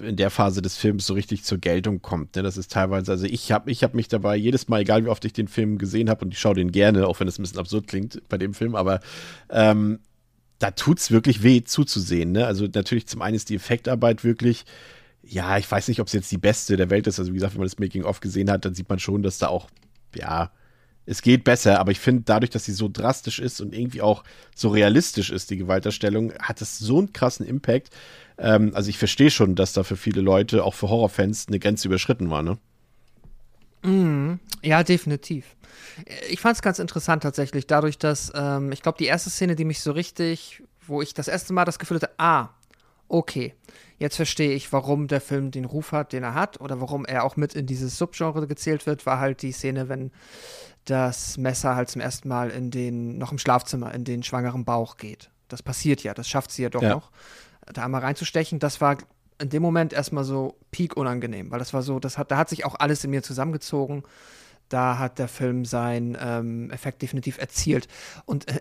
in 0.00 0.16
der 0.16 0.30
Phase 0.30 0.60
des 0.60 0.76
Films 0.76 1.06
so 1.06 1.14
richtig 1.14 1.44
zur 1.44 1.58
Geltung 1.58 2.02
kommt. 2.02 2.36
Ne? 2.36 2.42
Das 2.42 2.58
ist 2.58 2.70
teilweise, 2.72 3.10
also 3.10 3.24
ich 3.24 3.52
habe 3.52 3.70
ich 3.70 3.82
hab 3.82 3.94
mich 3.94 4.08
dabei 4.08 4.36
jedes 4.36 4.68
Mal, 4.68 4.82
egal 4.82 5.04
wie 5.04 5.08
oft 5.08 5.24
ich 5.24 5.32
den 5.32 5.48
Film 5.48 5.78
gesehen 5.78 6.10
habe, 6.10 6.24
und 6.24 6.34
ich 6.34 6.38
schaue 6.38 6.56
den 6.56 6.72
gerne, 6.72 7.06
auch 7.06 7.20
wenn 7.20 7.28
es 7.28 7.38
ein 7.38 7.42
bisschen 7.42 7.58
absurd 7.58 7.86
klingt 7.86 8.20
bei 8.28 8.36
dem 8.36 8.52
Film, 8.52 8.74
aber 8.74 9.00
ähm, 9.50 10.00
da 10.58 10.72
tut's 10.72 11.10
wirklich 11.10 11.42
weh 11.42 11.62
zuzusehen. 11.64 12.32
Ne? 12.32 12.46
Also 12.46 12.66
natürlich 12.66 13.06
zum 13.06 13.22
einen 13.22 13.36
ist 13.36 13.48
die 13.48 13.54
Effektarbeit 13.56 14.24
wirklich, 14.24 14.64
ja, 15.22 15.56
ich 15.58 15.70
weiß 15.70 15.88
nicht, 15.88 16.00
ob 16.00 16.08
es 16.08 16.12
jetzt 16.12 16.30
die 16.32 16.38
beste 16.38 16.76
der 16.76 16.90
Welt 16.90 17.06
ist. 17.06 17.18
Also 17.18 17.32
wie 17.32 17.36
gesagt, 17.36 17.54
wenn 17.54 17.60
man 17.60 17.68
das 17.68 17.78
Making-of 17.78 18.20
gesehen 18.20 18.50
hat, 18.50 18.64
dann 18.64 18.74
sieht 18.74 18.88
man 18.88 18.98
schon, 18.98 19.22
dass 19.22 19.38
da 19.38 19.48
auch, 19.48 19.68
ja, 20.14 20.50
es 21.08 21.22
geht 21.22 21.44
besser, 21.44 21.80
aber 21.80 21.90
ich 21.90 22.00
finde, 22.00 22.24
dadurch, 22.26 22.50
dass 22.50 22.66
sie 22.66 22.72
so 22.72 22.88
drastisch 22.92 23.38
ist 23.38 23.60
und 23.60 23.74
irgendwie 23.74 24.02
auch 24.02 24.24
so 24.54 24.68
realistisch 24.68 25.30
ist, 25.30 25.50
die 25.50 25.56
Gewalterstellung, 25.56 26.34
hat 26.34 26.60
es 26.60 26.78
so 26.78 26.98
einen 26.98 27.14
krassen 27.14 27.46
Impact. 27.46 27.90
Ähm, 28.36 28.72
also 28.74 28.90
ich 28.90 28.98
verstehe 28.98 29.30
schon, 29.30 29.54
dass 29.54 29.72
da 29.72 29.84
für 29.84 29.96
viele 29.96 30.20
Leute, 30.20 30.64
auch 30.64 30.74
für 30.74 30.90
Horrorfans, 30.90 31.48
eine 31.48 31.58
Grenze 31.58 31.88
überschritten 31.88 32.30
war, 32.30 32.42
ne? 32.42 32.58
Ja, 34.62 34.82
definitiv. 34.82 35.56
Ich 36.28 36.40
fand 36.40 36.56
es 36.56 36.62
ganz 36.62 36.78
interessant 36.78 37.22
tatsächlich, 37.22 37.66
dadurch, 37.66 37.96
dass 37.96 38.30
ähm, 38.34 38.70
ich 38.72 38.82
glaube, 38.82 38.98
die 38.98 39.06
erste 39.06 39.30
Szene, 39.30 39.56
die 39.56 39.64
mich 39.64 39.80
so 39.80 39.92
richtig, 39.92 40.62
wo 40.86 41.00
ich 41.00 41.14
das 41.14 41.28
erste 41.28 41.54
Mal 41.54 41.64
das 41.64 41.78
Gefühl 41.78 41.96
hatte, 41.96 42.10
ah, 42.18 42.50
okay, 43.08 43.54
jetzt 43.98 44.16
verstehe 44.16 44.52
ich, 44.52 44.72
warum 44.72 45.08
der 45.08 45.20
Film 45.20 45.50
den 45.50 45.64
Ruf 45.64 45.92
hat, 45.92 46.12
den 46.12 46.22
er 46.22 46.34
hat, 46.34 46.60
oder 46.60 46.80
warum 46.80 47.06
er 47.06 47.24
auch 47.24 47.36
mit 47.36 47.54
in 47.54 47.66
dieses 47.66 47.96
Subgenre 47.96 48.46
gezählt 48.46 48.86
wird, 48.86 49.06
war 49.06 49.20
halt 49.20 49.42
die 49.42 49.52
Szene, 49.52 49.88
wenn 49.88 50.10
das 50.90 51.36
Messer 51.38 51.76
halt 51.76 51.88
zum 51.90 52.00
ersten 52.00 52.28
Mal 52.28 52.50
in 52.50 52.70
den, 52.70 53.18
noch 53.18 53.32
im 53.32 53.38
Schlafzimmer, 53.38 53.94
in 53.94 54.04
den 54.04 54.22
schwangeren 54.22 54.64
Bauch 54.64 54.96
geht. 54.96 55.30
Das 55.48 55.62
passiert 55.62 56.02
ja, 56.02 56.14
das 56.14 56.28
schafft 56.28 56.50
sie 56.50 56.62
ja 56.62 56.70
doch 56.70 56.82
Ja. 56.82 56.90
noch, 56.90 57.10
da 57.72 57.84
einmal 57.84 58.00
reinzustechen. 58.00 58.58
Das 58.58 58.80
war 58.80 58.98
in 59.40 59.50
dem 59.50 59.62
Moment 59.62 59.92
erstmal 59.92 60.24
so 60.24 60.56
peak 60.70 60.96
unangenehm, 60.96 61.50
weil 61.50 61.58
das 61.58 61.72
war 61.72 61.82
so, 61.82 62.00
das 62.00 62.18
hat, 62.18 62.30
da 62.30 62.36
hat 62.38 62.48
sich 62.48 62.64
auch 62.64 62.74
alles 62.78 63.04
in 63.04 63.10
mir 63.10 63.22
zusammengezogen. 63.22 64.02
Da 64.68 64.98
hat 64.98 65.18
der 65.18 65.28
Film 65.28 65.64
seinen 65.64 66.16
ähm, 66.20 66.70
Effekt 66.70 67.00
definitiv 67.02 67.38
erzielt. 67.38 67.88
Und 68.26 68.48
äh, 68.48 68.60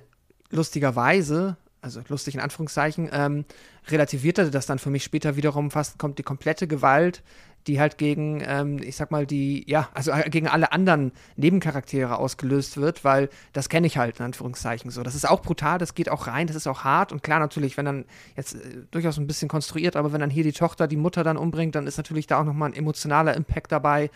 lustigerweise, 0.49 1.57
also 1.81 2.01
lustig 2.07 2.35
in 2.35 2.41
Anführungszeichen, 2.41 3.09
ähm, 3.11 3.45
relativierte 3.89 4.49
das 4.51 4.65
dann 4.65 4.79
für 4.79 4.89
mich 4.89 5.03
später 5.03 5.35
wiederum 5.35 5.71
fast, 5.71 5.97
kommt 5.97 6.17
die 6.19 6.23
komplette 6.23 6.67
Gewalt, 6.67 7.23
die 7.65 7.79
halt 7.79 7.97
gegen, 7.97 8.41
ähm, 8.45 8.79
ich 8.81 8.95
sag 8.95 9.11
mal, 9.11 9.25
die, 9.25 9.69
ja, 9.69 9.89
also 9.93 10.11
äh, 10.11 10.29
gegen 10.29 10.47
alle 10.47 10.71
anderen 10.71 11.11
Nebencharaktere 11.35 12.17
ausgelöst 12.17 12.77
wird, 12.77 13.03
weil 13.03 13.29
das 13.53 13.67
kenne 13.67 13.87
ich 13.87 13.97
halt 13.97 14.19
in 14.19 14.25
Anführungszeichen 14.25 14.89
so. 14.91 15.03
Das 15.03 15.15
ist 15.15 15.27
auch 15.27 15.41
brutal, 15.41 15.77
das 15.77 15.93
geht 15.93 16.09
auch 16.09 16.27
rein, 16.27 16.47
das 16.47 16.55
ist 16.55 16.67
auch 16.67 16.83
hart 16.83 17.11
und 17.11 17.23
klar 17.23 17.39
natürlich, 17.39 17.75
wenn 17.75 17.85
dann 17.85 18.05
jetzt 18.35 18.55
äh, 18.55 18.83
durchaus 18.91 19.17
ein 19.17 19.27
bisschen 19.27 19.49
konstruiert, 19.49 19.95
aber 19.95 20.13
wenn 20.13 20.21
dann 20.21 20.29
hier 20.29 20.43
die 20.43 20.53
Tochter 20.53 20.87
die 20.87 20.97
Mutter 20.97 21.23
dann 21.23 21.37
umbringt, 21.37 21.75
dann 21.75 21.87
ist 21.87 21.97
natürlich 21.97 22.27
da 22.27 22.39
auch 22.39 22.45
nochmal 22.45 22.69
ein 22.69 22.75
emotionaler 22.75 23.35
Impact 23.35 23.71
dabei, 23.71 24.09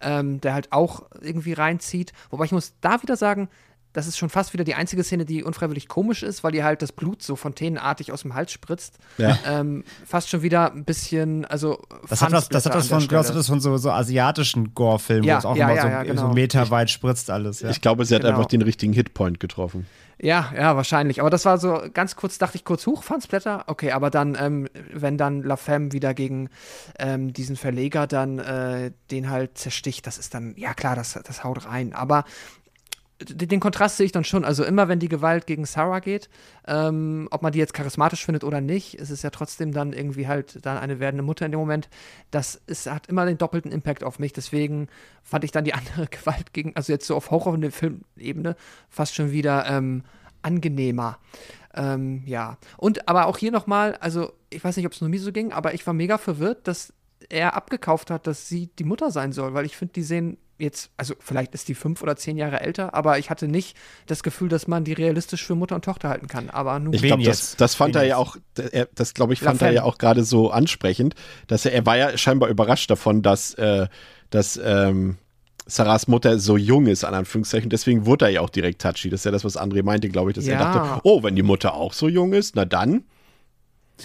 ähm, 0.00 0.40
der 0.40 0.54
halt 0.54 0.72
auch 0.72 1.04
irgendwie 1.20 1.52
reinzieht. 1.52 2.12
Wobei 2.30 2.46
ich 2.46 2.52
muss 2.52 2.74
da 2.80 3.02
wieder 3.02 3.16
sagen, 3.16 3.48
das 3.96 4.06
ist 4.06 4.18
schon 4.18 4.28
fast 4.28 4.52
wieder 4.52 4.62
die 4.62 4.74
einzige 4.74 5.02
Szene, 5.02 5.24
die 5.24 5.42
unfreiwillig 5.42 5.88
komisch 5.88 6.22
ist, 6.22 6.44
weil 6.44 6.54
ihr 6.54 6.64
halt 6.64 6.82
das 6.82 6.92
Blut 6.92 7.22
so 7.22 7.34
fontänenartig 7.34 8.12
aus 8.12 8.22
dem 8.22 8.34
Hals 8.34 8.52
spritzt. 8.52 8.98
Ja. 9.16 9.38
Ähm, 9.48 9.84
fast 10.04 10.28
schon 10.28 10.42
wieder 10.42 10.70
ein 10.72 10.84
bisschen, 10.84 11.46
also 11.46 11.82
Das 12.06 12.20
hat 12.20 12.30
was, 12.32 12.50
das 12.50 12.66
hat 12.66 12.74
was 12.74 12.88
von, 12.88 12.98
hat 12.98 13.04
Stelle. 13.04 13.22
das 13.32 13.46
von 13.46 13.58
so, 13.60 13.74
so 13.78 13.90
asiatischen 13.90 14.74
Gore-Filmen, 14.74 15.24
Ja, 15.24 15.36
wo 15.36 15.38
es 15.38 15.44
auch 15.46 15.56
ja, 15.56 15.66
immer 15.68 15.76
ja, 15.76 15.82
so, 15.82 15.88
ja, 15.88 16.02
genau. 16.02 16.20
so 16.28 16.34
meterweit 16.34 16.90
spritzt 16.90 17.30
alles. 17.30 17.60
Ja. 17.60 17.70
Ich 17.70 17.80
glaube, 17.80 18.04
sie 18.04 18.14
hat 18.14 18.22
Genau. 18.22 18.36
einfach 18.36 18.48
den 18.50 18.60
richtigen 18.60 18.92
Hitpoint 18.92 19.40
getroffen. 19.40 19.86
Ja, 20.20 20.50
ja, 20.54 20.76
wahrscheinlich. 20.76 21.20
Aber 21.20 21.30
das 21.30 21.44
war 21.46 21.56
so 21.58 21.80
ganz 21.92 22.16
kurz, 22.16 22.36
dachte 22.38 22.56
ich 22.56 22.64
kurz, 22.64 22.86
huch, 22.86 23.02
Fansblätter. 23.02 23.64
Okay, 23.66 23.92
aber 23.92 24.10
dann, 24.10 24.36
ähm, 24.40 24.68
wenn 24.92 25.16
dann 25.18 25.42
La 25.42 25.56
Femme 25.56 25.92
wieder 25.92 26.12
gegen 26.14 26.48
ähm, 26.98 27.32
diesen 27.32 27.56
Verleger 27.56 28.06
dann 28.06 28.38
äh, 28.38 28.92
den 29.10 29.30
halt 29.30 29.56
zersticht, 29.58 30.06
das 30.06 30.18
ist 30.18 30.34
dann, 30.34 30.54
ja 30.56 30.74
klar, 30.74 30.96
das, 30.96 31.18
das 31.26 31.44
haut 31.44 31.66
rein. 31.66 31.92
Aber 31.94 32.24
den 33.18 33.60
Kontrast 33.60 33.96
sehe 33.96 34.06
ich 34.06 34.12
dann 34.12 34.24
schon. 34.24 34.44
Also 34.44 34.64
immer, 34.64 34.88
wenn 34.88 34.98
die 34.98 35.08
Gewalt 35.08 35.46
gegen 35.46 35.64
Sarah 35.64 36.00
geht, 36.00 36.28
ähm, 36.66 37.28
ob 37.30 37.42
man 37.42 37.52
die 37.52 37.58
jetzt 37.58 37.72
charismatisch 37.72 38.24
findet 38.24 38.44
oder 38.44 38.60
nicht, 38.60 38.94
ist 38.94 39.10
es 39.10 39.22
ja 39.22 39.30
trotzdem 39.30 39.72
dann 39.72 39.92
irgendwie 39.92 40.28
halt 40.28 40.64
dann 40.66 40.76
eine 40.76 41.00
werdende 41.00 41.22
Mutter 41.22 41.46
in 41.46 41.52
dem 41.52 41.60
Moment. 41.60 41.88
Das 42.30 42.60
ist, 42.66 42.90
hat 42.90 43.06
immer 43.06 43.24
den 43.24 43.38
doppelten 43.38 43.72
Impact 43.72 44.04
auf 44.04 44.18
mich. 44.18 44.32
Deswegen 44.34 44.88
fand 45.22 45.44
ich 45.44 45.50
dann 45.50 45.64
die 45.64 45.74
andere 45.74 46.06
Gewalt 46.06 46.52
gegen, 46.52 46.76
also 46.76 46.92
jetzt 46.92 47.06
so 47.06 47.16
auf 47.16 47.30
Horror- 47.30 47.54
und 47.54 47.70
Filmebene, 47.70 48.56
fast 48.90 49.14
schon 49.14 49.30
wieder 49.30 49.66
ähm, 49.66 50.02
angenehmer. 50.42 51.18
Ähm, 51.74 52.22
ja. 52.26 52.58
Und 52.76 53.08
aber 53.08 53.26
auch 53.26 53.38
hier 53.38 53.50
nochmal, 53.50 53.96
also 53.96 54.32
ich 54.50 54.62
weiß 54.62 54.76
nicht, 54.76 54.86
ob 54.86 54.92
es 54.92 55.00
nur 55.00 55.10
mir 55.10 55.20
so 55.20 55.32
ging, 55.32 55.52
aber 55.52 55.72
ich 55.72 55.86
war 55.86 55.94
mega 55.94 56.18
verwirrt, 56.18 56.68
dass 56.68 56.92
er 57.30 57.54
abgekauft 57.54 58.10
hat, 58.10 58.26
dass 58.26 58.48
sie 58.48 58.68
die 58.78 58.84
Mutter 58.84 59.10
sein 59.10 59.32
soll, 59.32 59.54
weil 59.54 59.64
ich 59.64 59.76
finde, 59.76 59.94
die 59.94 60.02
sehen 60.02 60.36
jetzt, 60.58 60.90
also 60.96 61.14
vielleicht 61.18 61.54
ist 61.54 61.68
die 61.68 61.74
fünf 61.74 62.02
oder 62.02 62.16
zehn 62.16 62.36
Jahre 62.36 62.60
älter, 62.60 62.94
aber 62.94 63.18
ich 63.18 63.30
hatte 63.30 63.48
nicht 63.48 63.76
das 64.06 64.22
Gefühl, 64.22 64.48
dass 64.48 64.66
man 64.66 64.84
die 64.84 64.92
realistisch 64.92 65.44
für 65.44 65.54
Mutter 65.54 65.74
und 65.74 65.84
Tochter 65.84 66.08
halten 66.08 66.28
kann. 66.28 66.50
Aber 66.50 66.78
nun 66.78 66.92
Ich 66.92 67.02
glaube, 67.02 67.22
das, 67.24 67.56
das 67.56 67.74
fand 67.74 67.94
Wen 67.94 68.02
er 68.02 68.06
ja 68.06 68.16
auch, 68.16 68.36
er, 68.72 68.88
das 68.94 69.14
glaube 69.14 69.32
ich, 69.32 69.40
La 69.40 69.50
fand 69.50 69.62
er 69.62 69.70
ja 69.72 69.82
auch 69.82 69.98
gerade 69.98 70.24
so 70.24 70.50
ansprechend, 70.50 71.14
dass 71.46 71.64
er, 71.66 71.72
er 71.72 71.84
war 71.86 71.96
ja 71.96 72.16
scheinbar 72.16 72.48
überrascht 72.48 72.90
davon, 72.90 73.22
dass, 73.22 73.54
äh, 73.54 73.86
dass 74.30 74.58
ähm, 74.62 75.18
Sarahs 75.66 76.06
Mutter 76.06 76.38
so 76.38 76.56
jung 76.56 76.86
ist, 76.86 77.04
an 77.04 77.14
Anführungszeichen. 77.14 77.70
Deswegen 77.70 78.06
wurde 78.06 78.26
er 78.26 78.30
ja 78.30 78.40
auch 78.40 78.50
direkt 78.50 78.80
touchy. 78.80 79.10
Das 79.10 79.20
ist 79.20 79.24
ja 79.24 79.32
das, 79.32 79.44
was 79.44 79.58
André 79.58 79.82
meinte, 79.82 80.08
glaube 80.08 80.30
ich, 80.30 80.36
dass 80.36 80.46
er 80.46 80.54
Ja. 80.58 80.72
dachte, 80.72 81.00
oh, 81.02 81.22
wenn 81.22 81.34
die 81.34 81.42
Mutter 81.42 81.74
auch 81.74 81.92
so 81.92 82.08
jung 82.08 82.32
ist, 82.32 82.54
na 82.54 82.64
dann. 82.64 83.02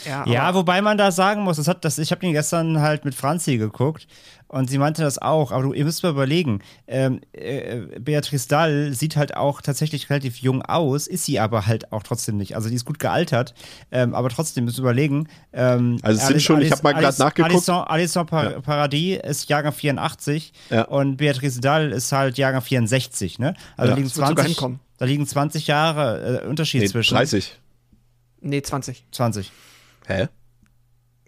ja, 0.06 0.26
Ja, 0.26 0.54
wobei 0.56 0.82
man 0.82 0.98
da 0.98 1.12
sagen 1.12 1.44
muss, 1.44 1.58
das 1.58 1.68
hat, 1.68 1.86
das, 1.86 1.98
ich 2.00 2.12
habe 2.12 2.22
den 2.22 2.34
gestern 2.34 2.82
halt 2.82 3.06
mit 3.06 3.14
Franzi 3.14 3.58
geguckt 3.58 4.08
und 4.52 4.70
sie 4.70 4.78
meinte 4.78 5.02
das 5.02 5.18
auch, 5.18 5.52
aber 5.52 5.64
du, 5.64 5.74
ihr 5.74 5.86
müsst 5.86 6.04
mal 6.04 6.10
überlegen, 6.10 6.60
ähm, 6.88 7.22
äh, 7.32 7.82
Beatrice 8.00 8.48
Dahl 8.48 8.94
sieht 8.94 9.16
halt 9.16 9.36
auch 9.38 9.62
tatsächlich 9.62 10.10
relativ 10.10 10.38
jung 10.38 10.62
aus, 10.62 11.08
ist 11.08 11.24
sie 11.26 11.40
aber 11.40 11.66
halt 11.68 11.92
auch 11.94 12.04
trotzdem 12.04 12.36
nicht. 12.38 12.56
Also 12.56 12.68
die 12.70 12.76
ist 12.76 12.84
gut 12.86 13.00
gealtert, 13.00 13.54
ähm, 13.92 14.14
aber 14.14 14.30
trotzdem 14.30 14.66
müsst 14.66 14.78
ihr 14.78 14.82
überlegen. 14.82 15.28
Ähm, 15.54 15.98
Also 16.02 16.20
es 16.22 16.28
sind 16.28 16.42
schon- 16.42 16.62
ich 16.62 16.72
hab 16.72 16.84
mal 16.84 16.92
grad 16.94 17.06
Alice- 17.06 17.18
nachgeguckt. 17.20 17.54
Alison, 17.56 17.84
Alison 17.88 18.26
Pa- 18.26 18.52
Ja. 18.52 18.60
Paradis 18.62 19.20
ist 19.24 19.50
Jahrgang 19.50 19.74
84 19.74 20.52
Ja. 20.70 20.84
und 20.84 21.18
Beatrice 21.18 21.62
Dahl 21.62 21.92
ist 21.92 22.12
halt 22.12 22.38
Jahrgang 22.38 22.62
64, 22.62 23.40
ne? 23.40 23.54
Also 23.78 23.92
Ja. 23.92 23.96
liegen 23.96 24.08
Das 24.10 24.18
wird 24.18 24.28
sogar 24.28 24.44
20, 24.44 24.58
hinkommen. 24.58 24.80
da 24.98 25.06
liegen 25.06 25.26
20 25.28 25.68
Jahre 25.68 26.42
äh, 26.44 26.48
Unterschied 26.48 26.82
Nee, 26.82 26.88
zwischen 26.90 27.16
30. 27.16 27.58
nee, 28.42 28.62
20. 28.62 29.06
20, 29.12 29.52
Hä? 30.08 30.28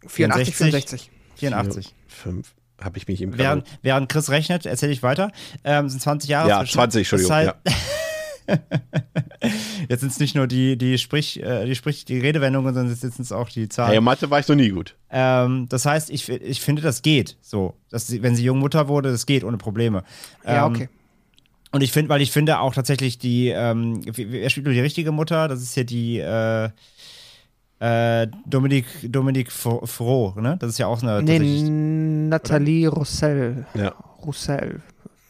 84, 0.08 0.54
64. 0.56 0.56
64. 0.56 1.10
84. 1.36 1.94
Fünf. 2.08 2.54
Habe 2.82 2.98
ich 2.98 3.08
mich 3.08 3.22
im 3.22 3.38
Während, 3.38 3.66
während 3.82 4.10
Chris 4.10 4.30
rechnet, 4.30 4.66
erzähle 4.66 4.92
ich 4.92 5.04
weiter, 5.04 5.32
ähm, 5.64 5.90
sind 5.90 6.02
20 6.02 6.30
Jahre 6.30 6.50
Ja, 6.50 6.60
zwischen. 6.60 6.74
20, 6.74 7.00
Entschuldigung. 7.02 7.30
Das 7.30 7.38
heißt, 7.38 7.56
ja. 7.66 7.74
Jetzt 9.90 10.02
sind 10.02 10.12
es 10.12 10.20
nicht 10.20 10.36
nur 10.36 10.48
die, 10.48 10.78
die 10.78 10.98
Sprich, 10.98 11.42
äh, 11.42 11.66
die 11.66 11.76
Sprich, 11.76 12.06
die 12.06 12.20
Redewendungen, 12.20 12.74
sondern 12.74 12.92
jetzt 12.92 13.02
sind 13.02 13.20
es 13.20 13.32
auch 13.32 13.50
die 13.50 13.70
Zahlen. 13.70 13.92
Hey, 13.92 14.02
Mathe 14.02 14.30
war 14.30 14.40
ich 14.40 14.48
noch 14.48 14.56
nie 14.56 14.70
gut. 14.70 14.96
Ähm, 15.10 15.68
das 15.70 15.86
heißt, 15.86 16.10
ich, 16.10 16.28
ich 16.30 16.62
finde, 16.62 16.82
das 16.82 17.02
geht 17.02 17.38
so. 17.42 17.76
Dass 17.90 18.08
sie, 18.08 18.22
wenn 18.24 18.36
sie 18.36 18.44
Jungmutter 18.44 18.88
wurde, 18.88 19.12
das 19.12 19.26
geht 19.26 19.44
ohne 19.44 19.58
Probleme. 19.58 20.04
Ja, 20.46 20.66
Ähm, 20.66 20.74
okay. 20.74 20.90
Und 21.72 21.82
ich 21.82 21.92
finde, 21.92 22.10
weil 22.10 22.22
ich 22.22 22.32
finde 22.32 22.60
auch 22.60 22.76
tatsächlich 22.76 23.18
die, 23.18 23.48
ähm, 23.48 24.02
wer 24.06 24.50
spielt 24.52 24.66
nur 24.68 24.76
die 24.76 24.80
richtige 24.82 25.12
Mutter? 25.12 25.48
Das 25.48 25.60
ist 25.62 25.74
hier 25.74 25.86
die, 25.86 26.20
äh, 26.20 26.70
Äh, 27.84 28.28
Dominik, 28.46 28.86
Dominik 29.04 29.52
Froh, 29.52 30.34
ne? 30.38 30.56
Das 30.58 30.70
ist 30.70 30.78
ja 30.78 30.88
auch 30.88 31.04
eine. 31.04 31.22
Nee, 31.22 31.40
Nathalie 32.30 32.88
Roussel. 32.88 33.66
Ja. 33.74 33.90
Roussel, 34.26 34.82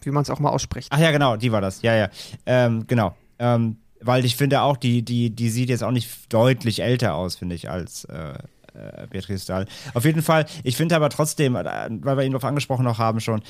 wie 0.04 0.12
man 0.12 0.22
es 0.22 0.30
auch 0.30 0.39
mal 0.39 0.51
ausspricht. 0.51 0.89
Ach 0.91 0.99
ja, 0.99 1.10
genau, 1.10 1.36
die 1.36 1.51
war 1.51 1.62
das. 1.62 1.82
Ja, 1.82 1.95
ja. 1.95 2.10
Ähm, 2.45 2.86
genau. 2.86 3.16
Ähm, 3.39 3.78
weil 4.01 4.24
ich 4.24 4.36
finde 4.36 4.62
auch, 4.62 4.78
die, 4.78 5.01
die, 5.01 5.32
die 5.32 5.49
sieht 5.49 5.70
jetzt 5.70 5.84
auch 5.84 5.89
nicht 5.89 6.32
deutlich 6.32 6.84
älter 6.84 7.16
aus, 7.16 7.38
finde 7.38 7.56
ich, 7.56 7.72
als 7.72 8.06
äh, 8.06 8.34
äh, 8.74 9.07
Beatrice 9.07 9.45
Dahl. 9.45 9.65
Auf 9.93 10.05
jeden 10.05 10.21
Fall, 10.21 10.45
ich 10.63 10.78
finde 10.78 10.95
aber 10.95 11.09
trotzdem, 11.09 11.55
äh, 11.55 11.63
weil 11.63 12.17
wir 12.17 12.24
ihn 12.24 12.32
darauf 12.32 12.45
angesprochen 12.45 12.86
noch 12.86 12.99
haben 12.99 13.19
schon, 13.19 13.41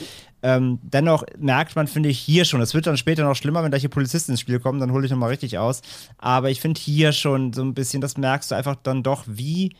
ähm, 0.41 0.79
dennoch 0.83 1.23
merkt 1.37 1.75
man, 1.75 1.87
finde 1.87 2.09
ich, 2.09 2.19
hier 2.19 2.45
schon, 2.45 2.61
es 2.61 2.73
wird 2.73 2.87
dann 2.87 2.97
später 2.97 3.23
noch 3.23 3.35
schlimmer, 3.35 3.63
wenn 3.63 3.71
gleich 3.71 3.81
die 3.81 3.87
Polizisten 3.89 4.31
ins 4.31 4.41
Spiel 4.41 4.59
kommen, 4.59 4.79
dann 4.79 4.91
hole 4.91 5.05
ich 5.05 5.11
nochmal 5.11 5.29
richtig 5.29 5.57
aus. 5.57 5.81
Aber 6.17 6.49
ich 6.49 6.61
finde 6.61 6.79
hier 6.79 7.11
schon 7.11 7.53
so 7.53 7.61
ein 7.61 7.73
bisschen, 7.73 8.01
das 8.01 8.17
merkst 8.17 8.51
du 8.51 8.55
einfach 8.55 8.75
dann 8.75 9.03
doch, 9.03 9.23
wie 9.27 9.75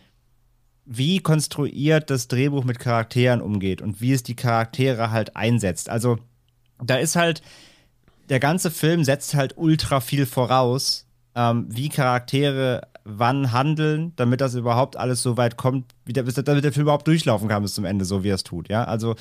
wie 0.86 1.20
konstruiert 1.20 2.10
das 2.10 2.28
Drehbuch 2.28 2.66
mit 2.66 2.80
Charakteren 2.80 3.42
umgeht 3.42 3.82
und 3.82 4.02
wie 4.02 4.12
es 4.12 4.24
die 4.24 4.36
Charaktere 4.36 5.12
halt 5.12 5.36
einsetzt. 5.36 5.90
Also, 5.90 6.20
da 6.84 6.96
ist 6.96 7.16
halt, 7.16 7.42
der 8.30 8.40
ganze 8.40 8.72
Film 8.72 9.04
setzt 9.04 9.34
halt 9.34 9.58
ultra 9.58 10.02
viel 10.02 10.26
voraus, 10.26 11.08
ähm, 11.36 11.68
wie 11.70 11.90
Charaktere 11.90 12.82
wann 13.06 13.52
handeln, 13.52 14.14
damit 14.16 14.42
das 14.42 14.56
überhaupt 14.56 14.98
alles 14.98 15.22
so 15.22 15.36
weit 15.38 15.58
kommt, 15.58 15.94
wie 16.06 16.14
der, 16.14 16.24
damit 16.24 16.64
der 16.64 16.72
Film 16.72 16.84
überhaupt 16.84 17.08
durchlaufen 17.08 17.50
kann 17.50 17.62
bis 17.62 17.74
zum 17.74 17.86
Ende, 17.86 18.06
so 18.06 18.24
wie 18.24 18.30
er 18.30 18.36
es 18.36 18.44
tut. 18.44 18.70
Ja, 18.70 18.86
also 18.86 19.16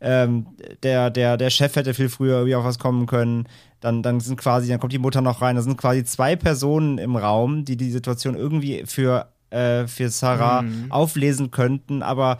ähm, 0.00 0.46
der, 0.82 1.10
der, 1.10 1.36
der 1.36 1.50
Chef 1.50 1.76
hätte 1.76 1.94
viel 1.94 2.08
früher 2.08 2.36
irgendwie 2.36 2.56
auf 2.56 2.64
was 2.64 2.78
kommen 2.78 3.06
können. 3.06 3.46
Dann, 3.80 4.02
dann 4.02 4.18
sind 4.20 4.38
quasi, 4.38 4.68
dann 4.68 4.80
kommt 4.80 4.92
die 4.92 4.98
Mutter 4.98 5.20
noch 5.20 5.40
rein. 5.40 5.56
Da 5.56 5.62
sind 5.62 5.76
quasi 5.76 6.04
zwei 6.04 6.34
Personen 6.34 6.98
im 6.98 7.16
Raum, 7.16 7.64
die 7.64 7.76
die 7.76 7.90
Situation 7.90 8.34
irgendwie 8.34 8.84
für 8.86 9.28
äh, 9.50 9.86
für 9.86 10.10
Sarah 10.10 10.62
mhm. 10.62 10.90
auflesen 10.90 11.50
könnten, 11.50 12.02
aber 12.02 12.38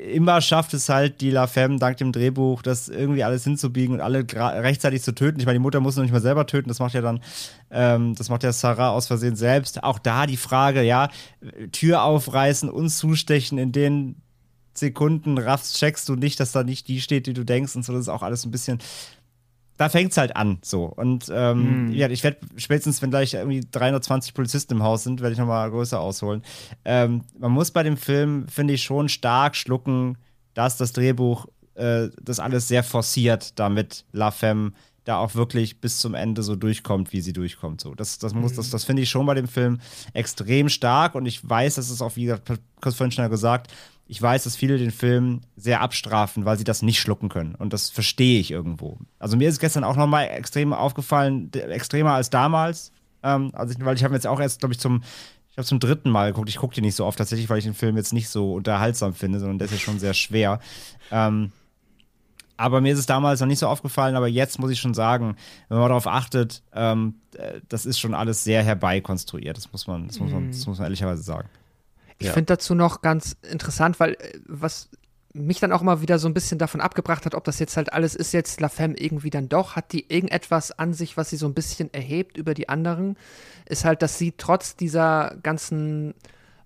immer 0.00 0.40
schafft 0.40 0.74
es 0.74 0.88
halt 0.88 1.20
die 1.20 1.30
La 1.30 1.46
Femme 1.46 1.78
dank 1.78 1.98
dem 1.98 2.12
Drehbuch, 2.12 2.62
das 2.62 2.88
irgendwie 2.88 3.24
alles 3.24 3.44
hinzubiegen 3.44 3.94
und 3.94 4.00
alle 4.00 4.24
rechtzeitig 4.32 5.02
zu 5.02 5.14
töten. 5.14 5.40
Ich 5.40 5.46
meine, 5.46 5.58
die 5.58 5.62
Mutter 5.62 5.80
muss 5.80 5.96
noch 5.96 6.02
nicht 6.02 6.12
mal 6.12 6.20
selber 6.20 6.46
töten, 6.46 6.68
das 6.68 6.78
macht 6.78 6.94
ja 6.94 7.00
dann, 7.00 7.20
ähm, 7.70 8.14
das 8.14 8.28
macht 8.28 8.42
ja 8.42 8.52
Sarah 8.52 8.90
aus 8.90 9.06
Versehen 9.06 9.36
selbst. 9.36 9.84
Auch 9.84 9.98
da 9.98 10.26
die 10.26 10.36
Frage, 10.36 10.82
ja, 10.82 11.08
Tür 11.72 12.02
aufreißen 12.02 12.70
und 12.70 12.88
zustechen 12.90 13.58
in 13.58 13.72
den 13.72 14.16
Sekunden 14.72 15.36
raffst, 15.38 15.76
checkst 15.76 16.08
du 16.08 16.14
nicht, 16.14 16.40
dass 16.40 16.52
da 16.52 16.64
nicht 16.64 16.88
die 16.88 17.00
steht, 17.00 17.26
die 17.26 17.34
du 17.34 17.44
denkst 17.44 17.76
und 17.76 17.84
so. 17.84 17.92
Das 17.92 18.02
ist 18.02 18.08
auch 18.08 18.22
alles 18.22 18.44
ein 18.44 18.50
bisschen 18.50 18.78
da 19.80 19.88
fängt 19.88 20.10
es 20.10 20.18
halt 20.18 20.36
an 20.36 20.58
so. 20.60 20.84
Und 20.84 21.32
ähm, 21.32 21.86
mm. 21.86 21.92
ja, 21.92 22.10
ich 22.10 22.22
werde 22.22 22.36
spätestens, 22.56 23.00
wenn 23.00 23.08
gleich 23.08 23.32
irgendwie 23.32 23.62
320 23.62 24.34
Polizisten 24.34 24.74
im 24.74 24.82
Haus 24.82 25.04
sind, 25.04 25.22
werde 25.22 25.32
ich 25.32 25.38
nochmal 25.38 25.70
größer 25.70 25.98
ausholen. 25.98 26.42
Ähm, 26.84 27.22
man 27.38 27.50
muss 27.50 27.70
bei 27.70 27.82
dem 27.82 27.96
Film, 27.96 28.46
finde 28.46 28.74
ich, 28.74 28.82
schon 28.82 29.08
stark 29.08 29.56
schlucken, 29.56 30.18
dass 30.52 30.76
das 30.76 30.92
Drehbuch 30.92 31.46
äh, 31.76 32.08
das 32.20 32.40
alles 32.40 32.68
sehr 32.68 32.84
forciert, 32.84 33.58
damit 33.58 34.04
La 34.12 34.30
Femme 34.30 34.72
da 35.04 35.16
auch 35.16 35.34
wirklich 35.34 35.80
bis 35.80 35.98
zum 35.98 36.12
Ende 36.12 36.42
so 36.42 36.56
durchkommt, 36.56 37.14
wie 37.14 37.22
sie 37.22 37.32
durchkommt. 37.32 37.80
So, 37.80 37.94
das, 37.94 38.18
das 38.18 38.34
muss, 38.34 38.52
das, 38.52 38.66
mhm. 38.66 38.72
das 38.72 38.84
finde 38.84 39.00
ich 39.00 39.08
schon 39.08 39.24
bei 39.24 39.32
dem 39.32 39.48
Film 39.48 39.80
extrem 40.12 40.68
stark 40.68 41.14
und 41.14 41.24
ich 41.24 41.48
weiß, 41.48 41.76
dass 41.76 41.88
es 41.88 42.02
auch, 42.02 42.16
wie 42.16 42.34
kurz 42.82 42.96
vorhin 42.96 43.12
schon 43.12 43.30
gesagt, 43.30 43.72
ich 44.10 44.20
weiß, 44.20 44.42
dass 44.42 44.56
viele 44.56 44.76
den 44.76 44.90
Film 44.90 45.42
sehr 45.56 45.82
abstrafen, 45.82 46.44
weil 46.44 46.58
sie 46.58 46.64
das 46.64 46.82
nicht 46.82 46.98
schlucken 46.98 47.28
können. 47.28 47.54
Und 47.54 47.72
das 47.72 47.90
verstehe 47.90 48.40
ich 48.40 48.50
irgendwo. 48.50 48.98
Also 49.20 49.36
mir 49.36 49.48
ist 49.48 49.60
gestern 49.60 49.84
auch 49.84 49.94
nochmal 49.94 50.28
extrem 50.30 50.72
aufgefallen, 50.72 51.52
extremer 51.52 52.14
als 52.14 52.28
damals. 52.28 52.90
Ähm, 53.22 53.52
also 53.54 53.72
ich, 53.72 53.84
weil 53.84 53.94
ich 53.94 54.02
habe 54.02 54.14
jetzt 54.14 54.26
auch 54.26 54.40
erst, 54.40 54.58
glaube 54.58 54.74
ich, 54.74 54.80
zum, 54.80 55.04
ich 55.52 55.56
habe 55.56 55.64
zum 55.64 55.78
dritten 55.78 56.10
Mal 56.10 56.32
geguckt. 56.32 56.48
Ich 56.48 56.56
gucke 56.56 56.74
den 56.74 56.82
nicht 56.82 56.96
so 56.96 57.06
oft 57.06 57.18
tatsächlich, 57.18 57.48
weil 57.48 57.58
ich 57.58 57.64
den 57.64 57.74
Film 57.74 57.96
jetzt 57.96 58.12
nicht 58.12 58.28
so 58.28 58.54
unterhaltsam 58.54 59.14
finde, 59.14 59.38
sondern 59.38 59.60
der 59.60 59.66
ist 59.66 59.74
ja 59.74 59.78
schon 59.78 60.00
sehr 60.00 60.14
schwer. 60.14 60.58
Ähm, 61.12 61.52
aber 62.56 62.80
mir 62.80 62.92
ist 62.92 62.98
es 62.98 63.06
damals 63.06 63.38
noch 63.38 63.46
nicht 63.46 63.60
so 63.60 63.68
aufgefallen, 63.68 64.16
aber 64.16 64.26
jetzt 64.26 64.58
muss 64.58 64.72
ich 64.72 64.80
schon 64.80 64.92
sagen, 64.92 65.36
wenn 65.68 65.78
man 65.78 65.88
darauf 65.88 66.08
achtet, 66.08 66.64
ähm, 66.74 67.14
äh, 67.36 67.60
das 67.68 67.86
ist 67.86 68.00
schon 68.00 68.14
alles 68.14 68.42
sehr 68.42 68.64
herbeikonstruiert. 68.64 69.56
Das 69.56 69.70
muss 69.70 69.86
man, 69.86 70.08
das 70.08 70.18
muss 70.18 70.32
man, 70.32 70.48
das 70.48 70.66
muss 70.66 70.78
man 70.78 70.86
ehrlicherweise 70.86 71.22
sagen. 71.22 71.48
Ich 72.20 72.28
ja. 72.28 72.32
finde 72.32 72.46
dazu 72.46 72.74
noch 72.74 73.02
ganz 73.02 73.36
interessant, 73.42 73.98
weil 73.98 74.12
äh, 74.12 74.38
was 74.46 74.90
mich 75.32 75.60
dann 75.60 75.72
auch 75.72 75.82
mal 75.82 76.00
wieder 76.00 76.18
so 76.18 76.28
ein 76.28 76.34
bisschen 76.34 76.58
davon 76.58 76.80
abgebracht 76.80 77.24
hat, 77.24 77.34
ob 77.34 77.44
das 77.44 77.58
jetzt 77.60 77.76
halt 77.76 77.92
alles 77.92 78.14
ist, 78.14 78.32
jetzt 78.32 78.60
La 78.60 78.68
Femme 78.68 78.96
irgendwie 78.98 79.30
dann 79.30 79.48
doch, 79.48 79.76
hat 79.76 79.92
die 79.92 80.12
irgendetwas 80.12 80.72
an 80.72 80.92
sich, 80.92 81.16
was 81.16 81.30
sie 81.30 81.36
so 81.36 81.46
ein 81.46 81.54
bisschen 81.54 81.92
erhebt 81.94 82.36
über 82.36 82.52
die 82.52 82.68
anderen, 82.68 83.16
ist 83.66 83.84
halt, 83.84 84.02
dass 84.02 84.18
sie 84.18 84.34
trotz 84.36 84.76
dieser 84.76 85.36
ganzen 85.42 86.14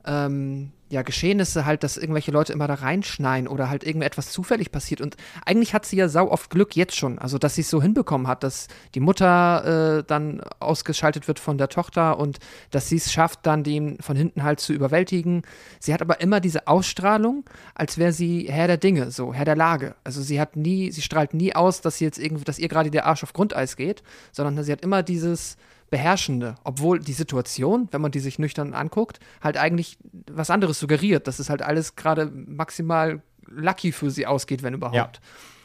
ähm, 0.07 0.73
ja, 0.95 1.03
Geschehnisse 1.03 1.67
halt, 1.67 1.83
dass 1.83 1.97
irgendwelche 1.97 2.31
Leute 2.31 2.53
immer 2.53 2.69
da 2.69 2.75
reinschneien 2.75 3.49
oder 3.49 3.69
halt 3.69 3.83
irgendetwas 3.85 4.31
zufällig 4.31 4.71
passiert. 4.71 5.01
Und 5.01 5.17
eigentlich 5.45 5.75
hat 5.75 5.85
sie 5.85 5.97
ja 5.97 6.09
sau 6.09 6.31
oft 6.31 6.51
Glück 6.51 6.77
jetzt 6.77 6.97
schon. 6.97 7.19
Also, 7.19 7.37
dass 7.37 7.57
sie 7.57 7.63
es 7.63 7.71
so 7.71 7.83
hinbekommen 7.83 8.29
hat, 8.29 8.45
dass 8.45 8.69
die 8.95 9.01
Mutter 9.01 9.99
äh, 9.99 10.05
dann 10.05 10.41
ausgeschaltet 10.61 11.27
wird 11.27 11.41
von 11.41 11.59
der 11.59 11.69
Tochter 11.69 12.19
und 12.19 12.39
dass 12.71 12.89
sie 12.89 12.97
es 12.97 13.13
schafft, 13.13 13.41
dann 13.45 13.65
den 13.65 13.99
von 14.01 14.17
hinten 14.17 14.45
halt 14.45 14.61
zu 14.61 14.73
überwältigen. 14.73 15.43
Sie 15.81 15.93
hat 15.93 16.01
aber 16.01 16.21
immer 16.21 16.39
diese 16.39 16.69
Ausstrahlung, 16.69 17.45
als 17.75 17.99
wäre 17.99 18.13
sie 18.13 18.47
Herr 18.49 18.69
der 18.69 18.79
Dinge, 18.79 19.11
so 19.11 19.35
Herr 19.35 19.45
der 19.45 19.57
Lage. 19.57 19.97
Also 20.05 20.23
sie 20.23 20.41
hat 20.41 20.55
nie, 20.55 20.93
sie 20.93 21.03
strahlt 21.03 21.35
nie 21.35 21.57
aus, 21.57 21.81
dass 21.81 21.99
sie 21.99 22.05
jetzt 22.05 22.21
irgendwie, 22.21 22.45
dass 22.45 22.61
ihr 22.61 22.69
gerade 22.69 22.93
der 22.93 23.07
Arsch 23.07 23.25
auf 23.25 23.33
Grundeis 23.33 23.75
geht, 23.75 24.05
sondern 24.31 24.63
sie 24.63 24.71
hat 24.71 24.83
immer 24.83 25.03
dieses 25.03 25.57
Beherrschende, 25.91 26.57
obwohl 26.65 26.99
die 26.99 27.13
Situation, 27.13 27.89
wenn 27.93 28.01
man 28.01 28.11
die 28.11 28.21
sich 28.21 28.39
nüchtern 28.39 28.75
anguckt, 28.75 29.21
halt 29.41 29.57
eigentlich 29.57 29.99
was 30.31 30.51
anderes 30.51 30.81
suggeriert, 30.81 31.27
dass 31.27 31.39
es 31.39 31.51
halt 31.51 31.63
alles 31.63 31.97
gerade 31.97 32.31
maximal 32.35 33.23
lucky 33.47 33.93
für 33.93 34.11
sie 34.11 34.27
ausgeht, 34.27 34.63
wenn 34.63 34.75
überhaupt. 34.75 34.97
Ja. 34.97 35.23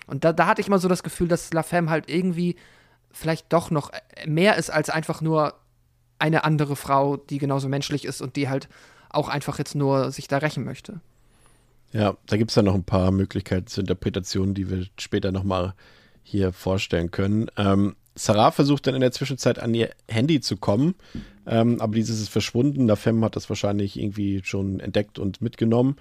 Und 0.08 0.24
da, 0.24 0.34
da 0.34 0.48
hatte 0.48 0.62
ich 0.62 0.68
immer 0.68 0.80
so 0.80 0.88
das 0.88 1.04
Gefühl, 1.04 1.28
dass 1.28 1.54
La 1.54 1.64
Femme 1.64 1.90
halt 1.90 2.10
irgendwie 2.10 2.56
vielleicht 3.12 3.52
doch 3.54 3.72
noch 3.72 3.92
mehr 4.26 4.58
ist 4.58 4.70
als 4.70 4.90
einfach 4.90 5.22
nur 5.22 5.56
eine 6.20 6.44
andere 6.44 6.76
Frau, 6.76 7.18
die 7.18 7.38
genauso 7.38 7.70
menschlich 7.70 8.06
ist 8.06 8.22
und 8.22 8.36
die 8.36 8.50
halt 8.50 8.70
auch 9.10 9.30
einfach 9.30 9.58
jetzt 9.58 9.76
nur 9.76 10.12
sich 10.12 10.28
da 10.28 10.38
rächen 10.38 10.64
möchte. 10.64 11.02
Ja, 11.92 12.16
da 12.28 12.38
gibt 12.38 12.52
es 12.52 12.56
ja 12.56 12.62
noch 12.62 12.76
ein 12.76 12.84
paar 12.84 13.12
Möglichkeiten 13.12 13.68
zur 13.68 13.82
Interpretation, 13.82 14.54
die 14.54 14.70
wir 14.70 14.86
später 15.00 15.32
nochmal 15.32 15.74
hier 16.22 16.54
vorstellen 16.54 17.10
können. 17.10 17.50
Ähm, 17.58 17.96
Sarah 18.20 18.52
versucht 18.52 18.86
dann 18.86 18.96
in 18.96 19.02
der 19.02 19.14
Zwischenzeit 19.14 19.60
an 19.60 19.74
ihr 19.74 19.92
Handy 20.10 20.42
zu 20.42 20.58
kommen, 20.58 20.96
ähm, 21.48 21.80
aber 21.80 21.96
dieses 21.96 22.20
ist 22.20 22.28
verschwunden. 22.28 22.86
La 22.86 22.98
Femme 22.98 23.26
hat 23.26 23.38
das 23.38 23.48
wahrscheinlich 23.48 23.98
irgendwie 23.98 24.42
schon 24.44 24.82
entdeckt 24.82 25.20
und 25.20 25.42
mitgenommen. 25.42 25.96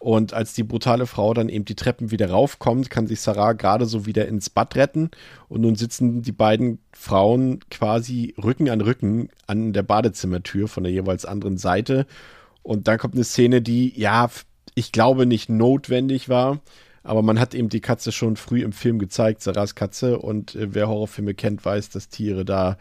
Und 0.00 0.32
als 0.32 0.52
die 0.52 0.64
brutale 0.64 1.06
Frau 1.06 1.32
dann 1.32 1.48
eben 1.48 1.64
die 1.64 1.76
Treppen 1.76 2.10
wieder 2.10 2.30
raufkommt, 2.30 2.90
kann 2.90 3.06
sich 3.06 3.20
Sarah 3.20 3.52
gerade 3.52 3.86
so 3.86 4.04
wieder 4.04 4.26
ins 4.26 4.50
Bad 4.50 4.74
retten. 4.74 5.10
Und 5.48 5.60
nun 5.60 5.76
sitzen 5.76 6.22
die 6.22 6.32
beiden 6.32 6.80
Frauen 6.92 7.60
quasi 7.70 8.34
Rücken 8.42 8.68
an 8.68 8.80
Rücken 8.80 9.28
an 9.46 9.72
der 9.72 9.84
Badezimmertür 9.84 10.66
von 10.66 10.82
der 10.82 10.92
jeweils 10.92 11.24
anderen 11.24 11.56
Seite. 11.56 12.06
Und 12.64 12.88
dann 12.88 12.98
kommt 12.98 13.14
eine 13.14 13.24
Szene, 13.24 13.62
die, 13.62 13.92
ja, 13.96 14.28
ich 14.74 14.90
glaube 14.90 15.24
nicht 15.24 15.48
notwendig 15.48 16.28
war. 16.28 16.58
Aber 17.02 17.22
man 17.22 17.40
hat 17.40 17.54
eben 17.54 17.68
die 17.68 17.80
Katze 17.80 18.12
schon 18.12 18.36
früh 18.36 18.62
im 18.62 18.72
Film 18.72 18.98
gezeigt, 18.98 19.42
Sarahs 19.42 19.74
Katze. 19.74 20.18
Und 20.18 20.54
äh, 20.54 20.74
wer 20.74 20.88
Horrorfilme 20.88 21.34
kennt, 21.34 21.64
weiß, 21.64 21.90
dass 21.90 22.08
Tiere 22.08 22.44
da 22.44 22.76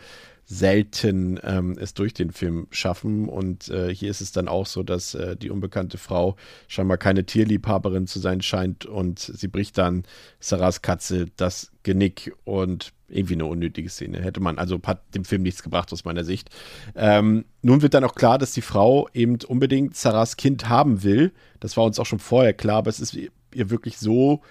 selten 0.52 1.40
ähm, 1.44 1.78
es 1.80 1.94
durch 1.94 2.16
den 2.16 2.32
Film 2.32 2.68
schaffen. 2.72 3.30
Und 3.30 3.70
äh, 3.70 3.94
hier 3.94 4.10
ist 4.10 4.20
es 4.20 4.32
dann 4.32 4.48
auch 4.48 4.66
so, 4.66 4.82
dass 4.82 5.14
äh, 5.14 5.38
die 5.38 5.52
unbekannte 5.52 6.00
Frau 6.00 6.36
scheinbar 6.68 6.98
keine 6.98 7.24
Tierliebhaberin 7.24 8.08
zu 8.08 8.20
sein 8.20 8.42
scheint 8.42 8.86
und 8.86 9.20
sie 9.20 9.48
bricht 9.48 9.78
dann 9.78 10.04
Sarahs 10.40 10.82
Katze 10.82 11.28
das 11.38 11.72
Genick 11.84 12.34
und 12.46 12.94
irgendwie 13.10 13.36
eine 13.36 13.46
unnötige 13.46 13.90
Szene. 13.90 14.24
Hätte 14.24 14.40
man, 14.40 14.58
also 14.58 14.80
hat 14.86 15.04
dem 15.14 15.24
Film 15.24 15.44
nichts 15.44 15.62
gebracht 15.62 15.94
aus 15.94 16.04
meiner 16.04 16.24
Sicht. 16.24 16.50
Ähm, 16.96 17.46
nun 17.62 17.84
wird 17.84 17.94
dann 17.94 18.04
auch 18.04 18.16
klar, 18.16 18.40
dass 18.40 18.52
die 18.52 18.62
Frau 18.62 19.08
eben 19.14 19.38
unbedingt 19.48 19.96
Sarahs 19.96 20.36
Kind 20.36 20.68
haben 20.68 21.04
will. 21.04 21.32
Das 21.60 21.78
war 21.78 21.84
uns 21.86 22.00
auch 22.00 22.08
schon 22.08 22.20
vorher 22.20 22.54
klar, 22.54 22.78
aber 22.78 22.90
es 22.90 23.00
ist 23.00 23.16
ihr 23.54 23.70
wirklich 23.70 23.98
so 23.98 24.42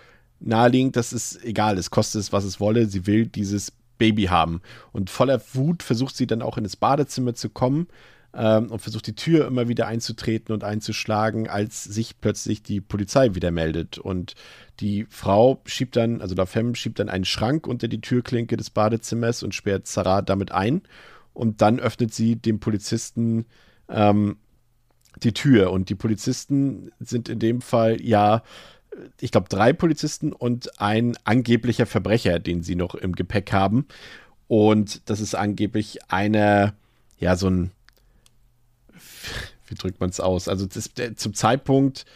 naheliegend, 0.40 0.96
dass 0.96 1.12
es 1.12 1.42
egal 1.42 1.78
ist, 1.78 1.90
kostet 1.90 2.20
es, 2.20 2.32
was 2.32 2.44
es 2.44 2.60
wolle. 2.60 2.86
Sie 2.86 3.06
will 3.06 3.26
dieses 3.26 3.72
Baby 3.98 4.24
haben. 4.24 4.62
Und 4.92 5.10
voller 5.10 5.40
Wut 5.52 5.82
versucht 5.82 6.16
sie 6.16 6.26
dann 6.26 6.42
auch 6.42 6.56
in 6.56 6.64
das 6.64 6.76
Badezimmer 6.76 7.34
zu 7.34 7.50
kommen 7.50 7.88
ähm, 8.34 8.70
und 8.70 8.80
versucht 8.80 9.06
die 9.06 9.14
Tür 9.14 9.46
immer 9.46 9.68
wieder 9.68 9.86
einzutreten 9.86 10.54
und 10.54 10.64
einzuschlagen, 10.64 11.48
als 11.48 11.84
sich 11.84 12.20
plötzlich 12.20 12.62
die 12.62 12.80
Polizei 12.80 13.34
wieder 13.34 13.50
meldet. 13.50 13.98
Und 13.98 14.34
die 14.80 15.06
Frau 15.10 15.60
schiebt 15.66 15.96
dann, 15.96 16.20
also 16.20 16.34
La 16.34 16.46
Femme 16.46 16.76
schiebt 16.76 17.00
dann 17.00 17.08
einen 17.08 17.24
Schrank 17.24 17.66
unter 17.66 17.88
die 17.88 18.00
Türklinke 18.00 18.56
des 18.56 18.70
Badezimmers 18.70 19.42
und 19.42 19.54
sperrt 19.54 19.86
Sarah 19.86 20.22
damit 20.22 20.52
ein. 20.52 20.82
Und 21.34 21.60
dann 21.62 21.80
öffnet 21.80 22.14
sie 22.14 22.36
dem 22.36 22.60
Polizisten 22.60 23.46
ähm, 23.88 24.38
die 25.22 25.32
Tür. 25.32 25.72
Und 25.72 25.88
die 25.88 25.94
Polizisten 25.94 26.90
sind 27.00 27.28
in 27.28 27.38
dem 27.38 27.60
Fall 27.60 28.00
ja 28.00 28.42
ich 29.20 29.30
glaube, 29.30 29.48
drei 29.48 29.72
Polizisten 29.72 30.32
und 30.32 30.80
ein 30.80 31.16
angeblicher 31.24 31.86
Verbrecher, 31.86 32.38
den 32.38 32.62
sie 32.62 32.74
noch 32.74 32.94
im 32.94 33.14
Gepäck 33.14 33.52
haben. 33.52 33.86
Und 34.46 35.08
das 35.10 35.20
ist 35.20 35.34
angeblich 35.34 35.98
einer, 36.08 36.74
ja, 37.18 37.36
so 37.36 37.48
ein 37.48 37.70
wie 39.66 39.74
drückt 39.74 40.00
man 40.00 40.10
es 40.10 40.20
aus? 40.20 40.48
Also 40.48 40.66
das, 40.66 40.92
der, 40.94 41.16
zum 41.16 41.34
Zeitpunkt, 41.34 42.06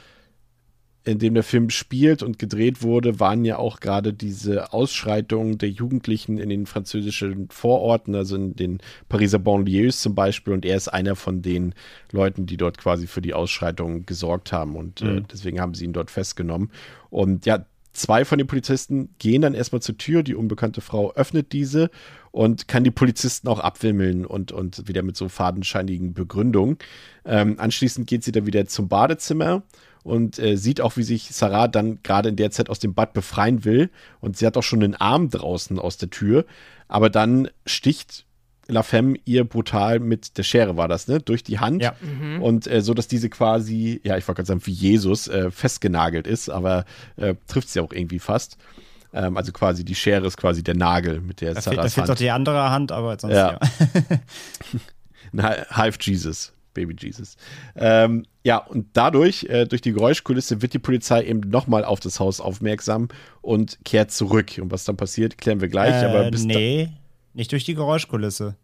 in 1.04 1.18
dem 1.18 1.34
der 1.34 1.42
Film 1.42 1.70
spielt 1.70 2.22
und 2.22 2.38
gedreht 2.38 2.82
wurde, 2.82 3.18
waren 3.18 3.44
ja 3.44 3.58
auch 3.58 3.80
gerade 3.80 4.12
diese 4.12 4.72
Ausschreitungen 4.72 5.58
der 5.58 5.70
Jugendlichen 5.70 6.38
in 6.38 6.48
den 6.48 6.66
französischen 6.66 7.48
Vororten, 7.50 8.14
also 8.14 8.36
in 8.36 8.54
den 8.54 8.78
Pariser 9.08 9.40
Banlieues 9.40 10.00
zum 10.00 10.14
Beispiel. 10.14 10.54
Und 10.54 10.64
er 10.64 10.76
ist 10.76 10.88
einer 10.88 11.16
von 11.16 11.42
den 11.42 11.74
Leuten, 12.12 12.46
die 12.46 12.56
dort 12.56 12.78
quasi 12.78 13.08
für 13.08 13.20
die 13.20 13.34
Ausschreitungen 13.34 14.06
gesorgt 14.06 14.52
haben. 14.52 14.76
Und 14.76 15.02
äh, 15.02 15.04
mhm. 15.04 15.18
äh, 15.18 15.22
deswegen 15.32 15.60
haben 15.60 15.74
sie 15.74 15.86
ihn 15.86 15.92
dort 15.92 16.10
festgenommen. 16.10 16.70
Und 17.10 17.46
ja, 17.46 17.66
zwei 17.92 18.24
von 18.24 18.38
den 18.38 18.46
Polizisten 18.46 19.14
gehen 19.18 19.42
dann 19.42 19.54
erstmal 19.54 19.82
zur 19.82 19.98
Tür. 19.98 20.22
Die 20.22 20.36
unbekannte 20.36 20.80
Frau 20.80 21.12
öffnet 21.14 21.52
diese 21.52 21.90
und 22.30 22.68
kann 22.68 22.84
die 22.84 22.92
Polizisten 22.92 23.48
auch 23.48 23.58
abwimmeln 23.58 24.24
und, 24.24 24.52
und 24.52 24.86
wieder 24.86 25.02
mit 25.02 25.16
so 25.16 25.28
fadenscheinigen 25.28 26.14
Begründungen. 26.14 26.78
Ähm, 27.24 27.56
anschließend 27.58 28.06
geht 28.06 28.22
sie 28.22 28.32
dann 28.32 28.46
wieder 28.46 28.66
zum 28.66 28.88
Badezimmer 28.88 29.64
und 30.02 30.38
äh, 30.38 30.56
sieht 30.56 30.80
auch, 30.80 30.96
wie 30.96 31.02
sich 31.02 31.30
Sarah 31.32 31.68
dann 31.68 32.02
gerade 32.02 32.28
in 32.28 32.36
der 32.36 32.50
Zeit 32.50 32.68
aus 32.68 32.78
dem 32.78 32.94
Bad 32.94 33.12
befreien 33.12 33.64
will. 33.64 33.90
Und 34.20 34.36
sie 34.36 34.46
hat 34.46 34.56
auch 34.56 34.62
schon 34.62 34.82
einen 34.82 34.94
Arm 34.94 35.30
draußen 35.30 35.78
aus 35.78 35.96
der 35.96 36.10
Tür. 36.10 36.44
Aber 36.88 37.10
dann 37.10 37.48
sticht 37.66 38.24
La 38.68 38.82
Femme 38.82 39.16
ihr 39.24 39.44
brutal 39.44 39.98
mit 39.98 40.38
der 40.38 40.44
Schere, 40.44 40.76
war 40.76 40.88
das, 40.88 41.08
ne? 41.08 41.20
Durch 41.20 41.42
die 41.42 41.58
Hand. 41.58 41.82
Ja. 41.82 41.94
Mhm. 42.00 42.42
Und 42.42 42.66
äh, 42.66 42.80
so, 42.80 42.94
dass 42.94 43.08
diese 43.08 43.28
quasi, 43.28 44.00
ja, 44.04 44.16
ich 44.16 44.26
wollte 44.28 44.38
gerade 44.38 44.48
sagen, 44.48 44.66
wie 44.66 44.72
Jesus 44.72 45.28
äh, 45.28 45.50
festgenagelt 45.50 46.26
ist, 46.26 46.48
aber 46.48 46.84
äh, 47.16 47.34
trifft 47.48 47.68
sie 47.68 47.80
auch 47.80 47.92
irgendwie 47.92 48.20
fast. 48.20 48.56
Ähm, 49.12 49.36
also 49.36 49.52
quasi 49.52 49.84
die 49.84 49.94
Schere 49.94 50.26
ist 50.26 50.36
quasi 50.36 50.62
der 50.62 50.76
Nagel, 50.76 51.20
mit 51.20 51.40
der 51.40 51.54
fehlt, 51.60 51.76
Da 51.76 51.88
fehlt 51.88 52.08
doch 52.08 52.14
die 52.14 52.30
andere 52.30 52.70
Hand, 52.70 52.92
aber 52.92 53.18
sonst 53.18 53.34
ja. 53.34 53.58
ja. 55.32 55.66
Half 55.70 55.98
Jesus. 56.00 56.51
Baby 56.74 56.96
Jesus. 56.98 57.36
Ähm, 57.76 58.24
ja, 58.44 58.58
und 58.58 58.86
dadurch, 58.92 59.44
äh, 59.44 59.66
durch 59.66 59.82
die 59.82 59.92
Geräuschkulisse, 59.92 60.62
wird 60.62 60.74
die 60.74 60.78
Polizei 60.78 61.24
eben 61.24 61.40
nochmal 61.40 61.84
auf 61.84 62.00
das 62.00 62.20
Haus 62.20 62.40
aufmerksam 62.40 63.08
und 63.40 63.78
kehrt 63.84 64.10
zurück. 64.10 64.58
Und 64.60 64.72
was 64.72 64.84
dann 64.84 64.96
passiert, 64.96 65.38
klären 65.38 65.60
wir 65.60 65.68
gleich. 65.68 66.02
Äh, 66.02 66.06
aber 66.06 66.30
bis 66.30 66.44
nee, 66.44 66.88
nicht 67.34 67.52
durch 67.52 67.64
die 67.64 67.74
Geräuschkulisse. 67.74 68.56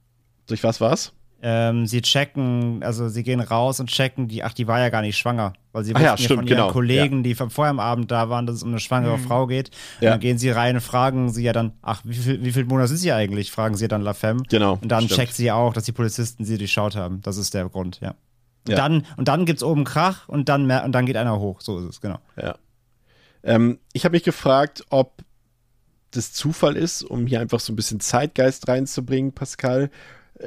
Durch 0.46 0.64
was 0.64 0.80
war's? 0.80 1.12
Ähm, 1.40 1.86
sie 1.86 2.02
checken, 2.02 2.82
also 2.82 3.08
sie 3.08 3.22
gehen 3.22 3.40
raus 3.40 3.78
und 3.78 3.88
checken, 3.88 4.26
die, 4.26 4.42
ach, 4.42 4.52
die 4.52 4.66
war 4.66 4.80
ja 4.80 4.88
gar 4.88 5.02
nicht 5.02 5.16
schwanger, 5.16 5.52
weil 5.72 5.84
sie 5.84 5.94
wussten 5.94 6.04
ja, 6.04 6.16
stimmt, 6.16 6.40
von 6.40 6.46
ihren 6.48 6.56
genau. 6.56 6.72
Kollegen, 6.72 7.16
ja. 7.18 7.22
die 7.22 7.34
vorher 7.34 7.70
am 7.70 7.78
Abend 7.78 8.10
da 8.10 8.28
waren, 8.28 8.46
dass 8.46 8.56
es 8.56 8.62
um 8.64 8.70
eine 8.70 8.80
schwangere 8.80 9.18
mhm. 9.18 9.22
Frau 9.22 9.46
geht. 9.46 9.70
Ja. 10.00 10.10
dann 10.10 10.20
gehen 10.20 10.38
sie 10.38 10.50
rein 10.50 10.74
und 10.74 10.80
fragen 10.80 11.30
sie 11.30 11.44
ja 11.44 11.52
dann, 11.52 11.72
ach, 11.80 12.00
wie 12.04 12.14
viel, 12.14 12.42
wie 12.42 12.50
viel 12.50 12.64
Monate 12.64 12.88
sind 12.88 12.98
sie 12.98 13.12
eigentlich? 13.12 13.52
Fragen 13.52 13.76
sie 13.76 13.86
dann 13.86 14.02
La 14.02 14.14
Femme. 14.14 14.42
Genau. 14.48 14.78
Und 14.82 14.88
dann 14.88 15.04
stimmt. 15.04 15.20
checkt 15.20 15.34
sie 15.34 15.52
auch, 15.52 15.72
dass 15.72 15.84
die 15.84 15.92
Polizisten 15.92 16.44
sie 16.44 16.58
durchschaut 16.58 16.96
haben. 16.96 17.20
Das 17.22 17.36
ist 17.36 17.54
der 17.54 17.68
Grund, 17.68 18.00
ja. 18.00 18.14
Und, 18.66 18.72
ja. 18.72 18.76
dann, 18.76 19.04
und 19.16 19.28
dann 19.28 19.46
gibt's 19.46 19.62
oben 19.62 19.84
Krach 19.84 20.28
und 20.28 20.48
dann, 20.48 20.66
mehr, 20.66 20.84
und 20.84 20.92
dann 20.92 21.06
geht 21.06 21.16
einer 21.16 21.38
hoch. 21.38 21.60
So 21.60 21.78
ist 21.78 21.84
es, 21.84 22.00
genau. 22.00 22.18
Ja. 22.36 22.56
Ähm, 23.44 23.78
ich 23.92 24.04
habe 24.04 24.14
mich 24.14 24.24
gefragt, 24.24 24.84
ob 24.90 25.22
das 26.10 26.32
Zufall 26.32 26.76
ist, 26.76 27.02
um 27.02 27.26
hier 27.26 27.40
einfach 27.40 27.60
so 27.60 27.72
ein 27.72 27.76
bisschen 27.76 28.00
Zeitgeist 28.00 28.66
reinzubringen, 28.68 29.32
Pascal, 29.32 29.90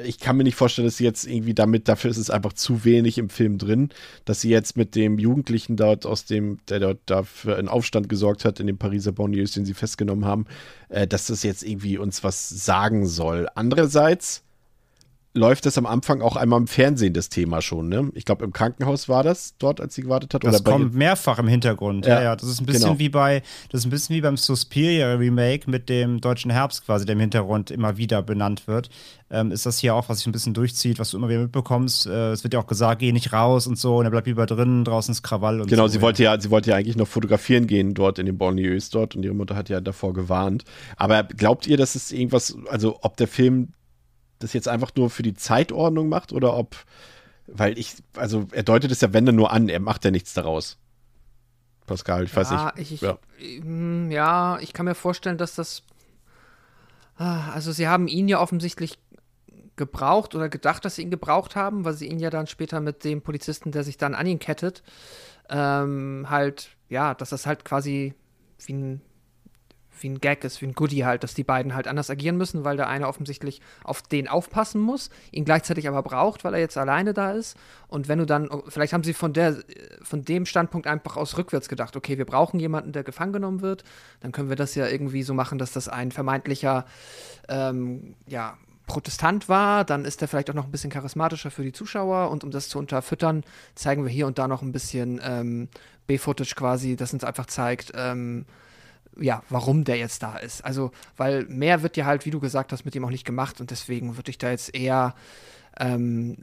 ich 0.04 0.18
kann 0.18 0.36
mir 0.36 0.44
nicht 0.44 0.54
vorstellen, 0.54 0.86
dass 0.86 0.96
sie 0.96 1.04
jetzt 1.04 1.26
irgendwie 1.26 1.54
damit, 1.54 1.88
dafür 1.88 2.10
ist 2.10 2.16
es 2.16 2.30
einfach 2.30 2.52
zu 2.52 2.84
wenig 2.84 3.18
im 3.18 3.28
Film 3.28 3.58
drin, 3.58 3.90
dass 4.24 4.40
sie 4.40 4.50
jetzt 4.50 4.76
mit 4.76 4.94
dem 4.94 5.18
Jugendlichen 5.18 5.76
dort 5.76 6.06
aus 6.06 6.24
dem, 6.24 6.58
der 6.68 6.80
dort 6.80 6.98
dafür 7.06 7.56
einen 7.56 7.68
Aufstand 7.68 8.08
gesorgt 8.08 8.44
hat 8.44 8.60
in 8.60 8.66
den 8.66 8.78
Pariser 8.78 9.12
Banlieues, 9.12 9.52
den 9.52 9.64
sie 9.64 9.74
festgenommen 9.74 10.24
haben, 10.24 10.46
äh, 10.88 11.06
dass 11.06 11.26
das 11.26 11.42
jetzt 11.42 11.62
irgendwie 11.62 11.98
uns 11.98 12.24
was 12.24 12.48
sagen 12.48 13.06
soll. 13.06 13.48
Andererseits 13.54 14.42
läuft 15.34 15.64
das 15.64 15.78
am 15.78 15.86
Anfang 15.86 16.20
auch 16.20 16.36
einmal 16.36 16.60
im 16.60 16.66
Fernsehen, 16.66 17.14
das 17.14 17.30
Thema 17.30 17.62
schon, 17.62 17.88
ne? 17.88 18.10
Ich 18.14 18.24
glaube, 18.24 18.44
im 18.44 18.52
Krankenhaus 18.52 19.08
war 19.08 19.22
das 19.22 19.54
dort, 19.58 19.80
als 19.80 19.94
sie 19.94 20.02
gewartet 20.02 20.34
hat. 20.34 20.44
Das 20.44 20.62
kommt 20.62 20.94
mehrfach 20.94 21.38
im 21.38 21.48
Hintergrund. 21.48 22.04
Ja, 22.06 22.16
ja, 22.16 22.22
ja. 22.22 22.36
Das 22.36 22.48
ist 22.48 22.60
ein 22.60 22.66
bisschen 22.66 22.82
genau. 22.82 22.98
wie 22.98 23.08
bei, 23.08 23.42
das 23.70 23.80
ist 23.80 23.86
ein 23.86 23.90
bisschen 23.90 24.14
wie 24.14 24.20
beim 24.20 24.36
Suspiria 24.36 25.14
Remake 25.14 25.70
mit 25.70 25.88
dem 25.88 26.20
deutschen 26.20 26.50
Herbst 26.50 26.84
quasi, 26.84 27.06
der 27.06 27.14
im 27.14 27.20
Hintergrund 27.20 27.70
immer 27.70 27.96
wieder 27.96 28.22
benannt 28.22 28.66
wird. 28.66 28.90
Ähm, 29.30 29.50
ist 29.50 29.64
das 29.64 29.78
hier 29.78 29.94
auch, 29.94 30.10
was 30.10 30.18
sich 30.18 30.26
ein 30.26 30.32
bisschen 30.32 30.52
durchzieht, 30.52 30.98
was 30.98 31.10
du 31.10 31.16
immer 31.16 31.30
wieder 31.30 31.40
mitbekommst. 31.40 32.06
Äh, 32.06 32.32
es 32.32 32.44
wird 32.44 32.52
ja 32.52 32.60
auch 32.60 32.66
gesagt, 32.66 32.98
geh 32.98 33.12
nicht 33.12 33.32
raus 33.32 33.66
und 33.66 33.78
so, 33.78 33.96
und 33.96 34.04
er 34.04 34.10
bleibt 34.10 34.26
lieber 34.26 34.44
drin, 34.44 34.84
draußen 34.84 35.12
ist 35.12 35.22
Krawall 35.22 35.62
und 35.62 35.70
Genau, 35.70 35.86
so, 35.86 35.94
sie 35.94 36.02
wollte 36.02 36.22
ja, 36.22 36.38
sie 36.38 36.50
wollte 36.50 36.70
ja 36.70 36.76
eigentlich 36.76 36.96
noch 36.96 37.08
fotografieren 37.08 37.66
gehen 37.66 37.94
dort 37.94 38.18
in 38.18 38.26
den 38.26 38.36
Banlieues 38.36 38.90
dort 38.90 39.16
und 39.16 39.24
ihre 39.24 39.34
Mutter 39.34 39.56
hat 39.56 39.70
ja 39.70 39.80
davor 39.80 40.12
gewarnt. 40.12 40.64
Aber 40.98 41.22
glaubt 41.22 41.66
ihr, 41.66 41.78
dass 41.78 41.94
es 41.94 42.12
irgendwas, 42.12 42.54
also 42.68 42.98
ob 43.00 43.16
der 43.16 43.28
Film 43.28 43.68
das 44.42 44.52
jetzt 44.52 44.68
einfach 44.68 44.90
nur 44.96 45.10
für 45.10 45.22
die 45.22 45.34
Zeitordnung 45.34 46.08
macht 46.08 46.32
oder 46.32 46.56
ob, 46.56 46.76
weil 47.46 47.78
ich, 47.78 47.96
also 48.16 48.46
er 48.52 48.62
deutet 48.62 48.90
es 48.90 49.00
ja, 49.00 49.12
wenn 49.12 49.26
dann 49.26 49.36
nur 49.36 49.52
an, 49.52 49.68
er 49.68 49.80
macht 49.80 50.04
ja 50.04 50.10
nichts 50.10 50.34
daraus. 50.34 50.78
Pascal, 51.86 52.24
ich 52.24 52.34
weiß 52.34 52.50
ja, 52.50 52.72
nicht. 52.76 52.92
Ich, 52.92 53.00
ja. 53.00 53.18
Mm, 53.62 54.10
ja, 54.10 54.58
ich 54.60 54.72
kann 54.72 54.86
mir 54.86 54.94
vorstellen, 54.94 55.38
dass 55.38 55.54
das, 55.54 55.82
ah, 57.16 57.50
also 57.50 57.72
sie 57.72 57.88
haben 57.88 58.08
ihn 58.08 58.28
ja 58.28 58.40
offensichtlich 58.40 58.98
gebraucht 59.76 60.34
oder 60.34 60.48
gedacht, 60.48 60.84
dass 60.84 60.96
sie 60.96 61.02
ihn 61.02 61.10
gebraucht 61.10 61.56
haben, 61.56 61.84
weil 61.84 61.94
sie 61.94 62.06
ihn 62.06 62.18
ja 62.18 62.30
dann 62.30 62.46
später 62.46 62.80
mit 62.80 63.04
dem 63.04 63.22
Polizisten, 63.22 63.72
der 63.72 63.84
sich 63.84 63.96
dann 63.96 64.14
an 64.14 64.26
ihn 64.26 64.38
kettet, 64.38 64.82
ähm, 65.48 66.26
halt, 66.28 66.70
ja, 66.88 67.14
dass 67.14 67.30
das 67.30 67.46
halt 67.46 67.64
quasi 67.64 68.14
wie 68.66 68.72
ein 68.74 69.00
wie 70.02 70.08
ein 70.08 70.20
Gag 70.20 70.44
ist, 70.44 70.60
wie 70.60 70.66
ein 70.66 70.74
Goodie 70.74 71.04
halt, 71.04 71.22
dass 71.22 71.34
die 71.34 71.44
beiden 71.44 71.74
halt 71.74 71.88
anders 71.88 72.10
agieren 72.10 72.36
müssen, 72.36 72.64
weil 72.64 72.76
der 72.76 72.88
eine 72.88 73.08
offensichtlich 73.08 73.60
auf 73.84 74.02
den 74.02 74.28
aufpassen 74.28 74.80
muss, 74.80 75.10
ihn 75.30 75.44
gleichzeitig 75.44 75.88
aber 75.88 76.02
braucht, 76.02 76.44
weil 76.44 76.54
er 76.54 76.60
jetzt 76.60 76.78
alleine 76.78 77.14
da 77.14 77.32
ist. 77.32 77.56
Und 77.88 78.08
wenn 78.08 78.18
du 78.18 78.26
dann, 78.26 78.50
vielleicht 78.68 78.92
haben 78.92 79.04
sie 79.04 79.14
von 79.14 79.32
der, 79.32 79.56
von 80.02 80.24
dem 80.24 80.46
Standpunkt 80.46 80.86
einfach 80.86 81.16
aus 81.16 81.36
rückwärts 81.36 81.68
gedacht, 81.68 81.96
okay, 81.96 82.18
wir 82.18 82.26
brauchen 82.26 82.60
jemanden, 82.60 82.92
der 82.92 83.04
gefangen 83.04 83.32
genommen 83.32 83.60
wird, 83.60 83.84
dann 84.20 84.32
können 84.32 84.48
wir 84.48 84.56
das 84.56 84.74
ja 84.74 84.86
irgendwie 84.86 85.22
so 85.22 85.34
machen, 85.34 85.58
dass 85.58 85.72
das 85.72 85.88
ein 85.88 86.12
vermeintlicher, 86.12 86.86
ähm, 87.48 88.14
ja, 88.26 88.56
Protestant 88.86 89.48
war, 89.48 89.84
dann 89.84 90.04
ist 90.04 90.20
er 90.22 90.28
vielleicht 90.28 90.50
auch 90.50 90.54
noch 90.54 90.64
ein 90.64 90.70
bisschen 90.70 90.90
charismatischer 90.90 91.50
für 91.50 91.62
die 91.62 91.72
Zuschauer 91.72 92.30
und 92.30 92.44
um 92.44 92.50
das 92.50 92.68
zu 92.68 92.78
unterfüttern, 92.78 93.44
zeigen 93.74 94.04
wir 94.04 94.10
hier 94.10 94.26
und 94.26 94.38
da 94.38 94.48
noch 94.48 94.60
ein 94.60 94.72
bisschen 94.72 95.20
ähm, 95.24 95.68
B-Footage 96.06 96.54
quasi, 96.54 96.96
das 96.96 97.12
uns 97.12 97.24
einfach 97.24 97.46
zeigt, 97.46 97.92
ähm, 97.94 98.44
ja, 99.20 99.42
warum 99.48 99.84
der 99.84 99.96
jetzt 99.96 100.22
da 100.22 100.36
ist. 100.36 100.64
Also, 100.64 100.90
weil 101.16 101.44
mehr 101.46 101.82
wird 101.82 101.96
ja 101.96 102.06
halt, 102.06 102.26
wie 102.26 102.30
du 102.30 102.40
gesagt 102.40 102.72
hast, 102.72 102.84
mit 102.84 102.94
ihm 102.94 103.04
auch 103.04 103.10
nicht 103.10 103.24
gemacht 103.24 103.60
und 103.60 103.70
deswegen 103.70 104.16
würde 104.16 104.30
ich 104.30 104.38
da 104.38 104.50
jetzt 104.50 104.74
eher 104.74 105.14
ähm, 105.78 106.36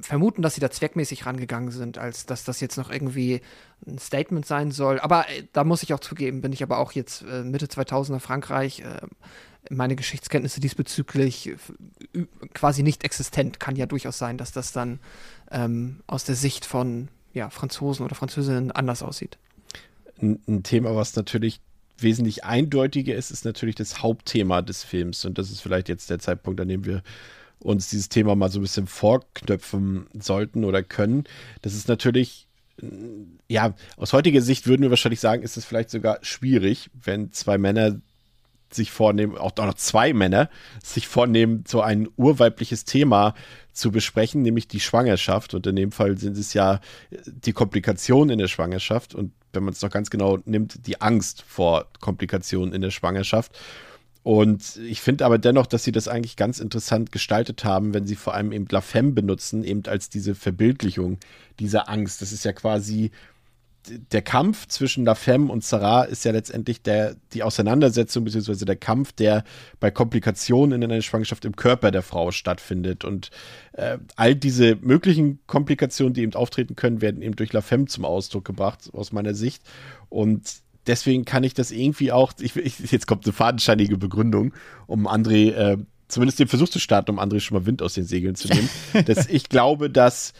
vermuten, 0.00 0.42
dass 0.42 0.54
sie 0.54 0.60
da 0.60 0.70
zweckmäßig 0.70 1.26
rangegangen 1.26 1.70
sind, 1.70 1.98
als 1.98 2.26
dass 2.26 2.44
das 2.44 2.60
jetzt 2.60 2.76
noch 2.76 2.90
irgendwie 2.90 3.40
ein 3.86 3.98
Statement 3.98 4.46
sein 4.46 4.70
soll. 4.70 5.00
Aber 5.00 5.28
äh, 5.28 5.44
da 5.52 5.64
muss 5.64 5.82
ich 5.82 5.92
auch 5.94 6.00
zugeben, 6.00 6.40
bin 6.40 6.52
ich 6.52 6.62
aber 6.62 6.78
auch 6.78 6.92
jetzt 6.92 7.22
äh, 7.22 7.42
Mitte 7.42 7.66
2000er 7.66 8.20
Frankreich. 8.20 8.80
Äh, 8.80 9.00
meine 9.70 9.96
Geschichtskenntnisse 9.96 10.60
diesbezüglich 10.60 11.48
äh, 11.48 12.26
quasi 12.52 12.82
nicht 12.82 13.04
existent. 13.04 13.60
Kann 13.60 13.76
ja 13.76 13.86
durchaus 13.86 14.18
sein, 14.18 14.38
dass 14.38 14.52
das 14.52 14.72
dann 14.72 15.00
ähm, 15.50 16.00
aus 16.06 16.24
der 16.24 16.34
Sicht 16.34 16.64
von 16.64 17.08
ja, 17.32 17.50
Franzosen 17.50 18.04
oder 18.04 18.14
Französinnen 18.14 18.70
anders 18.70 19.02
aussieht. 19.02 19.38
Ein, 20.20 20.40
ein 20.46 20.62
Thema, 20.62 20.94
was 20.94 21.16
natürlich 21.16 21.60
wesentlich 21.98 22.44
eindeutiger 22.44 23.14
ist, 23.14 23.30
ist 23.30 23.44
natürlich 23.44 23.74
das 23.74 24.02
Hauptthema 24.02 24.62
des 24.62 24.84
Films. 24.84 25.24
Und 25.24 25.38
das 25.38 25.50
ist 25.50 25.60
vielleicht 25.60 25.88
jetzt 25.88 26.10
der 26.10 26.18
Zeitpunkt, 26.18 26.60
an 26.60 26.68
dem 26.68 26.84
wir 26.84 27.02
uns 27.60 27.88
dieses 27.88 28.08
Thema 28.08 28.34
mal 28.34 28.50
so 28.50 28.58
ein 28.58 28.62
bisschen 28.62 28.86
vorknöpfen 28.86 30.06
sollten 30.18 30.64
oder 30.64 30.82
können. 30.82 31.24
Das 31.62 31.74
ist 31.74 31.88
natürlich, 31.88 32.46
ja, 33.48 33.74
aus 33.96 34.12
heutiger 34.12 34.40
Sicht 34.40 34.66
würden 34.66 34.82
wir 34.82 34.90
wahrscheinlich 34.90 35.20
sagen, 35.20 35.42
ist 35.42 35.56
es 35.56 35.64
vielleicht 35.64 35.90
sogar 35.90 36.18
schwierig, 36.22 36.90
wenn 36.92 37.32
zwei 37.32 37.58
Männer 37.58 38.00
sich 38.70 38.90
vornehmen, 38.90 39.38
auch 39.38 39.56
noch 39.56 39.74
zwei 39.74 40.12
Männer 40.12 40.50
sich 40.82 41.06
vornehmen, 41.06 41.64
so 41.66 41.80
ein 41.80 42.08
urweibliches 42.16 42.84
Thema 42.84 43.34
zu 43.72 43.90
besprechen, 43.90 44.42
nämlich 44.42 44.68
die 44.68 44.80
Schwangerschaft. 44.80 45.54
Und 45.54 45.66
in 45.66 45.76
dem 45.76 45.92
Fall 45.92 46.18
sind 46.18 46.36
es 46.36 46.54
ja 46.54 46.80
die 47.26 47.52
Komplikationen 47.52 48.30
in 48.30 48.38
der 48.38 48.48
Schwangerschaft. 48.48 49.14
Und 49.14 49.32
wenn 49.54 49.64
man 49.64 49.74
es 49.74 49.82
noch 49.82 49.90
ganz 49.90 50.10
genau 50.10 50.38
nimmt, 50.44 50.86
die 50.86 51.00
Angst 51.00 51.42
vor 51.46 51.86
Komplikationen 52.00 52.74
in 52.74 52.82
der 52.82 52.90
Schwangerschaft. 52.90 53.58
Und 54.22 54.76
ich 54.76 55.02
finde 55.02 55.26
aber 55.26 55.36
dennoch, 55.36 55.66
dass 55.66 55.84
sie 55.84 55.92
das 55.92 56.08
eigentlich 56.08 56.36
ganz 56.36 56.58
interessant 56.58 57.12
gestaltet 57.12 57.64
haben, 57.64 57.92
wenn 57.92 58.06
sie 58.06 58.16
vor 58.16 58.34
allem 58.34 58.52
eben 58.52 58.66
La 58.70 58.80
Femme 58.80 59.12
benutzen, 59.12 59.64
eben 59.64 59.82
als 59.86 60.08
diese 60.08 60.34
Verbildlichung 60.34 61.18
dieser 61.58 61.90
Angst. 61.90 62.22
Das 62.22 62.32
ist 62.32 62.44
ja 62.44 62.54
quasi 62.54 63.10
der 63.88 64.22
Kampf 64.22 64.66
zwischen 64.68 65.04
La 65.04 65.14
Femme 65.14 65.50
und 65.50 65.64
Sarah 65.64 66.04
ist 66.04 66.24
ja 66.24 66.32
letztendlich 66.32 66.82
der, 66.82 67.16
die 67.32 67.42
Auseinandersetzung 67.42 68.24
beziehungsweise 68.24 68.64
der 68.64 68.76
Kampf, 68.76 69.12
der 69.12 69.44
bei 69.80 69.90
Komplikationen 69.90 70.82
in 70.82 70.90
einer 70.90 71.02
Schwangerschaft 71.02 71.44
im 71.44 71.56
Körper 71.56 71.90
der 71.90 72.02
Frau 72.02 72.30
stattfindet. 72.30 73.04
Und 73.04 73.30
äh, 73.72 73.98
all 74.16 74.34
diese 74.34 74.76
möglichen 74.76 75.38
Komplikationen, 75.46 76.14
die 76.14 76.22
eben 76.22 76.34
auftreten 76.34 76.76
können, 76.76 77.00
werden 77.00 77.22
eben 77.22 77.36
durch 77.36 77.52
La 77.52 77.60
Femme 77.60 77.86
zum 77.86 78.04
Ausdruck 78.04 78.44
gebracht, 78.44 78.90
aus 78.92 79.12
meiner 79.12 79.34
Sicht. 79.34 79.62
Und 80.08 80.42
deswegen 80.86 81.24
kann 81.24 81.44
ich 81.44 81.54
das 81.54 81.70
irgendwie 81.70 82.12
auch, 82.12 82.32
ich, 82.40 82.56
ich, 82.56 82.90
jetzt 82.90 83.06
kommt 83.06 83.24
eine 83.24 83.32
fadenscheinige 83.32 83.98
Begründung, 83.98 84.54
um 84.86 85.06
André, 85.06 85.52
äh, 85.52 85.76
zumindest 86.08 86.38
den 86.38 86.48
Versuch 86.48 86.68
zu 86.68 86.78
starten, 86.78 87.10
um 87.10 87.20
André 87.20 87.40
schon 87.40 87.58
mal 87.58 87.66
Wind 87.66 87.82
aus 87.82 87.94
den 87.94 88.04
Segeln 88.04 88.34
zu 88.34 88.48
nehmen. 88.48 88.68
dass 89.06 89.26
ich 89.28 89.48
glaube, 89.48 89.90
dass 89.90 90.32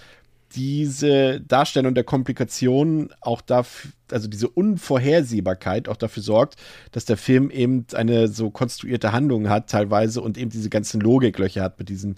diese 0.55 1.41
Darstellung 1.41 1.95
der 1.95 2.05
Komplikationen 2.05 3.13
auch 3.21 3.41
dafür, 3.41 3.91
also 4.11 4.29
diese 4.29 4.49
Unvorhersehbarkeit 4.49 5.89
auch 5.89 5.97
dafür 5.97 6.23
sorgt, 6.23 6.57
dass 6.93 7.05
der 7.05 7.17
Film 7.17 7.51
eben 7.51 7.87
eine 7.95 8.29
so 8.29 8.51
konstruierte 8.51 9.13
Handlung 9.13 9.49
hat 9.49 9.71
teilweise 9.71 10.21
und 10.21 10.39
eben 10.39 10.51
diese 10.51 10.71
ganzen 10.71 11.01
Logiklöcher 11.01 11.63
hat 11.63 11.79
mit 11.79 11.89
diesen 11.89 12.17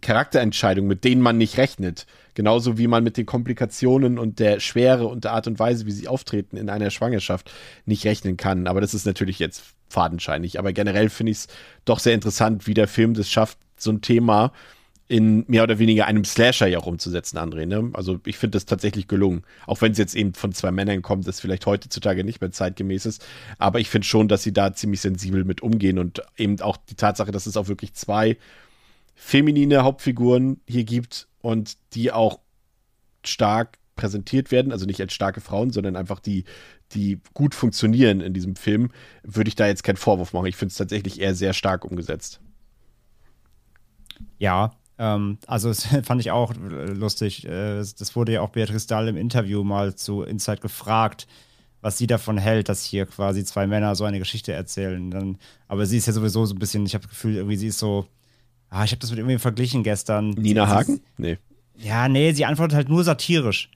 Charakterentscheidungen, 0.00 0.88
mit 0.88 1.04
denen 1.04 1.20
man 1.20 1.36
nicht 1.36 1.58
rechnet. 1.58 2.06
Genauso 2.34 2.78
wie 2.78 2.86
man 2.86 3.04
mit 3.04 3.16
den 3.16 3.26
Komplikationen 3.26 4.18
und 4.18 4.38
der 4.38 4.58
Schwere 4.60 5.06
und 5.06 5.24
der 5.24 5.32
Art 5.32 5.46
und 5.46 5.58
Weise, 5.58 5.86
wie 5.86 5.92
sie 5.92 6.08
auftreten 6.08 6.56
in 6.56 6.70
einer 6.70 6.90
Schwangerschaft, 6.90 7.52
nicht 7.84 8.04
rechnen 8.04 8.36
kann. 8.36 8.66
Aber 8.66 8.80
das 8.80 8.94
ist 8.94 9.06
natürlich 9.06 9.38
jetzt 9.38 9.62
fadenscheinig. 9.88 10.58
Aber 10.58 10.72
generell 10.72 11.10
finde 11.10 11.32
ich 11.32 11.38
es 11.38 11.48
doch 11.84 11.98
sehr 11.98 12.14
interessant, 12.14 12.66
wie 12.66 12.74
der 12.74 12.88
Film 12.88 13.14
das 13.14 13.30
schafft, 13.30 13.58
so 13.76 13.90
ein 13.90 14.00
Thema 14.00 14.52
in 15.06 15.44
mehr 15.48 15.62
oder 15.62 15.78
weniger 15.78 16.06
einem 16.06 16.24
Slasher 16.24 16.66
ja 16.66 16.78
auch 16.78 16.86
umzusetzen, 16.86 17.36
André. 17.36 17.66
Ne? 17.66 17.90
Also 17.92 18.20
ich 18.24 18.38
finde 18.38 18.56
das 18.56 18.64
tatsächlich 18.64 19.06
gelungen. 19.06 19.42
Auch 19.66 19.82
wenn 19.82 19.92
es 19.92 19.98
jetzt 19.98 20.14
eben 20.14 20.32
von 20.32 20.52
zwei 20.52 20.70
Männern 20.70 21.02
kommt, 21.02 21.28
das 21.28 21.40
vielleicht 21.40 21.66
heutzutage 21.66 22.24
nicht 22.24 22.40
mehr 22.40 22.52
zeitgemäß 22.52 23.04
ist. 23.04 23.24
Aber 23.58 23.80
ich 23.80 23.90
finde 23.90 24.06
schon, 24.06 24.28
dass 24.28 24.42
sie 24.42 24.52
da 24.52 24.72
ziemlich 24.72 25.02
sensibel 25.02 25.44
mit 25.44 25.62
umgehen 25.62 25.98
und 25.98 26.22
eben 26.38 26.58
auch 26.60 26.78
die 26.78 26.94
Tatsache, 26.94 27.32
dass 27.32 27.46
es 27.46 27.56
auch 27.56 27.68
wirklich 27.68 27.92
zwei 27.92 28.38
feminine 29.14 29.84
Hauptfiguren 29.84 30.60
hier 30.66 30.84
gibt 30.84 31.28
und 31.40 31.76
die 31.92 32.10
auch 32.10 32.40
stark 33.24 33.78
präsentiert 33.96 34.50
werden, 34.50 34.72
also 34.72 34.86
nicht 34.86 35.00
als 35.00 35.12
starke 35.12 35.40
Frauen, 35.40 35.70
sondern 35.70 35.96
einfach 35.96 36.18
die, 36.18 36.44
die 36.92 37.20
gut 37.34 37.54
funktionieren 37.54 38.20
in 38.20 38.32
diesem 38.32 38.56
Film, 38.56 38.90
würde 39.22 39.48
ich 39.48 39.54
da 39.54 39.66
jetzt 39.66 39.84
keinen 39.84 39.96
Vorwurf 39.96 40.32
machen. 40.32 40.46
Ich 40.46 40.56
finde 40.56 40.72
es 40.72 40.78
tatsächlich 40.78 41.20
eher 41.20 41.34
sehr 41.34 41.52
stark 41.52 41.84
umgesetzt. 41.84 42.40
Ja, 44.38 44.72
ähm, 44.98 45.38
also 45.46 45.68
das 45.68 45.86
fand 46.04 46.20
ich 46.20 46.30
auch 46.30 46.52
lustig. 46.56 47.44
Äh, 47.46 47.78
das 47.78 48.16
wurde 48.16 48.32
ja 48.32 48.40
auch 48.40 48.50
Beatrice 48.50 48.86
Dahl 48.86 49.08
im 49.08 49.16
Interview 49.16 49.64
mal 49.64 49.94
zu 49.94 50.22
Inside 50.22 50.58
gefragt, 50.58 51.26
was 51.80 51.98
sie 51.98 52.06
davon 52.06 52.38
hält, 52.38 52.68
dass 52.68 52.84
hier 52.84 53.06
quasi 53.06 53.44
zwei 53.44 53.66
Männer 53.66 53.94
so 53.94 54.04
eine 54.04 54.18
Geschichte 54.18 54.52
erzählen. 54.52 55.10
Dann, 55.10 55.38
aber 55.68 55.86
sie 55.86 55.98
ist 55.98 56.06
ja 56.06 56.12
sowieso 56.12 56.46
so 56.46 56.54
ein 56.54 56.58
bisschen, 56.58 56.86
ich 56.86 56.94
habe 56.94 57.02
das 57.02 57.10
Gefühl, 57.10 57.36
irgendwie 57.36 57.56
sie 57.56 57.68
ist 57.68 57.78
so, 57.78 58.06
ah, 58.70 58.84
ich 58.84 58.92
habe 58.92 59.00
das 59.00 59.10
mit 59.10 59.18
irgendwie 59.18 59.38
verglichen 59.38 59.82
gestern. 59.82 60.30
Nina 60.30 60.66
sie, 60.66 60.72
Hagen? 60.72 61.00
Nee. 61.18 61.38
Ja, 61.76 62.08
nee, 62.08 62.32
sie 62.32 62.44
antwortet 62.44 62.76
halt 62.76 62.88
nur 62.88 63.02
satirisch. 63.04 63.70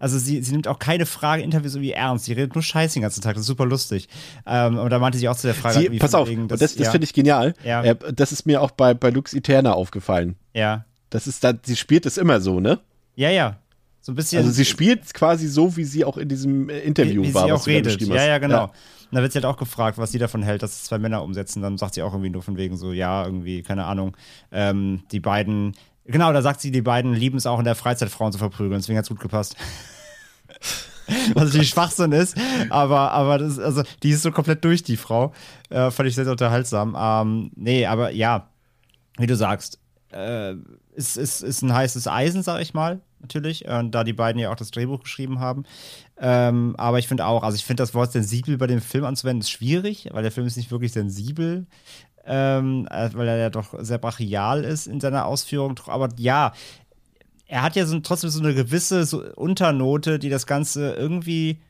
Also 0.00 0.18
sie, 0.18 0.42
sie 0.42 0.52
nimmt 0.52 0.68
auch 0.68 0.80
keine 0.80 1.06
Frage, 1.06 1.42
Interviews 1.42 1.76
irgendwie 1.76 1.92
ernst. 1.92 2.24
Sie 2.24 2.32
redet 2.32 2.54
nur 2.54 2.62
Scheiße 2.62 2.94
den 2.94 3.02
ganzen 3.02 3.22
Tag. 3.22 3.34
Das 3.34 3.42
ist 3.42 3.46
super 3.46 3.64
lustig. 3.64 4.08
Ähm, 4.44 4.76
und 4.76 4.90
da 4.90 4.98
meinte 4.98 5.16
sie 5.18 5.28
auch 5.28 5.36
zu 5.36 5.46
der 5.46 5.54
Frage. 5.54 5.80
Sie, 5.80 5.98
pass 5.98 6.14
auf, 6.14 6.28
wegen, 6.28 6.48
das, 6.48 6.58
das, 6.58 6.74
das 6.74 6.86
ja. 6.86 6.90
finde 6.90 7.04
ich 7.04 7.14
genial. 7.14 7.54
Ja. 7.64 7.82
Äh, 7.82 8.12
das 8.12 8.32
ist 8.32 8.44
mir 8.44 8.60
auch 8.60 8.72
bei, 8.72 8.92
bei 8.92 9.10
Lux 9.10 9.32
Eterna 9.32 9.72
aufgefallen. 9.72 10.36
Ja. 10.54 10.84
Das 11.10 11.26
ist 11.26 11.44
da, 11.44 11.52
sie 11.62 11.76
spielt 11.76 12.06
es 12.06 12.16
immer 12.16 12.40
so, 12.40 12.60
ne? 12.60 12.80
Ja, 13.14 13.30
ja. 13.30 13.58
So 14.00 14.12
ein 14.12 14.16
bisschen. 14.16 14.38
Also 14.38 14.50
sie 14.50 14.64
spielt 14.64 15.14
quasi 15.14 15.48
so, 15.48 15.76
wie 15.76 15.84
sie 15.84 16.04
auch 16.04 16.18
in 16.18 16.28
diesem 16.28 16.68
äh, 16.68 16.80
Interview 16.80 17.22
wie, 17.22 17.28
wie 17.28 17.34
war. 17.34 17.46
Sie 17.46 17.52
auch 17.52 17.66
redet. 17.66 18.00
Ja, 18.02 18.24
ja, 18.24 18.38
genau. 18.38 18.56
Ja. 18.56 18.64
Und 18.64 19.12
da 19.12 19.22
wird 19.22 19.32
sie 19.32 19.36
halt 19.36 19.46
auch 19.46 19.56
gefragt, 19.56 19.96
was 19.96 20.12
sie 20.12 20.18
davon 20.18 20.42
hält, 20.42 20.62
dass 20.62 20.72
es 20.72 20.84
zwei 20.84 20.98
Männer 20.98 21.22
umsetzen. 21.22 21.62
Dann 21.62 21.78
sagt 21.78 21.94
sie 21.94 22.02
auch 22.02 22.12
irgendwie 22.12 22.30
nur 22.30 22.42
von 22.42 22.56
wegen 22.56 22.76
so, 22.76 22.92
ja, 22.92 23.24
irgendwie, 23.24 23.62
keine 23.62 23.84
Ahnung. 23.84 24.16
Ähm, 24.52 25.04
die 25.10 25.20
beiden, 25.20 25.74
genau, 26.04 26.32
da 26.32 26.42
sagt 26.42 26.60
sie, 26.60 26.70
die 26.70 26.82
beiden 26.82 27.14
lieben 27.14 27.38
es 27.38 27.46
auch 27.46 27.58
in 27.58 27.64
der 27.64 27.76
Freizeit, 27.76 28.10
Frauen 28.10 28.32
zu 28.32 28.38
verprügeln. 28.38 28.80
Deswegen 28.80 28.98
hat 28.98 29.04
es 29.04 29.08
gut 29.08 29.20
gepasst. 29.20 29.56
Was 31.34 31.44
natürlich 31.44 31.68
Schwachsinn 31.68 32.12
ist, 32.12 32.34
aber, 32.70 33.12
aber 33.12 33.36
das, 33.38 33.58
also, 33.58 33.82
die 34.02 34.10
ist 34.10 34.22
so 34.22 34.32
komplett 34.32 34.64
durch, 34.64 34.82
die 34.82 34.96
Frau. 34.96 35.32
Äh, 35.68 35.90
fand 35.90 36.08
ich 36.08 36.14
sehr, 36.14 36.24
sehr 36.24 36.32
unterhaltsam. 36.32 36.96
Ähm, 36.98 37.50
nee, 37.56 37.84
aber 37.84 38.10
ja, 38.10 38.48
wie 39.18 39.26
du 39.26 39.36
sagst, 39.36 39.78
äh, 40.14 40.54
ist, 40.94 41.16
ist, 41.16 41.42
ist 41.42 41.62
ein 41.62 41.74
heißes 41.74 42.06
Eisen, 42.06 42.42
sag 42.42 42.60
ich 42.60 42.74
mal, 42.74 43.00
natürlich, 43.20 43.66
äh, 43.66 43.82
da 43.88 44.04
die 44.04 44.12
beiden 44.12 44.40
ja 44.40 44.50
auch 44.50 44.56
das 44.56 44.70
Drehbuch 44.70 45.00
geschrieben 45.00 45.40
haben. 45.40 45.64
Ähm, 46.18 46.74
aber 46.78 46.98
ich 46.98 47.08
finde 47.08 47.26
auch, 47.26 47.42
also 47.42 47.56
ich 47.56 47.64
finde 47.64 47.82
das 47.82 47.94
Wort 47.94 48.12
sensibel 48.12 48.56
bei 48.56 48.66
dem 48.66 48.80
Film 48.80 49.04
anzuwenden, 49.04 49.40
ist 49.40 49.50
schwierig, 49.50 50.08
weil 50.12 50.22
der 50.22 50.32
Film 50.32 50.46
ist 50.46 50.56
nicht 50.56 50.70
wirklich 50.70 50.92
sensibel. 50.92 51.66
Ähm, 52.26 52.88
äh, 52.90 53.10
weil 53.12 53.28
er 53.28 53.36
ja 53.36 53.50
doch 53.50 53.74
sehr 53.80 53.98
brachial 53.98 54.64
ist 54.64 54.86
in 54.86 54.98
seiner 54.98 55.26
Ausführung. 55.26 55.78
Aber 55.86 56.08
ja, 56.16 56.54
er 57.46 57.62
hat 57.62 57.76
ja 57.76 57.84
so, 57.84 58.00
trotzdem 58.00 58.30
so 58.30 58.40
eine 58.40 58.54
gewisse 58.54 59.04
so 59.04 59.22
Unternote, 59.34 60.18
die 60.18 60.30
das 60.30 60.46
Ganze 60.46 60.94
irgendwie 60.94 61.60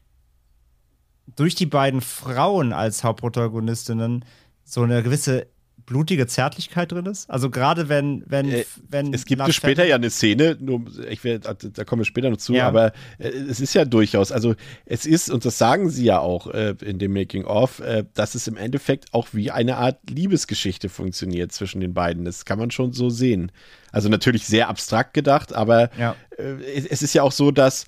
durch 1.34 1.56
die 1.56 1.66
beiden 1.66 2.00
Frauen 2.00 2.72
als 2.72 3.02
Hauptprotagonistinnen 3.02 4.24
so 4.64 4.82
eine 4.82 5.02
gewisse 5.02 5.46
blutige 5.86 6.26
Zärtlichkeit 6.26 6.92
drin 6.92 7.06
ist. 7.06 7.28
Also 7.30 7.50
gerade 7.50 7.88
wenn, 7.88 8.24
wenn, 8.26 8.50
äh, 8.50 8.64
wenn. 8.88 9.12
Es 9.12 9.26
gibt 9.26 9.42
später 9.52 9.84
ja 9.84 9.96
eine 9.96 10.10
Szene, 10.10 10.56
nur, 10.58 10.82
ich 11.08 11.24
werd, 11.24 11.46
da 11.46 11.84
kommen 11.84 12.00
wir 12.00 12.06
später 12.06 12.30
noch 12.30 12.38
zu, 12.38 12.54
ja. 12.54 12.66
aber 12.66 12.92
äh, 13.18 13.28
es 13.28 13.60
ist 13.60 13.74
ja 13.74 13.84
durchaus, 13.84 14.32
also 14.32 14.54
es 14.86 15.06
ist, 15.06 15.30
und 15.30 15.44
das 15.44 15.58
sagen 15.58 15.90
sie 15.90 16.04
ja 16.04 16.20
auch 16.20 16.46
äh, 16.48 16.74
in 16.82 16.98
dem 16.98 17.12
Making 17.12 17.44
of, 17.44 17.80
äh, 17.80 18.04
dass 18.14 18.34
es 18.34 18.46
im 18.46 18.56
Endeffekt 18.56 19.12
auch 19.12 19.28
wie 19.32 19.50
eine 19.50 19.76
Art 19.76 19.98
Liebesgeschichte 20.08 20.88
funktioniert 20.88 21.52
zwischen 21.52 21.80
den 21.80 21.92
beiden. 21.92 22.24
Das 22.24 22.44
kann 22.44 22.58
man 22.58 22.70
schon 22.70 22.92
so 22.92 23.10
sehen. 23.10 23.52
Also 23.92 24.08
natürlich 24.08 24.46
sehr 24.46 24.68
abstrakt 24.68 25.14
gedacht, 25.14 25.54
aber 25.54 25.90
ja. 25.98 26.16
Äh, 26.38 26.86
es 26.88 27.02
ist 27.02 27.14
ja 27.14 27.22
auch 27.22 27.32
so, 27.32 27.50
dass, 27.50 27.86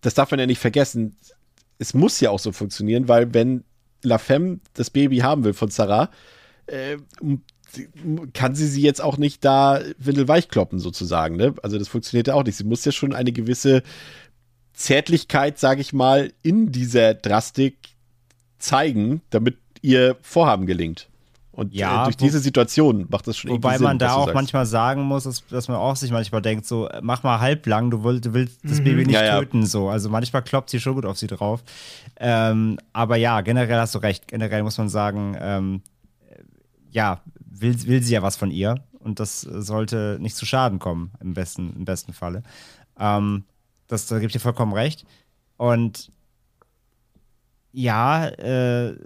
das 0.00 0.14
darf 0.14 0.30
man 0.30 0.40
ja 0.40 0.46
nicht 0.46 0.60
vergessen, 0.60 1.16
es 1.78 1.94
muss 1.94 2.20
ja 2.20 2.30
auch 2.30 2.38
so 2.38 2.52
funktionieren, 2.52 3.08
weil 3.08 3.34
wenn 3.34 3.64
La 4.02 4.18
Femme 4.18 4.60
das 4.74 4.90
Baby 4.90 5.18
haben 5.18 5.44
will 5.44 5.52
von 5.52 5.70
Sarah, 5.70 6.10
äh, 6.66 6.96
kann 8.34 8.54
sie 8.54 8.66
sie 8.66 8.82
jetzt 8.82 9.02
auch 9.02 9.16
nicht 9.16 9.44
da 9.44 9.80
windelweich 9.98 10.48
kloppen, 10.48 10.78
sozusagen. 10.78 11.36
Ne? 11.36 11.54
Also 11.62 11.78
das 11.78 11.88
funktioniert 11.88 12.28
ja 12.28 12.34
auch 12.34 12.44
nicht. 12.44 12.56
Sie 12.56 12.64
muss 12.64 12.84
ja 12.84 12.92
schon 12.92 13.14
eine 13.14 13.32
gewisse 13.32 13.82
Zärtlichkeit, 14.74 15.58
sage 15.58 15.80
ich 15.80 15.92
mal, 15.92 16.32
in 16.42 16.72
dieser 16.72 17.14
Drastik 17.14 17.76
zeigen, 18.58 19.22
damit 19.30 19.56
ihr 19.80 20.16
Vorhaben 20.22 20.66
gelingt. 20.66 21.08
Und 21.52 21.74
ja, 21.74 22.02
äh, 22.02 22.04
durch 22.04 22.16
diese 22.16 22.38
Situation 22.38 23.06
macht 23.10 23.26
das 23.26 23.36
schon 23.36 23.50
Wobei 23.50 23.76
Sinn, 23.76 23.84
man 23.84 23.98
da 23.98 24.14
auch 24.14 24.32
manchmal 24.32 24.64
sagen 24.64 25.02
muss, 25.02 25.24
dass, 25.24 25.46
dass, 25.48 25.68
man 25.68 25.76
auch 25.76 25.96
sich 25.96 26.10
manchmal 26.10 26.40
denkt, 26.40 26.64
so, 26.64 26.88
mach 27.02 27.22
mal 27.24 27.40
halblang, 27.40 27.90
du, 27.90 28.04
willst, 28.04 28.24
du 28.24 28.32
willst 28.32 28.60
das 28.64 28.80
mhm. 28.80 28.84
Baby 28.84 29.06
nicht 29.06 29.20
ja, 29.20 29.38
töten, 29.38 29.60
ja. 29.60 29.66
so. 29.66 29.90
Also 29.90 30.08
manchmal 30.08 30.42
kloppt 30.42 30.70
sie 30.70 30.80
schon 30.80 30.94
gut 30.94 31.04
auf 31.04 31.18
sie 31.18 31.26
drauf. 31.26 31.62
Ähm, 32.18 32.78
aber 32.94 33.16
ja, 33.16 33.42
generell 33.42 33.78
hast 33.78 33.94
du 33.94 33.98
recht. 33.98 34.28
Generell 34.28 34.62
muss 34.62 34.78
man 34.78 34.88
sagen, 34.88 35.36
ähm, 35.38 35.82
ja, 36.92 37.20
will, 37.38 37.86
will 37.86 38.02
sie 38.02 38.14
ja 38.14 38.22
was 38.22 38.36
von 38.36 38.50
ihr 38.50 38.84
und 38.98 39.18
das 39.18 39.40
sollte 39.40 40.18
nicht 40.20 40.36
zu 40.36 40.46
Schaden 40.46 40.78
kommen, 40.78 41.10
im 41.20 41.34
besten, 41.34 41.74
im 41.74 41.84
besten 41.84 42.12
Falle. 42.12 42.42
Ähm, 42.98 43.44
das, 43.88 44.06
da 44.06 44.16
gebe 44.16 44.26
ich 44.26 44.32
dir 44.32 44.40
vollkommen 44.40 44.72
recht. 44.72 45.04
Und 45.56 46.12
ja, 47.72 48.28
äh, 48.28 48.96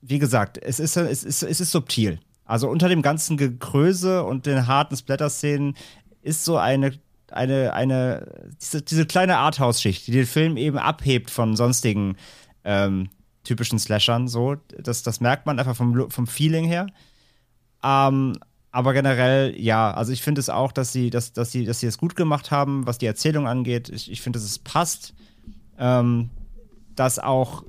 wie 0.00 0.18
gesagt, 0.18 0.58
es 0.58 0.78
ist, 0.78 0.96
es, 0.96 1.24
ist, 1.24 1.42
es 1.42 1.60
ist 1.60 1.70
subtil. 1.70 2.20
Also 2.44 2.68
unter 2.68 2.88
dem 2.88 3.02
ganzen 3.02 3.36
Gekröse 3.36 4.24
und 4.24 4.46
den 4.46 4.66
harten 4.66 4.96
Splatter-Szenen 4.96 5.76
ist 6.22 6.44
so 6.44 6.56
eine, 6.56 6.92
eine, 7.30 7.74
eine, 7.74 8.50
diese, 8.60 8.82
diese 8.82 9.06
kleine 9.06 9.38
Arthouse-Schicht, 9.38 10.06
die 10.06 10.12
den 10.12 10.26
Film 10.26 10.56
eben 10.56 10.78
abhebt 10.78 11.30
von 11.30 11.56
sonstigen 11.56 12.16
ähm, 12.64 13.10
typischen 13.48 13.78
Slashern. 13.78 14.28
So, 14.28 14.56
das, 14.78 15.02
das 15.02 15.20
merkt 15.20 15.46
man 15.46 15.58
einfach 15.58 15.76
vom, 15.76 16.10
vom 16.10 16.26
Feeling 16.26 16.64
her. 16.64 16.86
Ähm, 17.82 18.36
aber 18.70 18.92
generell, 18.92 19.58
ja, 19.58 19.92
also 19.92 20.12
ich 20.12 20.22
finde 20.22 20.40
es 20.40 20.50
auch, 20.50 20.72
dass 20.72 20.92
sie, 20.92 21.10
dass, 21.10 21.32
dass 21.32 21.50
sie, 21.50 21.64
dass 21.64 21.80
sie 21.80 21.86
es 21.86 21.98
gut 21.98 22.14
gemacht 22.14 22.50
haben, 22.50 22.86
was 22.86 22.98
die 22.98 23.06
Erzählung 23.06 23.48
angeht. 23.48 23.88
Ich, 23.88 24.10
ich 24.10 24.20
finde, 24.20 24.38
dass 24.38 24.48
es 24.48 24.58
passt. 24.58 25.14
Ähm, 25.78 26.30
dass 26.94 27.18
auch, 27.18 27.64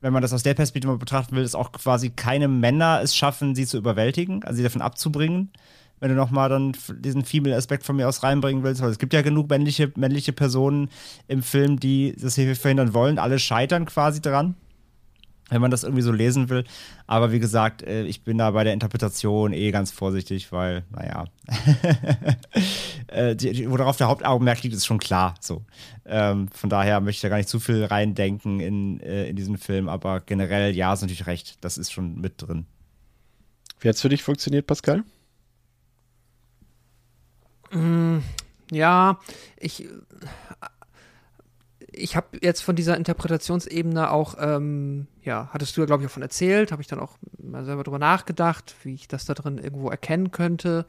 wenn 0.00 0.12
man 0.12 0.22
das 0.22 0.32
aus 0.32 0.42
der 0.42 0.54
Perspektive 0.54 0.96
betrachten 0.98 1.34
will, 1.34 1.42
dass 1.42 1.54
auch 1.54 1.72
quasi 1.72 2.10
keine 2.10 2.46
Männer 2.46 3.00
es 3.02 3.16
schaffen, 3.16 3.54
sie 3.54 3.66
zu 3.66 3.78
überwältigen, 3.78 4.44
also 4.44 4.58
sie 4.58 4.62
davon 4.62 4.82
abzubringen 4.82 5.50
wenn 6.00 6.10
du 6.10 6.16
nochmal 6.16 6.48
dann 6.48 6.72
diesen 6.98 7.24
Female-Aspekt 7.24 7.84
von 7.84 7.96
mir 7.96 8.08
aus 8.08 8.22
reinbringen 8.22 8.62
willst. 8.62 8.82
Weil 8.82 8.90
es 8.90 8.98
gibt 8.98 9.12
ja 9.12 9.22
genug 9.22 9.48
männliche, 9.50 9.92
männliche 9.96 10.32
Personen 10.32 10.90
im 11.26 11.42
Film, 11.42 11.80
die 11.80 12.14
das 12.18 12.34
hier 12.34 12.54
verhindern 12.56 12.94
wollen. 12.94 13.18
Alle 13.18 13.38
scheitern 13.38 13.86
quasi 13.86 14.20
dran, 14.20 14.54
wenn 15.48 15.60
man 15.60 15.70
das 15.70 15.82
irgendwie 15.82 16.02
so 16.02 16.12
lesen 16.12 16.48
will. 16.48 16.64
Aber 17.06 17.32
wie 17.32 17.40
gesagt, 17.40 17.82
äh, 17.82 18.04
ich 18.04 18.22
bin 18.22 18.38
da 18.38 18.50
bei 18.50 18.64
der 18.64 18.74
Interpretation 18.74 19.52
eh 19.52 19.70
ganz 19.70 19.90
vorsichtig, 19.90 20.52
weil, 20.52 20.84
naja, 20.90 21.24
äh, 23.08 23.34
worauf 23.68 23.96
der 23.96 24.08
Hauptaugenmerk 24.08 24.62
liegt, 24.62 24.74
ist 24.74 24.86
schon 24.86 24.98
klar. 24.98 25.34
So. 25.40 25.64
Ähm, 26.04 26.48
von 26.48 26.70
daher 26.70 27.00
möchte 27.00 27.18
ich 27.18 27.22
da 27.22 27.28
gar 27.28 27.38
nicht 27.38 27.48
zu 27.48 27.60
viel 27.60 27.84
reindenken 27.84 28.60
in, 28.60 29.00
äh, 29.00 29.28
in 29.28 29.36
diesen 29.36 29.58
Film. 29.58 29.88
Aber 29.88 30.20
generell, 30.20 30.74
ja, 30.74 30.92
ist 30.92 31.00
natürlich 31.00 31.26
recht. 31.26 31.56
Das 31.62 31.78
ist 31.78 31.92
schon 31.92 32.20
mit 32.20 32.34
drin. 32.42 32.66
Wie 33.80 33.88
hat 33.88 33.94
es 33.94 34.02
für 34.02 34.08
dich 34.08 34.22
funktioniert, 34.22 34.66
Pascal? 34.66 35.04
Mm, 37.70 38.18
ja, 38.70 39.18
ich, 39.58 39.88
ich 41.92 42.16
habe 42.16 42.26
jetzt 42.42 42.62
von 42.62 42.76
dieser 42.76 42.96
Interpretationsebene 42.96 44.10
auch, 44.10 44.36
ähm, 44.38 45.06
ja, 45.22 45.48
hattest 45.52 45.76
du 45.76 45.80
ja, 45.80 45.86
glaube 45.86 46.02
ich, 46.02 46.08
davon 46.08 46.22
erzählt, 46.22 46.72
habe 46.72 46.82
ich 46.82 46.88
dann 46.88 47.00
auch 47.00 47.16
mal 47.42 47.64
selber 47.64 47.84
drüber 47.84 47.98
nachgedacht, 47.98 48.74
wie 48.82 48.94
ich 48.94 49.08
das 49.08 49.24
da 49.24 49.34
drin 49.34 49.58
irgendwo 49.58 49.90
erkennen 49.90 50.30
könnte. 50.30 50.86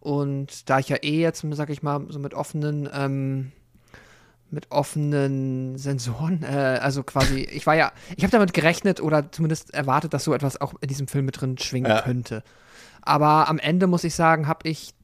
Und 0.00 0.70
da 0.70 0.78
ich 0.78 0.88
ja 0.88 0.96
eh 1.02 1.20
jetzt, 1.20 1.44
sag 1.50 1.68
ich 1.70 1.82
mal, 1.82 2.06
so 2.08 2.18
mit 2.18 2.32
offenen, 2.32 2.88
ähm, 2.92 3.52
mit 4.50 4.70
offenen 4.70 5.78
Sensoren, 5.78 6.42
äh, 6.42 6.78
also 6.82 7.02
quasi, 7.02 7.40
ich 7.40 7.66
war 7.66 7.76
ja, 7.76 7.92
ich 8.16 8.24
habe 8.24 8.32
damit 8.32 8.52
gerechnet 8.52 9.00
oder 9.00 9.30
zumindest 9.30 9.74
erwartet, 9.74 10.14
dass 10.14 10.24
so 10.24 10.34
etwas 10.34 10.60
auch 10.60 10.74
in 10.80 10.88
diesem 10.88 11.06
Film 11.06 11.26
mit 11.26 11.40
drin 11.40 11.58
schwingen 11.58 11.90
Ja. 11.90 12.00
könnte. 12.02 12.42
Aber 13.02 13.48
am 13.48 13.58
Ende 13.58 13.86
muss 13.86 14.04
ich 14.04 14.14
sagen, 14.14 14.48
habe 14.48 14.68
ich 14.68 14.94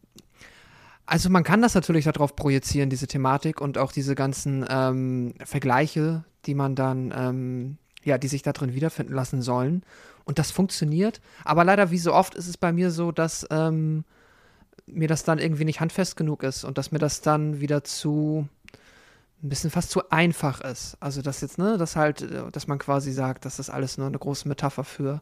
also 1.06 1.30
man 1.30 1.44
kann 1.44 1.62
das 1.62 1.74
natürlich 1.74 2.04
darauf 2.04 2.34
projizieren, 2.34 2.90
diese 2.90 3.06
Thematik 3.06 3.60
und 3.60 3.78
auch 3.78 3.92
diese 3.92 4.14
ganzen 4.14 4.64
ähm, 4.68 5.34
Vergleiche, 5.44 6.24
die 6.46 6.54
man 6.54 6.74
dann, 6.74 7.14
ähm, 7.16 7.78
ja, 8.02 8.18
die 8.18 8.28
sich 8.28 8.42
da 8.42 8.52
drin 8.52 8.74
wiederfinden 8.74 9.14
lassen 9.14 9.40
sollen. 9.40 9.84
Und 10.24 10.40
das 10.40 10.50
funktioniert. 10.50 11.20
Aber 11.44 11.64
leider, 11.64 11.92
wie 11.92 11.98
so 11.98 12.12
oft, 12.12 12.34
ist 12.34 12.48
es 12.48 12.56
bei 12.56 12.72
mir 12.72 12.90
so, 12.90 13.12
dass 13.12 13.46
ähm, 13.50 14.04
mir 14.86 15.06
das 15.06 15.22
dann 15.22 15.38
irgendwie 15.38 15.64
nicht 15.64 15.80
handfest 15.80 16.16
genug 16.16 16.42
ist 16.42 16.64
und 16.64 16.78
dass 16.78 16.90
mir 16.90 16.98
das 16.98 17.20
dann 17.20 17.60
wieder 17.60 17.84
zu 17.84 18.48
ein 19.42 19.48
bisschen 19.48 19.70
fast 19.70 19.90
zu 19.90 20.10
einfach 20.10 20.60
ist. 20.60 20.96
Also 21.00 21.22
dass 21.22 21.40
jetzt, 21.40 21.58
ne, 21.58 21.76
dass 21.78 21.94
halt, 21.94 22.22
äh, 22.22 22.50
dass 22.50 22.66
man 22.66 22.78
quasi 22.78 23.12
sagt, 23.12 23.44
dass 23.44 23.56
das 23.56 23.70
alles 23.70 23.98
nur 23.98 24.06
eine 24.06 24.18
große 24.18 24.48
Metapher 24.48 24.84
für 24.84 25.20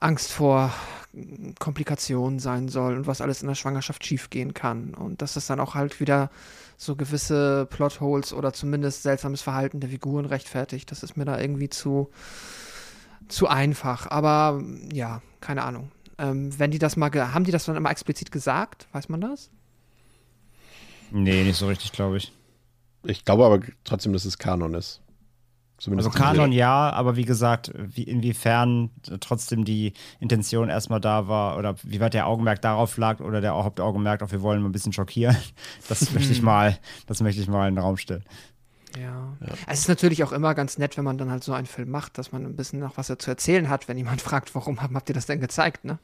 Angst 0.00 0.32
vor 0.32 0.72
Komplikationen 1.58 2.38
sein 2.38 2.68
soll 2.68 2.96
und 2.96 3.06
was 3.06 3.20
alles 3.20 3.42
in 3.42 3.48
der 3.48 3.54
Schwangerschaft 3.54 4.04
schiefgehen 4.04 4.54
kann. 4.54 4.94
Und 4.94 5.22
dass 5.22 5.34
das 5.34 5.46
dann 5.46 5.60
auch 5.60 5.74
halt 5.74 6.00
wieder 6.00 6.30
so 6.76 6.94
gewisse 6.94 7.66
Plotholes 7.70 8.32
oder 8.32 8.52
zumindest 8.52 9.02
seltsames 9.02 9.42
Verhalten 9.42 9.80
der 9.80 9.90
Figuren 9.90 10.26
rechtfertigt. 10.26 10.90
Das 10.90 11.02
ist 11.02 11.16
mir 11.16 11.24
da 11.24 11.40
irgendwie 11.40 11.68
zu, 11.68 12.10
zu 13.28 13.48
einfach. 13.48 14.06
Aber 14.10 14.62
ja, 14.92 15.22
keine 15.40 15.64
Ahnung. 15.64 15.90
Ähm, 16.18 16.56
wenn 16.58 16.70
die 16.70 16.78
das 16.78 16.96
mal, 16.96 17.08
ge- 17.08 17.22
haben 17.22 17.44
die 17.44 17.52
das 17.52 17.64
dann 17.64 17.76
immer 17.76 17.90
explizit 17.90 18.30
gesagt? 18.30 18.86
Weiß 18.92 19.08
man 19.08 19.20
das? 19.20 19.50
Nee, 21.10 21.42
nicht 21.44 21.56
so 21.56 21.66
richtig, 21.66 21.92
glaube 21.92 22.18
ich. 22.18 22.32
Ich 23.04 23.24
glaube 23.24 23.46
aber 23.46 23.60
trotzdem, 23.84 24.12
dass 24.12 24.24
es 24.24 24.38
Kanon 24.38 24.74
ist. 24.74 25.00
Zumindest 25.78 26.08
Also 26.08 26.18
Kanon 26.18 26.50
ja, 26.50 26.90
aber 26.90 27.14
wie 27.14 27.24
gesagt, 27.24 27.72
wie, 27.76 28.02
inwiefern 28.02 28.90
trotzdem 29.20 29.64
die 29.64 29.92
Intention 30.18 30.68
erstmal 30.68 31.00
da 31.00 31.28
war 31.28 31.56
oder 31.56 31.76
wie 31.84 32.00
weit 32.00 32.14
der 32.14 32.26
Augenmerk 32.26 32.60
darauf 32.60 32.96
lag 32.96 33.20
oder 33.20 33.40
der 33.40 33.54
Hauptaugenmerk 33.54 34.22
auf, 34.22 34.32
wir 34.32 34.42
wollen 34.42 34.60
mal 34.60 34.68
ein 34.68 34.72
bisschen 34.72 34.92
schockieren, 34.92 35.36
das 35.88 36.12
möchte 36.12 36.32
ich 36.32 36.42
mal, 36.42 36.76
das 37.06 37.20
möchte 37.20 37.40
ich 37.40 37.48
mal 37.48 37.68
in 37.68 37.76
den 37.76 37.84
Raum 37.84 37.96
stellen. 37.96 38.24
Ja. 38.96 39.36
Es 39.66 39.80
ist 39.80 39.88
natürlich 39.88 40.24
auch 40.24 40.32
immer 40.32 40.54
ganz 40.54 40.78
nett, 40.78 40.96
wenn 40.96 41.04
man 41.04 41.18
dann 41.18 41.30
halt 41.30 41.44
so 41.44 41.52
einen 41.52 41.66
Film 41.66 41.90
macht, 41.90 42.18
dass 42.18 42.32
man 42.32 42.44
ein 42.44 42.56
bisschen 42.56 42.80
noch 42.80 42.96
was 42.96 43.06
zu 43.06 43.30
erzählen 43.30 43.68
hat, 43.68 43.88
wenn 43.88 43.96
jemand 43.96 44.22
fragt, 44.28 44.54
warum 44.54 44.80
habt 44.80 45.08
ihr 45.08 45.14
das 45.14 45.26
denn 45.26 45.40
gezeigt, 45.40 45.84
ne? 45.84 45.98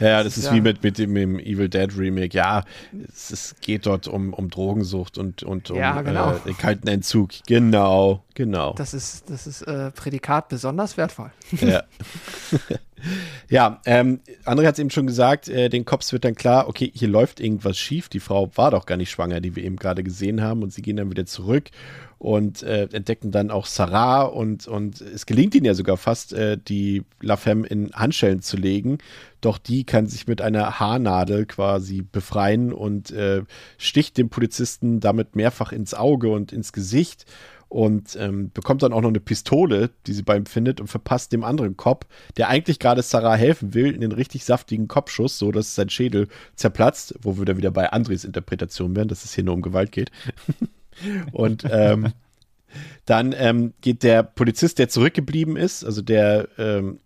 Ja, 0.00 0.22
das 0.22 0.36
ist 0.38 0.46
Ja. 0.46 0.54
wie 0.54 0.60
mit, 0.60 0.82
mit 0.82 0.98
dem 0.98 1.16
im 1.16 1.38
Evil 1.38 1.68
Dead 1.68 1.96
Remake. 1.96 2.36
Ja, 2.36 2.64
es, 3.08 3.30
es 3.30 3.56
geht 3.60 3.86
dort 3.86 4.08
um, 4.08 4.32
um 4.32 4.50
Drogensucht 4.50 5.18
und, 5.18 5.42
und 5.42 5.70
um 5.70 5.76
Ja, 5.76 6.00
genau. 6.02 6.32
äh, 6.32 6.40
den 6.46 6.56
kalten 6.56 6.88
Entzug. 6.88 7.30
Genau, 7.46 8.24
genau. 8.34 8.74
Das 8.74 8.94
ist, 8.94 9.28
das 9.30 9.46
ist 9.46 9.62
äh, 9.62 9.90
Prädikat 9.90 10.48
besonders 10.48 10.96
wertvoll. 10.96 11.32
Ja. 11.60 11.82
ja, 13.48 13.80
ähm, 13.86 14.20
André 14.44 14.66
hat 14.66 14.74
es 14.74 14.78
eben 14.78 14.90
schon 14.90 15.06
gesagt, 15.06 15.48
äh, 15.48 15.68
den 15.68 15.84
Cops 15.84 16.12
wird 16.12 16.24
dann 16.24 16.34
klar, 16.34 16.68
okay, 16.68 16.90
hier 16.94 17.08
läuft 17.08 17.40
irgendwas 17.40 17.78
schief. 17.78 18.08
Die 18.08 18.20
Frau 18.20 18.50
war 18.56 18.70
doch 18.70 18.86
gar 18.86 18.96
nicht 18.96 19.10
schwanger, 19.10 19.40
die 19.40 19.56
wir 19.56 19.64
eben 19.64 19.76
gerade 19.76 20.02
gesehen 20.02 20.40
haben. 20.42 20.62
Und 20.62 20.72
sie 20.72 20.82
gehen 20.82 20.96
dann 20.96 21.10
wieder 21.10 21.26
zurück 21.26 21.70
und 22.22 22.62
äh, 22.62 22.84
entdecken 22.92 23.32
dann 23.32 23.50
auch 23.50 23.66
Sarah. 23.66 24.22
Und, 24.22 24.68
und 24.68 25.00
es 25.00 25.26
gelingt 25.26 25.56
ihnen 25.56 25.64
ja 25.64 25.74
sogar 25.74 25.96
fast, 25.96 26.32
äh, 26.32 26.56
die 26.56 27.02
La 27.20 27.36
Femme 27.36 27.66
in 27.66 27.90
Handschellen 27.94 28.42
zu 28.42 28.56
legen. 28.56 28.98
Doch 29.40 29.58
die 29.58 29.82
kann 29.82 30.06
sich 30.06 30.28
mit 30.28 30.40
einer 30.40 30.78
Haarnadel 30.78 31.46
quasi 31.46 32.02
befreien 32.02 32.72
und 32.72 33.10
äh, 33.10 33.42
sticht 33.76 34.18
dem 34.18 34.28
Polizisten 34.28 35.00
damit 35.00 35.34
mehrfach 35.34 35.72
ins 35.72 35.94
Auge 35.94 36.30
und 36.30 36.52
ins 36.52 36.72
Gesicht 36.72 37.26
und 37.68 38.14
ähm, 38.14 38.52
bekommt 38.54 38.84
dann 38.84 38.92
auch 38.92 39.00
noch 39.00 39.08
eine 39.08 39.18
Pistole, 39.18 39.90
die 40.06 40.12
sie 40.12 40.22
bei 40.22 40.36
ihm 40.36 40.46
findet 40.46 40.80
und 40.80 40.86
verpasst 40.86 41.32
dem 41.32 41.42
anderen 41.42 41.76
Cop, 41.76 42.06
der 42.36 42.48
eigentlich 42.48 42.78
gerade 42.78 43.02
Sarah 43.02 43.34
helfen 43.34 43.74
will, 43.74 43.92
in 43.92 44.00
den 44.00 44.12
richtig 44.12 44.44
saftigen 44.44 44.86
Kopfschuss, 44.86 45.38
so 45.38 45.50
dass 45.50 45.74
sein 45.74 45.88
Schädel 45.88 46.28
zerplatzt, 46.54 47.16
wo 47.20 47.36
wir 47.36 47.46
dann 47.46 47.56
wieder 47.56 47.72
bei 47.72 47.90
Andres 47.90 48.24
Interpretation 48.24 48.94
wären, 48.94 49.08
dass 49.08 49.24
es 49.24 49.34
hier 49.34 49.42
nur 49.42 49.54
um 49.54 49.62
Gewalt 49.62 49.90
geht. 49.90 50.12
und 51.32 51.64
ähm, 51.70 52.12
dann 53.04 53.34
ähm, 53.36 53.74
geht 53.80 54.02
der 54.02 54.22
Polizist, 54.22 54.78
der 54.78 54.88
zurückgeblieben 54.88 55.56
ist, 55.56 55.84
also 55.84 56.02
der 56.02 56.48
ähm, 56.58 57.00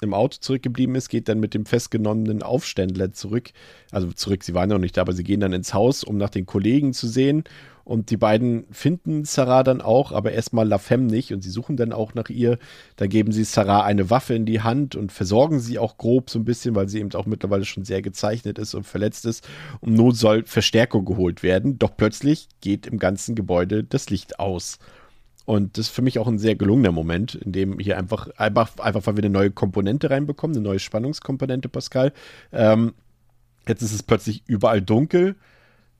im 0.00 0.14
Auto 0.14 0.38
zurückgeblieben 0.40 0.94
ist, 0.94 1.08
geht 1.08 1.28
dann 1.28 1.40
mit 1.40 1.54
dem 1.54 1.66
festgenommenen 1.66 2.42
Aufständler 2.42 3.12
zurück. 3.12 3.50
Also 3.90 4.12
zurück, 4.12 4.44
sie 4.44 4.54
waren 4.54 4.68
noch 4.68 4.78
nicht 4.78 4.96
da, 4.96 5.02
aber 5.02 5.12
sie 5.12 5.24
gehen 5.24 5.40
dann 5.40 5.52
ins 5.52 5.72
Haus, 5.72 6.04
um 6.04 6.16
nach 6.16 6.30
den 6.30 6.46
Kollegen 6.46 6.92
zu 6.92 7.08
sehen. 7.08 7.44
Und 7.84 8.10
die 8.10 8.16
beiden 8.16 8.64
finden 8.70 9.24
Sarah 9.24 9.62
dann 9.62 9.82
auch, 9.82 10.12
aber 10.12 10.32
erstmal 10.32 10.66
La 10.66 10.78
Femme 10.78 11.04
nicht. 11.04 11.32
Und 11.32 11.42
sie 11.42 11.50
suchen 11.50 11.76
dann 11.76 11.92
auch 11.92 12.14
nach 12.14 12.30
ihr. 12.30 12.58
Dann 12.96 13.10
geben 13.10 13.30
sie 13.30 13.44
Sarah 13.44 13.84
eine 13.84 14.08
Waffe 14.08 14.34
in 14.34 14.46
die 14.46 14.62
Hand 14.62 14.96
und 14.96 15.12
versorgen 15.12 15.60
sie 15.60 15.78
auch 15.78 15.98
grob 15.98 16.30
so 16.30 16.38
ein 16.38 16.44
bisschen, 16.44 16.74
weil 16.74 16.88
sie 16.88 17.00
eben 17.00 17.12
auch 17.14 17.26
mittlerweile 17.26 17.64
schon 17.64 17.84
sehr 17.84 18.00
gezeichnet 18.00 18.58
ist 18.58 18.74
und 18.74 18.84
verletzt 18.84 19.26
ist. 19.26 19.46
Und 19.80 19.94
nun 19.94 20.12
soll 20.12 20.44
Verstärkung 20.46 21.04
geholt 21.04 21.42
werden. 21.42 21.78
Doch 21.78 21.96
plötzlich 21.96 22.48
geht 22.62 22.86
im 22.86 22.98
ganzen 22.98 23.34
Gebäude 23.34 23.84
das 23.84 24.08
Licht 24.08 24.38
aus. 24.38 24.78
Und 25.44 25.76
das 25.76 25.88
ist 25.88 25.94
für 25.94 26.02
mich 26.02 26.18
auch 26.18 26.26
ein 26.26 26.38
sehr 26.38 26.54
gelungener 26.56 26.92
Moment, 26.92 27.34
in 27.34 27.52
dem 27.52 27.78
hier 27.78 27.98
einfach, 27.98 28.28
einfach, 28.38 28.78
einfach 28.78 29.06
weil 29.06 29.16
wir 29.16 29.24
eine 29.24 29.32
neue 29.32 29.50
Komponente 29.50 30.08
reinbekommen, 30.10 30.56
eine 30.56 30.64
neue 30.64 30.78
Spannungskomponente, 30.78 31.68
Pascal. 31.68 32.12
Ähm, 32.50 32.94
jetzt 33.68 33.82
ist 33.82 33.92
es 33.92 34.02
plötzlich 34.02 34.42
überall 34.46 34.80
dunkel. 34.80 35.36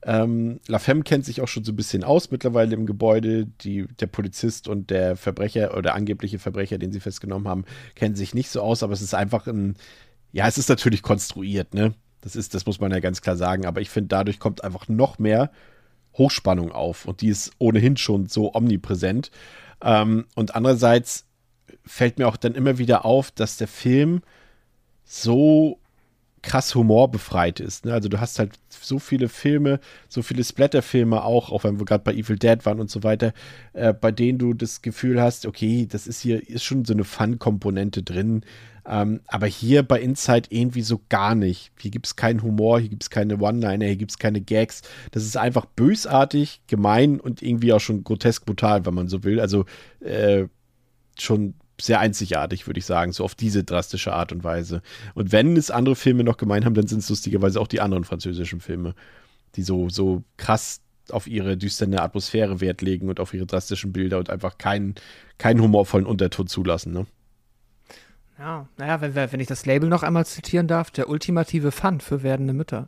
Ähm, 0.03 0.59
La 0.67 0.79
Femme 0.79 1.03
kennt 1.03 1.25
sich 1.25 1.41
auch 1.41 1.47
schon 1.47 1.63
so 1.63 1.71
ein 1.71 1.75
bisschen 1.75 2.03
aus 2.03 2.29
mittlerweile 2.31 2.75
im 2.75 2.85
Gebäude. 2.85 3.47
Die, 3.61 3.87
der 3.99 4.07
Polizist 4.07 4.67
und 4.67 4.89
der 4.89 5.15
Verbrecher 5.15 5.75
oder 5.77 5.95
angebliche 5.95 6.39
Verbrecher, 6.39 6.77
den 6.77 6.91
sie 6.91 6.99
festgenommen 6.99 7.47
haben, 7.47 7.65
kennen 7.95 8.15
sich 8.15 8.33
nicht 8.33 8.49
so 8.49 8.61
aus, 8.61 8.83
aber 8.83 8.93
es 8.93 9.01
ist 9.01 9.15
einfach 9.15 9.47
ein, 9.47 9.75
ja, 10.31 10.47
es 10.47 10.57
ist 10.57 10.69
natürlich 10.69 11.01
konstruiert, 11.01 11.73
ne? 11.73 11.93
Das 12.21 12.35
ist, 12.35 12.53
das 12.55 12.65
muss 12.65 12.79
man 12.79 12.91
ja 12.91 12.99
ganz 12.99 13.21
klar 13.21 13.37
sagen, 13.37 13.65
aber 13.67 13.81
ich 13.81 13.89
finde, 13.89 14.07
dadurch 14.07 14.39
kommt 14.39 14.63
einfach 14.63 14.87
noch 14.87 15.19
mehr 15.19 15.51
Hochspannung 16.17 16.71
auf 16.71 17.05
und 17.05 17.21
die 17.21 17.27
ist 17.27 17.51
ohnehin 17.59 17.97
schon 17.97 18.27
so 18.27 18.53
omnipräsent. 18.53 19.31
Ähm, 19.81 20.25
und 20.35 20.55
andererseits 20.55 21.25
fällt 21.85 22.17
mir 22.17 22.27
auch 22.27 22.37
dann 22.37 22.55
immer 22.55 22.77
wieder 22.77 23.05
auf, 23.05 23.31
dass 23.31 23.57
der 23.57 23.67
Film 23.67 24.21
so 25.03 25.79
krass 26.45 26.75
humorbefreit 26.75 27.59
ist. 27.59 27.85
Ne? 27.85 27.93
Also 27.93 28.07
du 28.07 28.19
hast 28.19 28.37
halt 28.37 28.51
so 28.69 28.99
viele 28.99 29.29
Filme, 29.29 29.79
so 30.07 30.21
viele 30.21 30.43
Splatter-Filme 30.43 31.23
auch, 31.23 31.51
auch 31.51 31.63
wenn 31.63 31.79
wir 31.79 31.85
gerade 31.85 32.03
bei 32.03 32.13
Evil 32.13 32.37
Dead 32.37 32.65
waren 32.65 32.79
und 32.79 32.91
so 32.91 33.03
weiter, 33.03 33.33
äh, 33.73 33.93
bei 33.93 34.11
denen 34.11 34.37
du 34.37 34.53
das 34.53 34.83
Gefühl 34.83 35.19
hast, 35.19 35.47
okay, 35.47 35.87
das 35.89 36.05
ist 36.05 36.21
hier, 36.21 36.47
ist 36.47 36.63
schon 36.63 36.85
so 36.85 36.93
eine 36.93 37.03
Fun-Komponente 37.03 38.03
drin. 38.03 38.43
Ähm, 38.87 39.21
aber 39.25 39.47
hier 39.47 39.81
bei 39.81 39.99
Inside 39.99 40.49
irgendwie 40.51 40.83
so 40.83 41.01
gar 41.09 41.33
nicht. 41.33 41.71
Hier 41.79 41.89
gibt 41.89 42.05
es 42.05 42.15
keinen 42.15 42.43
Humor, 42.43 42.79
hier 42.79 42.89
gibt 42.89 43.01
es 43.01 43.09
keine 43.09 43.39
One-Liner, 43.39 43.85
hier 43.85 43.95
gibt 43.95 44.11
es 44.11 44.19
keine 44.19 44.41
Gags. 44.41 44.83
Das 45.11 45.23
ist 45.23 45.37
einfach 45.37 45.65
bösartig, 45.65 46.61
gemein 46.67 47.19
und 47.19 47.41
irgendwie 47.41 47.73
auch 47.73 47.79
schon 47.79 48.03
grotesk 48.03 48.45
brutal, 48.45 48.85
wenn 48.85 48.93
man 48.93 49.07
so 49.07 49.23
will. 49.23 49.39
Also 49.39 49.65
äh, 50.01 50.45
schon 51.17 51.55
sehr 51.79 51.99
einzigartig, 51.99 52.67
würde 52.67 52.79
ich 52.79 52.85
sagen, 52.85 53.11
so 53.11 53.23
auf 53.23 53.35
diese 53.35 53.63
drastische 53.63 54.13
Art 54.13 54.31
und 54.31 54.43
Weise. 54.43 54.81
Und 55.13 55.31
wenn 55.31 55.57
es 55.57 55.71
andere 55.71 55.95
Filme 55.95 56.23
noch 56.23 56.37
gemein 56.37 56.65
haben, 56.65 56.73
dann 56.73 56.87
sind 56.87 56.99
es 56.99 57.09
lustigerweise 57.09 57.59
auch 57.59 57.67
die 57.67 57.81
anderen 57.81 58.03
französischen 58.03 58.61
Filme, 58.61 58.95
die 59.55 59.63
so, 59.63 59.89
so 59.89 60.23
krass 60.37 60.81
auf 61.09 61.27
ihre 61.27 61.57
düsterne 61.57 62.01
Atmosphäre 62.01 62.61
Wert 62.61 62.81
legen 62.81 63.09
und 63.09 63.19
auf 63.19 63.33
ihre 63.33 63.45
drastischen 63.45 63.93
Bilder 63.93 64.17
und 64.17 64.29
einfach 64.29 64.57
keinen, 64.57 64.95
keinen 65.37 65.61
humorvollen 65.61 66.05
Unterton 66.05 66.47
zulassen. 66.47 66.93
Ne? 66.93 67.05
Ja, 68.39 68.67
naja, 68.77 69.01
wenn, 69.01 69.15
wenn 69.15 69.39
ich 69.39 69.47
das 69.47 69.65
Label 69.65 69.87
noch 69.87 70.03
einmal 70.03 70.25
zitieren 70.25 70.67
darf, 70.67 70.91
der 70.91 71.09
ultimative 71.09 71.71
Fun 71.71 72.01
für 72.01 72.23
werdende 72.23 72.53
Mütter. 72.53 72.87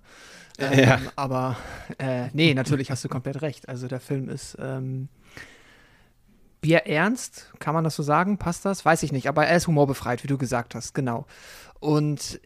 Ähm, 0.57 0.79
Ja. 0.79 0.99
Aber 1.15 1.57
äh, 1.99 2.29
nee, 2.33 2.53
natürlich 2.53 2.91
hast 2.91 3.03
du 3.03 3.09
komplett 3.09 3.41
recht. 3.41 3.69
Also 3.69 3.87
der 3.87 3.99
Film 3.99 4.29
ist 4.29 4.57
ähm, 4.59 5.09
bierernst, 6.61 7.51
kann 7.59 7.73
man 7.73 7.83
das 7.83 7.95
so 7.95 8.03
sagen? 8.03 8.37
Passt 8.37 8.65
das? 8.65 8.85
Weiß 8.85 9.03
ich 9.03 9.11
nicht, 9.11 9.27
aber 9.27 9.45
er 9.45 9.57
ist 9.57 9.67
humorbefreit, 9.67 10.23
wie 10.23 10.27
du 10.27 10.37
gesagt 10.37 10.75
hast, 10.75 10.93
genau. 10.93 11.25
Und 11.79 12.39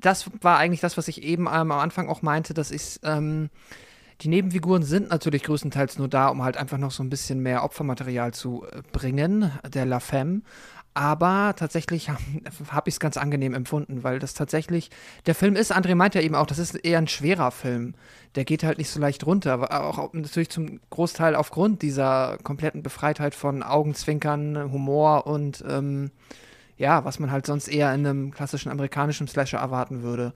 das 0.00 0.30
war 0.40 0.58
eigentlich 0.58 0.80
das, 0.80 0.96
was 0.96 1.08
ich 1.08 1.22
eben 1.22 1.48
am 1.48 1.72
Anfang 1.72 2.08
auch 2.08 2.22
meinte, 2.22 2.54
dass 2.54 2.70
ich 2.70 3.00
ähm, 3.02 3.50
die 4.22 4.28
Nebenfiguren 4.28 4.82
sind 4.82 5.08
natürlich 5.08 5.42
größtenteils 5.44 5.98
nur 5.98 6.08
da, 6.08 6.28
um 6.28 6.42
halt 6.42 6.56
einfach 6.56 6.78
noch 6.78 6.90
so 6.90 7.02
ein 7.02 7.10
bisschen 7.10 7.40
mehr 7.40 7.64
Opfermaterial 7.64 8.34
zu 8.34 8.64
äh, 8.70 8.82
bringen, 8.92 9.50
der 9.66 9.86
La 9.86 10.00
Femme. 10.00 10.42
Aber 11.00 11.54
tatsächlich 11.56 12.10
habe 12.10 12.20
ich 12.84 12.94
es 12.94 13.00
ganz 13.00 13.16
angenehm 13.16 13.54
empfunden, 13.54 14.04
weil 14.04 14.18
das 14.18 14.34
tatsächlich, 14.34 14.90
der 15.24 15.34
Film 15.34 15.56
ist, 15.56 15.74
André 15.74 15.94
meint 15.94 16.14
ja 16.14 16.20
eben 16.20 16.34
auch, 16.34 16.44
das 16.44 16.58
ist 16.58 16.74
eher 16.74 16.98
ein 16.98 17.08
schwerer 17.08 17.52
Film. 17.52 17.94
Der 18.34 18.44
geht 18.44 18.64
halt 18.64 18.76
nicht 18.76 18.90
so 18.90 19.00
leicht 19.00 19.24
runter, 19.24 19.54
aber 19.54 19.82
auch 19.82 20.12
natürlich 20.12 20.50
zum 20.50 20.78
Großteil 20.90 21.36
aufgrund 21.36 21.80
dieser 21.80 22.36
kompletten 22.42 22.82
Befreitheit 22.82 23.34
von 23.34 23.62
Augenzwinkern, 23.62 24.70
Humor 24.72 25.26
und 25.26 25.64
ähm, 25.66 26.10
ja, 26.76 27.02
was 27.02 27.18
man 27.18 27.30
halt 27.30 27.46
sonst 27.46 27.68
eher 27.68 27.94
in 27.94 28.06
einem 28.06 28.30
klassischen 28.30 28.70
amerikanischen 28.70 29.26
Slasher 29.26 29.58
erwarten 29.58 30.02
würde. 30.02 30.34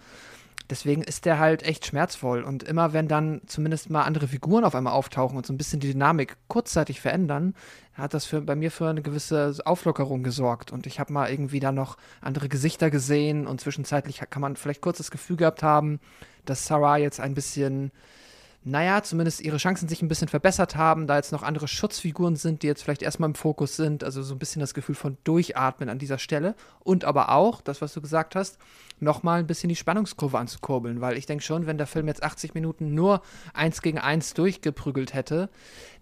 deswegen 0.70 1.02
ist 1.02 1.26
der 1.26 1.38
halt 1.38 1.62
echt 1.62 1.86
schmerzvoll. 1.86 2.42
Und 2.42 2.62
immer 2.62 2.92
wenn 2.92 3.08
dann 3.08 3.42
zumindest 3.46 3.90
mal 3.90 4.02
andere 4.04 4.28
Figuren 4.28 4.64
auf 4.64 4.74
einmal 4.74 4.94
auftauchen 4.94 5.36
und 5.36 5.46
so 5.46 5.52
ein 5.52 5.58
bisschen 5.58 5.80
die 5.80 5.92
Dynamik 5.92 6.36
kurzzeitig 6.48 7.00
verändern, 7.00 7.54
hat 7.94 8.14
das 8.14 8.24
für, 8.24 8.40
bei 8.40 8.56
mir 8.56 8.70
für 8.70 8.88
eine 8.88 9.02
gewisse 9.02 9.54
Auflockerung 9.64 10.22
gesorgt. 10.22 10.72
Und 10.72 10.86
ich 10.86 10.98
habe 11.00 11.12
mal 11.12 11.30
irgendwie 11.30 11.60
da 11.60 11.72
noch 11.72 11.96
andere 12.20 12.48
Gesichter 12.48 12.90
gesehen 12.90 13.46
und 13.46 13.60
zwischenzeitlich 13.60 14.20
kann 14.30 14.42
man 14.42 14.56
vielleicht 14.56 14.80
kurz 14.80 14.98
das 14.98 15.10
Gefühl 15.10 15.36
gehabt 15.36 15.62
haben, 15.62 16.00
dass 16.44 16.66
Sarah 16.66 16.96
jetzt 16.96 17.20
ein 17.20 17.34
bisschen 17.34 17.92
naja, 18.66 19.02
zumindest 19.02 19.42
ihre 19.42 19.58
Chancen 19.58 19.88
sich 19.88 20.00
ein 20.00 20.08
bisschen 20.08 20.28
verbessert 20.28 20.74
haben, 20.74 21.06
da 21.06 21.16
jetzt 21.16 21.32
noch 21.32 21.42
andere 21.42 21.68
Schutzfiguren 21.68 22.34
sind, 22.34 22.62
die 22.62 22.66
jetzt 22.66 22.82
vielleicht 22.82 23.02
erstmal 23.02 23.28
im 23.28 23.34
Fokus 23.34 23.76
sind. 23.76 24.02
Also 24.02 24.22
so 24.22 24.34
ein 24.34 24.38
bisschen 24.38 24.60
das 24.60 24.72
Gefühl 24.72 24.94
von 24.94 25.18
Durchatmen 25.24 25.90
an 25.90 25.98
dieser 25.98 26.16
Stelle. 26.16 26.54
Und 26.80 27.04
aber 27.04 27.28
auch, 27.28 27.60
das, 27.60 27.82
was 27.82 27.92
du 27.92 28.00
gesagt 28.00 28.34
hast, 28.34 28.56
nochmal 29.00 29.40
ein 29.40 29.46
bisschen 29.46 29.68
die 29.68 29.76
Spannungskurve 29.76 30.38
anzukurbeln, 30.38 31.02
weil 31.02 31.18
ich 31.18 31.26
denke 31.26 31.44
schon, 31.44 31.66
wenn 31.66 31.76
der 31.76 31.86
Film 31.86 32.08
jetzt 32.08 32.22
80 32.22 32.54
Minuten 32.54 32.94
nur 32.94 33.20
eins 33.52 33.82
gegen 33.82 33.98
eins 33.98 34.32
durchgeprügelt 34.32 35.12
hätte, 35.12 35.50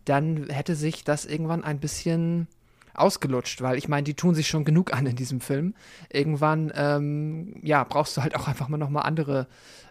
dann 0.05 0.49
hätte 0.49 0.77
sich 0.77 1.03
das 1.03 1.25
irgendwann 1.25 1.65
ein 1.65 1.81
bisschen 1.81 2.47
ausgelutscht, 2.95 3.63
weil 3.63 3.77
ich 3.77 3.89
meine, 3.89 4.05
die 4.05 4.15
tun 4.15 4.35
sich 4.35 4.49
schon 4.49 4.65
genug 4.65 4.93
an 4.93 5.07
in 5.07 5.17
diesem 5.17 5.41
Film. 5.41 5.75
Irgendwann, 6.11 6.73
ähm, 6.75 7.57
ja, 7.63 7.85
brauchst 7.85 8.17
du 8.17 8.23
halt 8.23 8.37
auch 8.37 8.49
einfach 8.49 8.69
mal 8.69 8.77
nochmal 8.77 9.05
andere 9.05 9.47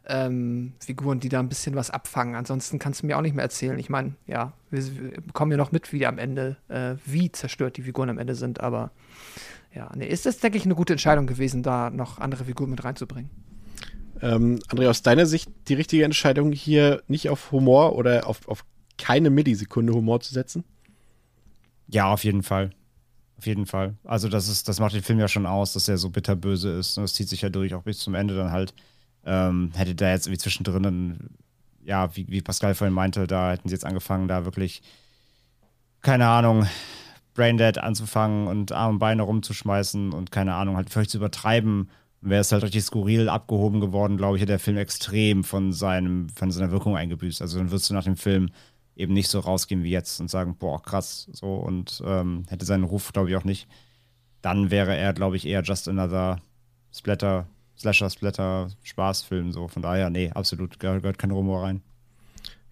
ähm, 0.08 0.74
Figuren, 0.80 1.20
die 1.20 1.30
da 1.30 1.40
ein 1.40 1.50
bisschen 1.50 1.76
was 1.76 1.90
abfangen. 1.90 2.36
Ansonsten 2.36 2.80
kannst 2.80 3.02
du 3.02 3.08
mir 3.08 3.18
auch 3.18 3.22
nicht 3.22 3.36
mehr 3.36 3.44
erzählen. 3.44 3.78
Ich 3.80 3.90
meine, 3.90 4.16
ja, 4.28 4.54
wir, 4.70 4.84
wir, 4.96 5.22
bekommen 5.22 5.52
ja 5.52 5.58
noch 5.58 5.72
mit, 5.72 5.94
wie 5.94 6.06
am 6.06 6.18
Ende, 6.18 6.58
äh, 6.68 6.96
wie 7.06 7.32
zerstört 7.32 7.78
die 7.78 7.84
Figuren 7.84 8.10
am 8.10 8.18
Ende 8.18 8.36
sind, 8.36 8.60
aber 8.60 8.92
ja, 9.74 9.90
nee, 9.96 10.08
ist 10.08 10.26
das, 10.26 10.40
denke 10.40 10.58
ich, 10.58 10.66
eine 10.66 10.76
gute 10.76 10.94
Entscheidung 10.94 11.28
gewesen, 11.28 11.64
da 11.64 11.90
noch 11.90 12.20
andere 12.20 12.46
Figuren 12.46 12.70
mit 12.70 12.84
reinzubringen. 12.84 13.30
Ähm, 14.22 14.60
André, 14.70 14.90
aus 14.90 15.02
deiner 15.02 15.26
Sicht 15.26 15.50
die 15.68 15.74
richtige 15.74 16.04
Entscheidung, 16.04 16.52
hier 16.52 17.02
nicht 17.08 17.30
auf 17.30 17.52
Humor 17.52 17.96
oder 17.96 18.28
auf, 18.28 18.48
auf 18.48 18.66
keine 18.98 19.30
Millisekunde 19.30 19.94
Humor 19.94 20.20
zu 20.20 20.34
setzen? 20.34 20.64
Ja, 21.88 22.12
auf 22.12 22.24
jeden 22.24 22.44
Fall. 22.44 22.72
Auf 23.42 23.48
jeden 23.48 23.66
Fall. 23.66 23.96
Also, 24.04 24.30
das 24.30 24.48
ist, 24.48 24.70
das 24.70 24.80
macht 24.80 24.94
den 24.94 25.02
Film 25.02 25.18
ja 25.18 25.28
schon 25.28 25.48
aus, 25.48 25.74
dass 25.74 25.88
er 25.88 25.98
so 25.98 26.12
bitterböse 26.12 26.70
ist. 26.78 26.96
Und 27.00 27.06
das 27.06 27.14
zieht 27.14 27.28
sich 27.28 27.42
ja 27.42 27.50
durch, 27.50 27.74
auch 27.74 27.82
bis 27.82 27.98
zum 27.98 28.14
Ende 28.14 28.36
dann 28.36 28.52
halt. 28.52 28.76
Ähm, 29.26 29.72
hätte 29.74 29.96
da 29.96 30.12
jetzt 30.12 30.28
irgendwie 30.28 30.38
zwischendrin, 30.38 30.84
dann, 30.84 31.30
ja, 31.84 32.16
wie, 32.16 32.28
wie 32.28 32.42
Pascal 32.42 32.76
vorhin 32.76 32.94
meinte, 32.94 33.26
da 33.26 33.50
hätten 33.50 33.68
sie 33.68 33.74
jetzt 33.74 33.84
angefangen, 33.84 34.28
da 34.28 34.46
wirklich, 34.46 34.84
keine 36.04 36.28
Ahnung, 36.28 36.68
Braindead 37.34 37.80
anzufangen 37.80 38.46
und 38.46 38.74
Arme 38.74 38.94
und 38.94 39.00
Beine 39.00 39.24
rumzuschmeißen 39.24 40.14
und 40.14 40.32
keine 40.32 40.54
Ahnung, 40.54 40.76
halt 40.76 40.92
völlig 40.92 41.10
zu 41.10 41.18
übertreiben, 41.18 41.90
wäre 42.22 42.42
es 42.42 42.52
halt 42.52 42.62
richtig 42.62 42.84
skurril 42.84 43.28
abgehoben 43.28 43.80
geworden, 43.82 44.18
glaube 44.18 44.38
ich, 44.38 44.42
hätte 44.44 44.52
der 44.52 44.60
Film 44.60 44.78
extrem 44.78 45.44
von, 45.44 45.74
seinem, 45.74 46.30
von 46.30 46.52
seiner 46.52 46.70
Wirkung 46.70 46.96
eingebüßt. 46.96 47.42
Also 47.42 47.58
dann 47.58 47.72
würdest 47.72 47.90
du 47.90 47.96
nach 47.96 48.04
dem 48.04 48.18
Film 48.18 48.52
eben 49.02 49.14
nicht 49.14 49.30
so 49.30 49.40
rausgehen 49.40 49.84
wie 49.84 49.90
jetzt 49.90 50.20
und 50.22 50.30
sagen, 50.30 50.56
boah, 50.58 50.82
krass, 50.82 51.28
so 51.34 51.56
und 51.56 52.02
ähm, 52.06 52.46
hätte 52.50 52.66
seinen 52.66 52.84
Ruf, 52.84 53.12
glaube 53.12 53.30
ich, 53.30 53.36
auch 53.36 53.44
nicht. 53.44 53.68
Dann 54.42 54.72
wäre 54.72 54.96
er, 54.96 55.14
glaube 55.14 55.36
ich, 55.36 55.46
eher 55.46 55.62
just 55.62 55.88
another 55.88 56.40
Splatter, 56.94 57.48
Slasher, 57.78 58.10
Splatter, 58.10 58.70
Spaßfilm, 58.84 59.52
so. 59.52 59.68
Von 59.68 59.82
daher, 59.82 60.10
nee, 60.10 60.30
absolut, 60.32 60.80
gehört, 60.80 61.18
kein 61.18 61.32
Rumor 61.32 61.64
rein. 61.64 61.82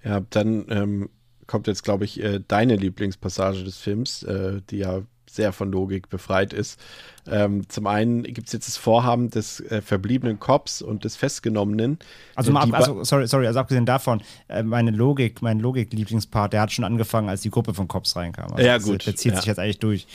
Ja, 0.03 0.21
dann 0.29 0.65
ähm, 0.69 1.09
kommt 1.47 1.67
jetzt, 1.67 1.83
glaube 1.83 2.05
ich, 2.05 2.21
äh, 2.23 2.39
deine 2.47 2.75
Lieblingspassage 2.75 3.63
des 3.63 3.77
Films, 3.77 4.23
äh, 4.23 4.61
die 4.69 4.77
ja 4.77 5.01
sehr 5.33 5.53
von 5.53 5.71
Logik 5.71 6.09
befreit 6.09 6.53
ist. 6.53 6.79
Ähm, 7.27 7.67
zum 7.69 7.87
einen 7.87 8.23
gibt 8.23 8.47
es 8.47 8.53
jetzt 8.53 8.67
das 8.67 8.77
Vorhaben 8.77 9.29
des 9.29 9.59
äh, 9.59 9.81
verbliebenen 9.81 10.39
Cops 10.39 10.81
und 10.81 11.03
des 11.03 11.15
Festgenommenen. 11.15 11.99
Also, 12.35 12.51
mal 12.51 12.63
ab, 12.63 12.73
also 12.73 13.03
sorry, 13.03 13.27
sorry, 13.27 13.47
also 13.47 13.59
abgesehen 13.59 13.85
davon, 13.85 14.21
äh, 14.47 14.63
meine 14.63 14.91
Logik, 14.91 15.41
mein 15.41 15.59
Logik-Lieblingspart, 15.59 16.53
der 16.53 16.61
hat 16.61 16.71
schon 16.71 16.85
angefangen, 16.85 17.29
als 17.29 17.41
die 17.41 17.51
Gruppe 17.51 17.73
von 17.73 17.87
Cops 17.87 18.15
reinkam. 18.15 18.51
Also 18.51 18.65
ja, 18.65 18.75
das, 18.75 18.85
gut. 18.85 19.05
Der 19.05 19.15
zieht 19.15 19.33
ja. 19.33 19.37
sich 19.37 19.45
jetzt 19.45 19.59
eigentlich 19.59 19.79
durch. 19.79 20.07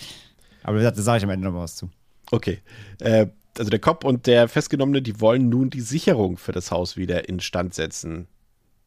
Aber 0.63 0.77
wie 0.77 0.81
gesagt, 0.81 0.99
da 0.99 1.03
sage 1.03 1.19
ich 1.19 1.25
am 1.25 1.31
Ende 1.31 1.49
noch 1.49 1.55
was 1.55 1.77
zu. 1.77 1.91
Okay. 2.31 2.59
Äh, 3.01 3.27
also 3.59 3.71
der 3.71 3.79
Cop 3.79 4.05
und 4.05 4.27
der 4.27 4.49
Festgenommene, 4.49 5.03
die 5.03 5.21
wollen 5.21 5.49
nun 5.49 5.71
die 5.71 5.81
Sicherung 5.81 6.37
für 6.37 6.53
das 6.53 6.71
Haus 6.71 6.97
wieder 6.97 7.29
instand 7.29 7.75
setzen. 7.75 8.27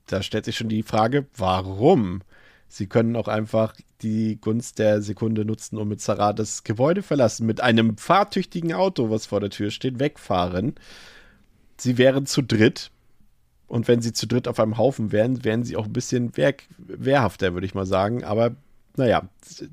Da 0.08 0.24
stellt 0.24 0.46
sich 0.46 0.58
schon 0.58 0.70
die 0.70 0.84
Frage, 0.84 1.28
warum? 1.36 2.22
Sie 2.68 2.88
können 2.88 3.16
auch 3.16 3.28
einfach 3.28 3.76
die 4.02 4.40
Gunst 4.40 4.80
der 4.80 5.02
Sekunde 5.02 5.46
nutzen 5.46 5.78
und 5.78 5.88
mit 5.88 6.02
Sarah 6.02 6.34
das 6.34 6.64
Gebäude 6.64 7.02
verlassen, 7.02 7.46
mit 7.46 7.62
einem 7.62 7.98
fahrtüchtigen 7.98 8.74
Auto, 8.74 9.10
was 9.10 9.26
vor 9.26 9.40
der 9.40 9.50
Tür 9.50 9.72
steht, 9.72 10.00
wegfahren. 10.00 10.76
Sie 11.78 11.98
wären 11.98 12.26
zu 12.26 12.42
dritt. 12.42 12.92
Und 13.68 13.88
wenn 13.88 14.02
sie 14.02 14.14
zu 14.14 14.28
dritt 14.28 14.48
auf 14.48 14.60
einem 14.60 14.78
Haufen 14.78 15.12
wären, 15.12 15.44
wären 15.44 15.64
sie 15.64 15.76
auch 15.76 15.86
ein 15.86 15.94
bisschen 15.94 16.36
wehr, 16.38 16.56
wehrhafter, 16.78 17.54
würde 17.54 17.66
ich 17.66 17.76
mal 17.76 17.86
sagen. 17.86 18.24
Aber 18.24 18.56
naja, 18.98 19.30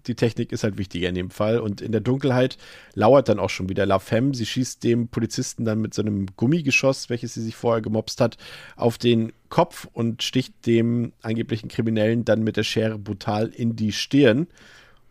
die 0.06 0.14
Technik 0.14 0.52
ist 0.52 0.64
halt 0.64 0.78
wichtiger 0.78 1.08
in 1.08 1.14
dem 1.14 1.30
Fall. 1.30 1.58
Und 1.58 1.80
in 1.80 1.92
der 1.92 2.00
Dunkelheit 2.00 2.58
lauert 2.94 3.28
dann 3.28 3.38
auch 3.38 3.50
schon 3.50 3.68
wieder 3.68 3.86
La 3.86 3.98
Femme. 3.98 4.34
Sie 4.34 4.46
schießt 4.46 4.84
dem 4.84 5.08
Polizisten 5.08 5.64
dann 5.64 5.80
mit 5.80 5.94
so 5.94 6.02
einem 6.02 6.26
Gummigeschoss, 6.36 7.10
welches 7.10 7.34
sie 7.34 7.42
sich 7.42 7.56
vorher 7.56 7.82
gemobst 7.82 8.20
hat, 8.20 8.36
auf 8.76 8.98
den 8.98 9.32
Kopf 9.48 9.88
und 9.92 10.22
sticht 10.22 10.66
dem 10.66 11.12
angeblichen 11.22 11.68
Kriminellen 11.68 12.24
dann 12.24 12.42
mit 12.42 12.56
der 12.56 12.64
Schere 12.64 12.98
brutal 12.98 13.48
in 13.48 13.76
die 13.76 13.92
Stirn. 13.92 14.46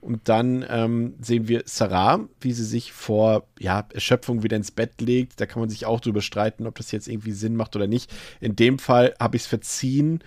Und 0.04 0.28
dann 0.28 0.66
ähm, 0.70 1.14
sehen 1.22 1.48
wir 1.48 1.64
Sarah, 1.66 2.28
wie 2.42 2.52
sie 2.52 2.66
sich 2.66 2.92
vor 2.92 3.48
ja, 3.58 3.88
Erschöpfung 3.94 4.44
wieder 4.44 4.58
ins 4.58 4.72
Bett 4.72 5.00
legt. 5.00 5.40
Da 5.40 5.46
kann 5.46 5.62
man 5.62 5.70
sich 5.70 5.86
auch 5.86 6.02
drüber 6.02 6.22
streiten, 6.22 6.68
ob 6.68 6.76
das 6.76 6.92
jetzt 6.92 7.08
irgendwie 7.08 7.32
Sinn 7.32 7.56
macht 7.56 7.76
oder 7.78 7.88
nicht. 7.88 8.14
In 8.42 8.58
dem 8.58 8.80
Fall 8.80 9.16
habe 9.18 9.38
ich 9.38 9.44
es 9.44 9.48
verziehen, 9.48 10.20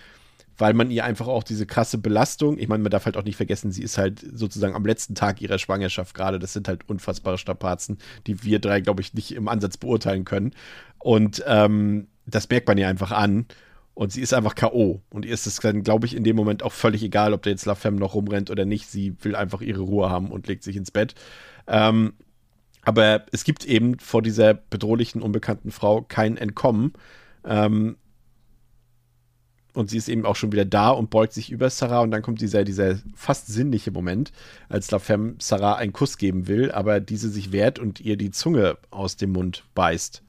weil 0.57 0.73
man 0.73 0.89
ihr 0.89 1.05
einfach 1.05 1.27
auch 1.27 1.43
diese 1.43 1.65
krasse 1.65 1.97
Belastung, 1.97 2.57
ich 2.57 2.67
meine, 2.67 2.83
man 2.83 2.91
darf 2.91 3.05
halt 3.05 3.17
auch 3.17 3.23
nicht 3.23 3.35
vergessen, 3.35 3.71
sie 3.71 3.83
ist 3.83 3.97
halt 3.97 4.25
sozusagen 4.33 4.75
am 4.75 4.85
letzten 4.85 5.13
Tag 5.15 5.41
ihrer 5.41 5.59
Schwangerschaft 5.59 6.15
gerade. 6.15 6.39
Das 6.39 6.53
sind 6.53 6.67
halt 6.67 6.89
unfassbare 6.89 7.37
Strapazen, 7.37 7.97
die 8.25 8.43
wir 8.43 8.59
drei, 8.59 8.81
glaube 8.81 9.01
ich, 9.01 9.13
nicht 9.13 9.33
im 9.35 9.47
Ansatz 9.47 9.77
beurteilen 9.77 10.25
können. 10.25 10.53
Und 10.99 11.43
ähm, 11.47 12.07
das 12.25 12.49
merkt 12.49 12.67
man 12.67 12.77
ihr 12.77 12.87
einfach 12.87 13.11
an. 13.11 13.45
Und 13.93 14.11
sie 14.11 14.21
ist 14.21 14.33
einfach 14.33 14.53
K.O. 14.53 15.01
Und 15.09 15.25
ihr 15.25 15.33
ist 15.33 15.47
es 15.47 15.57
dann, 15.57 15.81
glaube 15.81 16.05
ich, 16.05 16.15
in 16.15 16.23
dem 16.23 16.35
Moment 16.35 16.61
auch 16.61 16.71
völlig 16.71 17.01
egal, 17.01 17.33
ob 17.33 17.41
der 17.41 17.53
jetzt 17.53 17.65
La 17.65 17.73
Femme 17.73 17.97
noch 17.97 18.13
rumrennt 18.13 18.51
oder 18.51 18.63
nicht. 18.63 18.87
Sie 18.87 19.15
will 19.21 19.35
einfach 19.35 19.61
ihre 19.61 19.81
Ruhe 19.81 20.09
haben 20.09 20.31
und 20.31 20.47
legt 20.47 20.63
sich 20.63 20.75
ins 20.75 20.91
Bett. 20.91 21.15
Ähm, 21.65 22.13
aber 22.83 23.25
es 23.31 23.43
gibt 23.43 23.65
eben 23.65 23.97
vor 23.99 24.21
dieser 24.21 24.53
bedrohlichen, 24.53 25.21
unbekannten 25.21 25.71
Frau 25.71 26.03
kein 26.03 26.37
Entkommen. 26.37 26.93
Ähm, 27.43 27.97
und 29.77 29.91
sie 29.91 29.97
ist 29.97 30.09
eben 30.09 30.25
auch 30.25 30.35
schon 30.35 30.51
wieder 30.51 30.65
da 30.65 30.89
und 30.89 31.11
beugt 31.11 31.33
sich 31.33 31.51
über 31.51 31.69
Sarah 31.69 32.01
und 32.01 32.09
dann 32.11 32.23
kommt 32.23 32.41
dieser, 32.41 32.63
dieser 32.63 32.97
fast 33.15 33.47
sinnliche 33.47 33.91
Moment, 33.91 34.31
als 34.69 34.89
La 34.89 34.97
Femme 34.97 35.35
Sarah 35.39 35.75
einen 35.75 35.93
Kuss 35.93 36.17
geben 36.17 36.47
will, 36.47 36.71
aber 36.71 36.99
diese 36.99 37.29
sich 37.29 37.51
wehrt 37.51 37.77
und 37.77 38.01
ihr 38.01 38.17
die 38.17 38.31
Zunge 38.31 38.77
aus 38.89 39.17
dem 39.17 39.33
Mund 39.33 39.65
beißt, 39.75 40.23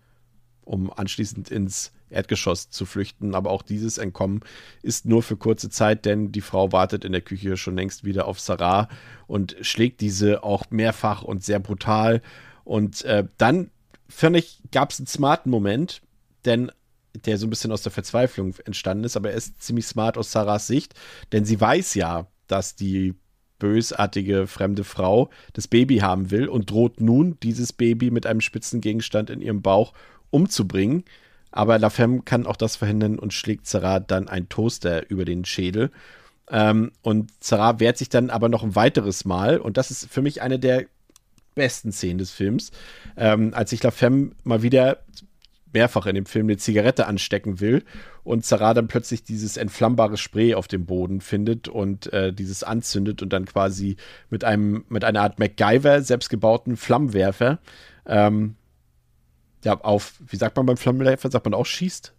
um 0.65 0.93
anschließend 0.93 1.51
ins 1.51 1.93
Erdgeschoss 2.11 2.69
zu 2.69 2.85
flüchten. 2.85 3.35
Aber 3.35 3.51
auch 3.51 3.63
dieses 3.63 3.97
Entkommen 3.97 4.41
ist 4.83 5.07
nur 5.07 5.23
für 5.23 5.39
kurze 5.39 5.71
Zeit, 5.71 6.05
denn 6.05 6.31
die 6.31 6.43
Frau 6.43 6.71
wartet 6.73 7.07
in 7.07 7.13
der 7.13 7.23
Küche 7.23 7.57
schon 7.57 7.77
längst 7.77 8.05
wieder 8.05 8.27
auf 8.27 8.41
Sarah 8.41 8.89
und 9.27 9.57
schlägt 9.63 10.03
diese 10.03 10.43
auch 10.43 10.65
mehrfach 10.71 11.23
und 11.23 11.43
sehr 11.43 11.59
brutal. 11.59 12.21
Und 12.65 13.03
äh, 13.07 13.25
dann, 13.39 13.71
finde 14.09 14.41
ich, 14.41 14.61
gab 14.73 14.91
es 14.91 15.01
einen 15.01 15.07
smarten 15.07 15.51
Moment, 15.51 16.03
denn 16.45 16.71
der 17.27 17.39
so 17.39 17.47
ein 17.47 17.51
bisschen 17.51 17.73
aus 17.73 17.83
der 17.83 17.93
Verzweiflung 17.93 18.55
entstanden 18.65 19.05
ist, 19.05 19.17
aber 19.17 19.31
er 19.31 19.37
ist 19.37 19.63
ziemlich 19.63 19.87
smart 19.87 20.19
aus 20.19 20.33
Sarahs 20.33 20.67
Sicht, 20.67 20.95
denn 21.33 21.45
sie 21.45 21.61
weiß 21.61 21.95
ja, 21.95 22.27
dass 22.47 22.77
die 22.77 23.15
bösartige 23.59 24.47
fremde 24.47 24.85
Frau 24.85 25.31
das 25.53 25.69
Baby 25.69 25.99
haben 25.99 26.31
will 26.31 26.49
und 26.49 26.71
droht 26.71 27.01
nun, 27.01 27.39
dieses 27.43 27.73
Baby 27.73 28.11
mit 28.11 28.27
einem 28.27 28.41
spitzen 28.41 28.81
Gegenstand 28.81 29.31
in 29.31 29.41
ihrem 29.41 29.63
Bauch 29.63 29.93
umzubringen. 30.31 31.05
Aber 31.51 31.79
La 31.79 31.91
Femme 31.91 32.23
kann 32.23 32.47
auch 32.47 32.57
das 32.57 32.77
verhindern 32.77 33.19
und 33.19 33.33
schlägt 33.33 33.67
Sarah 33.67 34.01
dann 34.01 34.29
ein 34.29 34.49
Toaster 34.49 35.11
über 35.11 35.25
den 35.25 35.45
Schädel. 35.45 35.91
Ähm, 36.51 36.93
und 37.03 37.33
Sarah 37.41 37.81
wehrt 37.81 37.99
sich 37.99 38.09
dann 38.09 38.31
aber 38.31 38.49
noch 38.49 38.63
ein 38.63 38.77
weiteres 38.77 39.25
Mal. 39.25 39.59
Und 39.59 39.77
das 39.77 39.91
ist 39.91 40.11
für 40.11 40.23
mich 40.23 40.43
eine 40.43 40.59
der 40.59 40.87
besten 41.55 41.91
Szenen 41.91 42.19
des 42.19 42.31
Films. 42.31 42.71
Ähm, 43.17 43.53
als 43.55 43.71
sich 43.71 43.83
La 43.83 43.91
Femme 43.91 44.33
mal 44.45 44.63
wieder 44.63 44.99
mehrfach 45.73 46.07
in 46.07 46.15
dem 46.15 46.27
Film 46.27 46.47
eine 46.47 46.57
Zigarette 46.57 47.07
anstecken 47.07 47.61
will 47.61 47.85
und 48.25 48.45
Sarah 48.45 48.75
dann 48.75 48.89
plötzlich 48.89 49.23
dieses 49.23 49.57
entflammbare 49.57 50.17
Spray 50.17 50.55
auf 50.55 50.69
dem 50.69 50.87
Boden 50.87 51.21
findet 51.21 51.69
und 51.69 52.13
äh, 52.13 52.33
dieses 52.33 52.63
anzündet 52.63 53.23
und 53.23 53.33
dann 53.33 53.45
quasi 53.45 53.97
mit 54.31 54.45
einem 54.45 54.85
mit 54.89 55.05
einer 55.05 55.23
Art 55.23 55.39
MacGyver 55.39 56.03
selbstgebauten 56.03 56.77
Flammenwerfer 56.77 57.59
ähm, 58.07 58.57
ja 59.65 59.79
auf 59.81 60.15
wie 60.27 60.37
sagt 60.37 60.57
man 60.57 60.67
beim 60.67 60.77
Flammenwerfer? 60.77 61.31
Sagt 61.31 61.45
man 61.45 61.55
auch 61.55 61.67
schießt? 61.67 62.15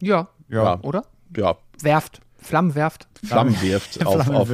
Ja, 0.00 0.28
ja. 0.48 0.80
oder? 0.82 1.04
Ja. 1.36 1.56
Werft. 1.80 2.20
Flammen 2.36 2.74
werft. 2.74 3.08
Flammen 3.24 3.60
wirft 3.60 4.04
auf, 4.06 4.28
auf. 4.28 4.50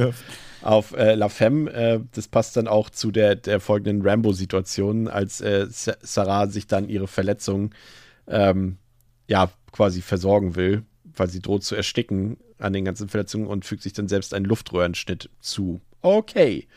Auf 0.63 0.93
äh, 0.93 1.15
La 1.15 1.29
Femme. 1.29 1.71
Äh, 1.71 1.99
das 2.13 2.27
passt 2.27 2.57
dann 2.57 2.67
auch 2.67 2.89
zu 2.89 3.11
der, 3.11 3.35
der 3.35 3.59
folgenden 3.59 4.01
Rambo-Situation, 4.07 5.07
als 5.07 5.41
äh, 5.41 5.67
Sa- 5.69 5.97
Sarah 6.01 6.47
sich 6.47 6.67
dann 6.67 6.89
ihre 6.89 7.07
Verletzung 7.07 7.71
ähm, 8.27 8.77
ja, 9.27 9.51
quasi 9.71 10.01
versorgen 10.01 10.55
will, 10.55 10.83
weil 11.15 11.29
sie 11.29 11.41
droht 11.41 11.63
zu 11.63 11.75
ersticken 11.75 12.37
an 12.57 12.73
den 12.73 12.85
ganzen 12.85 13.09
Verletzungen 13.09 13.47
und 13.47 13.65
fügt 13.65 13.83
sich 13.83 13.93
dann 13.93 14.07
selbst 14.07 14.33
einen 14.33 14.45
Luftröhrenschnitt 14.45 15.29
zu. 15.39 15.81
Okay. 16.01 16.67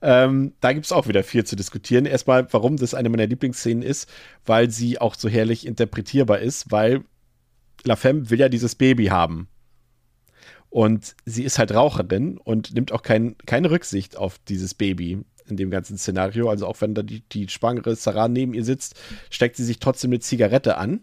Ähm, 0.00 0.52
da 0.60 0.72
gibt 0.72 0.86
es 0.86 0.92
auch 0.92 1.06
wieder 1.06 1.22
viel 1.22 1.44
zu 1.44 1.54
diskutieren. 1.54 2.06
Erstmal, 2.06 2.52
warum 2.52 2.76
das 2.76 2.94
eine 2.94 3.08
meiner 3.08 3.26
Lieblingsszenen 3.26 3.82
ist, 3.82 4.08
weil 4.44 4.68
sie 4.70 5.00
auch 5.00 5.14
so 5.14 5.28
herrlich 5.28 5.64
interpretierbar 5.66 6.40
ist, 6.40 6.72
weil 6.72 7.02
La 7.84 7.96
Femme 7.96 8.28
will 8.30 8.40
ja 8.40 8.48
dieses 8.48 8.74
Baby 8.74 9.06
haben. 9.06 9.48
Und 10.72 11.16
sie 11.26 11.44
ist 11.44 11.58
halt 11.58 11.74
Raucherin 11.74 12.38
und 12.38 12.72
nimmt 12.72 12.92
auch 12.92 13.02
kein, 13.02 13.36
keine 13.44 13.70
Rücksicht 13.70 14.16
auf 14.16 14.38
dieses 14.48 14.72
Baby 14.72 15.18
in 15.46 15.58
dem 15.58 15.70
ganzen 15.70 15.98
Szenario. 15.98 16.48
Also 16.48 16.66
auch 16.66 16.80
wenn 16.80 16.94
da 16.94 17.02
die, 17.02 17.20
die 17.20 17.46
schwangere 17.50 17.94
Sarah 17.94 18.26
neben 18.26 18.54
ihr 18.54 18.64
sitzt, 18.64 18.98
steckt 19.28 19.56
sie 19.56 19.66
sich 19.66 19.80
trotzdem 19.80 20.12
eine 20.12 20.20
Zigarette 20.20 20.78
an. 20.78 21.00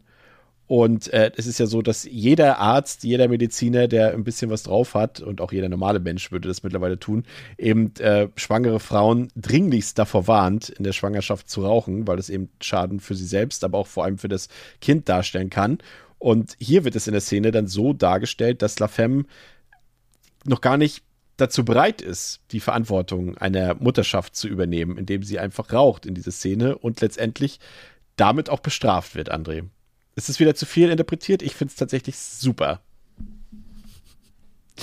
Und 0.66 1.14
äh, 1.14 1.32
es 1.38 1.46
ist 1.46 1.60
ja 1.60 1.68
so, 1.68 1.84
dass 1.84 2.04
jeder 2.04 2.58
Arzt, 2.58 3.04
jeder 3.04 3.28
Mediziner, 3.28 3.88
der 3.88 4.14
ein 4.14 4.24
bisschen 4.24 4.50
was 4.50 4.64
drauf 4.64 4.96
hat, 4.96 5.22
und 5.22 5.40
auch 5.40 5.52
jeder 5.52 5.70
normale 5.70 6.00
Mensch 6.00 6.32
würde 6.32 6.48
das 6.48 6.64
mittlerweile 6.64 6.98
tun, 6.98 7.24
eben 7.60 7.94
äh, 8.00 8.28
schwangere 8.38 8.80
Frauen 8.80 9.28
dringlichst 9.36 10.00
davor 10.00 10.26
warnt, 10.26 10.70
in 10.70 10.84
der 10.84 10.94
Schwangerschaft 10.94 11.48
zu 11.48 11.64
rauchen, 11.64 12.08
weil 12.08 12.18
das 12.18 12.32
eben 12.32 12.50
Schaden 12.60 13.00
für 13.00 13.14
sie 13.14 13.28
selbst, 13.28 13.64
aber 13.64 13.78
auch 13.78 13.88
vor 13.88 14.04
allem 14.04 14.18
für 14.18 14.30
das 14.30 14.48
Kind 14.82 15.08
darstellen 15.10 15.52
kann. 15.52 15.78
Und 16.18 16.56
hier 16.60 16.86
wird 16.86 16.96
es 16.96 17.06
in 17.06 17.14
der 17.14 17.22
Szene 17.22 17.52
dann 17.52 17.68
so 17.68 17.94
dargestellt, 17.94 18.64
dass 18.64 18.80
La 18.80 18.88
Femme 18.88 19.26
noch 20.46 20.62
gar 20.62 20.78
nicht 20.78 21.04
dazu 21.38 21.64
bereit 21.64 22.02
ist, 22.02 22.42
die 22.52 22.60
Verantwortung 22.60 23.38
einer 23.38 23.76
Mutterschaft 23.76 24.36
zu 24.36 24.48
übernehmen, 24.48 24.98
indem 24.98 25.24
sie 25.24 25.40
einfach 25.40 25.72
raucht 25.72 26.06
in 26.06 26.16
diese 26.16 26.32
Szene 26.32 26.78
und 26.78 27.02
letztendlich 27.02 27.60
damit 28.16 28.50
auch 28.50 28.60
bestraft 28.60 29.16
wird, 29.16 29.32
André. 29.32 29.68
Ist 30.16 30.30
es 30.30 30.40
wieder 30.40 30.56
zu 30.56 30.66
viel 30.66 30.90
interpretiert? 30.90 31.42
Ich 31.42 31.56
finde 31.56 31.72
es 31.72 31.78
tatsächlich 31.78 32.18
super. 32.18 32.82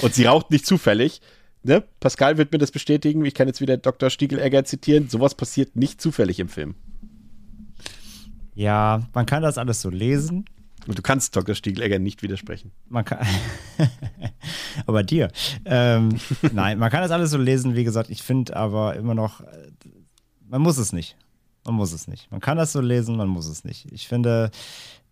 Und 0.02 0.14
sie 0.14 0.24
raucht 0.24 0.50
nicht 0.50 0.66
zufällig. 0.66 1.20
Ne? 1.62 1.82
Pascal 2.00 2.38
wird 2.38 2.52
mir 2.52 2.58
das 2.58 2.70
bestätigen. 2.70 3.24
Ich 3.24 3.34
kann 3.34 3.48
jetzt 3.48 3.60
wieder 3.60 3.76
Dr. 3.76 4.08
Stiegelegger 4.08 4.64
zitieren. 4.64 5.08
Sowas 5.08 5.34
passiert 5.34 5.76
nicht 5.76 6.00
zufällig 6.00 6.38
im 6.38 6.48
Film. 6.48 6.74
Ja, 8.54 9.06
man 9.12 9.26
kann 9.26 9.42
das 9.42 9.58
alles 9.58 9.82
so 9.82 9.90
lesen. 9.90 10.46
Du 10.94 11.02
kannst 11.02 11.34
Dr. 11.34 11.54
Stiegelegger 11.54 11.98
nicht 11.98 12.22
widersprechen. 12.22 12.70
Man 12.88 13.04
kann. 13.04 13.26
aber 14.86 15.02
dir. 15.02 15.30
Ähm, 15.64 16.16
nein, 16.52 16.78
man 16.78 16.90
kann 16.90 17.02
das 17.02 17.10
alles 17.10 17.30
so 17.30 17.38
lesen, 17.38 17.74
wie 17.74 17.84
gesagt. 17.84 18.08
Ich 18.10 18.22
finde 18.22 18.56
aber 18.56 18.94
immer 18.94 19.14
noch, 19.14 19.40
äh, 19.40 19.70
man 20.48 20.62
muss 20.62 20.78
es 20.78 20.92
nicht. 20.92 21.16
Man 21.64 21.74
muss 21.74 21.92
es 21.92 22.06
nicht. 22.06 22.30
Man 22.30 22.40
kann 22.40 22.56
das 22.56 22.72
so 22.72 22.80
lesen, 22.80 23.16
man 23.16 23.28
muss 23.28 23.46
es 23.46 23.64
nicht. 23.64 23.90
Ich 23.90 24.06
finde, 24.06 24.52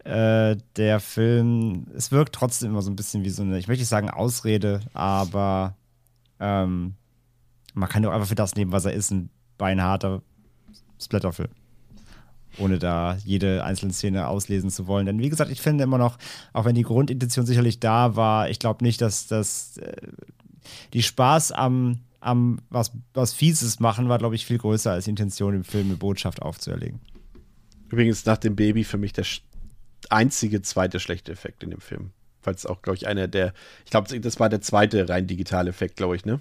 äh, 0.05 0.57
der 0.77 1.01
Film, 1.01 1.89
es 1.95 2.13
wirkt 2.13 2.35
trotzdem 2.35 2.71
immer 2.71 2.83
so 2.83 2.91
ein 2.91 2.97
bisschen 2.97 3.25
wie 3.25 3.31
so 3.31 3.43
eine, 3.43 3.59
ich 3.59 3.67
möchte 3.67 3.81
nicht 3.83 3.89
sagen 3.89 4.11
Ausrede, 4.11 4.81
aber 4.93 5.75
ähm, 6.39 6.95
man 7.75 7.89
kann 7.89 8.05
doch 8.05 8.13
einfach 8.13 8.29
für 8.29 8.37
das 8.37 8.55
nehmen, 8.55 8.71
was 8.71 8.85
er 8.85 8.93
ist, 8.93 9.11
ein 9.11 9.31
beinharter 9.59 10.23
Splatterfilm 11.03 11.51
ohne 12.59 12.79
da 12.79 13.17
jede 13.25 13.65
einzelne 13.65 13.93
Szene 13.93 14.29
auslesen 14.29 14.71
zu 14.71 14.87
wollen. 14.87 15.07
Denn 15.07 15.19
wie 15.19 15.29
gesagt, 15.29 15.51
ich 15.51 15.61
finde 15.61 15.85
immer 15.85 15.99
noch, 15.99 16.19
auch 16.53 16.65
wenn 16.65 16.75
die 16.75 16.83
Grundintention 16.83 17.47
sicherlich 17.47 17.81
da 17.81 18.17
war, 18.17 18.49
ich 18.51 18.59
glaube 18.59 18.85
nicht, 18.85 19.01
dass 19.01 19.27
das 19.27 19.79
äh, 19.79 19.95
die 20.93 21.03
Spaß 21.03 21.53
am, 21.53 22.01
am 22.21 22.61
was, 22.71 22.93
was 23.13 23.33
Fieses 23.33 23.81
machen 23.81 24.09
war, 24.09 24.19
glaube 24.19 24.35
ich, 24.35 24.47
viel 24.47 24.59
größer 24.59 24.93
als 24.93 25.05
die 25.05 25.11
Intention, 25.11 25.55
im 25.55 25.65
Film 25.65 25.87
eine 25.89 25.97
Botschaft 25.97 26.43
aufzuerlegen. 26.43 27.01
Übrigens 27.91 28.25
nach 28.25 28.39
dem 28.39 28.57
Baby 28.57 28.85
für 28.85 28.99
mich 28.99 29.13
der 29.13 29.27
einzige 30.11 30.63
zweite 30.63 31.01
schlechte 31.01 31.33
Effekt 31.33 31.63
in 31.63 31.71
dem 31.71 31.81
Film 31.81 32.13
es 32.53 32.67
auch, 32.67 32.83
glaube 32.83 32.97
ich, 32.97 33.07
einer 33.07 33.29
der, 33.29 33.53
ich 33.85 33.91
glaube, 33.91 34.19
das 34.21 34.41
war 34.41 34.49
der 34.49 34.61
zweite 34.61 35.09
rein 35.09 35.27
digitale 35.27 35.71
Effekt, 35.71 35.97
glaube 35.97 36.17
ich, 36.17 36.25
ne? 36.25 36.41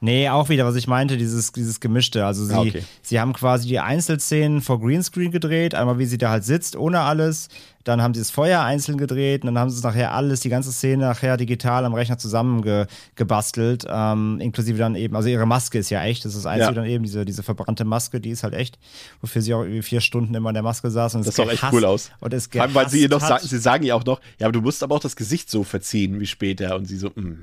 Nee, 0.00 0.28
auch 0.28 0.48
wieder, 0.48 0.64
was 0.66 0.74
ich 0.74 0.86
meinte, 0.86 1.16
dieses, 1.16 1.52
dieses 1.52 1.80
Gemischte. 1.80 2.26
Also 2.26 2.44
sie, 2.44 2.54
ah, 2.54 2.60
okay. 2.60 2.84
sie 3.02 3.20
haben 3.20 3.32
quasi 3.32 3.68
die 3.68 3.78
Einzelszenen 3.78 4.60
vor 4.60 4.80
Greenscreen 4.80 5.30
gedreht, 5.30 5.74
einmal 5.74 5.98
wie 5.98 6.06
sie 6.06 6.18
da 6.18 6.30
halt 6.30 6.44
sitzt, 6.44 6.76
ohne 6.76 7.00
alles. 7.00 7.48
Dann 7.84 8.00
haben 8.00 8.14
sie 8.14 8.20
das 8.20 8.30
Feuer 8.30 8.62
einzeln 8.62 8.96
gedreht 8.96 9.42
und 9.42 9.46
dann 9.46 9.58
haben 9.58 9.70
sie 9.70 9.76
es 9.76 9.82
nachher 9.82 10.12
alles, 10.12 10.40
die 10.40 10.48
ganze 10.48 10.72
Szene 10.72 11.04
nachher 11.04 11.36
digital 11.36 11.84
am 11.84 11.94
Rechner 11.94 12.16
zusammengebastelt, 12.16 13.86
ähm, 13.88 14.38
inklusive 14.40 14.78
dann 14.78 14.94
eben, 14.94 15.16
also 15.16 15.28
ihre 15.28 15.46
Maske 15.46 15.78
ist 15.78 15.90
ja 15.90 16.02
echt, 16.04 16.24
das 16.24 16.34
ist 16.34 16.44
das 16.44 16.46
Einzige 16.46 16.70
ja. 16.70 16.74
dann 16.74 16.86
eben, 16.86 17.02
diese, 17.02 17.24
diese 17.24 17.42
verbrannte 17.42 17.84
Maske, 17.84 18.20
die 18.20 18.30
ist 18.30 18.44
halt 18.44 18.54
echt, 18.54 18.78
wofür 19.20 19.42
sie 19.42 19.52
auch 19.54 19.62
irgendwie 19.62 19.82
vier 19.82 20.00
Stunden 20.00 20.34
immer 20.34 20.50
in 20.50 20.54
der 20.54 20.62
Maske 20.62 20.90
saß. 20.90 21.16
Und 21.16 21.26
das 21.26 21.34
sah 21.34 21.44
echt 21.44 21.64
cool 21.72 21.84
aus. 21.84 22.10
Und 22.20 22.32
es 22.32 22.46
Vor 22.46 22.62
allem, 22.62 22.74
weil 22.74 22.88
sie 22.88 23.02
ihr 23.02 23.08
noch 23.08 23.20
sagen, 23.20 23.46
sie 23.46 23.58
sagen 23.58 23.84
ja 23.84 23.96
auch 23.96 24.04
noch, 24.04 24.20
ja, 24.38 24.46
aber 24.46 24.52
du 24.52 24.60
musst 24.60 24.82
aber 24.82 24.94
auch 24.94 25.00
das 25.00 25.16
Gesicht 25.16 25.50
so 25.50 25.64
verziehen 25.64 26.20
wie 26.20 26.26
später 26.26 26.76
und 26.76 26.86
sie 26.86 26.96
so, 26.96 27.10
mh. 27.14 27.36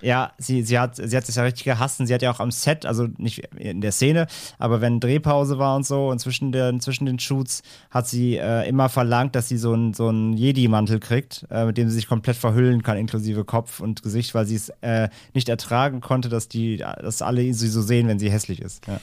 Ja, 0.00 0.32
sie, 0.38 0.62
sie, 0.62 0.78
hat, 0.78 0.96
sie 0.96 1.16
hat 1.16 1.24
sich 1.24 1.34
ja 1.34 1.42
richtig 1.42 1.64
gehasst 1.64 2.00
und 2.00 2.06
sie 2.06 2.14
hat 2.14 2.22
ja 2.22 2.30
auch 2.30 2.40
am 2.40 2.50
Set, 2.50 2.84
also 2.84 3.08
nicht 3.16 3.38
in 3.56 3.80
der 3.80 3.92
Szene, 3.92 4.26
aber 4.58 4.80
wenn 4.80 5.00
Drehpause 5.00 5.58
war 5.58 5.76
und 5.76 5.86
so 5.86 6.08
und 6.08 6.18
zwischen, 6.18 6.52
der, 6.52 6.78
zwischen 6.80 7.06
den 7.06 7.18
Shoots 7.18 7.62
hat 7.90 8.06
sie 8.06 8.36
äh, 8.36 8.68
immer 8.68 8.88
verlangt, 8.88 9.34
dass 9.34 9.48
sie 9.48 9.56
so 9.56 9.72
einen 9.72 9.94
so 9.94 10.10
Jedi-Mantel 10.10 11.00
kriegt, 11.00 11.46
äh, 11.50 11.64
mit 11.64 11.78
dem 11.78 11.88
sie 11.88 11.94
sich 11.94 12.08
komplett 12.08 12.36
verhüllen 12.36 12.82
kann, 12.82 12.98
inklusive 12.98 13.44
Kopf 13.44 13.80
und 13.80 14.02
Gesicht, 14.02 14.34
weil 14.34 14.46
sie 14.46 14.56
es 14.56 14.68
äh, 14.82 15.08
nicht 15.32 15.48
ertragen 15.48 16.00
konnte, 16.00 16.28
dass 16.28 16.48
die, 16.48 16.76
dass 16.76 17.22
alle 17.22 17.52
sie 17.54 17.68
so 17.68 17.80
sehen, 17.80 18.08
wenn 18.08 18.18
sie 18.18 18.30
hässlich 18.30 18.60
ist. 18.60 18.86
Ja. 18.86 19.00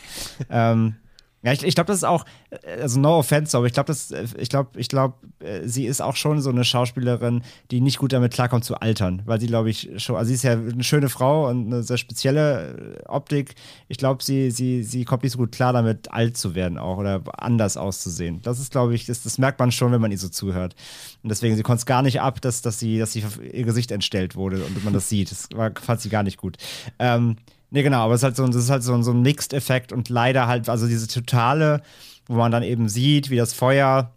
ähm, 0.71 0.95
ja, 1.43 1.53
ich, 1.53 1.63
ich 1.63 1.73
glaube, 1.73 1.87
das 1.87 1.97
ist 1.97 2.03
auch, 2.03 2.25
äh, 2.49 2.81
also 2.81 2.99
no 2.99 3.17
offense, 3.17 3.57
aber 3.57 3.65
ich 3.65 3.73
glaube, 3.73 3.93
äh, 3.93 4.25
ich 4.37 4.49
glaube, 4.49 4.79
ich 4.79 4.89
glaube, 4.89 5.15
äh, 5.39 5.67
sie 5.67 5.85
ist 5.85 6.01
auch 6.01 6.15
schon 6.15 6.39
so 6.41 6.51
eine 6.51 6.63
Schauspielerin, 6.63 7.41
die 7.71 7.81
nicht 7.81 7.97
gut 7.97 8.13
damit 8.13 8.33
klarkommt 8.33 8.63
zu 8.63 8.75
altern, 8.75 9.23
weil 9.25 9.39
sie, 9.39 9.47
glaube 9.47 9.69
ich, 9.69 9.89
schon, 9.97 10.17
also 10.17 10.27
sie 10.27 10.35
ist 10.35 10.43
ja 10.43 10.53
eine 10.53 10.83
schöne 10.83 11.09
Frau 11.09 11.49
und 11.49 11.67
eine 11.67 11.83
sehr 11.83 11.97
spezielle 11.97 13.01
Optik. 13.07 13.55
Ich 13.87 13.97
glaube, 13.97 14.23
sie, 14.23 14.51
sie, 14.51 14.83
sie 14.83 15.03
kommt 15.03 15.23
nicht 15.23 15.31
so 15.31 15.39
gut 15.39 15.51
klar 15.51 15.73
damit, 15.73 16.11
alt 16.11 16.37
zu 16.37 16.53
werden 16.53 16.77
auch 16.77 16.97
oder 16.97 17.21
anders 17.37 17.75
auszusehen. 17.75 18.41
Das 18.43 18.59
ist, 18.59 18.71
glaube 18.71 18.93
ich, 18.93 19.05
das, 19.07 19.23
das 19.23 19.37
merkt 19.37 19.59
man 19.59 19.71
schon, 19.71 19.91
wenn 19.91 20.01
man 20.01 20.11
ihr 20.11 20.19
so 20.19 20.29
zuhört. 20.29 20.75
Und 21.23 21.29
deswegen, 21.29 21.55
sie 21.55 21.63
konnte 21.63 21.79
es 21.79 21.85
gar 21.85 22.03
nicht 22.03 22.21
ab, 22.21 22.41
dass, 22.41 22.61
dass 22.61 22.79
sie, 22.79 22.99
dass 22.99 23.13
sie 23.13 23.23
ihr 23.51 23.63
Gesicht 23.63 23.91
entstellt 23.91 24.35
wurde 24.35 24.63
und 24.63 24.83
man 24.83 24.93
das 24.93 25.09
sieht. 25.09 25.31
Das 25.31 25.49
war, 25.55 25.71
fand 25.81 26.01
sie 26.01 26.09
gar 26.09 26.23
nicht 26.23 26.37
gut. 26.37 26.57
Ähm, 26.99 27.37
Nee, 27.71 27.83
genau, 27.83 28.03
aber 28.03 28.13
es 28.13 28.19
ist 28.19 28.25
halt 28.25 28.35
so, 28.35 28.45
das 28.45 28.55
ist 28.57 28.69
halt 28.69 28.83
so, 28.83 29.01
so 29.01 29.11
ein 29.11 29.21
Mixed-Effekt 29.21 29.93
und 29.93 30.09
leider 30.09 30.47
halt, 30.47 30.67
also 30.67 30.87
diese 30.87 31.07
totale, 31.07 31.81
wo 32.27 32.35
man 32.35 32.51
dann 32.51 32.63
eben 32.63 32.89
sieht, 32.89 33.29
wie 33.29 33.37
das 33.37 33.53
Feuer 33.53 34.13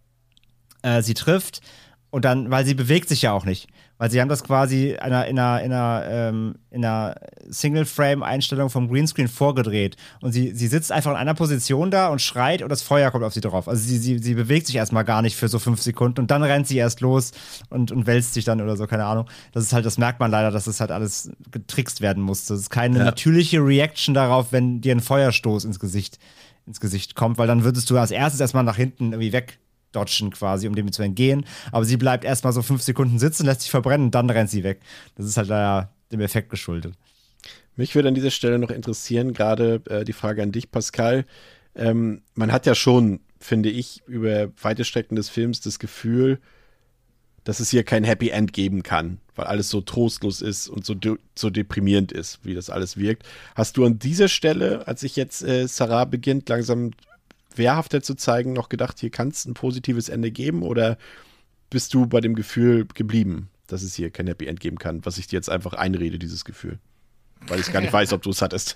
äh, 0.82 1.02
sie 1.02 1.14
trifft 1.14 1.60
und 2.10 2.24
dann, 2.24 2.50
weil 2.50 2.66
sie 2.66 2.74
bewegt 2.74 3.08
sich 3.08 3.22
ja 3.22 3.32
auch 3.32 3.44
nicht. 3.44 3.68
Weil 4.04 4.10
sie 4.10 4.20
haben 4.20 4.28
das 4.28 4.44
quasi 4.44 4.90
in 4.90 4.98
einer, 4.98 5.26
in 5.26 5.38
einer, 5.38 5.62
in 5.62 5.72
einer, 5.72 6.04
ähm, 6.06 6.54
in 6.68 6.84
einer 6.84 7.14
Single-Frame-Einstellung 7.48 8.68
vom 8.68 8.90
Greenscreen 8.90 9.28
vorgedreht. 9.28 9.96
Und 10.20 10.32
sie, 10.32 10.52
sie 10.54 10.66
sitzt 10.66 10.92
einfach 10.92 11.12
in 11.12 11.16
einer 11.16 11.32
Position 11.32 11.90
da 11.90 12.08
und 12.08 12.20
schreit 12.20 12.60
und 12.60 12.68
das 12.68 12.82
Feuer 12.82 13.10
kommt 13.10 13.24
auf 13.24 13.32
sie 13.32 13.40
drauf. 13.40 13.66
Also 13.66 13.82
sie, 13.82 13.96
sie, 13.96 14.18
sie 14.18 14.34
bewegt 14.34 14.66
sich 14.66 14.76
erstmal 14.76 15.06
gar 15.06 15.22
nicht 15.22 15.36
für 15.36 15.48
so 15.48 15.58
fünf 15.58 15.80
Sekunden 15.80 16.20
und 16.20 16.30
dann 16.30 16.42
rennt 16.42 16.66
sie 16.66 16.76
erst 16.76 17.00
los 17.00 17.30
und, 17.70 17.92
und 17.92 18.06
wälzt 18.06 18.34
sich 18.34 18.44
dann 18.44 18.60
oder 18.60 18.76
so, 18.76 18.86
keine 18.86 19.06
Ahnung. 19.06 19.24
Das 19.52 19.64
ist 19.64 19.72
halt, 19.72 19.86
das 19.86 19.96
merkt 19.96 20.20
man 20.20 20.30
leider, 20.30 20.50
dass 20.50 20.66
es 20.66 20.74
das 20.74 20.80
halt 20.80 20.90
alles 20.90 21.30
getrickst 21.50 22.02
werden 22.02 22.22
muss. 22.22 22.44
Das 22.44 22.60
ist 22.60 22.68
keine 22.68 22.98
ja. 22.98 23.04
natürliche 23.04 23.60
Reaction 23.60 24.12
darauf, 24.12 24.52
wenn 24.52 24.82
dir 24.82 24.94
ein 24.94 25.00
Feuerstoß 25.00 25.64
ins 25.64 25.80
Gesicht, 25.80 26.18
ins 26.66 26.78
Gesicht 26.78 27.14
kommt, 27.14 27.38
weil 27.38 27.46
dann 27.46 27.64
würdest 27.64 27.88
du 27.88 27.96
als 27.96 28.10
erstes 28.10 28.38
erstmal 28.38 28.64
nach 28.64 28.76
hinten 28.76 29.12
irgendwie 29.12 29.32
weg 29.32 29.58
dodgen 29.94 30.30
quasi, 30.30 30.66
um 30.66 30.74
dem 30.74 30.92
zu 30.92 31.02
entgehen. 31.02 31.46
Aber 31.72 31.84
sie 31.84 31.96
bleibt 31.96 32.24
erstmal 32.24 32.52
so 32.52 32.62
fünf 32.62 32.82
Sekunden 32.82 33.18
sitzen, 33.18 33.46
lässt 33.46 33.62
sich 33.62 33.70
verbrennen 33.70 34.06
und 34.06 34.14
dann 34.14 34.30
rennt 34.30 34.50
sie 34.50 34.64
weg. 34.64 34.80
Das 35.16 35.26
ist 35.26 35.36
halt 35.36 35.50
da 35.50 35.90
dem 36.12 36.20
Effekt 36.20 36.50
geschuldet. 36.50 36.94
Mich 37.76 37.94
würde 37.94 38.08
an 38.08 38.14
dieser 38.14 38.30
Stelle 38.30 38.58
noch 38.58 38.70
interessieren, 38.70 39.32
gerade 39.32 39.82
äh, 39.88 40.04
die 40.04 40.12
Frage 40.12 40.42
an 40.42 40.52
dich, 40.52 40.70
Pascal. 40.70 41.24
Ähm, 41.74 42.22
man 42.34 42.52
hat 42.52 42.66
ja 42.66 42.74
schon, 42.74 43.20
finde 43.40 43.70
ich, 43.70 44.02
über 44.06 44.50
weite 44.62 44.84
Strecken 44.84 45.16
des 45.16 45.28
Films 45.28 45.60
das 45.60 45.78
Gefühl, 45.78 46.38
dass 47.42 47.60
es 47.60 47.70
hier 47.70 47.84
kein 47.84 48.04
Happy 48.04 48.30
End 48.30 48.52
geben 48.52 48.82
kann, 48.82 49.18
weil 49.34 49.46
alles 49.46 49.68
so 49.68 49.80
trostlos 49.80 50.40
ist 50.40 50.68
und 50.68 50.86
so, 50.86 50.94
de 50.94 51.16
so 51.34 51.50
deprimierend 51.50 52.10
ist, 52.10 52.40
wie 52.42 52.54
das 52.54 52.70
alles 52.70 52.96
wirkt. 52.96 53.24
Hast 53.54 53.76
du 53.76 53.84
an 53.84 53.98
dieser 53.98 54.28
Stelle, 54.28 54.86
als 54.86 55.02
ich 55.02 55.16
jetzt 55.16 55.42
äh, 55.42 55.66
Sarah 55.66 56.04
beginnt, 56.04 56.48
langsam 56.48 56.92
wehrhafter 57.58 58.02
zu 58.02 58.14
zeigen, 58.14 58.52
noch 58.52 58.68
gedacht, 58.68 59.00
hier 59.00 59.10
kann 59.10 59.28
es 59.28 59.44
ein 59.44 59.54
positives 59.54 60.08
Ende 60.08 60.30
geben 60.30 60.62
oder 60.62 60.98
bist 61.70 61.94
du 61.94 62.06
bei 62.06 62.20
dem 62.20 62.34
Gefühl 62.34 62.86
geblieben, 62.94 63.50
dass 63.66 63.82
es 63.82 63.94
hier 63.94 64.10
kein 64.10 64.26
Happy 64.26 64.46
End 64.46 64.60
geben 64.60 64.78
kann, 64.78 65.04
was 65.04 65.18
ich 65.18 65.26
dir 65.26 65.36
jetzt 65.36 65.50
einfach 65.50 65.72
einrede, 65.74 66.18
dieses 66.18 66.44
Gefühl? 66.44 66.78
Weil 67.46 67.60
ich 67.60 67.72
gar 67.72 67.80
nicht 67.80 67.92
weiß, 67.92 68.12
ob 68.12 68.22
du 68.22 68.30
es 68.30 68.42
hattest. 68.42 68.74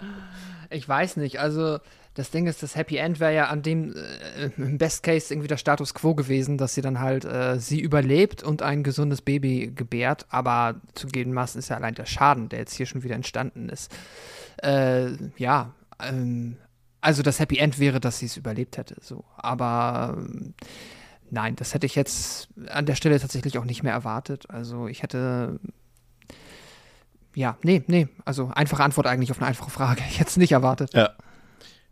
ich 0.70 0.88
weiß 0.88 1.16
nicht, 1.16 1.40
also 1.40 1.78
das 2.14 2.30
Ding 2.30 2.46
ist, 2.46 2.62
das 2.62 2.76
Happy 2.76 2.96
End 2.96 3.18
wäre 3.18 3.34
ja 3.34 3.46
an 3.48 3.62
dem 3.62 3.94
äh, 3.94 4.50
im 4.56 4.78
Best 4.78 5.02
Case 5.02 5.34
irgendwie 5.34 5.48
der 5.48 5.56
Status 5.56 5.94
quo 5.94 6.14
gewesen, 6.14 6.58
dass 6.58 6.74
sie 6.74 6.80
dann 6.80 7.00
halt 7.00 7.24
äh, 7.24 7.58
sie 7.58 7.80
überlebt 7.80 8.42
und 8.42 8.62
ein 8.62 8.84
gesundes 8.84 9.20
Baby 9.20 9.72
gebärt. 9.74 10.26
Aber 10.30 10.80
zugegebenermaßen 10.94 11.58
ist 11.58 11.70
ja 11.70 11.76
allein 11.76 11.94
der 11.94 12.06
Schaden, 12.06 12.48
der 12.48 12.60
jetzt 12.60 12.74
hier 12.74 12.86
schon 12.86 13.02
wieder 13.02 13.16
entstanden 13.16 13.68
ist. 13.68 13.92
Äh, 14.62 15.10
ja, 15.36 15.74
ähm, 16.00 16.56
also 17.04 17.22
das 17.22 17.38
Happy 17.38 17.58
End 17.58 17.78
wäre, 17.78 18.00
dass 18.00 18.18
sie 18.18 18.26
es 18.26 18.36
überlebt 18.36 18.76
hätte. 18.76 18.96
So, 19.00 19.24
aber 19.36 20.16
ähm, 20.16 20.54
nein, 21.30 21.54
das 21.56 21.74
hätte 21.74 21.86
ich 21.86 21.94
jetzt 21.94 22.48
an 22.68 22.86
der 22.86 22.94
Stelle 22.94 23.20
tatsächlich 23.20 23.58
auch 23.58 23.64
nicht 23.64 23.82
mehr 23.82 23.92
erwartet. 23.92 24.48
Also 24.48 24.88
ich 24.88 25.02
hätte 25.02 25.60
ja, 27.34 27.58
nee, 27.62 27.82
nee. 27.86 28.08
Also 28.24 28.50
einfache 28.54 28.82
Antwort 28.82 29.06
eigentlich 29.06 29.30
auf 29.30 29.38
eine 29.38 29.48
einfache 29.48 29.70
Frage. 29.70 30.02
Ich 30.08 30.18
hätte 30.20 30.30
es 30.30 30.36
nicht 30.36 30.52
erwartet. 30.52 30.94
Ja. 30.94 31.10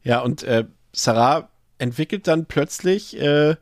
Ja, 0.04 0.20
und 0.20 0.42
äh, 0.42 0.64
Sarah 0.92 1.48
entwickelt 1.78 2.26
dann 2.26 2.46
plötzlich 2.46 3.20
äh, 3.20 3.56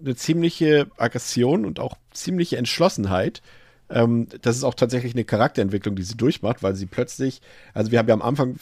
eine 0.00 0.16
ziemliche 0.16 0.90
Aggression 0.96 1.64
und 1.64 1.80
auch 1.80 1.96
ziemliche 2.12 2.56
Entschlossenheit. 2.56 3.42
Ähm, 3.88 4.26
das 4.42 4.56
ist 4.56 4.64
auch 4.64 4.74
tatsächlich 4.74 5.14
eine 5.14 5.24
Charakterentwicklung, 5.24 5.94
die 5.94 6.02
sie 6.02 6.16
durchmacht, 6.16 6.62
weil 6.62 6.74
sie 6.74 6.86
plötzlich, 6.86 7.40
also 7.72 7.92
wir 7.92 7.98
haben 7.98 8.08
ja 8.08 8.14
am 8.14 8.22
Anfang 8.22 8.56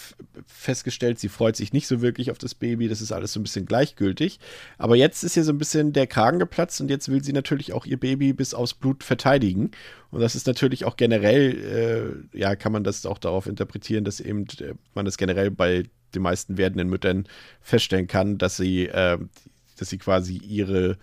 festgestellt, 0.47 1.19
sie 1.19 1.29
freut 1.29 1.57
sich 1.57 1.73
nicht 1.73 1.87
so 1.87 2.03
wirklich 2.03 2.31
auf 2.31 2.39
das 2.39 2.55
Baby, 2.55 2.89
das 2.89 3.01
ist 3.01 3.13
alles 3.13 3.33
so 3.33 3.41
ein 3.41 3.43
bisschen 3.43 3.65
gleichgültig. 3.65 4.39
Aber 4.77 4.97
jetzt 4.97 5.25
ist 5.25 5.37
ihr 5.37 5.45
so 5.45 5.53
ein 5.53 5.59
bisschen 5.59 5.93
der 5.93 6.07
Kragen 6.07 6.39
geplatzt 6.39 6.81
und 6.81 6.91
jetzt 6.91 7.09
will 7.09 7.25
sie 7.25 7.33
natürlich 7.33 7.73
auch 7.73 7.87
ihr 7.87 7.99
Baby 7.99 8.33
bis 8.35 8.53
aufs 8.53 8.75
Blut 8.75 9.03
verteidigen. 9.03 9.71
Und 10.11 10.21
das 10.21 10.35
ist 10.35 10.47
natürlich 10.47 10.85
auch 10.85 10.97
generell, 10.97 12.27
äh, 12.33 12.39
ja, 12.39 12.55
kann 12.55 12.73
man 12.73 12.85
das 12.85 13.07
auch 13.07 13.19
darauf 13.19 13.47
interpretieren, 13.47 14.05
dass 14.05 14.21
eben 14.21 14.47
äh, 14.61 14.75
man 14.95 15.07
das 15.07 15.17
generell 15.17 15.51
bei 15.51 15.85
den 16.15 16.23
meisten 16.23 16.59
werdenden 16.59 16.89
Müttern 16.89 17.27
feststellen 17.61 18.07
kann, 18.07 18.39
dass 18.39 18.57
sie, 18.57 18.87
äh, 18.87 19.19
dass 19.79 19.89
sie 19.89 19.99
quasi 19.99 20.37
ihre 20.37 20.99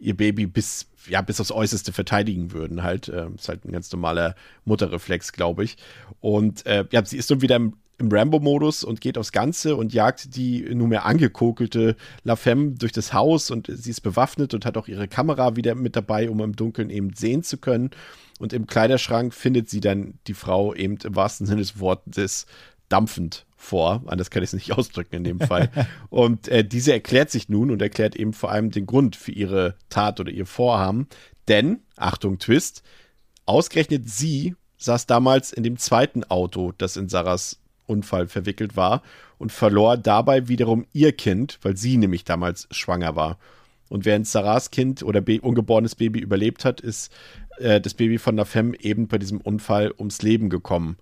ihr 0.00 0.16
Baby 0.16 0.46
bis, 0.46 0.86
ja, 1.08 1.20
bis 1.20 1.40
aufs 1.40 1.52
Äußerste 1.52 1.92
verteidigen 1.92 2.52
würden. 2.52 2.82
Halt, 2.82 3.08
äh, 3.08 3.26
ist 3.34 3.48
halt 3.48 3.64
ein 3.64 3.72
ganz 3.72 3.92
normaler 3.92 4.34
Mutterreflex, 4.64 5.32
glaube 5.32 5.64
ich. 5.64 5.76
Und 6.20 6.66
äh, 6.66 6.84
ja, 6.90 7.04
sie 7.04 7.18
ist 7.18 7.30
nun 7.30 7.42
wieder 7.42 7.56
im, 7.56 7.74
im 7.98 8.10
Rambo-Modus 8.10 8.82
und 8.82 9.00
geht 9.00 9.18
aufs 9.18 9.32
Ganze 9.32 9.76
und 9.76 9.92
jagt 9.92 10.34
die 10.34 10.62
nunmehr 10.74 11.04
angekokelte 11.04 11.96
La 12.24 12.36
Femme 12.36 12.72
durch 12.72 12.92
das 12.92 13.12
Haus 13.12 13.50
und 13.50 13.70
sie 13.70 13.90
ist 13.90 14.00
bewaffnet 14.00 14.54
und 14.54 14.64
hat 14.64 14.76
auch 14.76 14.88
ihre 14.88 15.06
Kamera 15.06 15.56
wieder 15.56 15.74
mit 15.74 15.96
dabei, 15.96 16.30
um 16.30 16.40
im 16.40 16.56
Dunkeln 16.56 16.90
eben 16.90 17.14
sehen 17.14 17.42
zu 17.42 17.58
können. 17.58 17.90
Und 18.38 18.54
im 18.54 18.66
Kleiderschrank 18.66 19.34
findet 19.34 19.68
sie 19.68 19.80
dann 19.80 20.14
die 20.26 20.34
Frau 20.34 20.74
eben 20.74 20.96
im 21.04 21.14
wahrsten 21.14 21.46
Sinne 21.46 21.60
des 21.60 21.78
Wortes 21.78 22.46
dampfend 22.88 23.44
vor. 23.60 24.02
Anders 24.06 24.30
kann 24.30 24.42
ich 24.42 24.48
es 24.48 24.54
nicht 24.54 24.72
ausdrücken 24.76 25.16
in 25.16 25.24
dem 25.24 25.40
Fall. 25.40 25.70
und 26.08 26.48
äh, 26.48 26.64
diese 26.64 26.92
erklärt 26.92 27.30
sich 27.30 27.48
nun 27.48 27.70
und 27.70 27.82
erklärt 27.82 28.16
eben 28.16 28.32
vor 28.32 28.50
allem 28.50 28.70
den 28.70 28.86
Grund 28.86 29.16
für 29.16 29.32
ihre 29.32 29.76
Tat 29.88 30.20
oder 30.20 30.30
ihr 30.30 30.46
Vorhaben. 30.46 31.08
Denn, 31.48 31.80
Achtung, 31.96 32.38
Twist, 32.38 32.82
ausgerechnet 33.46 34.08
sie 34.08 34.54
saß 34.80 35.06
damals 35.06 35.52
in 35.52 35.62
dem 35.62 35.76
zweiten 35.76 36.24
Auto, 36.24 36.72
das 36.76 36.96
in 36.96 37.08
Sarahs 37.08 37.60
Unfall 37.86 38.28
verwickelt 38.28 38.76
war 38.76 39.02
und 39.38 39.52
verlor 39.52 39.96
dabei 39.96 40.48
wiederum 40.48 40.86
ihr 40.92 41.12
Kind, 41.12 41.58
weil 41.62 41.76
sie 41.76 41.96
nämlich 41.96 42.24
damals 42.24 42.66
schwanger 42.70 43.16
war. 43.16 43.38
Und 43.88 44.04
während 44.04 44.26
Sarahs 44.26 44.70
Kind 44.70 45.02
oder 45.02 45.20
Be 45.20 45.40
ungeborenes 45.40 45.96
Baby 45.96 46.20
überlebt 46.20 46.64
hat, 46.64 46.80
ist 46.80 47.12
äh, 47.58 47.80
das 47.80 47.94
Baby 47.94 48.18
von 48.18 48.42
Femme 48.46 48.78
eben 48.80 49.08
bei 49.08 49.18
diesem 49.18 49.40
Unfall 49.40 49.92
ums 49.98 50.22
Leben 50.22 50.48
gekommen. 50.48 50.96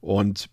Und 0.00 0.48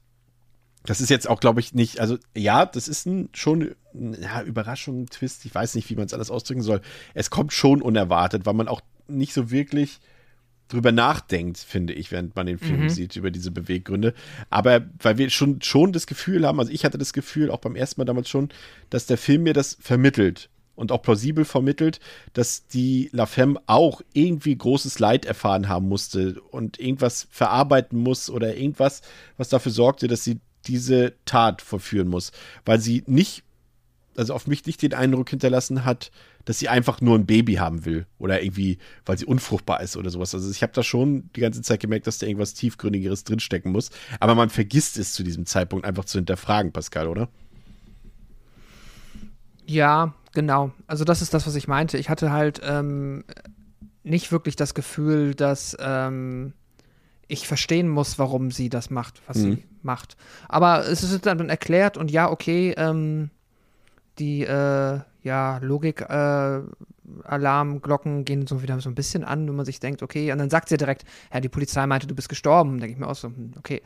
das 0.90 1.02
ist 1.02 1.10
jetzt 1.12 1.30
auch, 1.30 1.40
glaube 1.40 1.60
ich, 1.60 1.76
nicht, 1.76 2.00
also 2.00 2.18
ja, 2.36 2.66
das 2.66 2.88
ist 2.88 3.06
ein, 3.06 3.30
schon 3.34 3.76
ja, 3.94 4.42
Überraschung, 4.42 5.06
Twist, 5.06 5.46
ich 5.46 5.54
weiß 5.54 5.76
nicht, 5.76 5.88
wie 5.92 5.96
man 5.96 6.08
es 6.08 6.16
alles 6.16 6.32
ausdrücken 6.32 6.64
soll. 6.64 6.82
Es 7.14 7.30
kommt 7.30 7.54
schon 7.54 7.84
unerwartet, 7.84 8.48
weil 8.48 8.56
man 8.56 8.68
auch 8.68 8.82
nicht 9.08 9.36
so 9.36 9.52
wirklich 9.52 10.00
drüber 10.68 10.92
nachdenkt, 10.92 11.60
finde 11.60 11.94
ich, 11.94 12.12
während 12.12 12.36
man 12.36 12.48
den 12.48 12.58
Film 12.58 12.82
mhm. 12.82 12.90
sieht, 12.90 13.16
über 13.16 13.30
diese 13.30 13.52
Beweggründe. 13.52 14.16
Aber 14.50 14.82
weil 14.98 15.20
wir 15.20 15.30
schon, 15.30 15.62
schon 15.62 15.94
das 15.94 16.08
Gefühl 16.08 16.48
haben, 16.48 16.60
also 16.60 16.72
ich 16.72 16.84
hatte 16.86 16.98
das 16.98 17.14
Gefühl, 17.14 17.52
auch 17.52 17.60
beim 17.60 17.76
ersten 17.76 18.02
Mal 18.02 18.06
damals 18.06 18.28
schon, 18.28 18.50
dass 18.90 19.06
der 19.06 19.20
Film 19.20 19.44
mir 19.44 19.54
das 19.54 19.78
vermittelt 19.80 20.50
und 20.74 20.92
auch 20.92 21.04
plausibel 21.04 21.46
vermittelt, 21.46 22.00
dass 22.34 22.66
die 22.66 23.12
La 23.12 23.28
Femme 23.28 23.62
auch 23.68 24.02
irgendwie 24.14 24.58
großes 24.58 24.98
Leid 24.98 25.26
erfahren 25.26 25.70
haben 25.70 25.88
musste 25.88 26.42
und 26.50 26.80
irgendwas 26.80 27.28
verarbeiten 27.30 28.00
muss 28.00 28.32
oder 28.32 28.58
irgendwas, 28.58 29.04
was 29.38 29.50
dafür 29.50 29.72
sorgte, 29.72 30.08
dass 30.08 30.24
sie 30.24 30.40
diese 30.66 31.14
Tat 31.26 31.62
verführen 31.62 32.08
muss, 32.08 32.32
weil 32.66 32.80
sie 32.80 33.04
nicht, 33.08 33.44
also 34.16 34.34
auf 34.34 34.48
mich 34.48 34.66
nicht 34.66 34.82
den 34.82 34.94
Eindruck 34.94 35.30
hinterlassen 35.30 35.86
hat, 35.86 36.12
dass 36.46 36.60
sie 36.60 36.70
einfach 36.70 37.02
nur 37.02 37.18
ein 37.18 37.26
Baby 37.26 37.56
haben 37.56 37.86
will 37.86 38.08
oder 38.18 38.42
irgendwie, 38.42 38.80
weil 39.06 39.18
sie 39.18 39.26
unfruchtbar 39.26 39.82
ist 39.82 39.98
oder 39.98 40.10
sowas. 40.10 40.34
Also 40.34 40.50
ich 40.50 40.64
habe 40.64 40.74
da 40.74 40.84
schon 40.84 41.30
die 41.36 41.42
ganze 41.42 41.62
Zeit 41.62 41.80
gemerkt, 41.80 42.08
dass 42.08 42.18
da 42.18 42.26
irgendwas 42.26 42.54
tiefgründigeres 42.54 43.24
drinstecken 43.24 43.72
muss, 43.72 43.92
aber 44.20 44.36
man 44.36 44.50
vergisst 44.50 44.98
es 44.98 45.14
zu 45.14 45.24
diesem 45.24 45.46
Zeitpunkt 45.46 45.86
einfach 45.86 46.06
zu 46.06 46.18
hinterfragen, 46.18 46.72
Pascal, 46.72 47.08
oder? 47.08 47.30
Ja, 49.66 50.16
genau. 50.34 50.72
Also 50.88 51.04
das 51.04 51.22
ist 51.22 51.34
das, 51.34 51.46
was 51.46 51.56
ich 51.56 51.68
meinte. 51.68 52.00
Ich 52.00 52.10
hatte 52.10 52.32
halt 52.32 52.60
ähm, 52.64 53.24
nicht 54.04 54.32
wirklich 54.32 54.56
das 54.56 54.74
Gefühl, 54.74 55.36
dass 55.36 55.78
ähm, 55.80 56.54
ich 57.30 57.48
verstehen 57.48 57.88
muss, 57.88 58.20
warum 58.20 58.52
sie 58.52 58.70
das 58.70 58.90
macht, 58.90 59.22
was 59.28 59.38
mhm. 59.38 59.56
sie 59.56 59.64
macht. 59.84 60.18
Aber 60.50 60.86
es 60.88 61.04
ist 61.04 61.26
dann 61.26 61.50
erklärt 61.50 61.96
und 61.96 62.12
ja, 62.12 62.30
okay, 62.30 62.74
ähm, 62.76 63.30
die 64.18 64.42
äh, 64.42 65.00
ja, 65.22 65.58
Logik, 65.60 66.02
äh, 66.02 66.62
Alarmglocken 67.24 68.26
gehen 68.26 68.48
so 68.48 68.62
wieder 68.62 68.80
so 68.82 68.90
ein 68.90 68.96
bisschen 68.96 69.24
an, 69.24 69.48
wenn 69.48 69.56
man 69.56 69.66
sich 69.66 69.80
denkt, 69.80 70.04
okay, 70.04 70.32
und 70.32 70.38
dann 70.38 70.50
sagt 70.50 70.70
sie 70.70 70.78
direkt, 70.78 71.06
ja, 71.34 71.40
die 71.40 71.50
Polizei 71.50 71.86
meinte, 71.86 72.08
du 72.08 72.16
bist 72.16 72.30
gestorben. 72.30 72.80
Denke 72.80 72.94
ich 72.94 73.00
mir 73.00 73.08
auch 73.08 73.16
so, 73.16 73.30
hm, 73.30 73.54
okay, 73.58 73.82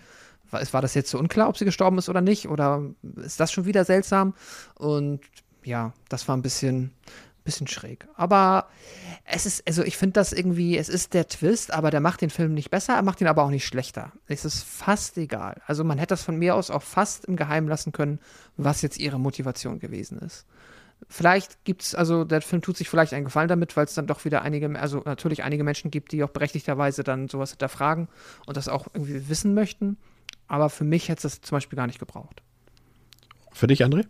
war, 0.52 0.62
war 0.74 0.82
das 0.82 0.94
jetzt 0.94 1.10
so 1.10 1.20
unklar, 1.20 1.50
ob 1.50 1.58
sie 1.58 1.66
gestorben 1.66 1.98
ist 1.98 2.10
oder 2.10 2.22
nicht? 2.22 2.48
Oder 2.48 2.82
ist 3.18 3.40
das 3.40 3.52
schon 3.52 3.66
wieder 3.66 3.86
seltsam? 3.86 4.34
Und 4.76 5.22
ja, 5.64 5.94
das 6.10 6.28
war 6.28 6.36
ein 6.36 6.42
bisschen, 6.42 6.92
bisschen 7.44 7.68
schräg. 7.68 8.08
Aber 8.16 8.68
es 9.26 9.46
ist, 9.46 9.66
also 9.68 9.84
ich 9.84 9.98
finde 9.98 10.14
das 10.14 10.34
irgendwie, 10.34 10.78
es 10.78 10.90
ist 10.90 11.14
der 11.14 11.28
Twist, 11.28 11.74
aber 11.74 11.92
der 11.92 12.02
macht 12.02 12.22
den 12.22 12.30
Film 12.30 12.54
nicht 12.54 12.70
besser, 12.70 12.96
er 12.96 13.04
macht 13.04 13.22
ihn 13.22 13.28
aber 13.28 13.44
auch 13.44 13.50
nicht 13.50 13.66
schlechter. 13.66 14.12
Es 14.28 14.44
ist 14.44 14.64
fast 14.64 15.18
egal. 15.18 15.62
Also 15.66 15.84
man 15.84 15.98
hätte 15.98 16.10
das 16.10 16.24
von 16.24 16.38
mir 16.38 16.56
aus 16.56 16.70
auch 16.70 16.84
fast 16.84 17.26
im 17.26 17.38
Geheimen 17.38 17.70
lassen 17.70 17.94
können, 17.94 18.20
was 18.58 18.82
jetzt 18.82 19.00
ihre 19.00 19.20
Motivation 19.20 19.80
gewesen 19.80 20.20
ist. 20.20 20.46
Vielleicht 21.10 21.64
gibt 21.64 21.84
es, 21.84 21.96
also 21.96 22.26
der 22.26 22.42
Film 22.42 22.62
tut 22.62 22.78
sich 22.78 22.90
vielleicht 22.90 23.14
einen 23.14 23.26
Gefallen 23.26 23.48
damit, 23.48 23.76
weil 23.76 23.86
es 23.86 23.94
dann 23.94 24.08
doch 24.08 24.24
wieder 24.26 24.42
einige, 24.42 24.80
also 24.80 25.02
natürlich 25.06 25.44
einige 25.44 25.64
Menschen 25.64 25.92
gibt, 25.92 26.12
die 26.12 26.24
auch 26.24 26.30
berechtigterweise 26.30 27.04
dann 27.04 27.28
sowas 27.28 27.52
hinterfragen 27.52 28.08
und 28.46 28.58
das 28.58 28.68
auch 28.68 28.88
irgendwie 28.94 29.28
wissen 29.30 29.54
möchten. 29.54 29.98
Aber 30.48 30.70
für 30.70 30.84
mich 30.84 31.10
hätte 31.10 31.28
es 31.28 31.40
das 31.40 31.42
zum 31.42 31.56
Beispiel 31.58 31.78
gar 31.78 31.88
nicht 31.88 32.00
gebraucht. 32.00 32.42
Für 33.52 33.68
dich, 33.68 33.84
André? 33.84 34.06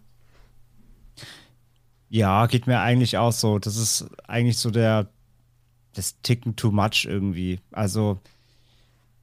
Ja, 2.14 2.46
geht 2.46 2.68
mir 2.68 2.80
eigentlich 2.80 3.18
auch 3.18 3.32
so. 3.32 3.58
Das 3.58 3.76
ist 3.76 4.06
eigentlich 4.28 4.60
so 4.60 4.70
der, 4.70 5.10
das 5.96 6.22
Ticken 6.22 6.56
too 6.56 6.72
much 6.72 7.06
irgendwie. 7.06 7.60
Also, 7.72 8.20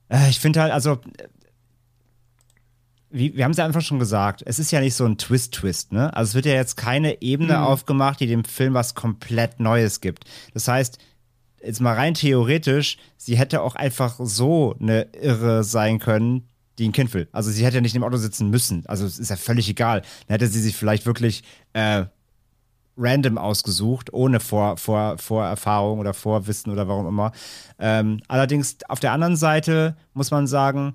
äh, 0.09 0.29
ich 0.29 0.41
finde 0.41 0.61
halt, 0.61 0.73
also, 0.73 0.99
wie, 3.09 3.37
wir 3.37 3.45
haben 3.45 3.53
es 3.53 3.59
ja 3.59 3.65
einfach 3.65 3.81
schon 3.81 4.01
gesagt, 4.01 4.43
es 4.45 4.59
ist 4.59 4.73
ja 4.73 4.81
nicht 4.81 4.97
so 4.97 5.07
ein 5.07 5.19
Twist-Twist, 5.19 5.93
ne? 5.93 6.12
Also 6.17 6.31
es 6.31 6.35
wird 6.35 6.47
ja 6.47 6.55
jetzt 6.55 6.77
keine 6.77 7.23
Ebene 7.23 7.59
mhm. 7.59 7.62
aufgemacht, 7.62 8.19
die 8.19 8.27
dem 8.27 8.43
Film 8.43 8.75
was 8.75 8.97
komplett 8.97 9.61
Neues 9.61 10.01
gibt. 10.01 10.25
Das 10.53 10.67
heißt, 10.67 10.99
jetzt 11.62 11.81
mal 11.81 11.95
rein 11.95 12.15
theoretisch, 12.15 12.99
sie 13.17 13.39
hätte 13.39 13.62
auch 13.62 13.77
einfach 13.77 14.17
so 14.19 14.75
eine 14.81 15.03
Irre 15.12 15.62
sein 15.62 16.01
können, 16.01 16.49
die 16.81 16.89
ein 16.89 16.93
Kind 16.93 17.15
will. 17.15 17.29
Also 17.31 17.53
sie 17.53 17.65
hätte 17.65 17.77
ja 17.77 17.83
nicht 17.83 17.95
im 17.95 18.03
Auto 18.03 18.17
sitzen 18.17 18.51
müssen. 18.51 18.85
Also 18.87 19.07
es 19.07 19.21
ist 19.21 19.31
ja 19.31 19.37
völlig 19.37 19.69
egal. 19.69 20.01
Dann 20.27 20.35
hätte 20.35 20.49
sie 20.49 20.61
sich 20.61 20.75
vielleicht 20.75 21.07
wirklich 21.07 21.45
äh, 21.73 22.07
random 23.01 23.39
ausgesucht, 23.39 24.12
ohne 24.12 24.40
Vor, 24.40 24.77
Vor, 24.77 25.18
Vorerfahrung 25.18 25.98
oder 25.98 26.14
Vorwissen 26.14 26.72
oder 26.72 26.86
warum 26.86 27.09
immer. 27.09 27.32
Ähm, 27.78 28.20
allerdings 28.28 28.78
auf 28.89 29.01
der 29.01 29.12
anderen 29.12 29.36
Seite 29.36 29.97
muss 30.12 30.31
man 30.31 30.47
sagen, 30.47 30.94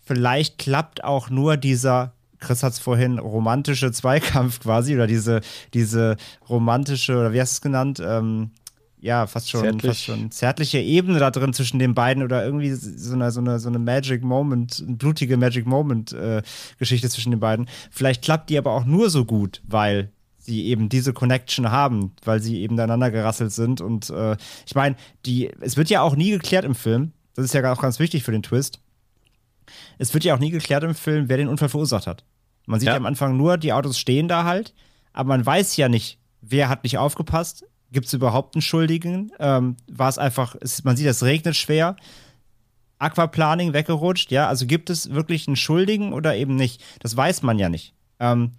vielleicht 0.00 0.58
klappt 0.58 1.04
auch 1.04 1.30
nur 1.30 1.56
dieser 1.56 2.14
Chris 2.42 2.62
hat 2.64 2.72
es 2.72 2.78
vorhin 2.80 3.18
romantische 3.18 3.92
Zweikampf 3.92 4.60
quasi 4.62 4.94
oder 4.94 5.06
diese, 5.06 5.40
diese 5.74 6.16
romantische, 6.48 7.12
oder 7.16 7.32
wie 7.32 7.40
hast 7.40 7.52
du 7.52 7.54
es 7.54 7.60
genannt? 7.60 8.02
Ähm, 8.04 8.50
ja, 9.02 9.26
fast 9.26 9.50
schon, 9.50 9.62
Zärtlich. 9.62 9.82
fast 9.82 10.04
schon 10.04 10.30
zärtliche 10.30 10.78
Ebene 10.78 11.18
da 11.18 11.32
drin 11.32 11.52
zwischen 11.52 11.80
den 11.80 11.94
beiden 11.94 12.22
oder 12.22 12.44
irgendwie 12.44 12.72
so 12.72 13.14
eine, 13.14 13.32
so 13.32 13.40
eine, 13.40 13.58
so 13.58 13.68
eine 13.68 13.80
Magic 13.80 14.22
Moment, 14.22 14.82
eine 14.86 14.96
blutige 14.96 15.36
Magic 15.36 15.66
Moment 15.66 16.12
äh, 16.12 16.42
Geschichte 16.78 17.08
zwischen 17.08 17.32
den 17.32 17.40
beiden. 17.40 17.68
Vielleicht 17.90 18.22
klappt 18.22 18.48
die 18.48 18.58
aber 18.58 18.70
auch 18.72 18.84
nur 18.84 19.10
so 19.10 19.24
gut, 19.24 19.60
weil 19.66 20.12
sie 20.42 20.66
eben 20.66 20.88
diese 20.88 21.12
Connection 21.12 21.70
haben, 21.70 22.12
weil 22.24 22.40
sie 22.40 22.60
eben 22.60 22.74
aneinander 22.74 23.10
gerasselt 23.10 23.52
sind. 23.52 23.80
Und 23.80 24.10
äh, 24.10 24.36
ich 24.66 24.74
meine, 24.74 24.96
die, 25.24 25.50
es 25.60 25.76
wird 25.76 25.88
ja 25.88 26.02
auch 26.02 26.16
nie 26.16 26.30
geklärt 26.30 26.64
im 26.64 26.74
Film. 26.74 27.12
Das 27.34 27.44
ist 27.44 27.54
ja 27.54 27.72
auch 27.72 27.80
ganz 27.80 27.98
wichtig 27.98 28.24
für 28.24 28.32
den 28.32 28.42
Twist. 28.42 28.80
Es 29.98 30.12
wird 30.12 30.24
ja 30.24 30.34
auch 30.34 30.40
nie 30.40 30.50
geklärt 30.50 30.82
im 30.82 30.94
Film, 30.94 31.28
wer 31.28 31.36
den 31.36 31.48
Unfall 31.48 31.68
verursacht 31.68 32.06
hat. 32.06 32.24
Man 32.66 32.80
sieht 32.80 32.88
ja, 32.88 32.94
ja 32.94 32.96
am 32.96 33.06
Anfang 33.06 33.36
nur, 33.36 33.56
die 33.56 33.72
Autos 33.72 33.98
stehen 33.98 34.28
da 34.28 34.44
halt, 34.44 34.74
aber 35.12 35.28
man 35.28 35.46
weiß 35.46 35.76
ja 35.76 35.88
nicht, 35.88 36.18
wer 36.40 36.68
hat 36.68 36.82
nicht 36.82 36.98
aufgepasst. 36.98 37.64
Gibt 37.92 38.06
es 38.06 38.12
überhaupt 38.12 38.54
einen 38.54 38.62
Schuldigen? 38.62 39.30
Ähm, 39.38 39.76
War 39.86 40.08
es 40.08 40.18
einfach, 40.18 40.56
es, 40.60 40.82
man 40.82 40.96
sieht, 40.96 41.06
es 41.06 41.22
regnet 41.22 41.56
schwer. 41.56 41.96
Aquaplaning 42.98 43.72
weggerutscht, 43.72 44.30
ja. 44.30 44.48
Also 44.48 44.66
gibt 44.66 44.90
es 44.90 45.10
wirklich 45.10 45.46
einen 45.46 45.56
Schuldigen 45.56 46.12
oder 46.12 46.36
eben 46.36 46.56
nicht? 46.56 46.82
Das 47.00 47.16
weiß 47.16 47.42
man 47.42 47.58
ja 47.58 47.68
nicht. 47.68 47.94
Ähm, 48.20 48.52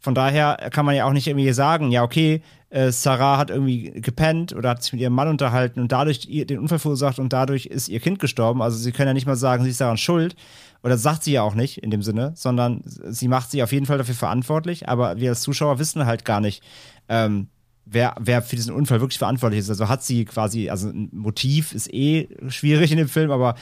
von 0.00 0.14
daher 0.14 0.56
kann 0.70 0.86
man 0.86 0.96
ja 0.96 1.04
auch 1.04 1.12
nicht 1.12 1.26
irgendwie 1.26 1.52
sagen, 1.52 1.90
ja, 1.90 2.02
okay, 2.02 2.42
äh, 2.70 2.90
Sarah 2.90 3.36
hat 3.36 3.50
irgendwie 3.50 3.90
gepennt 4.00 4.54
oder 4.54 4.70
hat 4.70 4.82
sich 4.82 4.92
mit 4.92 5.02
ihrem 5.02 5.12
Mann 5.12 5.28
unterhalten 5.28 5.80
und 5.80 5.92
dadurch 5.92 6.20
den 6.20 6.58
Unfall 6.58 6.78
verursacht 6.78 7.18
und 7.18 7.32
dadurch 7.32 7.66
ist 7.66 7.88
ihr 7.88 8.00
Kind 8.00 8.18
gestorben. 8.18 8.62
Also 8.62 8.78
sie 8.78 8.92
können 8.92 9.08
ja 9.08 9.14
nicht 9.14 9.26
mal 9.26 9.36
sagen, 9.36 9.62
sie 9.64 9.70
ist 9.70 9.80
daran 9.80 9.98
schuld. 9.98 10.36
Oder 10.82 10.96
sagt 10.96 11.24
sie 11.24 11.32
ja 11.32 11.42
auch 11.42 11.54
nicht 11.54 11.78
in 11.78 11.90
dem 11.90 12.02
Sinne, 12.02 12.32
sondern 12.34 12.82
sie 12.84 13.28
macht 13.28 13.50
sie 13.50 13.62
auf 13.62 13.72
jeden 13.72 13.84
Fall 13.84 13.98
dafür 13.98 14.14
verantwortlich. 14.14 14.88
Aber 14.88 15.18
wir 15.18 15.28
als 15.28 15.42
Zuschauer 15.42 15.78
wissen 15.78 16.06
halt 16.06 16.24
gar 16.24 16.40
nicht, 16.40 16.62
ähm, 17.10 17.48
wer, 17.84 18.14
wer 18.18 18.40
für 18.40 18.56
diesen 18.56 18.74
Unfall 18.74 19.00
wirklich 19.02 19.18
verantwortlich 19.18 19.60
ist. 19.60 19.68
Also 19.68 19.88
hat 19.88 20.02
sie 20.02 20.24
quasi, 20.24 20.70
also 20.70 20.88
ein 20.88 21.10
Motiv 21.12 21.74
ist 21.74 21.92
eh 21.92 22.28
schwierig 22.48 22.92
in 22.92 22.96
dem 22.96 23.08
Film, 23.08 23.30
aber 23.30 23.56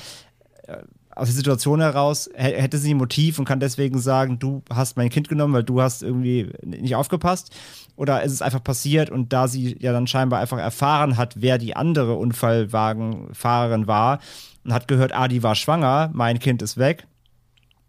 äh, 0.68 0.76
aus 1.18 1.28
der 1.28 1.36
Situation 1.36 1.80
heraus 1.80 2.30
hätte 2.34 2.78
sie 2.78 2.94
ein 2.94 2.98
Motiv 2.98 3.38
und 3.38 3.44
kann 3.44 3.60
deswegen 3.60 3.98
sagen, 3.98 4.38
du 4.38 4.62
hast 4.70 4.96
mein 4.96 5.10
Kind 5.10 5.28
genommen, 5.28 5.52
weil 5.52 5.64
du 5.64 5.82
hast 5.82 6.02
irgendwie 6.02 6.50
nicht 6.64 6.94
aufgepasst. 6.94 7.54
Oder 7.96 8.22
ist 8.22 8.32
es 8.32 8.42
einfach 8.42 8.62
passiert 8.62 9.10
und 9.10 9.32
da 9.32 9.48
sie 9.48 9.76
ja 9.80 9.92
dann 9.92 10.06
scheinbar 10.06 10.40
einfach 10.40 10.58
erfahren 10.58 11.16
hat, 11.16 11.34
wer 11.40 11.58
die 11.58 11.74
andere 11.74 12.14
Unfallwagenfahrerin 12.14 13.88
war 13.88 14.20
und 14.64 14.72
hat 14.72 14.86
gehört, 14.86 15.12
ah, 15.12 15.26
die 15.26 15.42
war 15.42 15.56
schwanger, 15.56 16.10
mein 16.12 16.38
Kind 16.38 16.62
ist 16.62 16.78
weg. 16.78 17.06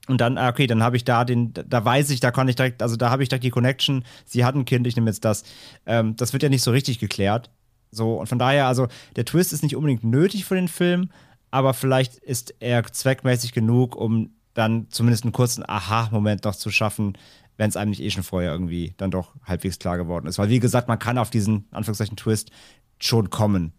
Und 0.07 0.19
dann, 0.22 0.39
ah, 0.39 0.49
okay, 0.49 0.65
dann 0.65 0.81
habe 0.81 0.97
ich 0.97 1.03
da 1.03 1.23
den, 1.23 1.53
da 1.53 1.85
weiß 1.85 2.10
ich, 2.10 2.19
da 2.19 2.31
kann 2.31 2.47
ich 2.47 2.56
direkt, 2.56 2.81
also 2.81 2.95
da 2.95 3.11
habe 3.11 3.22
ich 3.22 3.30
direkt 3.30 3.43
die 3.43 3.51
Connection, 3.51 4.03
sie 4.26 4.43
hat 4.43 4.56
ein 4.56 4.65
Kind, 4.65 4.88
ich 4.88 4.95
nehme 4.95 5.11
jetzt 5.11 5.23
das. 5.23 5.43
Ähm, 5.85 6.15
das 6.15 6.34
wird 6.34 6.41
ja 6.41 6.49
nicht 6.49 6.64
so 6.64 6.72
richtig 6.72 6.97
geklärt. 6.97 7.51
So, 7.91 8.15
und 8.15 8.27
von 8.27 8.39
daher, 8.39 8.68
also 8.68 8.88
der 9.15 9.26
Twist 9.26 9.53
ist 9.53 9.61
nicht 9.61 9.76
unbedingt 9.76 10.03
nötig 10.03 10.45
für 10.45 10.56
den 10.56 10.68
Film, 10.68 11.10
aber 11.51 11.73
vielleicht 11.73 12.15
ist 12.15 12.55
er 12.59 12.84
zweckmäßig 12.84 13.53
genug, 13.53 13.95
um 13.95 14.35
dann 14.53 14.88
zumindest 14.89 15.23
einen 15.23 15.34
kurzen 15.34 15.67
Aha-Moment 15.67 16.43
noch 16.45 16.55
zu 16.55 16.69
schaffen, 16.69 17.17
wenn 17.57 17.69
es 17.69 17.77
einem 17.77 17.89
nicht 17.89 18.01
eh 18.01 18.09
schon 18.09 18.23
vorher 18.23 18.51
irgendwie 18.51 18.93
dann 18.97 19.11
doch 19.11 19.34
halbwegs 19.43 19.80
klar 19.80 19.97
geworden 19.97 20.27
ist. 20.27 20.39
Weil, 20.39 20.49
wie 20.49 20.59
gesagt, 20.59 20.88
man 20.88 20.99
kann 20.99 21.17
auf 21.17 21.30
diesen 21.30 21.67
Anführungszeichen 21.71 22.17
Twist 22.17 22.51
schon 22.99 23.30
kommen, 23.30 23.73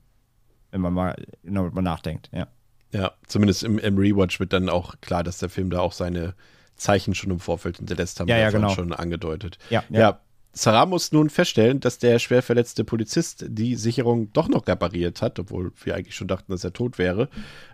wenn 0.71 0.81
man 0.81 0.93
mal 0.93 1.17
genau 1.43 1.71
mal 1.71 1.83
nachdenkt, 1.83 2.31
ja. 2.33 2.47
Ja, 2.93 3.13
zumindest 3.29 3.63
im, 3.63 3.79
im 3.79 3.99
Rewatch 3.99 4.41
wird 4.41 4.53
dann 4.53 4.69
auch 4.69 5.01
klar, 5.01 5.23
dass 5.23 5.39
der 5.39 5.49
Film 5.49 5.71
da 5.71 5.79
auch 5.79 5.93
seine 5.93 6.35
Zeichen 6.75 7.15
schon 7.15 7.31
im 7.31 7.39
Vorfeld 7.39 7.77
hinterlässt, 7.77 8.19
haben 8.19 8.29
ja, 8.29 8.37
wir 8.37 8.43
ja, 8.43 8.51
genau. 8.51 8.71
schon 8.71 8.93
angedeutet. 8.93 9.59
Ja, 9.71 9.85
ja. 9.91 10.01
ja, 10.01 10.21
Sarah 10.53 10.87
muss 10.87 11.13
nun 11.13 11.31
feststellen, 11.31 11.81
dass 11.81 11.99
der 11.99 12.19
schwer 12.19 12.43
verletzte 12.43 12.85
Polizist 12.85 13.45
die 13.49 13.77
Sicherung 13.77 14.33
doch 14.33 14.49
noch 14.49 14.67
repariert 14.67 15.23
hat, 15.23 15.39
obwohl 15.39 15.73
wir 15.85 15.95
eigentlich 15.95 16.17
schon 16.17 16.29
dachten, 16.29 16.51
dass 16.51 16.65
er 16.65 16.73
tot 16.73 16.99
wäre. 16.99 17.29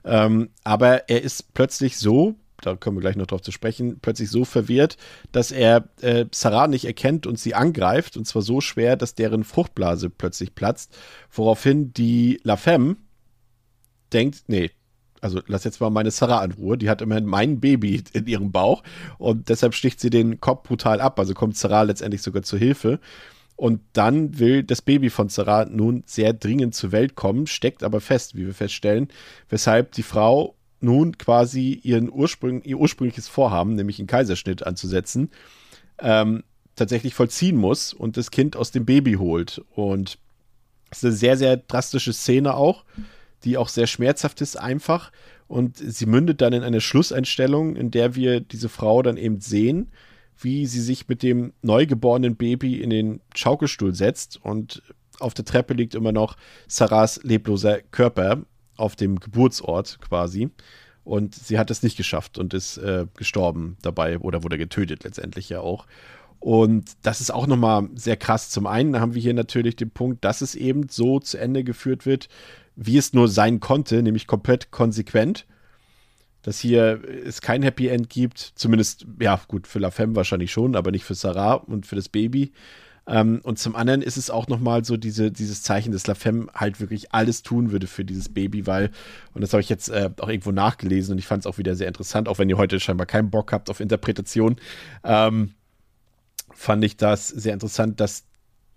Ähm, 0.04 0.50
aber 0.62 1.08
er 1.08 1.22
ist 1.22 1.54
plötzlich 1.54 1.96
so, 1.96 2.34
da 2.60 2.76
kommen 2.76 2.96
wir 2.96 3.02
gleich 3.02 3.16
noch 3.16 3.26
drauf 3.26 3.42
zu 3.42 3.52
sprechen, 3.52 3.98
plötzlich 4.00 4.30
so 4.30 4.44
verwirrt, 4.44 4.96
dass 5.32 5.52
er 5.52 5.88
äh, 6.00 6.26
Sarah 6.32 6.68
nicht 6.68 6.84
erkennt 6.84 7.26
und 7.26 7.38
sie 7.38 7.54
angreift. 7.54 8.16
Und 8.16 8.26
zwar 8.26 8.42
so 8.42 8.60
schwer, 8.60 8.96
dass 8.96 9.14
deren 9.14 9.44
Fruchtblase 9.44 10.10
plötzlich 10.10 10.54
platzt. 10.54 10.96
Woraufhin 11.30 11.92
die 11.92 12.40
La 12.42 12.56
Femme 12.56 12.96
denkt, 14.12 14.44
nee, 14.48 14.70
also 15.26 15.40
lass 15.48 15.64
jetzt 15.64 15.80
mal 15.80 15.90
meine 15.90 16.12
Sarah 16.12 16.44
in 16.44 16.52
Ruhe, 16.52 16.78
die 16.78 16.88
hat 16.88 17.02
immerhin 17.02 17.26
mein 17.26 17.58
Baby 17.58 18.04
in 18.12 18.28
ihrem 18.28 18.52
Bauch 18.52 18.84
und 19.18 19.48
deshalb 19.48 19.74
sticht 19.74 19.98
sie 19.98 20.08
den 20.08 20.40
Kopf 20.40 20.68
brutal 20.68 21.00
ab, 21.00 21.18
also 21.18 21.34
kommt 21.34 21.56
Sarah 21.56 21.82
letztendlich 21.82 22.22
sogar 22.22 22.44
zur 22.44 22.60
Hilfe. 22.60 23.00
Und 23.56 23.80
dann 23.94 24.38
will 24.38 24.62
das 24.62 24.82
Baby 24.82 25.10
von 25.10 25.28
Sarah 25.30 25.64
nun 25.64 26.04
sehr 26.06 26.32
dringend 26.32 26.74
zur 26.74 26.92
Welt 26.92 27.16
kommen, 27.16 27.46
steckt 27.46 27.82
aber 27.82 28.00
fest, 28.00 28.36
wie 28.36 28.46
wir 28.46 28.54
feststellen, 28.54 29.08
weshalb 29.48 29.92
die 29.92 30.02
Frau 30.02 30.54
nun 30.80 31.18
quasi 31.18 31.80
ihren 31.82 32.12
Ursprung, 32.12 32.62
ihr 32.62 32.78
ursprüngliches 32.78 33.28
Vorhaben, 33.28 33.74
nämlich 33.74 33.98
einen 33.98 34.06
Kaiserschnitt 34.06 34.64
anzusetzen, 34.64 35.30
ähm, 35.98 36.44
tatsächlich 36.76 37.14
vollziehen 37.14 37.56
muss 37.56 37.94
und 37.94 38.16
das 38.16 38.30
Kind 38.30 38.56
aus 38.56 38.70
dem 38.70 38.84
Baby 38.84 39.14
holt. 39.14 39.64
Und 39.74 40.18
das 40.90 40.98
ist 40.98 41.04
eine 41.04 41.14
sehr, 41.14 41.36
sehr 41.36 41.56
drastische 41.56 42.12
Szene 42.12 42.54
auch 42.54 42.84
die 43.44 43.56
auch 43.56 43.68
sehr 43.68 43.86
schmerzhaft 43.86 44.40
ist, 44.40 44.56
einfach. 44.58 45.12
Und 45.48 45.76
sie 45.78 46.06
mündet 46.06 46.40
dann 46.40 46.52
in 46.52 46.62
eine 46.62 46.80
Schlusseinstellung, 46.80 47.76
in 47.76 47.90
der 47.90 48.14
wir 48.14 48.40
diese 48.40 48.68
Frau 48.68 49.02
dann 49.02 49.16
eben 49.16 49.40
sehen, 49.40 49.90
wie 50.38 50.66
sie 50.66 50.80
sich 50.80 51.08
mit 51.08 51.22
dem 51.22 51.52
neugeborenen 51.62 52.36
Baby 52.36 52.80
in 52.80 52.90
den 52.90 53.20
Schaukelstuhl 53.34 53.94
setzt 53.94 54.38
und 54.44 54.82
auf 55.18 55.34
der 55.34 55.44
Treppe 55.44 55.74
liegt 55.74 55.94
immer 55.94 56.12
noch 56.12 56.36
Sarahs 56.66 57.20
lebloser 57.22 57.80
Körper 57.90 58.42
auf 58.76 58.96
dem 58.96 59.18
Geburtsort 59.18 59.98
quasi. 60.00 60.50
Und 61.04 61.34
sie 61.34 61.58
hat 61.58 61.70
es 61.70 61.82
nicht 61.82 61.96
geschafft 61.96 62.36
und 62.36 62.52
ist 62.52 62.78
äh, 62.78 63.06
gestorben 63.16 63.76
dabei 63.80 64.18
oder 64.18 64.42
wurde 64.42 64.58
getötet 64.58 65.04
letztendlich 65.04 65.48
ja 65.48 65.60
auch. 65.60 65.86
Und 66.40 66.96
das 67.02 67.20
ist 67.20 67.30
auch 67.30 67.46
nochmal 67.46 67.88
sehr 67.94 68.16
krass. 68.16 68.50
Zum 68.50 68.66
einen 68.66 69.00
haben 69.00 69.14
wir 69.14 69.22
hier 69.22 69.34
natürlich 69.34 69.76
den 69.76 69.90
Punkt, 69.90 70.24
dass 70.24 70.40
es 70.40 70.54
eben 70.54 70.88
so 70.88 71.20
zu 71.20 71.38
Ende 71.38 71.64
geführt 71.64 72.06
wird, 72.06 72.28
wie 72.76 72.98
es 72.98 73.12
nur 73.12 73.28
sein 73.28 73.60
konnte, 73.60 74.02
nämlich 74.02 74.26
komplett 74.26 74.70
konsequent. 74.70 75.46
Dass 76.42 76.60
hier 76.60 77.02
es 77.24 77.40
kein 77.40 77.62
Happy 77.62 77.88
End 77.88 78.08
gibt, 78.08 78.38
zumindest, 78.54 79.06
ja, 79.20 79.40
gut, 79.48 79.66
für 79.66 79.80
La 79.80 79.90
Femme 79.90 80.14
wahrscheinlich 80.14 80.52
schon, 80.52 80.76
aber 80.76 80.92
nicht 80.92 81.02
für 81.02 81.14
Sarah 81.14 81.54
und 81.54 81.86
für 81.86 81.96
das 81.96 82.08
Baby. 82.08 82.52
Ähm, 83.08 83.40
und 83.42 83.58
zum 83.58 83.76
anderen 83.76 84.02
ist 84.02 84.16
es 84.16 84.30
auch 84.30 84.48
nochmal 84.48 84.84
so 84.84 84.96
diese, 84.96 85.30
dieses 85.30 85.62
Zeichen, 85.62 85.92
dass 85.92 86.06
La 86.06 86.14
Femme 86.14 86.48
halt 86.54 86.80
wirklich 86.80 87.12
alles 87.12 87.42
tun 87.42 87.70
würde 87.70 87.86
für 87.86 88.04
dieses 88.04 88.28
Baby, 88.28 88.66
weil, 88.66 88.90
und 89.32 89.40
das 89.40 89.52
habe 89.52 89.60
ich 89.60 89.68
jetzt 89.68 89.88
äh, 89.88 90.10
auch 90.18 90.28
irgendwo 90.28 90.52
nachgelesen 90.52 91.12
und 91.12 91.18
ich 91.18 91.26
fand 91.26 91.40
es 91.40 91.46
auch 91.46 91.58
wieder 91.58 91.76
sehr 91.76 91.88
interessant, 91.88 92.28
auch 92.28 92.38
wenn 92.38 92.50
ihr 92.50 92.58
heute 92.58 92.80
scheinbar 92.80 93.06
keinen 93.06 93.30
Bock 93.30 93.52
habt 93.52 93.70
auf 93.70 93.80
Interpretation, 93.80 94.56
ähm, 95.04 95.54
fand 96.52 96.84
ich 96.84 96.96
das 96.96 97.28
sehr 97.28 97.54
interessant, 97.54 98.00
dass 98.00 98.24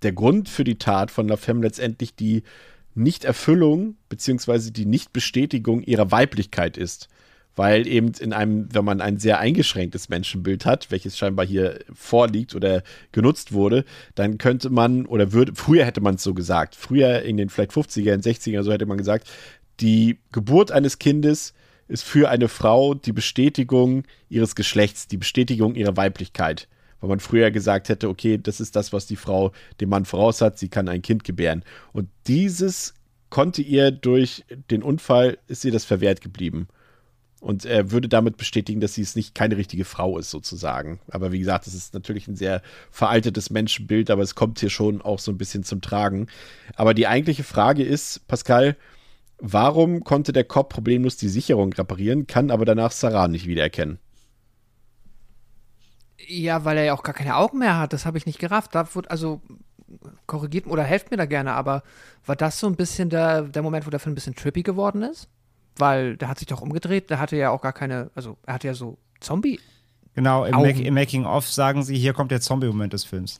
der 0.04 0.14
Grund 0.14 0.48
für 0.48 0.64
die 0.64 0.78
Tat 0.78 1.12
von 1.12 1.28
La 1.28 1.38
Femme 1.38 1.62
letztendlich 1.62 2.16
die 2.16 2.44
Nichterfüllung 2.96 3.96
beziehungsweise 4.10 4.72
die 4.72 4.86
Nichtbestätigung 4.86 5.82
ihrer 5.82 6.12
Weiblichkeit 6.12 6.78
ist. 6.78 7.08
Weil 7.56 7.88
eben 7.88 8.14
in 8.20 8.32
einem, 8.32 8.74
wenn 8.74 8.86
man 8.86 9.02
ein 9.02 9.18
sehr 9.18 9.40
eingeschränktes 9.40 10.08
Menschenbild 10.08 10.66
hat, 10.66 10.92
welches 10.92 11.18
scheinbar 11.18 11.46
hier 11.46 11.80
vorliegt 11.94 12.56
oder 12.56 12.84
genutzt 13.12 13.52
wurde, 13.52 13.84
dann 14.16 14.38
könnte 14.38 14.70
man 14.70 15.06
oder 15.06 15.34
würde, 15.34 15.54
früher 15.56 15.84
hätte 15.84 16.00
man 16.00 16.16
es 16.16 16.24
so 16.24 16.34
gesagt, 16.34 16.76
früher 16.76 17.24
in 17.24 17.36
den 17.38 17.50
vielleicht 17.50 17.72
50er, 17.72 18.16
60er, 18.16 18.64
so 18.64 18.72
hätte 18.72 18.86
man 18.86 18.98
gesagt, 18.98 19.30
die 19.82 20.20
Geburt 20.32 20.72
eines 20.72 21.00
Kindes 21.00 21.54
ist 21.90 22.04
für 22.04 22.30
eine 22.30 22.48
Frau 22.48 22.94
die 22.94 23.12
Bestätigung 23.12 24.04
ihres 24.30 24.56
Geschlechts, 24.56 25.08
die 25.08 25.18
Bestätigung 25.18 25.76
ihrer 25.76 25.98
Weiblichkeit 25.98 26.68
weil 27.00 27.10
man 27.10 27.20
früher 27.20 27.52
gesagt 27.52 27.90
hätte, 27.90 28.10
okay, 28.10 28.38
das 28.38 28.60
ist 28.60 28.76
das, 28.76 28.94
was 28.94 29.06
die 29.06 29.16
Frau 29.16 29.52
dem 29.80 29.90
Mann 29.90 30.06
voraus 30.06 30.42
hat, 30.42 30.58
sie 30.58 30.70
kann 30.70 30.90
ein 30.90 31.02
Kind 31.02 31.24
gebären. 31.24 31.64
Und 31.94 32.10
dieses 32.28 32.94
konnte 33.30 33.62
ihr 33.62 33.92
durch 33.92 34.46
den 34.70 34.84
Unfall, 34.84 35.38
ist 35.48 35.66
ihr 35.66 35.72
das 35.72 35.86
verwehrt 35.86 36.22
geblieben. 36.22 36.68
Und 37.42 37.64
er 37.64 37.92
würde 37.92 38.10
damit 38.10 38.36
bestätigen, 38.36 38.82
dass 38.82 38.96
sie 38.96 39.02
es 39.02 39.16
nicht 39.16 39.34
keine 39.34 39.56
richtige 39.56 39.86
Frau 39.86 40.18
ist, 40.18 40.30
sozusagen. 40.30 41.00
Aber 41.10 41.32
wie 41.32 41.40
gesagt, 41.40 41.68
das 41.68 41.74
ist 41.74 41.94
natürlich 41.94 42.28
ein 42.28 42.36
sehr 42.36 42.62
veraltetes 42.92 43.50
Menschenbild, 43.50 44.10
aber 44.10 44.24
es 44.24 44.36
kommt 44.36 44.60
hier 44.60 44.70
schon 44.70 45.02
auch 45.02 45.20
so 45.20 45.32
ein 45.32 45.38
bisschen 45.38 45.64
zum 45.64 45.80
Tragen. 45.80 46.28
Aber 46.76 46.94
die 46.94 47.08
eigentliche 47.08 47.44
Frage 47.44 47.84
ist, 47.84 48.28
Pascal, 48.28 48.76
warum 49.38 50.04
konnte 50.04 50.34
der 50.34 50.44
Cop 50.44 50.68
problemlos 50.68 51.16
die 51.16 51.30
Sicherung 51.30 51.72
reparieren, 51.72 52.28
kann 52.28 52.52
aber 52.52 52.66
danach 52.66 52.92
Sarah 52.92 53.30
nicht 53.30 53.48
wiedererkennen? 53.48 54.00
Ja, 56.28 56.66
weil 56.66 56.78
er 56.78 56.84
ja 56.86 56.94
auch 56.94 57.04
gar 57.04 57.16
keine 57.16 57.36
Augen 57.36 57.60
mehr 57.60 57.78
hat. 57.78 57.94
Das 57.94 58.06
habe 58.06 58.18
ich 58.18 58.26
nicht 58.26 58.40
gerafft. 58.40 58.76
Da 58.76 58.94
wird, 58.94 59.10
also 59.10 59.42
korrigiert 60.26 60.68
oder 60.68 60.84
helft 60.84 61.12
mir 61.12 61.18
da 61.18 61.26
gerne, 61.26 61.54
aber 61.54 61.84
war 62.26 62.36
das 62.36 62.60
so 62.60 62.68
ein 62.68 62.76
bisschen 62.76 63.10
der, 63.10 63.44
der 63.44 63.62
Moment, 63.62 63.86
wo 63.86 63.90
der 63.90 64.00
Film 64.00 64.14
ein 64.14 64.16
bisschen 64.16 64.36
trippy 64.36 64.64
geworden 64.64 65.02
ist? 65.02 65.28
Weil 65.78 66.18
der 66.18 66.28
hat 66.28 66.40
sich 66.40 66.48
doch 66.48 66.62
umgedreht, 66.62 67.10
der 67.10 67.20
hatte 67.20 67.38
ja 67.38 67.50
auch 67.50 67.62
gar 67.62 67.74
keine, 67.74 68.12
also 68.16 68.38
er 68.46 68.56
hatte 68.56 68.68
ja 68.68 68.74
so 68.74 68.98
Zombie. 69.20 69.60
Genau, 70.14 70.46
im, 70.46 70.56
Make, 70.56 70.82
im 70.82 70.94
Making-of 70.94 71.48
sagen 71.48 71.84
sie, 71.84 71.98
hier 71.98 72.14
kommt 72.14 72.32
der 72.32 72.42
Zombie-Moment 72.42 72.94
des 72.94 73.06
Films. 73.06 73.40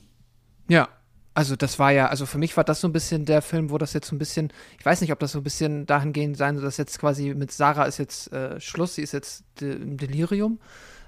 Ja, 0.68 0.88
also 1.34 1.56
das 1.56 1.78
war 1.78 1.92
ja, 1.92 2.06
also 2.06 2.26
für 2.26 2.38
mich 2.38 2.56
war 2.56 2.64
das 2.64 2.80
so 2.80 2.88
ein 2.88 2.92
bisschen 2.92 3.24
der 3.24 3.42
Film, 3.42 3.70
wo 3.70 3.78
das 3.78 3.92
jetzt 3.92 4.08
so 4.08 4.16
ein 4.16 4.18
bisschen, 4.18 4.52
ich 4.78 4.84
weiß 4.84 5.00
nicht, 5.00 5.12
ob 5.12 5.18
das 5.18 5.32
so 5.32 5.38
ein 5.38 5.44
bisschen 5.44 5.86
dahingehend 5.86 6.36
sein 6.36 6.56
soll, 6.56 6.64
dass 6.64 6.76
jetzt 6.76 6.98
quasi 6.98 7.34
mit 7.34 7.52
Sarah 7.52 7.84
ist 7.84 7.98
jetzt 7.98 8.32
äh, 8.32 8.60
Schluss, 8.60 8.94
sie 8.94 9.02
ist 9.02 9.12
jetzt 9.12 9.44
im 9.60 9.96
Delirium 9.96 10.58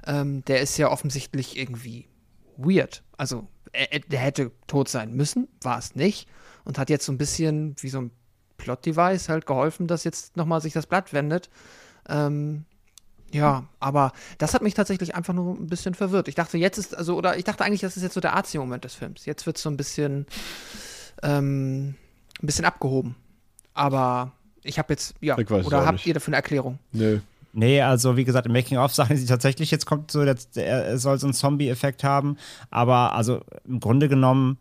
ähm, 0.07 0.45
der 0.45 0.61
ist 0.61 0.77
ja 0.79 0.91
offensichtlich 0.91 1.57
irgendwie 1.57 2.09
weird. 2.57 3.03
Also, 3.17 3.49
er, 3.73 4.01
der 4.01 4.21
hätte 4.21 4.53
tot 4.67 4.89
sein 4.89 5.15
müssen, 5.15 5.49
war 5.63 5.79
es 5.79 5.95
nicht. 5.95 6.29
Und 6.65 6.79
hat 6.79 6.91
jetzt 6.91 7.07
so 7.07 7.13
ein 7.13 7.19
bisschen 7.19 7.75
wie 7.81 7.89
so 7.89 8.01
ein 8.01 8.11
Plot-Device 8.57 9.29
halt 9.29 9.47
geholfen, 9.47 9.89
dass 9.89 10.05
jetzt 10.05 10.37
nochmal 10.37 10.61
sich 10.61 10.73
das 10.73 10.87
Blatt 10.87 11.13
wendet. 11.13 11.51
Ähm, 12.09 12.65
ja, 13.33 13.67
aber 13.81 14.13
das 14.39 14.55
hat 14.55 14.63
mich 14.63 14.75
tatsächlich 14.75 15.15
einfach 15.15 15.33
nur 15.35 15.55
ein 15.55 15.67
bisschen 15.67 15.95
verwirrt. 15.95 16.29
Ich 16.29 16.35
dachte, 16.35 16.59
jetzt 16.59 16.79
ist, 16.79 16.97
also, 16.97 17.17
oder 17.17 17.37
ich 17.39 17.45
dachte 17.45 17.65
eigentlich, 17.65 17.81
das 17.81 17.97
ist 17.97 18.03
jetzt 18.03 18.15
so 18.15 18.21
der 18.21 18.35
Arzi-Moment 18.35 18.85
des 18.85 18.95
Films. 18.95 19.25
Jetzt 19.25 19.47
wird 19.47 19.57
es 19.57 19.63
so 19.63 19.71
ein 19.71 19.77
bisschen, 19.77 20.27
ähm, 21.23 21.95
ein 22.41 22.47
bisschen 22.47 22.65
abgehoben. 22.65 23.17
Aber 23.75 24.33
ich 24.63 24.79
habe 24.79 24.93
jetzt, 24.93 25.15
ja, 25.21 25.37
oder 25.37 25.87
habt 25.87 25.93
nicht. 25.93 26.07
ihr 26.07 26.15
dafür 26.15 26.29
eine 26.29 26.37
Erklärung? 26.37 26.79
Nö, 26.93 27.21
Nee, 27.53 27.83
also 27.83 28.17
wie 28.17 28.25
gesagt, 28.25 28.47
im 28.47 28.53
Making-of 28.53 28.95
sagen 28.95 29.17
sie 29.17 29.27
tatsächlich, 29.27 29.71
jetzt 29.71 29.85
kommt 29.85 30.11
so, 30.11 30.25
der, 30.25 30.37
er 30.55 30.99
soll 30.99 31.19
so 31.19 31.27
einen 31.27 31.35
Zombie-Effekt 31.35 32.03
haben. 32.03 32.39
Aber 32.71 33.15
also 33.15 33.43
im 33.67 33.79
Grunde 33.79 34.09
genommen, 34.09 34.59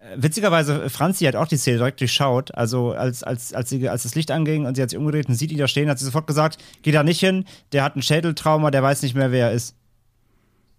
äh, 0.00 0.16
witzigerweise, 0.16 0.88
Franzi 0.88 1.26
hat 1.26 1.36
auch 1.36 1.46
die 1.46 1.58
Szene 1.58 1.78
direkt 1.78 2.00
durchschaut. 2.00 2.54
Also 2.54 2.92
als, 2.92 3.22
als, 3.22 3.52
als, 3.52 3.68
sie, 3.68 3.88
als 3.88 4.04
das 4.04 4.14
Licht 4.14 4.30
anging 4.30 4.64
und 4.64 4.74
sie 4.74 4.82
hat 4.82 4.88
sich 4.88 4.98
umgedreht 4.98 5.28
und 5.28 5.34
sieht 5.34 5.52
ihn 5.52 5.58
da 5.58 5.68
stehen, 5.68 5.90
hat 5.90 5.98
sie 5.98 6.06
sofort 6.06 6.26
gesagt, 6.26 6.56
geh 6.82 6.92
da 6.92 7.02
nicht 7.02 7.20
hin, 7.20 7.44
der 7.72 7.84
hat 7.84 7.94
ein 7.94 8.02
Schädeltrauma, 8.02 8.70
der 8.70 8.82
weiß 8.82 9.02
nicht 9.02 9.14
mehr, 9.14 9.30
wer 9.30 9.48
er 9.48 9.52
ist. 9.52 9.74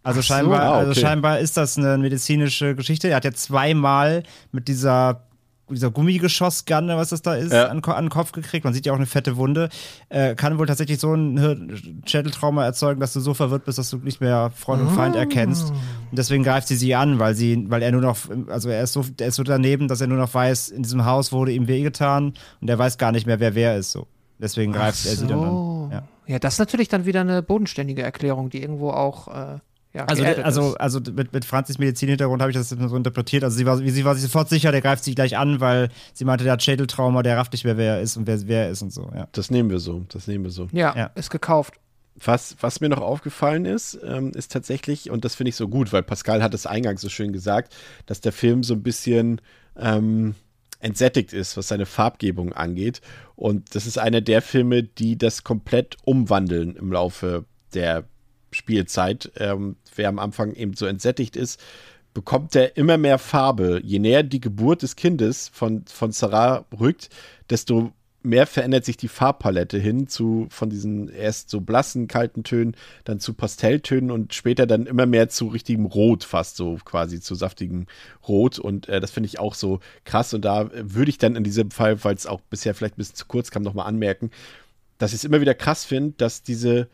Also, 0.02 0.22
so, 0.22 0.28
scheinbar, 0.28 0.62
ah, 0.62 0.70
okay. 0.70 0.78
also 0.80 1.00
scheinbar 1.00 1.40
ist 1.40 1.58
das 1.58 1.78
eine 1.78 1.98
medizinische 2.00 2.74
Geschichte. 2.74 3.10
Er 3.10 3.18
hat 3.18 3.26
ja 3.26 3.34
zweimal 3.34 4.24
mit 4.52 4.68
dieser 4.68 5.29
dieser 5.76 5.92
Gummigeschossgun, 5.92 6.88
was 6.90 7.10
das 7.10 7.22
da 7.22 7.36
ist, 7.36 7.52
Ja. 7.54 7.68
an, 7.68 7.84
an 7.84 8.06
den 8.06 8.10
Kopf 8.10 8.32
gekriegt. 8.32 8.64
Man 8.66 8.74
sieht 8.74 8.86
ja 8.86 8.94
auch 8.94 8.98
eine 8.98 9.06
fette 9.06 9.38
Wunde. 9.38 9.70
Äh, 10.10 10.36
kann 10.36 10.58
wohl 10.60 10.66
tatsächlich 10.68 11.00
so 11.00 11.14
ein 11.14 12.02
Schädeltrauma 12.06 12.64
erzeugen, 12.66 13.00
dass 13.00 13.14
du 13.14 13.20
so 13.20 13.34
verwirrt 13.34 13.66
bist, 13.66 13.78
dass 13.78 13.90
du 13.90 13.98
nicht 13.98 14.22
mehr 14.22 14.52
Freund 14.56 14.82
und 14.82 14.90
Feind 14.92 15.16
erkennst. 15.16 15.70
Und 15.72 16.18
deswegen 16.18 16.44
greift 16.44 16.68
sie 16.68 16.76
sie 16.76 16.96
an, 16.96 17.20
weil 17.20 17.36
sie, 17.36 17.66
weil 17.70 17.82
er 17.82 17.92
nur 17.92 18.02
noch, 18.02 18.18
also 18.48 18.70
er 18.70 18.84
ist 18.84 18.94
so, 18.94 19.04
der 19.04 19.28
ist 19.28 19.36
so 19.36 19.44
daneben, 19.44 19.88
dass 19.88 20.02
er 20.02 20.08
nur 20.08 20.18
noch 20.18 20.34
weiß, 20.34 20.70
in 20.70 20.84
diesem 20.84 21.06
Haus 21.06 21.32
wurde 21.32 21.52
ihm 21.52 21.68
wehgetan 21.68 22.34
und 22.62 22.70
er 22.70 22.78
weiß 22.78 22.98
gar 22.98 23.12
nicht 23.12 23.26
mehr, 23.28 23.40
wer 23.40 23.56
wer 23.56 23.78
ist. 23.78 23.92
So. 23.92 24.08
Deswegen 24.40 24.72
greift 24.74 25.06
er 25.06 25.16
sie 25.16 25.28
dann 25.28 25.40
an. 25.44 25.90
Ja. 25.92 26.04
Ja, 26.28 26.38
das 26.38 26.54
ist 26.54 26.60
natürlich 26.60 26.88
dann 26.90 27.06
wieder 27.08 27.22
eine 27.22 27.42
bodenständige 27.42 28.04
Erklärung, 28.04 28.52
die 28.52 28.62
irgendwo 28.62 28.92
auch 28.92 29.28
äh, 29.30 29.58
ja, 29.94 30.06
Also, 30.06 30.24
also, 30.24 30.76
also 30.76 31.00
mit, 31.12 31.34
mit 31.34 31.46
Franzis 31.46 31.80
Medizinhintergrund 31.80 32.42
habe 32.42 32.52
ich 32.52 32.58
das 32.58 32.70
so 32.70 32.96
interpretiert. 32.96 33.44
Also 33.44 33.58
sie 33.58 33.66
war, 33.66 33.78
sie 33.78 34.06
war 34.06 34.14
sich 34.14 34.24
sofort 34.24 34.48
sicher, 34.48 34.72
der 34.72 34.82
greift 34.82 35.04
sich 35.04 35.16
gleich 35.16 35.36
an, 35.36 35.60
weil 35.60 35.90
sie 36.14 36.26
meinte, 36.26 36.44
der 36.44 36.54
hat 36.54 36.64
Schädeltrauma, 36.64 37.24
der 37.24 37.38
rafft 37.38 37.54
nicht 37.54 37.66
mehr, 37.66 37.78
wer 37.78 37.96
er 37.96 38.02
ist 38.02 38.16
und 38.16 38.28
wer, 38.28 38.48
wer 38.48 38.66
er 38.66 38.70
ist 38.70 38.84
und 38.84 38.94
so. 38.94 39.10
Ja. 39.16 39.28
Das 39.32 39.50
nehmen 39.50 39.72
wir 39.72 39.80
so. 39.80 40.06
Das 40.10 40.28
nehmen 40.28 40.44
wir 40.44 40.52
so. 40.52 40.68
ja, 40.72 40.96
ja. 40.96 41.06
ist 41.16 41.32
gekauft. 41.32 41.76
Was, 42.24 42.58
was 42.60 42.82
mir 42.82 42.90
noch 42.90 43.02
aufgefallen 43.02 43.66
ist, 43.66 43.98
ähm, 44.04 44.32
ist 44.32 44.52
tatsächlich, 44.52 45.10
und 45.10 45.24
das 45.26 45.36
finde 45.36 45.50
ich 45.50 45.56
so 45.56 45.70
gut, 45.70 45.94
weil 45.94 46.04
Pascal 46.04 46.44
hat 46.44 46.54
es 46.54 46.66
eingangs 46.66 47.02
so 47.02 47.10
schön 47.10 47.32
gesagt, 47.32 47.74
dass 48.06 48.20
der 48.20 48.34
Film 48.34 48.62
so 48.62 48.74
ein 48.74 48.84
bisschen 48.84 49.40
ähm, 49.78 50.36
entsättigt 50.80 51.34
ist, 51.34 51.58
was 51.58 51.70
seine 51.70 51.86
Farbgebung 51.86 52.54
angeht. 52.54 53.02
Und 53.36 53.74
das 53.74 53.88
ist 53.88 53.98
einer 53.98 54.22
der 54.22 54.42
Filme, 54.42 54.84
die 54.84 55.18
das 55.18 55.44
komplett 55.44 55.98
umwandeln 56.04 56.76
im 56.76 56.92
Laufe 56.92 57.46
der 57.74 58.06
Spielzeit. 58.52 59.32
Ähm, 59.38 59.76
wer 59.96 60.10
am 60.10 60.20
Anfang 60.20 60.54
eben 60.54 60.74
so 60.74 60.86
entsättigt 60.86 61.36
ist, 61.36 61.60
bekommt 62.14 62.56
er 62.56 62.78
immer 62.78 62.98
mehr 62.98 63.20
Farbe. 63.20 63.82
Je 63.84 64.00
näher 64.00 64.24
die 64.24 64.42
Geburt 64.42 64.82
des 64.82 64.96
Kindes 64.96 65.50
von, 65.54 65.86
von 65.86 66.12
Sarah 66.12 66.66
rückt, 66.80 67.10
desto 67.50 67.94
mehr 68.22 68.46
verändert 68.46 68.84
sich 68.84 68.98
die 68.98 69.08
Farbpalette 69.08 69.78
hin 69.78 70.08
zu 70.08 70.48
von 70.50 70.70
diesen 70.70 71.10
erst 71.10 71.50
so 71.50 71.62
blassen, 71.62 72.08
kalten 72.08 72.44
Tönen, 72.44 72.76
dann 73.06 73.20
zu 73.20 73.34
Pastelltönen 73.34 74.12
und 74.12 74.34
später 74.34 74.68
dann 74.68 74.86
immer 74.86 75.06
mehr 75.06 75.30
zu 75.30 75.48
richtigem 75.48 75.86
Rot, 75.86 76.24
fast 76.24 76.58
so 76.58 76.78
quasi 76.84 77.22
zu 77.22 77.36
saftigem 77.36 77.86
Rot. 78.28 78.60
Und 78.60 78.90
äh, 78.90 79.00
das 79.00 79.12
finde 79.12 79.28
ich 79.28 79.40
auch 79.40 79.54
so 79.54 79.80
krass. 80.04 80.34
Und 80.34 80.44
da 80.44 80.64
äh, 80.64 80.94
würde 80.94 81.10
ich 81.10 81.18
dann 81.18 81.36
in 81.36 81.44
diesem 81.44 81.72
Fall, 81.72 82.04
weil 82.04 82.16
es 82.16 82.28
auch 82.28 82.42
bisher 82.42 82.76
vielleicht 82.76 82.96
ein 82.96 82.98
bisschen 82.98 83.16
zu 83.16 83.26
kurz 83.26 83.52
kam, 83.52 83.64
nochmal 83.64 83.88
anmerken, 83.88 84.32
dass 84.98 85.12
ich 85.12 85.20
es 85.20 85.24
immer 85.24 85.42
wieder 85.42 85.56
krass 85.56 85.86
finde, 85.86 86.14
dass 86.18 86.44
diese 86.44 86.90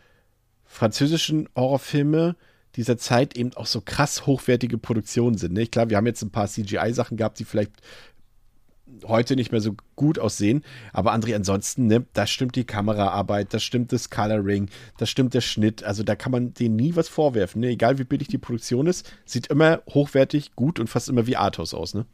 französischen 0.66 1.50
Horrorfilme 1.56 2.36
dieser 2.76 2.98
Zeit 2.98 3.38
eben 3.38 3.54
auch 3.54 3.68
so 3.68 3.82
krass 3.82 4.26
hochwertige 4.26 4.78
Produktionen 4.78 5.38
sind. 5.38 5.54
Ne? 5.54 5.68
Klar, 5.68 5.90
wir 5.90 5.98
haben 5.98 6.08
jetzt 6.08 6.22
ein 6.22 6.32
paar 6.32 6.48
CGI-Sachen 6.48 7.18
gehabt, 7.18 7.40
die 7.40 7.46
vielleicht 7.46 7.72
heute 9.04 9.36
nicht 9.36 9.52
mehr 9.52 9.62
so 9.62 9.76
gut 9.96 10.20
aussehen. 10.20 10.64
Aber 10.94 11.14
André, 11.14 11.36
ansonsten, 11.36 11.88
ne, 11.88 12.06
da 12.14 12.28
stimmt 12.28 12.56
die 12.56 12.64
Kameraarbeit, 12.64 13.54
da 13.54 13.60
stimmt 13.60 13.92
das 13.92 14.10
Coloring, 14.10 14.70
da 14.98 15.06
stimmt 15.06 15.34
der 15.34 15.42
Schnitt. 15.42 15.84
Also 15.84 16.04
da 16.04 16.16
kann 16.16 16.32
man 16.32 16.54
denen 16.54 16.76
nie 16.76 16.96
was 16.96 17.10
vorwerfen. 17.10 17.62
Ne? 17.62 17.70
Egal 17.70 17.98
wie 17.98 18.04
billig 18.04 18.28
die 18.28 18.38
Produktion 18.38 18.88
ist, 18.88 19.12
sieht 19.26 19.48
immer 19.48 19.82
hochwertig, 19.90 20.56
gut 20.56 20.80
und 20.80 20.88
fast 20.88 21.10
immer 21.10 21.28
wie 21.28 21.38
Arthouse 21.38 21.74
aus, 21.74 21.94
ne? 21.94 22.06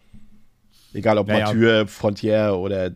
Egal 0.94 1.18
ob 1.18 1.30
Ja, 1.30 1.38
ja. 1.38 1.46
Mathieu, 1.46 1.88
Frontier 1.88 2.56
oder 2.58 2.88
äh, 2.88 2.92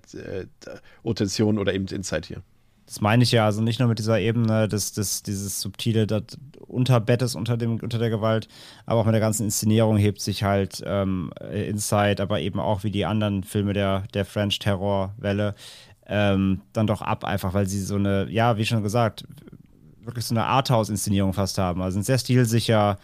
Attention 1.05 1.57
oder 1.57 1.73
eben 1.73 1.87
Inside 1.87 2.27
hier. 2.27 2.41
Das 2.85 3.01
meine 3.01 3.23
ich 3.23 3.31
ja, 3.31 3.45
also 3.45 3.61
nicht 3.61 3.79
nur 3.79 3.89
mit 3.89 3.99
dieser 3.99 4.19
Ebene 4.19 4.67
des, 4.67 4.93
des, 4.93 5.23
dieses 5.23 5.59
subtile 5.59 6.05
das 6.05 6.23
Unterbettes 6.59 7.35
unter, 7.35 7.57
dem, 7.57 7.79
unter 7.79 7.97
der 7.97 8.09
Gewalt, 8.09 8.47
aber 8.85 9.01
auch 9.01 9.05
mit 9.05 9.13
der 9.13 9.21
ganzen 9.21 9.43
Inszenierung 9.43 9.97
hebt 9.97 10.21
sich 10.21 10.43
halt 10.43 10.83
ähm, 10.85 11.31
Inside, 11.51 12.21
aber 12.21 12.41
eben 12.41 12.59
auch 12.59 12.83
wie 12.83 12.91
die 12.91 13.05
anderen 13.05 13.43
Filme 13.43 13.73
der, 13.73 14.03
der 14.13 14.25
French 14.25 14.59
Terror-Welle 14.59 15.55
ähm, 16.07 16.61
dann 16.73 16.87
doch 16.87 17.01
ab, 17.01 17.25
einfach 17.25 17.53
weil 17.53 17.67
sie 17.67 17.81
so 17.81 17.95
eine, 17.95 18.29
ja, 18.29 18.57
wie 18.57 18.65
schon 18.65 18.83
gesagt, 18.83 19.25
wirklich 20.03 20.25
so 20.25 20.35
eine 20.35 20.45
Arthouse-Inszenierung 20.45 21.33
fast 21.33 21.57
haben. 21.57 21.81
Also 21.81 21.95
sind 21.95 22.05
sehr 22.05 22.19
stilsicher, 22.19 22.99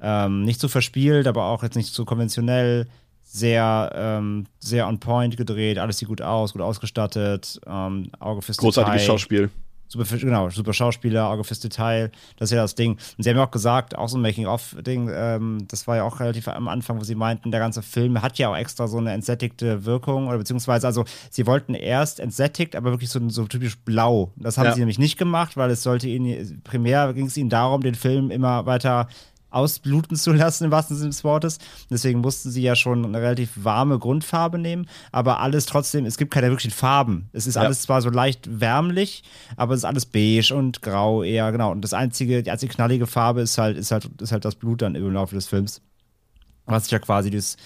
ähm, 0.00 0.42
nicht 0.42 0.60
zu 0.60 0.68
verspielt, 0.68 1.26
aber 1.26 1.44
auch 1.44 1.62
jetzt 1.62 1.76
nicht 1.76 1.92
zu 1.92 2.04
konventionell, 2.04 2.86
sehr, 3.28 3.92
ähm, 3.94 4.46
sehr 4.60 4.86
on 4.86 4.98
point 5.00 5.36
gedreht, 5.36 5.78
alles 5.78 5.98
sieht 5.98 6.08
gut 6.08 6.22
aus, 6.22 6.52
gut 6.52 6.62
ausgestattet, 6.62 7.60
ähm, 7.66 8.10
Auge 8.20 8.40
fürs 8.40 8.56
Großartiges 8.58 9.02
Detail. 9.02 9.12
Schauspiel. 9.12 9.50
Super, 9.88 10.16
genau, 10.16 10.50
super 10.50 10.72
Schauspieler, 10.72 11.28
Auge 11.30 11.44
fürs 11.44 11.60
Detail, 11.60 12.10
das 12.38 12.50
ist 12.50 12.56
ja 12.56 12.62
das 12.62 12.74
Ding. 12.74 12.92
Und 13.16 13.22
sie 13.22 13.30
haben 13.30 13.36
ja 13.36 13.44
auch 13.44 13.50
gesagt, 13.52 13.96
auch 13.96 14.08
so 14.08 14.18
ein 14.18 14.20
Making-of-Ding, 14.22 15.10
ähm, 15.14 15.58
das 15.68 15.86
war 15.86 15.96
ja 15.96 16.02
auch 16.02 16.18
relativ 16.18 16.48
am 16.48 16.66
Anfang, 16.66 16.98
wo 16.98 17.04
sie 17.04 17.14
meinten, 17.14 17.52
der 17.52 17.60
ganze 17.60 17.82
Film 17.82 18.20
hat 18.20 18.36
ja 18.38 18.48
auch 18.50 18.56
extra 18.56 18.88
so 18.88 18.98
eine 18.98 19.12
entsättigte 19.12 19.84
Wirkung, 19.84 20.26
oder 20.26 20.38
beziehungsweise, 20.38 20.88
also 20.88 21.04
sie 21.30 21.46
wollten 21.46 21.74
erst 21.74 22.18
entsättigt, 22.18 22.74
aber 22.74 22.90
wirklich 22.90 23.10
so, 23.10 23.20
so 23.28 23.44
typisch 23.46 23.78
blau. 23.78 24.32
Das 24.36 24.58
haben 24.58 24.66
Ja. 24.66 24.72
sie 24.72 24.80
nämlich 24.80 24.98
nicht 24.98 25.18
gemacht, 25.18 25.56
weil 25.56 25.70
es 25.70 25.84
sollte 25.84 26.08
ihnen, 26.08 26.62
primär 26.64 27.12
ging 27.12 27.26
es 27.26 27.36
ihnen 27.36 27.50
darum, 27.50 27.80
den 27.82 27.94
Film 27.94 28.30
immer 28.32 28.66
weiter 28.66 29.06
ausbluten 29.56 30.16
zu 30.16 30.32
lassen, 30.32 30.64
im 30.64 30.70
wahrsten 30.70 30.96
Sinne 30.96 31.10
des 31.10 31.24
Wortes. 31.24 31.58
Deswegen 31.90 32.20
mussten 32.20 32.50
sie 32.50 32.62
ja 32.62 32.76
schon 32.76 33.04
eine 33.04 33.20
relativ 33.20 33.50
warme 33.56 33.98
Grundfarbe 33.98 34.58
nehmen, 34.58 34.86
aber 35.12 35.40
alles 35.40 35.66
trotzdem, 35.66 36.04
es 36.06 36.18
gibt 36.18 36.32
keine 36.32 36.48
wirklichen 36.50 36.70
Farben. 36.70 37.28
Es 37.32 37.46
ist 37.46 37.54
Ja. 37.56 37.62
alles 37.62 37.82
zwar 37.82 38.02
so 38.02 38.10
leicht 38.10 38.60
wärmlich, 38.60 39.22
aber 39.56 39.74
es 39.74 39.80
ist 39.80 39.84
alles 39.84 40.06
beige 40.06 40.54
und 40.54 40.82
grau 40.82 41.22
eher, 41.22 41.50
genau. 41.52 41.72
Und 41.72 41.82
das 41.82 41.94
einzige, 41.94 42.42
die 42.42 42.50
einzige 42.50 42.72
knallige 42.74 43.06
Farbe 43.06 43.40
ist 43.40 43.58
halt, 43.58 43.76
ist 43.76 43.90
halt, 43.90 44.08
ist 44.20 44.32
halt 44.32 44.44
das 44.44 44.54
Blut 44.54 44.82
dann 44.82 44.94
im 44.94 45.12
Laufe 45.12 45.34
des 45.34 45.46
Films. 45.46 45.80
Was 46.66 46.84
sich 46.84 46.92
ja 46.92 46.98
quasi 46.98 47.30
das, 47.30 47.56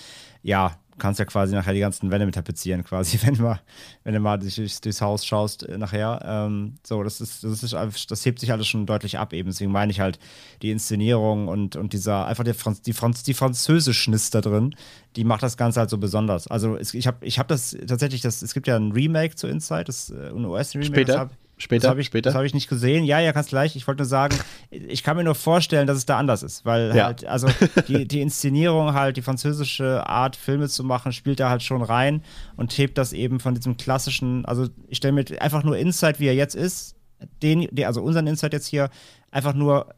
ja, 0.42 0.72
kannst 1.00 1.18
ja 1.18 1.24
quasi 1.24 1.52
nachher 1.54 1.72
die 1.74 1.80
ganzen 1.80 2.12
Wände 2.12 2.26
mit 2.26 2.36
tapezieren, 2.36 2.84
quasi, 2.84 3.18
wenn 3.26 3.34
du 3.34 3.42
mal, 3.42 3.60
wenn 4.04 4.14
du 4.14 4.20
mal 4.20 4.38
durch, 4.38 4.54
durchs, 4.54 4.80
durchs 4.80 5.00
Haus 5.00 5.26
schaust 5.26 5.64
äh, 5.68 5.76
nachher. 5.76 6.20
Ähm, 6.24 6.74
so, 6.86 7.02
das 7.02 7.20
ist, 7.20 7.42
das 7.42 7.64
ist 7.64 7.74
einfach- 7.74 7.98
das 8.08 8.24
hebt 8.24 8.38
sich 8.38 8.52
alles 8.52 8.68
schon 8.68 8.86
deutlich 8.86 9.18
ab 9.18 9.32
eben. 9.32 9.48
Deswegen 9.50 9.72
meine 9.72 9.90
ich 9.90 9.98
halt 9.98 10.20
die 10.62 10.70
Inszenierung 10.70 11.48
und, 11.48 11.74
und 11.74 11.92
dieser, 11.92 12.26
einfach 12.26 12.44
der 12.44 12.54
Franz, 12.54 12.82
die, 12.82 12.92
Franz, 12.92 13.24
die 13.24 13.34
Französischnis 13.34 14.30
da 14.30 14.40
drin, 14.40 14.76
die 15.16 15.24
macht 15.24 15.42
das 15.42 15.56
Ganze 15.56 15.80
halt 15.80 15.90
so 15.90 15.98
besonders. 15.98 16.46
Also 16.46 16.76
es, 16.76 16.94
ich 16.94 17.06
habe 17.08 17.26
ich 17.26 17.38
hab 17.40 17.48
das 17.48 17.76
tatsächlich, 17.86 18.20
das, 18.20 18.42
es 18.42 18.54
gibt 18.54 18.68
ja 18.68 18.76
ein 18.76 18.92
Remake 18.92 19.34
zu 19.34 19.48
Inside, 19.48 19.84
das 19.84 20.10
äh, 20.10 20.28
ein 20.28 20.44
US-Remake. 20.44 20.86
Später. 20.86 21.30
Später, 21.62 21.82
das 21.82 21.90
habe 21.90 22.00
ich, 22.00 22.06
später. 22.06 22.30
das 22.30 22.34
hab 22.34 22.44
ich 22.44 22.54
nicht 22.54 22.68
gesehen. 22.68 23.04
Ja, 23.04 23.20
ja, 23.20 23.32
ganz 23.32 23.48
gleich. 23.48 23.76
Ich 23.76 23.86
wollte 23.86 24.00
nur 24.02 24.08
sagen, 24.08 24.36
ich 24.70 25.02
kann 25.02 25.16
mir 25.16 25.24
nur 25.24 25.34
vorstellen, 25.34 25.86
dass 25.86 25.96
es 25.98 26.06
da 26.06 26.16
anders 26.18 26.42
ist, 26.42 26.64
weil 26.64 26.96
Ja. 26.96 27.04
halt, 27.04 27.24
also 27.26 27.48
die, 27.86 28.08
die 28.08 28.20
Inszenierung 28.22 28.94
halt, 28.94 29.16
die 29.18 29.22
französische 29.22 30.06
Art, 30.08 30.36
Filme 30.36 30.68
zu 30.68 30.82
machen, 30.84 31.12
spielt 31.12 31.38
da 31.38 31.50
halt 31.50 31.62
schon 31.62 31.82
rein 31.82 32.22
und 32.56 32.76
hebt 32.78 32.96
das 32.98 33.12
eben 33.12 33.40
von 33.40 33.54
diesem 33.54 33.76
klassischen, 33.76 34.44
also 34.46 34.68
ich 34.88 34.96
stelle 34.96 35.12
mir 35.12 35.24
einfach 35.40 35.62
nur 35.62 35.76
Inside, 35.76 36.18
wie 36.18 36.26
er 36.28 36.34
jetzt 36.34 36.54
ist, 36.56 36.96
den, 37.42 37.68
also 37.84 38.02
unseren 38.02 38.26
Inside 38.26 38.56
jetzt 38.56 38.66
hier, 38.66 38.88
einfach 39.30 39.52
nur 39.54 39.94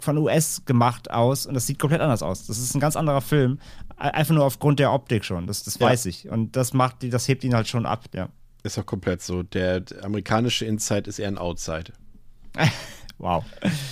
von 0.00 0.16
US 0.18 0.64
gemacht 0.64 1.10
aus 1.10 1.46
und 1.46 1.54
das 1.54 1.66
sieht 1.66 1.78
komplett 1.78 2.00
anders 2.00 2.22
aus. 2.22 2.46
Das 2.46 2.58
ist 2.58 2.74
ein 2.74 2.80
ganz 2.80 2.96
anderer 2.96 3.20
Film, 3.20 3.58
einfach 3.96 4.34
nur 4.34 4.44
aufgrund 4.44 4.78
der 4.80 4.92
Optik 4.92 5.24
schon, 5.24 5.46
das, 5.46 5.62
das 5.62 5.78
Ja. 5.78 5.86
weiß 5.86 6.06
ich. 6.06 6.28
Und 6.28 6.56
das 6.56 6.72
macht, 6.72 7.02
die- 7.02 7.10
das 7.10 7.28
hebt 7.28 7.44
ihn 7.44 7.54
halt 7.54 7.68
schon 7.68 7.86
ab, 7.86 8.06
ja. 8.14 8.28
Ist 8.62 8.78
auch 8.78 8.86
komplett 8.86 9.22
so. 9.22 9.42
Der, 9.42 9.80
der 9.80 10.04
amerikanische 10.04 10.64
Inside 10.64 11.08
ist 11.08 11.18
eher 11.18 11.28
ein 11.28 11.38
Outside. 11.38 11.92
Wow. 13.18 13.44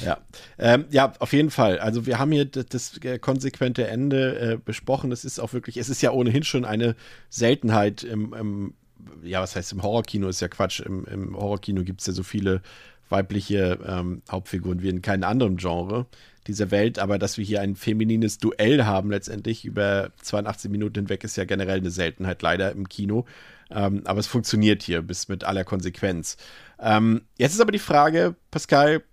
Ja. 0.04 0.18
Ähm, 0.58 0.86
ja, 0.90 1.12
auf 1.20 1.32
jeden 1.32 1.50
Fall. 1.50 1.78
Also 1.78 2.04
wir 2.04 2.18
haben 2.18 2.32
hier 2.32 2.46
das, 2.46 2.66
das 2.66 2.98
äh, 3.04 3.20
konsequente 3.20 3.86
Ende 3.86 4.38
äh, 4.40 4.56
besprochen. 4.56 5.12
Es 5.12 5.24
ist 5.24 5.38
auch 5.38 5.52
wirklich, 5.52 5.76
es 5.76 5.88
ist 5.88 6.02
ja 6.02 6.10
ohnehin 6.10 6.42
schon 6.42 6.64
eine 6.64 6.96
Seltenheit 7.28 8.02
im, 8.02 8.34
im 8.34 8.74
ja, 9.22 9.40
was 9.40 9.54
heißt 9.54 9.70
im 9.70 9.84
Horrorkino, 9.84 10.28
ist 10.28 10.40
ja 10.40 10.48
Quatsch. 10.48 10.80
Im, 10.80 11.04
im 11.04 11.36
Horrorkino 11.36 11.84
gibt 11.84 12.00
es 12.00 12.08
ja 12.08 12.12
so 12.12 12.24
viele 12.24 12.60
weibliche 13.08 13.78
ähm, 13.86 14.22
Hauptfiguren 14.28 14.82
wie 14.82 14.88
in 14.88 15.00
keinem 15.00 15.24
anderen 15.24 15.56
Genre 15.58 16.06
dieser 16.48 16.72
Welt, 16.72 16.98
aber 16.98 17.18
dass 17.18 17.38
wir 17.38 17.44
hier 17.44 17.60
ein 17.60 17.76
feminines 17.76 18.38
Duell 18.38 18.84
haben 18.84 19.10
letztendlich 19.10 19.64
über 19.64 20.10
82 20.22 20.70
Minuten 20.70 21.00
hinweg 21.00 21.22
ist 21.22 21.36
ja 21.36 21.44
generell 21.44 21.78
eine 21.78 21.90
Seltenheit 21.90 22.42
leider 22.42 22.72
im 22.72 22.88
Kino. 22.88 23.26
Ähm, 23.70 24.02
aber 24.04 24.20
es 24.20 24.26
funktioniert 24.26 24.82
hier 24.82 25.02
bis 25.02 25.28
mit 25.28 25.44
aller 25.44 25.64
Konsequenz. 25.64 26.36
Ähm, 26.78 27.22
jetzt 27.38 27.54
ist 27.54 27.60
aber 27.60 27.72
die 27.72 27.78
Frage, 27.78 28.34
Pascal, 28.50 29.04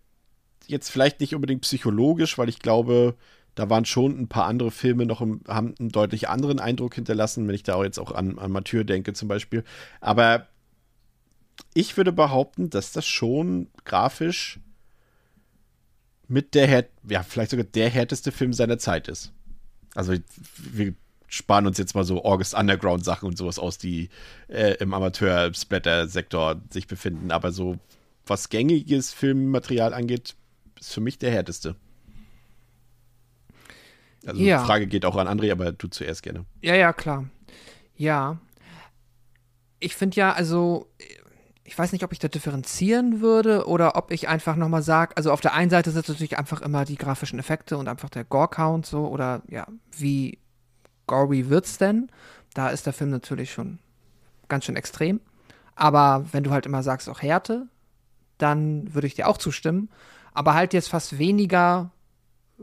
jetzt 0.66 0.90
vielleicht 0.90 1.20
nicht 1.20 1.36
unbedingt 1.36 1.62
psychologisch, 1.62 2.38
weil 2.38 2.50
ich 2.50 2.60
glaube, 2.60 3.16
da 3.56 3.70
waren 3.70 3.86
schon 3.86 4.20
ein 4.20 4.28
paar 4.28 4.46
andere 4.46 4.72
Filme 4.72 5.06
noch, 5.06 5.22
im, 5.22 5.42
haben 5.48 5.74
einen 5.80 5.90
deutlich 5.90 6.30
anderen 6.30 6.60
Eindruck 6.60 6.96
hinterlassen, 6.96 7.48
wenn 7.48 7.56
ich 7.56 7.64
da 7.64 7.76
auch 7.76 7.84
jetzt 7.84 8.00
auch 8.00 8.12
an, 8.12 8.38
an 8.38 8.52
Mathieu 8.52 8.84
denke 8.84 9.14
zum 9.14 9.28
Beispiel. 9.28 9.64
Aber 10.02 10.48
ich 11.74 11.98
würde 11.98 12.12
behaupten, 12.12 12.70
dass 12.70 12.92
das 12.92 13.08
schon 13.08 13.70
grafisch 13.84 14.60
mit 16.28 16.56
der, 16.56 16.88
ja, 17.10 17.24
vielleicht 17.24 17.52
sogar 17.52 17.66
der 17.66 17.90
härteste 17.90 18.32
Film 18.32 18.54
seiner 18.54 18.78
Zeit 18.78 19.08
ist. 19.08 19.32
Also, 19.96 20.14
wir 20.58 20.94
sparen 21.28 21.68
uns 21.68 21.78
jetzt 21.78 21.94
mal 21.96 22.04
so 22.04 22.24
August 22.24 22.54
Underground 22.54 23.04
Sachen 23.06 23.28
und 23.28 23.38
sowas 23.38 23.60
aus, 23.60 23.78
die 23.78 24.10
äh, 24.48 24.76
im 24.80 24.94
Amateur-Splatter-Sektor 24.94 26.62
sich 26.70 26.88
befinden. 26.88 27.32
Aber 27.32 27.52
so, 27.52 27.78
was 28.26 28.50
gängiges 28.50 29.14
Filmmaterial 29.14 29.94
angeht, 29.94 30.36
ist 30.80 30.94
für 30.94 31.02
mich 31.02 31.18
der 31.20 31.32
härteste. 31.32 31.76
Also, 34.26 34.42
Ja. 34.42 34.60
die 34.62 34.66
Frage 34.66 34.88
geht 34.88 35.06
auch 35.06 35.16
an 35.16 35.28
André, 35.28 35.52
aber 35.52 35.72
du 35.72 35.88
zuerst 35.88 36.24
gerne. 36.24 36.46
Ja, 36.62 36.76
ja, 36.76 36.94
klar. 36.94 37.26
Ja. 37.96 38.38
Ich 39.80 39.96
finde 39.96 40.16
ja, 40.18 40.34
also, 40.34 40.88
ich 41.64 41.78
weiß 41.78 41.92
nicht, 41.92 42.04
ob 42.04 42.12
ich 42.14 42.20
da 42.20 42.28
differenzieren 42.28 43.22
würde 43.22 43.68
oder 43.68 43.96
ob 43.96 44.12
ich 44.12 44.28
einfach 44.28 44.56
nochmal 44.56 44.82
sage, 44.82 45.16
also 45.18 45.32
auf 45.32 45.42
der 45.42 45.54
einen 45.54 45.70
Seite 45.70 45.92
sind 45.92 46.02
es 46.02 46.08
natürlich 46.08 46.38
einfach 46.38 46.62
immer 46.62 46.86
die 46.86 46.96
grafischen 46.96 47.40
Effekte 47.40 47.78
und 47.78 47.88
einfach 47.88 48.10
der 48.10 48.24
Gore-Count 48.24 48.86
so 48.86 49.08
oder 49.08 49.44
ja, 49.50 49.68
wie 49.98 50.40
gory 51.08 51.50
wird's 51.50 51.78
denn? 51.78 52.10
Da 52.54 52.70
ist 52.70 52.86
der 52.86 52.94
Film 52.94 53.10
natürlich 53.10 53.52
schon 53.52 53.80
ganz 54.48 54.66
schön 54.66 54.76
extrem. 54.76 55.20
Aber 55.76 56.26
wenn 56.32 56.44
du 56.44 56.52
halt 56.52 56.66
immer 56.66 56.84
sagst, 56.84 57.10
auch 57.10 57.22
Härte, 57.22 57.68
dann 58.38 58.94
würde 58.94 59.08
ich 59.08 59.16
dir 59.16 59.28
auch 59.28 59.38
zustimmen. 59.38 59.90
Aber 60.34 60.54
halt 60.54 60.74
jetzt 60.74 60.90
fast 60.90 61.18
weniger 61.18 61.92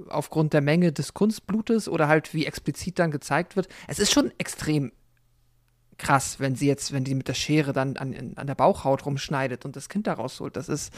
aufgrund 0.08 0.52
der 0.52 0.60
Menge 0.60 0.92
des 0.92 1.14
Kunstblutes 1.14 1.88
oder 1.88 2.08
halt 2.08 2.34
wie 2.34 2.46
explizit 2.46 2.98
dann 2.98 3.10
gezeigt 3.10 3.56
wird. 3.56 3.68
Es 3.86 3.98
ist 3.98 4.12
schon 4.12 4.32
extrem 4.38 4.92
krass, 5.98 6.40
wenn 6.40 6.56
sie 6.56 6.66
jetzt, 6.66 6.92
wenn 6.92 7.04
die 7.04 7.14
mit 7.14 7.28
der 7.28 7.34
Schere 7.34 7.72
dann 7.72 7.96
an, 7.96 8.32
an 8.36 8.46
der 8.46 8.54
Bauchhaut 8.54 9.06
rumschneidet 9.06 9.64
und 9.64 9.76
das 9.76 9.88
Kind 9.88 10.06
da 10.06 10.14
rausholt. 10.14 10.56
Das 10.56 10.68
ist, 10.68 10.92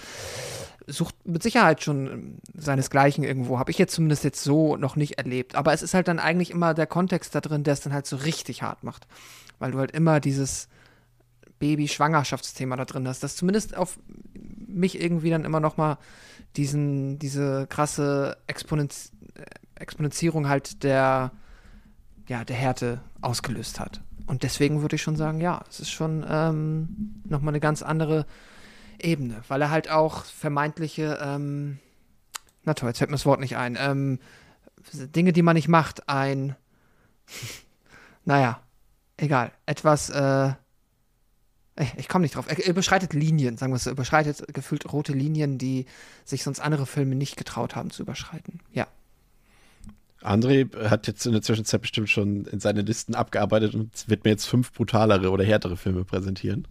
sucht 0.86 1.14
mit 1.26 1.42
Sicherheit 1.42 1.82
schon 1.82 2.06
ähm, 2.06 2.38
seinesgleichen 2.54 3.24
irgendwo. 3.24 3.58
Habe 3.58 3.70
ich 3.70 3.78
jetzt 3.78 3.94
zumindest 3.94 4.24
jetzt 4.24 4.42
so 4.42 4.76
noch 4.76 4.96
nicht 4.96 5.18
erlebt. 5.18 5.54
Aber 5.54 5.72
es 5.72 5.82
ist 5.82 5.94
halt 5.94 6.08
dann 6.08 6.18
eigentlich 6.18 6.50
immer 6.50 6.74
der 6.74 6.86
Kontext 6.86 7.34
da 7.34 7.40
drin, 7.40 7.64
der 7.64 7.74
es 7.74 7.80
dann 7.80 7.92
halt 7.92 8.06
so 8.06 8.16
richtig 8.16 8.62
hart 8.62 8.84
macht. 8.84 9.06
Weil 9.58 9.72
du 9.72 9.78
halt 9.78 9.90
immer 9.90 10.20
dieses 10.20 10.68
Baby-Schwangerschaftsthema 11.58 12.76
da 12.76 12.84
drin 12.84 13.08
hast, 13.08 13.22
das 13.22 13.36
zumindest 13.36 13.76
auf 13.76 13.98
mich 14.66 15.00
irgendwie 15.00 15.30
dann 15.30 15.44
immer 15.44 15.60
noch 15.60 15.76
mal 15.76 15.98
diesen, 16.56 17.18
diese 17.18 17.66
krasse 17.66 18.36
Exponenz 18.46 19.12
äh, 19.34 19.42
Exponenzierung 19.76 20.48
halt 20.48 20.82
der, 20.82 21.32
ja, 22.28 22.44
der 22.44 22.56
Härte 22.56 23.00
ausgelöst 23.20 23.78
hat. 23.78 24.00
Und 24.26 24.42
deswegen 24.42 24.82
würde 24.82 24.96
ich 24.96 25.02
schon 25.02 25.16
sagen, 25.16 25.40
ja, 25.40 25.62
es 25.68 25.80
ist 25.80 25.90
schon 25.90 26.24
ähm, 26.28 27.22
nochmal 27.24 27.52
eine 27.52 27.60
ganz 27.60 27.82
andere 27.82 28.26
Ebene, 28.98 29.42
weil 29.48 29.62
er 29.62 29.70
halt 29.70 29.90
auch 29.90 30.24
vermeintliche, 30.24 31.18
ähm, 31.22 31.78
na 32.64 32.74
toll, 32.74 32.88
jetzt 32.88 32.98
fällt 32.98 33.10
mir 33.10 33.16
das 33.16 33.26
Wort 33.26 33.40
nicht 33.40 33.56
ein, 33.56 33.76
ähm, 33.78 34.18
Dinge, 34.92 35.32
die 35.32 35.42
man 35.42 35.54
nicht 35.54 35.68
macht, 35.68 36.08
ein, 36.08 36.56
naja, 38.24 38.60
egal, 39.16 39.52
etwas, 39.66 40.10
äh, 40.10 40.52
ich, 41.98 42.08
komme 42.08 42.22
nicht 42.22 42.34
drauf. 42.34 42.46
Er 42.48 42.66
überschreitet 42.66 43.12
Linien, 43.12 43.58
sagen 43.58 43.72
wir 43.72 43.76
es 43.76 43.84
so, 43.84 43.90
überschreitet 43.90 44.52
gefühlt 44.54 44.90
rote 44.92 45.12
Linien, 45.12 45.58
die 45.58 45.84
sich 46.24 46.42
sonst 46.42 46.60
andere 46.60 46.86
Filme 46.86 47.14
nicht 47.14 47.36
getraut 47.36 47.76
haben 47.76 47.90
zu 47.90 48.02
überschreiten. 48.02 48.60
Ja. 48.72 48.86
André 50.26 50.68
hat 50.90 51.06
jetzt 51.06 51.24
in 51.26 51.32
der 51.32 51.42
Zwischenzeit 51.42 51.80
bestimmt 51.80 52.10
schon 52.10 52.44
in 52.46 52.60
seine 52.60 52.82
Listen 52.82 53.14
abgearbeitet 53.14 53.74
und 53.74 53.90
wird 54.08 54.24
mir 54.24 54.30
jetzt 54.30 54.46
fünf 54.46 54.72
brutalere 54.72 55.30
oder 55.30 55.44
härtere 55.44 55.76
Filme 55.76 56.04
präsentieren. 56.04 56.66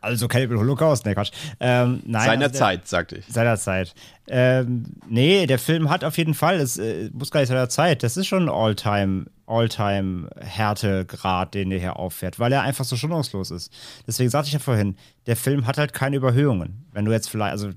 Also 0.00 0.28
Cannibal 0.28 0.58
Holocaust, 0.58 1.04
ne 1.06 1.14
Quatsch. 1.14 1.32
Ähm, 1.58 2.02
nein, 2.06 2.26
Seiner 2.26 2.44
also 2.44 2.52
der- 2.52 2.52
Zeit, 2.52 2.86
sagte 2.88 3.16
ich. 3.16 3.26
Seiner 3.26 3.56
Zeit. 3.56 3.94
Ähm, 4.28 4.84
nee, 5.08 5.46
der 5.46 5.58
Film 5.58 5.90
hat 5.90 6.04
auf 6.04 6.16
jeden 6.18 6.34
Fall, 6.34 6.56
es 6.60 6.78
äh, 6.78 7.10
muss 7.12 7.32
gar 7.32 7.40
nicht 7.40 7.48
seiner 7.48 7.68
Zeit, 7.68 8.04
das 8.04 8.16
ist 8.16 8.28
schon 8.28 8.44
ein 8.44 8.48
All-Time, 8.48 9.26
All-Time-Härtegrad, 9.46 11.54
den 11.54 11.70
der 11.70 11.80
hier 11.80 11.96
auffährt, 11.96 12.38
weil 12.38 12.52
er 12.52 12.62
einfach 12.62 12.84
so 12.84 12.96
schonungslos 12.96 13.50
ist. 13.50 13.72
Deswegen 14.06 14.30
sagte 14.30 14.48
ich 14.48 14.52
ja 14.52 14.58
vorhin, 14.58 14.96
der 15.26 15.36
Film 15.36 15.66
hat 15.66 15.78
halt 15.78 15.92
keine 15.92 16.16
Überhöhungen. 16.16 16.84
Wenn 16.92 17.04
du 17.04 17.12
jetzt 17.12 17.28
vielleicht, 17.28 17.52
also 17.52 17.70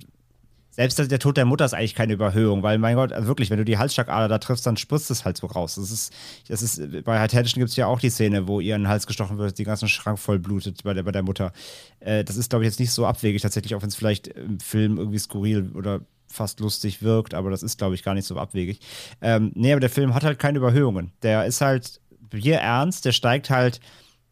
selbst 0.72 0.98
der 0.98 1.20
Tod 1.20 1.36
der 1.36 1.46
Mutter 1.46 1.66
ist 1.66 1.74
eigentlich 1.74 1.96
keine 1.96 2.14
Überhöhung, 2.14 2.64
weil 2.64 2.78
mein 2.78 2.96
Gott, 2.96 3.12
also 3.12 3.28
wirklich, 3.28 3.50
wenn 3.50 3.58
du 3.58 3.66
die 3.66 3.78
Halsschlagader 3.78 4.30
da 4.30 4.38
triffst, 4.38 4.66
dann 4.66 4.78
spritzt 4.78 5.12
es 5.12 5.26
halt 5.26 5.38
so 5.38 5.48
raus. 5.48 5.76
Das 5.76 5.92
ist, 5.92 6.14
das 6.48 6.62
ist, 6.62 7.04
bei 7.04 7.20
Attention 7.20 7.60
gibt 7.60 7.72
es 7.72 7.76
ja 7.76 7.88
auch 7.88 8.00
die 8.00 8.10
Szene, 8.10 8.48
wo 8.48 8.62
ihr 8.62 8.76
in 8.76 8.84
den 8.84 8.88
Hals 8.88 9.06
gestochen 9.06 9.38
wird, 9.38 9.58
die 9.58 9.66
ganzen 9.66 9.90
Schrank 9.90 10.18
voll 10.18 10.40
blutet 10.40 10.84
bei 10.84 10.94
der, 10.94 11.04
bei 11.04 11.12
der 11.12 11.24
Mutter. 11.24 11.52
Äh, 12.00 12.24
das 12.24 12.38
ist, 12.38 12.50
glaube 12.50 12.64
ich, 12.64 12.70
jetzt 12.70 12.80
nicht 12.80 12.92
so 12.92 13.06
abwegig 13.06 13.42
tatsächlich, 13.42 13.76
auch 13.76 13.82
wenn 13.82 13.90
es 13.90 13.96
vielleicht 13.96 14.28
im 14.28 14.62
Film 14.62 14.98
irgendwie 14.98 15.20
skurril 15.20 15.72
oder 15.76 16.02
fast 16.28 16.62
lustig 16.62 17.02
wirkt, 17.02 17.34
aber 17.34 17.52
das 17.52 17.64
ist, 17.64 17.78
glaube 17.78 17.96
ich, 17.96 18.04
gar 18.04 18.14
nicht 18.14 18.26
so 18.26 18.38
abwegig. 18.38 18.80
Ähm, 19.22 19.52
nee, 19.56 19.74
aber 19.74 19.82
der 19.82 19.90
Film 19.90 20.14
hat 20.14 20.24
halt 20.24 20.40
keine 20.40 20.60
Überhöhungen. 20.60 21.12
Der 21.22 21.46
ist 21.46 21.60
halt 21.60 22.00
hier 22.34 22.60
ernst, 22.60 23.04
der 23.04 23.12
steigt 23.12 23.50
halt, 23.50 23.82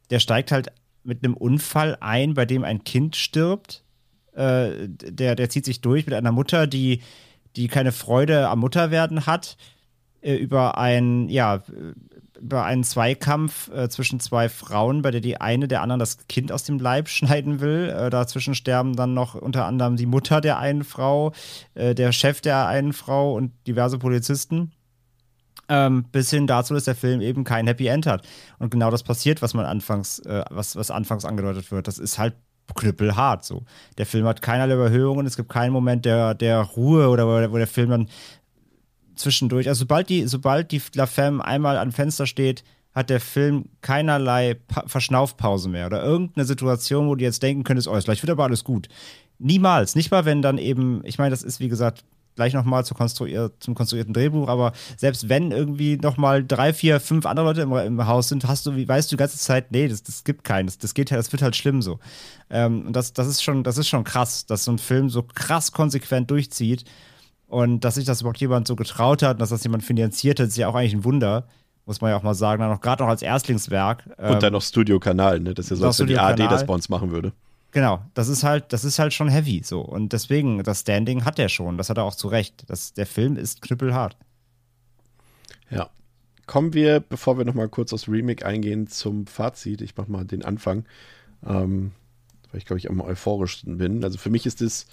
der 0.10 0.20
steigt 0.20 0.54
halt 0.54 0.72
mit 1.04 1.24
einem 1.24 1.34
Unfall 1.34 1.98
ein, 2.00 2.34
bei 2.34 2.46
dem 2.46 2.64
ein 2.64 2.86
Kind 2.86 3.18
stirbt 3.18 3.84
äh, 4.34 4.88
der, 4.88 5.36
der 5.36 5.50
zieht 5.50 5.66
sich 5.66 5.82
durch 5.82 6.06
mit 6.06 6.16
einer 6.16 6.32
Mutter, 6.32 6.68
die, 6.68 7.02
die 7.56 7.68
keine 7.68 7.92
Freude 7.92 8.48
am 8.50 8.60
Mutterwerden 8.60 9.26
hat, 9.26 9.58
äh, 10.22 10.36
über 10.36 10.78
ein, 10.78 11.30
ja, 11.30 11.64
über 12.40 12.64
einen 12.64 12.84
Zweikampf 12.84 13.70
äh, 13.70 13.90
zwischen 13.90 14.20
zwei 14.20 14.50
Frauen, 14.50 15.02
bei 15.02 15.12
der 15.12 15.22
die 15.22 15.40
eine 15.40 15.68
der 15.68 15.82
anderen 15.82 16.00
das 16.00 16.28
Kind 16.28 16.52
aus 16.52 16.64
dem 16.64 16.80
Leib 16.80 17.08
schneiden 17.10 17.60
will. 17.60 17.90
Äh, 17.90 18.10
dazwischen 18.10 18.56
sterben 18.56 18.96
dann 18.96 19.14
noch 19.14 19.36
unter 19.36 19.66
anderem 19.66 19.98
die 19.98 20.06
Mutter 20.06 20.42
der 20.42 20.58
einen 20.60 20.84
Frau, 20.84 21.34
äh, 21.76 21.94
der 21.96 22.12
Chef 22.12 22.42
der 22.42 22.68
einen 22.68 22.94
Frau 22.94 23.34
und 23.34 23.52
diverse 23.68 23.98
Polizisten. 23.98 24.72
Ähm, 25.72 26.06
bis 26.12 26.32
hin 26.32 26.48
dazu, 26.48 26.74
dass 26.74 26.86
der 26.86 26.96
Film 26.96 27.22
eben 27.22 27.44
kein 27.44 27.68
Happy 27.68 27.86
End 27.86 28.08
hat. 28.08 28.28
Und 28.58 28.72
genau 28.72 28.90
das 28.90 29.04
passiert, 29.04 29.44
was 29.44 29.54
man 29.54 29.66
anfangs, 29.66 30.18
äh, 30.20 30.44
was, 30.50 30.76
was 30.76 30.90
anfangs 30.90 31.26
angedeutet 31.26 31.72
wird. 31.72 31.88
Das 31.88 32.00
ist 32.00 32.18
halt 32.18 32.34
knüppelhart 32.74 33.44
so. 33.44 33.64
Der 33.98 34.06
Film 34.06 34.26
hat 34.26 34.42
keinerlei 34.42 34.76
Überhöhungen, 34.76 35.26
es 35.26 35.38
gibt 35.38 35.50
keinen 35.50 35.72
Moment 35.72 36.06
der, 36.06 36.34
der 36.34 36.60
Ruhe 36.62 37.10
oder 37.10 37.28
wo, 37.28 37.58
der 37.58 37.68
Film 37.68 37.90
dann 37.90 38.10
zwischendurch, 39.16 39.68
also 39.68 39.80
sobald 39.80 40.10
die, 40.10 40.28
sobald 40.28 40.72
die 40.72 40.82
La 40.96 41.06
Femme 41.06 41.44
einmal 41.44 41.78
am 41.78 41.92
Fenster 41.92 42.26
steht, 42.26 42.64
hat 42.94 43.10
der 43.10 43.20
Film 43.20 43.66
keinerlei 43.82 44.56
pa 44.56 44.84
Verschnaufpause 44.88 45.70
mehr 45.70 45.86
oder 45.86 46.04
irgendeine 46.04 46.46
Situation, 46.46 47.08
wo 47.08 47.16
du 47.16 47.24
jetzt 47.24 47.44
denken 47.44 47.64
könntest, 47.64 47.88
oh, 47.88 47.98
gleich 48.00 48.22
wird 48.22 48.32
aber 48.32 48.46
alles 48.46 48.64
gut. 48.64 48.88
Niemals. 49.38 49.96
Nicht 49.96 50.12
mal, 50.12 50.26
wenn 50.26 50.42
dann 50.42 50.58
eben, 50.58 51.02
ich 51.06 51.18
meine, 51.18 51.30
das 51.30 51.44
ist 51.44 51.60
wie 51.60 51.70
gesagt 51.70 52.04
gleich 52.40 52.54
nochmal 52.54 52.86
zu 52.86 52.96
konstruier 52.96 53.52
zum 53.60 53.76
konstruierten 53.76 54.14
Drehbuch, 54.14 54.48
aber 54.48 54.72
selbst 54.96 55.28
wenn 55.28 55.52
irgendwie 55.52 55.98
nochmal 55.98 56.44
drei, 56.46 56.72
vier, 56.74 57.02
fünf 57.02 57.26
andere 57.26 57.46
Leute 57.48 57.62
im, 57.62 57.74
im 57.74 58.08
Haus 58.08 58.30
sind, 58.30 58.48
hast 58.48 58.66
du, 58.66 58.78
wie 58.78 58.88
weißt 58.88 59.12
du 59.12 59.18
die 59.18 59.20
ganze 59.20 59.38
Zeit, 59.38 59.72
nee, 59.72 59.90
das, 59.90 60.04
das 60.04 60.24
gibt 60.24 60.46
keinen, 60.46 60.68
das, 60.68 60.78
das 60.78 60.94
geht 60.94 61.12
halt, 61.12 61.20
das 61.20 61.32
wird 61.34 61.42
halt 61.42 61.58
schlimm 61.58 61.82
so. 61.82 62.00
Ähm, 62.50 62.88
und 62.88 62.96
das, 62.96 63.12
das 63.12 63.28
ist 63.28 63.44
schon, 63.44 63.64
das 63.64 63.78
ist 63.78 63.90
schon 63.90 64.06
krass, 64.06 64.46
dass 64.46 64.64
so 64.64 64.72
ein 64.72 64.80
Film 64.80 65.10
so 65.10 65.22
krass 65.24 65.74
konsequent 65.74 66.32
durchzieht 66.32 66.86
und 67.48 67.84
dass 67.84 67.96
sich 67.96 68.06
das 68.06 68.22
überhaupt 68.22 68.40
jemand 68.40 68.68
so 68.68 68.78
getraut 68.78 69.22
hat 69.22 69.34
und 69.34 69.42
dass 69.42 69.50
das 69.50 69.64
jemand 69.64 69.84
finanziert 69.84 70.40
hat, 70.40 70.48
ist 70.48 70.58
ja 70.58 70.70
auch 70.70 70.76
eigentlich 70.76 70.94
ein 70.94 71.04
Wunder, 71.04 71.46
muss 71.86 72.00
man 72.00 72.12
ja 72.12 72.18
auch 72.18 72.24
mal 72.24 72.36
sagen, 72.36 72.62
dann 72.62 72.72
auch 72.72 72.82
gerade 72.82 73.04
noch 73.04 73.10
als 73.10 73.22
Erstlingswerk. 73.22 74.06
Und 74.18 74.26
Ähm, 74.26 74.40
dann 74.40 74.54
noch 74.54 74.62
Studio-Kanal, 74.62 75.40
ne? 75.42 75.54
Das 75.54 75.66
ist 75.66 75.72
ja 75.72 75.76
so, 75.76 75.82
noch 75.82 75.88
als 75.90 76.00
wenn 76.00 76.08
die 76.08 76.14
Studiokanal. 76.14 76.48
das 76.48 76.66
bei 76.66 76.74
uns 76.74 76.88
machen 76.88 77.12
würde. 77.12 77.34
Genau, 77.72 78.04
das 78.16 78.30
ist 78.30 78.44
halt, 78.44 78.74
das 78.74 78.84
ist 78.84 78.98
halt 78.98 79.14
schon 79.14 79.30
heavy 79.30 79.62
so. 79.64 79.82
Und 79.82 80.14
deswegen, 80.14 80.64
das 80.64 80.82
Standing 80.82 81.26
hat 81.26 81.38
er 81.38 81.50
schon. 81.50 81.78
Das 81.78 81.90
hat 81.90 81.98
er 81.98 82.04
auch 82.04 82.16
zu 82.16 82.28
Recht. 82.28 82.64
Das, 82.68 82.94
der 82.94 83.06
Film 83.06 83.38
ist 83.38 83.62
knüppelhart. 83.62 84.18
Ja. 85.70 85.90
Kommen 86.48 86.74
wir, 86.74 87.00
bevor 87.00 87.38
wir 87.38 87.46
nochmal 87.46 87.70
kurz 87.70 87.94
aufs 87.94 88.08
Remake 88.08 88.44
eingehen, 88.44 88.88
zum 88.88 89.28
Fazit. 89.28 89.82
Ich 89.82 89.96
mache 89.96 90.12
mal 90.12 90.26
den 90.26 90.44
Anfang, 90.44 90.86
ähm, 91.46 91.92
weil 92.50 92.58
ich 92.58 92.66
glaube 92.66 92.80
ich 92.80 92.90
am 92.90 93.02
euphorischsten 93.02 93.78
bin. 93.78 94.04
Also 94.04 94.18
für 94.18 94.32
mich 94.32 94.48
ist 94.48 94.62
es 94.64 94.88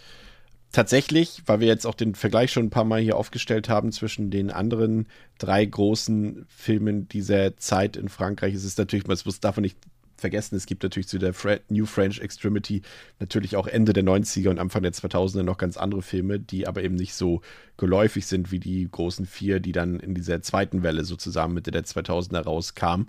tatsächlich, 0.71 1.43
weil 1.47 1.61
wir 1.61 1.69
jetzt 1.69 1.87
auch 1.87 1.95
den 1.95 2.15
Vergleich 2.15 2.53
schon 2.53 2.67
ein 2.67 2.71
paar 2.71 2.85
Mal 2.85 3.01
hier 3.01 3.17
aufgestellt 3.17 3.71
haben 3.71 3.91
zwischen 3.93 4.31
den 4.31 4.51
anderen 4.51 5.07
drei 5.39 5.65
großen 5.65 6.45
Filmen 6.49 7.09
dieser 7.09 7.57
Zeit 7.57 7.97
in 7.97 8.11
Frankreich, 8.11 8.53
ist 8.53 8.65
es 8.65 8.77
natürlich, 8.77 9.07
man 9.07 9.17
muss 9.25 9.41
davon 9.41 9.63
nicht 9.63 9.79
vergessen, 10.21 10.57
es 10.57 10.67
gibt 10.67 10.83
natürlich 10.83 11.09
zu 11.09 11.19
der 11.19 11.35
Fre 11.35 11.61
New 11.69 11.87
French 11.87 12.21
Extremity 12.21 12.83
natürlich 13.19 13.57
auch 13.57 13.67
Ende 13.67 13.93
der 13.93 14.05
90er 14.05 14.51
und 14.51 14.59
Anfang 14.59 14.83
der 14.83 14.93
2000er 14.93 15.43
noch 15.43 15.59
ganz 15.59 15.77
andere 15.77 16.03
Filme, 16.03 16.41
die 16.41 16.67
aber 16.67 16.83
eben 16.83 16.95
nicht 16.95 17.15
so 17.15 17.43
geläufig 17.77 18.27
sind 18.27 18.51
wie 18.51 18.61
die 18.61 18.89
großen 18.91 19.27
vier, 19.27 19.61
die 19.61 19.73
dann 19.73 20.01
in 20.01 20.15
dieser 20.15 20.43
zweiten 20.43 20.83
Welle 20.83 21.05
sozusagen 21.05 21.55
Mitte 21.55 21.71
der 21.71 21.85
2000er 21.85 22.41
rauskamen. 22.41 23.07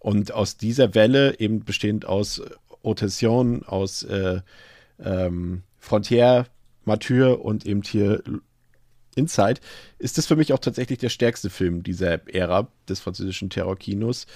Und 0.00 0.32
aus 0.32 0.56
dieser 0.56 0.94
Welle, 0.94 1.38
eben 1.38 1.64
bestehend 1.64 2.06
aus 2.06 2.42
Tension, 2.96 3.62
aus 3.64 4.02
äh, 4.02 4.40
ähm, 4.98 5.62
Frontière, 5.78 6.46
Mathieu 6.84 7.34
und 7.34 7.66
eben 7.66 7.82
hier 7.82 8.22
Inside, 9.14 9.60
ist 9.98 10.18
das 10.18 10.26
für 10.26 10.36
mich 10.36 10.52
auch 10.52 10.58
tatsächlich 10.58 10.98
der 10.98 11.08
stärkste 11.08 11.50
Film 11.50 11.82
dieser 11.82 12.26
Ära 12.32 12.68
des 12.88 13.00
französischen 13.00 13.50
Terrorkinos. 13.50 14.26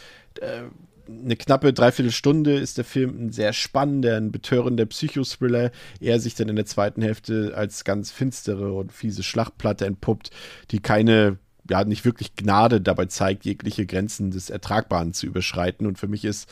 Äh, 0.40 0.64
eine 1.08 1.36
knappe 1.36 1.72
Dreiviertelstunde 1.72 2.54
ist 2.54 2.78
der 2.78 2.84
Film 2.84 3.26
ein 3.26 3.32
sehr 3.32 3.52
spannender, 3.52 4.16
ein 4.16 4.32
betörender 4.32 4.86
Psychothriller. 4.86 5.70
Er 6.00 6.20
sich 6.20 6.34
dann 6.34 6.48
in 6.48 6.56
der 6.56 6.66
zweiten 6.66 7.02
Hälfte 7.02 7.52
als 7.56 7.84
ganz 7.84 8.10
finstere 8.10 8.72
und 8.72 8.92
fiese 8.92 9.22
Schlachtplatte 9.22 9.86
entpuppt, 9.86 10.30
die 10.70 10.80
keine, 10.80 11.38
ja, 11.68 11.84
nicht 11.84 12.04
wirklich 12.04 12.36
Gnade 12.36 12.80
dabei 12.80 13.06
zeigt, 13.06 13.44
jegliche 13.44 13.86
Grenzen 13.86 14.30
des 14.30 14.50
Ertragbaren 14.50 15.12
zu 15.12 15.26
überschreiten. 15.26 15.86
Und 15.86 15.98
für 15.98 16.08
mich 16.08 16.24
ist 16.24 16.48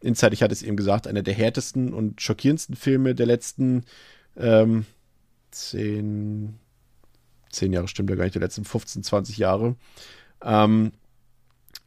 Inside, 0.00 0.34
ich 0.34 0.42
hatte 0.42 0.52
es 0.52 0.62
eben 0.62 0.76
gesagt, 0.76 1.06
einer 1.06 1.22
der 1.22 1.34
härtesten 1.34 1.94
und 1.94 2.20
schockierendsten 2.20 2.76
Filme 2.76 3.14
der 3.14 3.26
letzten 3.26 3.84
ähm, 4.36 4.84
zehn, 5.50 6.58
zehn 7.50 7.72
Jahre 7.72 7.88
stimmt 7.88 8.10
ja 8.10 8.16
gar 8.16 8.24
nicht, 8.24 8.34
der 8.34 8.42
letzten 8.42 8.64
15, 8.64 9.02
20 9.02 9.38
Jahre. 9.38 9.76
Ähm, 10.42 10.92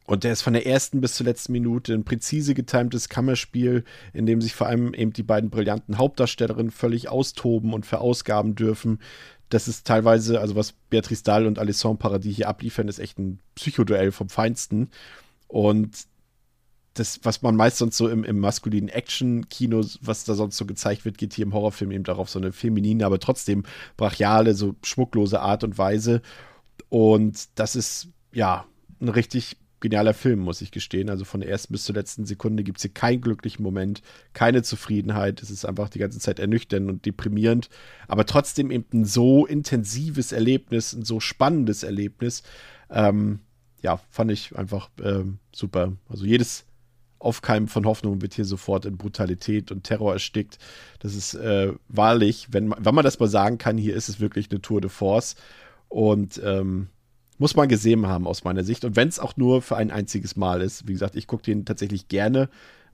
und 0.07 0.23
der 0.23 0.31
ist 0.31 0.41
von 0.41 0.53
der 0.53 0.65
ersten 0.65 1.01
bis 1.01 1.15
zur 1.15 1.25
letzten 1.25 1.51
Minute 1.51 1.93
ein 1.93 2.05
präzise 2.05 2.53
getimtes 2.53 3.09
Kammerspiel, 3.09 3.83
in 4.13 4.25
dem 4.25 4.41
sich 4.41 4.55
vor 4.55 4.67
allem 4.67 4.93
eben 4.93 5.11
die 5.11 5.21
beiden 5.21 5.49
brillanten 5.49 5.97
Hauptdarstellerinnen 5.97 6.71
völlig 6.71 7.09
austoben 7.09 7.73
und 7.73 7.85
verausgaben 7.85 8.55
dürfen. 8.55 8.99
Das 9.49 9.67
ist 9.67 9.85
teilweise, 9.85 10.39
also 10.39 10.55
was 10.55 10.71
Beatrice 10.89 11.23
Dahl 11.23 11.45
und 11.45 11.59
Alessandro 11.59 11.97
Paradis 11.97 12.37
hier 12.37 12.47
abliefern, 12.47 12.87
ist 12.87 12.99
echt 12.99 13.19
ein 13.19 13.39
Psychoduell 13.55 14.13
vom 14.13 14.29
Feinsten. 14.29 14.91
Und 15.47 16.07
das, 16.93 17.19
was 17.23 17.41
man 17.41 17.57
meist 17.57 17.77
sonst 17.77 17.97
so 17.97 18.07
im, 18.07 18.23
im 18.23 18.39
maskulinen 18.39 18.87
Action-Kino, 18.87 19.85
was 19.99 20.23
da 20.23 20.35
sonst 20.35 20.55
so 20.55 20.65
gezeigt 20.65 21.03
wird, 21.03 21.17
geht 21.17 21.33
hier 21.33 21.45
im 21.45 21.53
Horrorfilm 21.53 21.91
eben 21.91 22.05
darauf 22.05 22.29
so 22.29 22.39
eine 22.39 22.53
feminine, 22.53 23.05
aber 23.05 23.19
trotzdem 23.19 23.63
brachiale, 23.97 24.53
so 24.53 24.73
schmucklose 24.83 25.41
Art 25.41 25.65
und 25.65 25.77
Weise. 25.77 26.21
Und 26.87 27.59
das 27.59 27.75
ist, 27.75 28.07
ja, 28.31 28.65
ein 29.01 29.09
richtig 29.09 29.57
genialer 29.79 30.13
Film, 30.13 30.39
muss 30.39 30.61
ich 30.61 30.71
gestehen. 30.71 31.09
Also 31.09 31.25
von 31.25 31.41
der 31.41 31.49
ersten 31.49 31.73
bis 31.73 31.83
zur 31.83 31.95
letzten 31.95 32.25
Sekunde 32.25 32.63
gibt 32.63 32.77
es 32.77 32.83
hier 32.83 32.93
keinen 32.93 33.21
glücklichen 33.21 33.63
Moment, 33.63 34.01
keine 34.33 34.63
Zufriedenheit. 34.63 35.41
Es 35.41 35.51
ist 35.51 35.65
einfach 35.65 35.89
die 35.89 35.99
ganze 35.99 36.19
Zeit 36.19 36.39
ernüchternd 36.39 36.89
und 36.89 37.05
deprimierend, 37.05 37.69
aber 38.07 38.25
trotzdem 38.25 38.71
eben 38.71 38.85
ein 38.93 39.05
so 39.05 39.45
intensives 39.45 40.31
Erlebnis, 40.31 40.93
ein 40.93 41.03
so 41.03 41.19
spannendes 41.19 41.83
Erlebnis. 41.83 42.43
Ähm, 42.89 43.39
ja, 43.81 43.99
fand 44.09 44.31
ich 44.31 44.55
einfach 44.55 44.89
ähm, 45.03 45.39
super. 45.51 45.93
Also 46.09 46.25
jedes 46.25 46.65
Aufkeimen 47.19 47.67
von 47.67 47.85
Hoffnung 47.85 48.21
wird 48.21 48.33
hier 48.33 48.45
sofort 48.45 48.85
in 48.85 48.97
Brutalität 48.97 49.71
und 49.71 49.83
Terror 49.83 50.13
erstickt. 50.13 50.59
Das 50.99 51.15
ist 51.15 51.33
äh, 51.33 51.73
wahrlich, 51.87 52.47
wenn 52.51 52.67
man, 52.67 52.83
wenn 52.83 52.95
man 52.95 53.03
das 53.03 53.19
mal 53.19 53.27
sagen 53.27 53.57
kann, 53.57 53.77
hier 53.77 53.95
ist 53.95 54.09
es 54.09 54.19
wirklich 54.19 54.51
eine 54.51 54.61
Tour 54.61 54.81
de 54.81 54.89
Force. 54.89 55.35
Und 55.89 56.41
ähm, 56.43 56.89
muss 57.37 57.55
man 57.55 57.67
gesehen 57.67 58.07
haben 58.07 58.27
aus 58.27 58.43
meiner 58.43 58.63
Sicht. 58.63 58.85
Und 58.85 58.95
wenn 58.95 59.07
es 59.07 59.19
auch 59.19 59.37
nur 59.37 59.61
für 59.61 59.77
ein 59.77 59.91
einziges 59.91 60.35
Mal 60.35 60.61
ist. 60.61 60.87
Wie 60.87 60.93
gesagt, 60.93 61.15
ich 61.15 61.27
gucke 61.27 61.43
den 61.43 61.65
tatsächlich 61.65 62.07
gerne. 62.07 62.49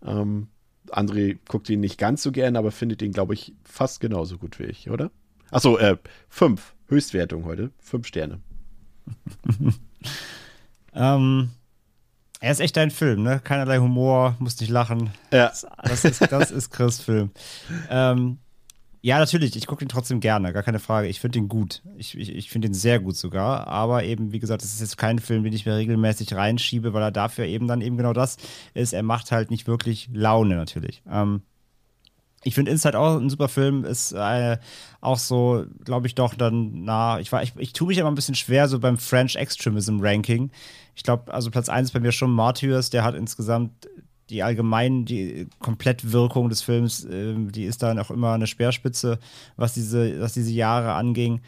Ähm, 0.06 0.48
André 0.90 1.38
guckt 1.48 1.70
ihn 1.70 1.80
nicht 1.80 1.98
ganz 1.98 2.24
so 2.24 2.32
gerne, 2.32 2.60
aber 2.60 2.72
findet 2.72 3.02
ihn, 3.02 3.14
glaube 3.14 3.34
ich, 3.34 3.54
fast 3.64 4.00
genauso 4.00 4.38
gut 4.38 4.60
wie 4.60 4.66
ich, 4.66 4.90
oder? 4.90 5.12
Achso, 5.52 5.78
äh, 5.78 5.98
fünf. 6.30 6.76
Höchstwertung 6.88 7.46
heute. 7.46 7.72
Fünf 7.80 8.08
Sterne. 8.08 8.42
ähm, 10.94 11.50
er 12.40 12.52
ist 12.52 12.60
echt 12.60 12.78
ein 12.78 12.92
Film, 12.92 13.24
ne? 13.24 13.40
Keinerlei 13.42 13.78
Humor, 13.78 14.36
muss 14.40 14.60
nicht 14.60 14.70
lachen. 14.70 15.12
Ja. 15.32 15.48
Das, 15.48 15.66
das 15.84 16.06
ist, 16.06 16.32
das 16.32 16.52
ist 16.52 16.72
Chris 16.72 17.00
Film. 17.00 17.32
Ähm, 17.90 18.40
ja, 19.06 19.20
natürlich. 19.20 19.54
Ich 19.58 19.68
gucke 19.68 19.84
ihn 19.84 19.90
trotzdem 19.90 20.22
gerne, 20.22 20.54
gar 20.54 20.64
keine 20.64 20.80
Frage. 20.80 21.10
Ich 21.10 21.20
finde 21.20 21.38
ihn 21.38 21.50
gut. 21.50 21.84
Ich, 21.98 22.18
ich, 22.18 22.34
ich 22.34 22.50
finde 22.50 22.70
ihn 22.70 22.74
sehr 22.74 23.02
gut 23.02 23.18
sogar. 23.18 23.68
Aber 23.68 24.06
eben, 24.06 24.32
wie 24.32 24.40
gesagt, 24.40 24.64
es 24.64 24.74
ist 24.74 24.80
jetzt 24.80 24.98
kein 24.98 25.20
Film, 25.20 25.44
den 25.44 25.52
ich 25.52 25.66
mir 25.66 25.76
regelmäßig 25.76 26.34
reinschiebe, 26.34 26.94
weil 26.94 27.04
er 27.04 27.12
dafür 27.12 27.44
eben 27.46 27.68
dann 27.68 27.82
eben 27.82 27.98
genau 27.98 28.14
das 28.14 28.38
ist. 28.74 28.94
Er 28.94 29.04
macht 29.04 29.34
halt 29.34 29.52
nicht 29.52 29.68
wirklich 29.68 30.10
Laune 30.14 30.56
natürlich. 30.56 31.04
Ähm, 31.12 31.42
ich 32.46 32.56
finde 32.56 32.72
Inside 32.72 32.98
auch 32.98 33.18
ein 33.18 33.30
super 33.30 33.50
Film, 33.50 33.84
ist 33.84 34.14
äh, 34.14 34.58
auch 35.02 35.18
so, 35.18 35.66
glaube 35.84 36.08
ich, 36.08 36.16
doch 36.16 36.34
dann 36.34 36.86
nah. 36.86 37.20
Ich, 37.20 37.30
war, 37.34 37.44
ich, 37.44 37.54
ich 37.58 37.74
tue 37.74 37.88
mich 37.88 37.98
immer 37.98 38.10
ein 38.10 38.16
bisschen 38.16 38.36
schwer 38.36 38.70
so 38.70 38.80
beim 38.80 38.98
French 38.98 39.36
Extremism 39.36 40.00
Ranking. 40.00 40.50
Ich 40.96 41.04
glaube, 41.04 41.34
also 41.34 41.52
Platz 41.52 41.68
1 41.68 41.90
ist 41.90 41.94
bei 41.94 42.00
mir 42.00 42.14
schon 42.14 42.32
Martyrs, 42.32 42.90
der 42.90 43.04
hat 43.04 43.16
insgesamt 43.16 43.90
die 44.34 44.44
allgemein, 44.44 45.06
die 45.06 45.48
Komplettwirkung 45.60 46.50
des 46.50 46.62
Films, 46.62 47.06
äh, 47.06 47.36
die 47.38 47.66
ist 47.66 47.84
dann 47.84 48.00
auch 48.00 48.12
immer 48.12 48.34
eine 48.34 48.48
Speerspitze, 48.48 49.20
was 49.56 49.74
diese, 49.74 50.20
was 50.20 50.34
diese 50.34 50.52
Jahre 50.52 50.94
anging. 50.94 51.42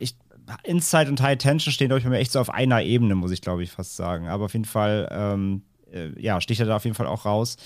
Ich, 0.00 0.16
Inside 0.64 1.10
und 1.10 1.20
High 1.20 1.38
Tension 1.38 1.72
stehen, 1.72 1.88
glaube 1.88 1.98
ich, 1.98 2.04
bei 2.04 2.10
mir 2.10 2.18
echt 2.18 2.32
so 2.32 2.40
auf 2.40 2.50
einer 2.50 2.82
Ebene, 2.82 3.14
muss 3.14 3.30
ich, 3.30 3.42
glaube 3.42 3.62
ich, 3.62 3.70
fast 3.70 3.96
sagen. 3.96 4.28
Aber 4.28 4.46
auf 4.46 4.54
jeden 4.54 4.64
Fall, 4.64 5.08
ähm, 5.12 5.62
äh, 5.92 6.08
ja, 6.20 6.40
sticht 6.40 6.60
er 6.60 6.66
da 6.66 6.76
auf 6.76 6.84
jeden 6.84 6.96
Fall 6.96 7.06
auch 7.06 7.26
raus. 7.26 7.56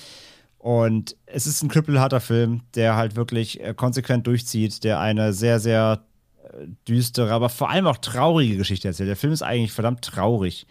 Und 0.58 1.16
es 1.26 1.46
ist 1.46 1.62
ein 1.62 1.68
knüppelharter 1.68 2.20
Film, 2.20 2.62
der 2.74 2.96
halt 2.96 3.16
wirklich 3.16 3.60
äh, 3.60 3.74
konsequent 3.74 4.26
durchzieht, 4.26 4.84
der 4.84 5.00
eine 5.00 5.32
sehr, 5.32 5.60
sehr 5.60 6.04
äh, 6.44 6.66
düstere, 6.88 7.32
aber 7.32 7.48
vor 7.48 7.70
allem 7.70 7.86
auch 7.86 7.98
traurige 7.98 8.56
Geschichte 8.56 8.88
erzählt. 8.88 9.08
Der 9.08 9.16
Film 9.16 9.32
ist 9.32 9.42
eigentlich 9.42 9.72
verdammt 9.72 10.02
traurig. 10.02 10.66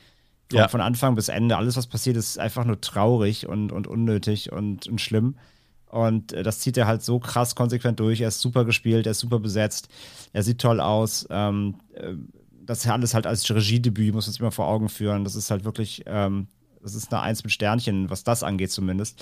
Von, 0.51 0.59
ja. 0.59 0.67
von 0.67 0.81
Anfang 0.81 1.15
bis 1.15 1.29
Ende. 1.29 1.57
Alles, 1.57 1.77
was 1.77 1.87
passiert, 1.87 2.17
ist 2.17 2.37
einfach 2.37 2.65
nur 2.65 2.79
traurig 2.79 3.47
und, 3.47 3.71
und 3.71 3.87
unnötig 3.87 4.51
und, 4.51 4.87
und 4.87 4.99
schlimm. 5.01 5.35
Und 5.87 6.33
äh, 6.33 6.43
das 6.43 6.59
zieht 6.59 6.77
er 6.77 6.87
halt 6.87 7.03
so 7.03 7.19
krass 7.19 7.55
konsequent 7.55 7.99
durch. 7.99 8.21
Er 8.21 8.29
ist 8.29 8.39
super 8.39 8.65
gespielt, 8.65 9.05
er 9.05 9.11
ist 9.11 9.19
super 9.19 9.39
besetzt, 9.39 9.89
er 10.33 10.43
sieht 10.43 10.59
toll 10.59 10.79
aus. 10.79 11.27
Ähm, 11.29 11.75
äh, 11.93 12.13
das 12.65 12.87
alles 12.87 13.13
halt 13.13 13.27
als 13.27 13.49
Regiedebüt, 13.49 14.13
muss 14.13 14.27
man 14.27 14.33
sich 14.33 14.39
immer 14.39 14.51
vor 14.51 14.67
Augen 14.67 14.89
führen. 14.89 15.23
Das 15.23 15.35
ist 15.35 15.51
halt 15.51 15.65
wirklich, 15.65 16.03
ähm, 16.05 16.47
das 16.81 16.95
ist 16.95 17.11
eine 17.11 17.21
Eins 17.21 17.43
mit 17.43 17.51
Sternchen, 17.51 18.09
was 18.09 18.23
das 18.23 18.43
angeht 18.43 18.71
zumindest. 18.71 19.21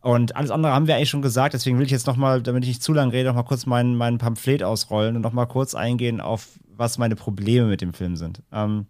Und 0.00 0.34
alles 0.34 0.50
andere 0.50 0.72
haben 0.72 0.86
wir 0.86 0.96
eigentlich 0.96 1.10
schon 1.10 1.22
gesagt, 1.22 1.54
deswegen 1.54 1.78
will 1.78 1.86
ich 1.86 1.92
jetzt 1.92 2.06
nochmal, 2.06 2.42
damit 2.42 2.64
ich 2.64 2.68
nicht 2.68 2.82
zu 2.82 2.92
lange 2.92 3.12
rede, 3.12 3.28
nochmal 3.28 3.44
kurz 3.44 3.66
mein, 3.66 3.94
mein 3.94 4.18
Pamphlet 4.18 4.62
ausrollen 4.62 5.14
und 5.14 5.22
nochmal 5.22 5.46
kurz 5.46 5.74
eingehen 5.74 6.20
auf, 6.20 6.58
was 6.74 6.98
meine 6.98 7.14
Probleme 7.14 7.68
mit 7.68 7.80
dem 7.80 7.94
Film 7.94 8.16
sind. 8.16 8.42
Ähm, 8.52 8.86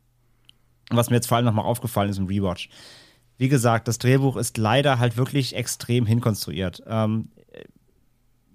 was 0.91 1.11
mir 1.11 1.17
jetzt 1.17 1.27
vor 1.27 1.37
allem 1.37 1.47
nochmal 1.47 1.65
aufgefallen 1.65 2.11
ist 2.11 2.19
im 2.19 2.27
Rewatch. 2.27 2.69
Wie 3.39 3.49
gesagt, 3.49 3.89
das 3.89 3.99
Drehbuch 3.99 4.37
ist 4.37 4.59
leider 4.59 4.99
halt 4.99 5.17
wirklich 5.17 5.57
extrem 5.57 6.07
hinkonstruiert. 6.07 6.83
Ähm, 6.87 7.31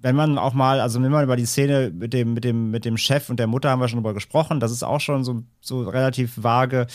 wenn 0.02 0.16
man 0.16 0.38
auch 0.38 0.54
mal, 0.54 0.80
also 0.80 1.02
wenn 1.02 1.12
man 1.12 1.24
über 1.24 1.36
die 1.36 1.46
Szene 1.46 1.92
mit 1.94 2.14
dem, 2.14 2.34
mit 2.34 2.44
dem, 2.44 2.70
mit 2.72 2.86
dem 2.86 2.98
Chef 2.98 3.30
und 3.30 3.40
der 3.40 3.48
Mutter 3.48 3.70
haben 3.70 3.82
wir 3.82 3.88
schon 3.88 3.98
drüber 3.98 4.14
gesprochen, 4.14 4.60
das 4.60 4.72
ist 4.72 4.84
auch 4.84 5.02
schon 5.02 5.24
so, 5.24 5.44
so 5.60 5.82
relativ 5.82 6.42
vage 6.42 6.88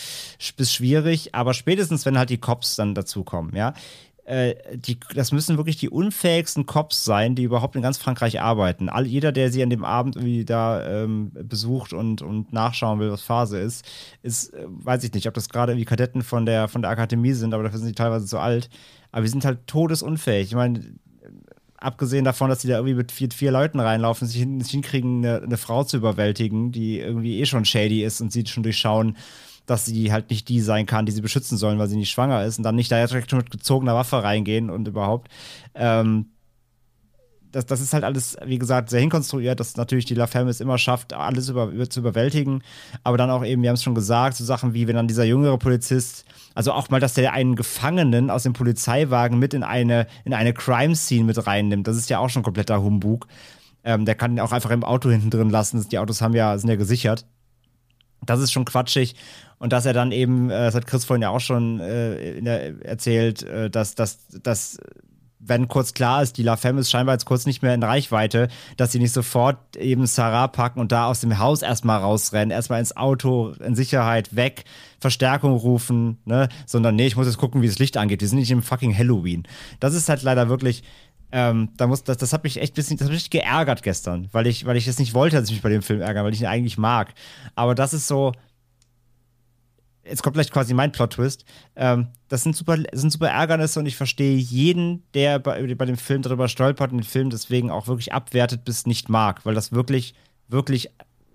bis 0.55 0.73
schwierig, 0.73 1.35
aber 1.35 1.53
spätestens, 1.53 2.05
wenn 2.05 2.17
halt 2.17 2.29
die 2.29 2.39
Cops 2.39 2.75
dann 2.75 2.95
dazukommen, 2.95 3.55
ja, 3.55 3.73
die, 4.25 4.97
das 5.13 5.33
müssen 5.33 5.57
wirklich 5.57 5.75
die 5.75 5.89
unfähigsten 5.89 6.65
Cops 6.65 7.03
sein, 7.03 7.35
die 7.35 7.43
überhaupt 7.43 7.75
in 7.75 7.81
ganz 7.81 7.97
Frankreich 7.97 8.39
arbeiten. 8.39 8.87
All, 8.87 9.05
jeder, 9.05 9.33
der 9.33 9.51
sie 9.51 9.61
an 9.61 9.69
dem 9.69 9.83
Abend 9.83 10.15
irgendwie 10.15 10.45
da 10.45 11.03
ähm, 11.03 11.31
besucht 11.33 11.91
und, 11.91 12.21
und 12.21 12.53
nachschauen 12.53 12.99
will, 12.99 13.11
was 13.11 13.21
Phase 13.21 13.59
ist, 13.59 13.85
ist, 14.21 14.53
äh, 14.53 14.65
weiß 14.65 15.03
ich 15.03 15.13
nicht, 15.13 15.27
ob 15.27 15.33
das 15.33 15.49
gerade 15.49 15.73
irgendwie 15.73 15.85
Kadetten 15.85 16.21
von 16.21 16.45
der, 16.45 16.69
von 16.69 16.81
der 16.81 16.91
Akademie 16.91 17.33
sind, 17.33 17.53
aber 17.53 17.63
dafür 17.63 17.79
sind 17.79 17.87
sie 17.87 17.95
teilweise 17.95 18.25
zu 18.25 18.39
alt. 18.39 18.69
Aber 19.11 19.23
wir 19.23 19.29
sind 19.29 19.43
halt 19.43 19.67
todesunfähig. 19.67 20.47
Ich 20.47 20.55
meine, 20.55 20.81
abgesehen 21.75 22.23
davon, 22.23 22.49
dass 22.49 22.61
sie 22.61 22.69
da 22.69 22.75
irgendwie 22.75 22.95
mit 22.95 23.11
vier, 23.11 23.29
vier 23.29 23.51
Leuten 23.51 23.81
reinlaufen, 23.81 24.27
sich 24.27 24.41
hinkriegen, 24.41 25.25
eine, 25.25 25.43
eine 25.43 25.57
Frau 25.57 25.83
zu 25.83 25.97
überwältigen, 25.97 26.71
die 26.71 26.99
irgendwie 26.99 27.39
eh 27.41 27.45
schon 27.45 27.65
shady 27.65 28.03
ist 28.03 28.21
und 28.21 28.31
sie 28.31 28.45
schon 28.45 28.63
durchschauen 28.63 29.17
dass 29.65 29.85
sie 29.85 30.11
halt 30.11 30.29
nicht 30.29 30.49
die 30.49 30.61
sein 30.61 30.85
kann, 30.85 31.05
die 31.05 31.11
sie 31.11 31.21
beschützen 31.21 31.57
sollen, 31.57 31.79
weil 31.79 31.87
sie 31.87 31.95
nicht 31.95 32.11
schwanger 32.11 32.43
ist 32.43 32.57
und 32.57 32.63
dann 32.63 32.75
nicht 32.75 32.91
da 32.91 33.05
direkt 33.05 33.31
mit 33.33 33.49
gezogener 33.49 33.95
Waffe 33.95 34.23
reingehen 34.23 34.69
und 34.69 34.87
überhaupt. 34.87 35.29
Ähm, 35.73 36.27
das, 37.53 37.67
das 37.67 37.81
ist 37.81 37.93
halt 37.93 38.03
alles, 38.03 38.35
wie 38.45 38.57
gesagt, 38.57 38.89
sehr 38.89 38.99
hinkonstruiert, 38.99 39.59
dass 39.59 39.77
natürlich 39.77 40.05
die 40.05 40.15
La 40.15 40.27
Femme 40.27 40.49
es 40.49 40.59
immer 40.59 40.77
schafft, 40.77 41.13
alles 41.13 41.49
über, 41.49 41.67
über, 41.67 41.89
zu 41.89 41.99
überwältigen. 41.99 42.63
Aber 43.03 43.17
dann 43.17 43.29
auch 43.29 43.45
eben, 43.45 43.61
wir 43.61 43.69
haben 43.69 43.75
es 43.75 43.83
schon 43.83 43.95
gesagt, 43.95 44.35
so 44.35 44.43
Sachen 44.43 44.73
wie, 44.73 44.87
wenn 44.87 44.95
dann 44.95 45.07
dieser 45.07 45.23
jüngere 45.23 45.57
Polizist, 45.57 46.25
also 46.55 46.73
auch 46.73 46.89
mal, 46.89 46.99
dass 46.99 47.13
der 47.13 47.31
einen 47.31 47.55
Gefangenen 47.55 48.31
aus 48.31 48.43
dem 48.43 48.53
Polizeiwagen 48.53 49.37
mit 49.37 49.53
in 49.53 49.63
eine, 49.63 50.07
in 50.25 50.33
eine 50.33 50.53
Crime-Scene 50.53 51.23
mit 51.23 51.45
reinnimmt, 51.45 51.87
das 51.87 51.95
ist 51.95 52.09
ja 52.09 52.17
auch 52.17 52.29
schon 52.29 52.43
kompletter 52.43 52.81
Humbug. 52.81 53.27
Ähm, 53.83 54.05
der 54.05 54.15
kann 54.15 54.31
ihn 54.31 54.39
auch 54.39 54.51
einfach 54.51 54.71
im 54.71 54.83
Auto 54.83 55.09
hinten 55.09 55.29
drin 55.29 55.49
lassen. 55.49 55.87
Die 55.89 55.99
Autos 55.99 56.21
haben 56.21 56.33
ja, 56.33 56.57
sind 56.57 56.69
ja 56.69 56.75
gesichert. 56.75 57.25
Das 58.25 58.39
ist 58.39 58.51
schon 58.51 58.65
quatschig. 58.65 59.15
Und 59.63 59.71
dass 59.71 59.85
er 59.85 59.93
dann 59.93 60.11
eben, 60.11 60.49
äh, 60.49 60.65
das 60.65 60.75
hat 60.75 60.87
Chris 60.87 61.05
vorhin 61.05 61.21
ja 61.21 61.29
auch 61.29 61.39
schon 61.39 61.79
äh, 61.79 62.41
der, 62.41 62.85
erzählt, 62.85 63.43
äh, 63.43 63.69
dass, 63.69 63.95
dass, 63.95 64.27
dass, 64.43 64.77
wenn 65.39 65.69
kurz 65.69 65.93
klar 65.93 66.21
ist, 66.21 66.37
die 66.37 66.43
La 66.43 66.57
Femme 66.57 66.81
ist 66.81 66.91
scheinbar 66.91 67.15
jetzt 67.15 67.23
kurz 67.23 67.45
nicht 67.45 67.61
mehr 67.61 67.73
in 67.73 67.81
Reichweite, 67.81 68.49
dass 68.75 68.91
sie 68.91 68.99
nicht 68.99 69.13
sofort 69.13 69.77
eben 69.77 70.05
Sarah 70.05 70.49
packen 70.49 70.81
und 70.81 70.91
da 70.91 71.05
aus 71.05 71.21
dem 71.21 71.39
Haus 71.39 71.61
erstmal 71.61 72.01
rausrennen, 72.01 72.51
erstmal 72.51 72.81
ins 72.81 72.97
Auto, 72.97 73.53
in 73.65 73.73
Sicherheit, 73.73 74.35
weg, 74.35 74.65
Verstärkung 74.99 75.53
rufen, 75.53 76.17
ne? 76.25 76.49
Sondern 76.65 76.97
nee, 76.97 77.07
ich 77.07 77.15
muss 77.15 77.27
jetzt 77.27 77.37
gucken, 77.37 77.61
wie 77.61 77.67
das 77.67 77.79
Licht 77.79 77.95
angeht. 77.95 78.19
Wir 78.19 78.27
sind 78.27 78.39
nicht 78.39 78.51
im 78.51 78.63
fucking 78.63 78.93
Halloween. 78.93 79.43
Das 79.79 79.93
ist 79.93 80.09
halt 80.09 80.23
leider 80.23 80.49
wirklich. 80.49 80.83
Ähm, 81.31 81.69
da 81.77 81.87
muss, 81.87 82.03
das, 82.03 82.17
das 82.17 82.33
hat 82.33 82.43
mich 82.43 82.59
echt 82.59 82.73
bisschen, 82.75 82.97
das 82.97 83.07
hat 83.07 83.13
mich 83.13 83.29
geärgert 83.29 83.81
gestern, 83.81 84.27
weil 84.33 84.45
ich, 84.45 84.65
weil 84.65 84.75
ich 84.75 84.89
es 84.89 84.99
nicht 84.99 85.13
wollte, 85.13 85.37
dass 85.37 85.45
ich 85.45 85.53
mich 85.53 85.63
bei 85.63 85.69
dem 85.69 85.81
Film 85.81 86.01
ärgere, 86.01 86.25
weil 86.25 86.33
ich 86.33 86.41
ihn 86.41 86.47
eigentlich 86.47 86.77
mag. 86.77 87.13
Aber 87.55 87.75
das 87.75 87.93
ist 87.93 88.09
so, 88.09 88.33
jetzt 90.05 90.23
kommt 90.23 90.35
gleich 90.35 90.51
quasi 90.51 90.73
mein 90.73 90.91
Plot-Twist. 90.91 91.45
Ähm, 91.75 92.07
das 92.27 92.43
sind 92.43 92.55
super, 92.55 92.77
sind 92.91 93.11
super 93.11 93.29
Ärgernisse 93.29 93.79
und 93.79 93.85
ich 93.85 93.95
verstehe 93.95 94.37
jeden, 94.37 95.03
der 95.13 95.39
bei, 95.39 95.75
bei 95.75 95.85
dem 95.85 95.97
Film 95.97 96.21
darüber 96.21 96.47
stolpert 96.47 96.91
und 96.91 96.99
den 96.99 97.05
Film 97.05 97.29
deswegen 97.29 97.71
auch 97.71 97.87
wirklich 97.87 98.13
abwertet 98.13 98.65
bis 98.65 98.85
nicht 98.85 99.09
mag, 99.09 99.45
weil 99.45 99.55
das 99.55 99.71
wirklich, 99.71 100.13
wirklich, 100.47 100.89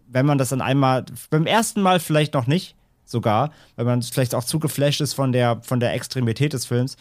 wenn 0.07 0.27
man 0.27 0.39
das 0.39 0.51
dann 0.51 0.61
einmal, 0.61 1.05
beim 1.31 1.47
ersten 1.47 1.81
Mal 1.81 2.01
vielleicht 2.01 2.35
noch 2.35 2.47
nicht 2.47 2.77
sogar, 3.05 3.53
weil 3.77 3.87
man 3.87 4.03
vielleicht 4.03 4.35
auch 4.35 4.45
zu 4.45 4.59
geflasht 4.59 5.01
ist 5.01 5.15
von 5.15 5.33
der, 5.33 5.63
von 5.63 5.81
der 5.81 5.95
Extremität 5.95 6.53
des 6.53 6.67
Films, 6.67 6.97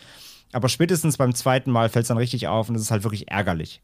aber 0.53 0.69
spätestens 0.69 1.17
beim 1.17 1.35
zweiten 1.35 1.71
Mal 1.71 1.89
fällt 1.89 2.03
es 2.03 2.07
dann 2.07 2.17
richtig 2.17 2.47
auf 2.47 2.69
und 2.69 2.75
es 2.75 2.83
ist 2.83 2.91
halt 2.91 3.03
wirklich 3.03 3.29
ärgerlich. 3.29 3.81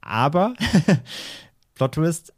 Aber, 0.00 0.54
Plot 1.74 1.92
Twist, 1.92 2.32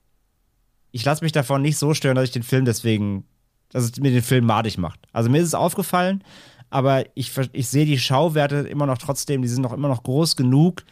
ich 0.90 1.04
lasse 1.04 1.24
mich 1.24 1.32
davon 1.32 1.62
nicht 1.62 1.76
so 1.76 1.94
stören, 1.94 2.16
dass 2.16 2.24
ich 2.24 2.32
den 2.32 2.42
Film 2.42 2.64
deswegen 2.64 3.24
dass 3.72 3.84
es 3.84 3.96
mir 3.98 4.10
den 4.10 4.22
Film 4.22 4.46
madig 4.46 4.78
macht. 4.78 5.00
Also 5.12 5.30
mir 5.30 5.38
ist 5.38 5.48
es 5.48 5.54
aufgefallen, 5.54 6.22
aber 6.70 7.04
ich, 7.14 7.32
ich 7.52 7.68
sehe 7.68 7.86
die 7.86 7.98
Schauwerte 7.98 8.56
immer 8.56 8.86
noch 8.86 8.98
trotzdem, 8.98 9.42
die 9.42 9.48
sind 9.48 9.62
noch 9.62 9.72
immer 9.72 9.88
noch 9.88 10.02
groß 10.02 10.36
genug, 10.36 10.84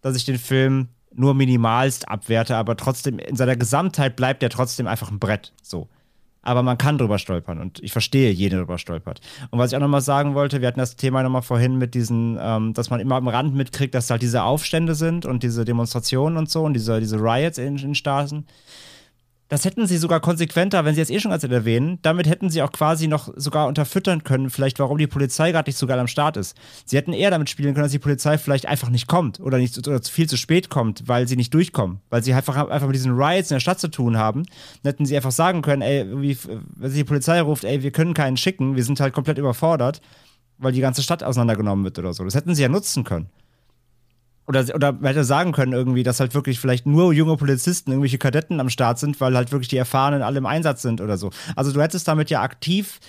dass 0.00 0.16
ich 0.16 0.24
den 0.24 0.38
Film 0.38 0.88
nur 1.14 1.34
minimalst 1.34 2.08
abwerte, 2.08 2.56
aber 2.56 2.76
trotzdem 2.76 3.18
in 3.18 3.36
seiner 3.36 3.56
Gesamtheit 3.56 4.16
bleibt 4.16 4.42
er 4.42 4.50
trotzdem 4.50 4.86
einfach 4.86 5.10
ein 5.10 5.18
Brett. 5.18 5.52
So. 5.62 5.88
Aber 6.44 6.62
man 6.64 6.76
kann 6.76 6.98
drüber 6.98 7.18
stolpern 7.18 7.60
und 7.60 7.80
ich 7.82 7.92
verstehe, 7.92 8.32
jeder 8.32 8.58
drüber 8.58 8.76
stolpert. 8.76 9.20
Und 9.50 9.60
was 9.60 9.70
ich 9.70 9.76
auch 9.76 9.80
nochmal 9.80 10.00
sagen 10.00 10.34
wollte, 10.34 10.60
wir 10.60 10.68
hatten 10.68 10.80
das 10.80 10.96
Thema 10.96 11.22
nochmal 11.22 11.42
vorhin 11.42 11.78
mit 11.78 11.94
diesen, 11.94 12.36
ähm, 12.40 12.74
dass 12.74 12.90
man 12.90 12.98
immer 12.98 13.14
am 13.14 13.28
Rand 13.28 13.54
mitkriegt, 13.54 13.94
dass 13.94 14.10
halt 14.10 14.22
diese 14.22 14.42
Aufstände 14.42 14.96
sind 14.96 15.24
und 15.24 15.44
diese 15.44 15.64
Demonstrationen 15.64 16.36
und 16.36 16.50
so 16.50 16.64
und 16.64 16.74
diese, 16.74 16.98
diese 16.98 17.16
Riots 17.16 17.58
in 17.58 17.76
den 17.76 17.94
Staaten. 17.94 18.46
Das 19.52 19.66
hätten 19.66 19.86
sie 19.86 19.98
sogar 19.98 20.20
konsequenter, 20.20 20.86
wenn 20.86 20.94
sie 20.94 21.02
jetzt 21.02 21.10
eh 21.10 21.20
schon 21.20 21.30
ganz 21.30 21.44
erwähnen, 21.44 21.98
damit 22.00 22.26
hätten 22.26 22.48
sie 22.48 22.62
auch 22.62 22.72
quasi 22.72 23.06
noch 23.06 23.28
sogar 23.36 23.68
unterfüttern 23.68 24.24
können, 24.24 24.48
vielleicht 24.48 24.78
warum 24.78 24.96
die 24.96 25.06
Polizei 25.06 25.52
gerade 25.52 25.68
nicht 25.68 25.76
so 25.76 25.86
geil 25.86 25.98
am 25.98 26.06
Start 26.06 26.38
ist. 26.38 26.56
Sie 26.86 26.96
hätten 26.96 27.12
eher 27.12 27.30
damit 27.30 27.50
spielen 27.50 27.74
können, 27.74 27.84
dass 27.84 27.92
die 27.92 27.98
Polizei 27.98 28.38
vielleicht 28.38 28.64
einfach 28.64 28.88
nicht 28.88 29.08
kommt 29.08 29.40
oder 29.40 29.58
nicht 29.58 29.76
oder 29.86 30.00
viel 30.02 30.26
zu 30.26 30.38
spät 30.38 30.70
kommt, 30.70 31.06
weil 31.06 31.28
sie 31.28 31.36
nicht 31.36 31.52
durchkommen, 31.52 32.00
weil 32.08 32.22
sie 32.22 32.32
einfach, 32.32 32.56
einfach 32.56 32.86
mit 32.86 32.96
diesen 32.96 33.12
Riots 33.12 33.50
in 33.50 33.56
der 33.56 33.60
Stadt 33.60 33.78
zu 33.78 33.88
tun 33.88 34.16
haben. 34.16 34.46
Dann 34.82 34.92
hätten 34.92 35.04
sie 35.04 35.16
einfach 35.16 35.32
sagen 35.32 35.60
können, 35.60 35.82
ey, 35.82 36.06
wenn 36.08 36.90
sie 36.90 36.96
die 37.00 37.04
Polizei 37.04 37.38
ruft, 37.42 37.64
ey, 37.64 37.82
wir 37.82 37.90
können 37.90 38.14
keinen 38.14 38.38
schicken, 38.38 38.74
wir 38.74 38.84
sind 38.84 39.00
halt 39.00 39.12
komplett 39.12 39.36
überfordert, 39.36 40.00
weil 40.56 40.72
die 40.72 40.80
ganze 40.80 41.02
Stadt 41.02 41.22
auseinandergenommen 41.22 41.84
wird 41.84 41.98
oder 41.98 42.14
so. 42.14 42.24
Das 42.24 42.34
hätten 42.34 42.54
sie 42.54 42.62
ja 42.62 42.70
nutzen 42.70 43.04
können 43.04 43.28
oder, 44.52 44.74
oder 44.74 44.98
hätte 45.02 45.24
sagen 45.24 45.52
können 45.52 45.72
irgendwie, 45.72 46.02
dass 46.02 46.20
halt 46.20 46.34
wirklich 46.34 46.60
vielleicht 46.60 46.86
nur 46.86 47.12
junge 47.12 47.36
Polizisten, 47.36 47.90
irgendwelche 47.90 48.18
Kadetten 48.18 48.60
am 48.60 48.68
Start 48.68 48.98
sind, 48.98 49.20
weil 49.20 49.34
halt 49.34 49.50
wirklich 49.50 49.68
die 49.68 49.76
Erfahrenen 49.76 50.22
alle 50.22 50.38
im 50.38 50.46
Einsatz 50.46 50.82
sind 50.82 51.00
oder 51.00 51.16
so. 51.16 51.30
Also 51.56 51.72
du 51.72 51.80
hättest 51.80 52.06
damit 52.06 52.30
ja 52.30 52.42
aktiv 52.42 53.00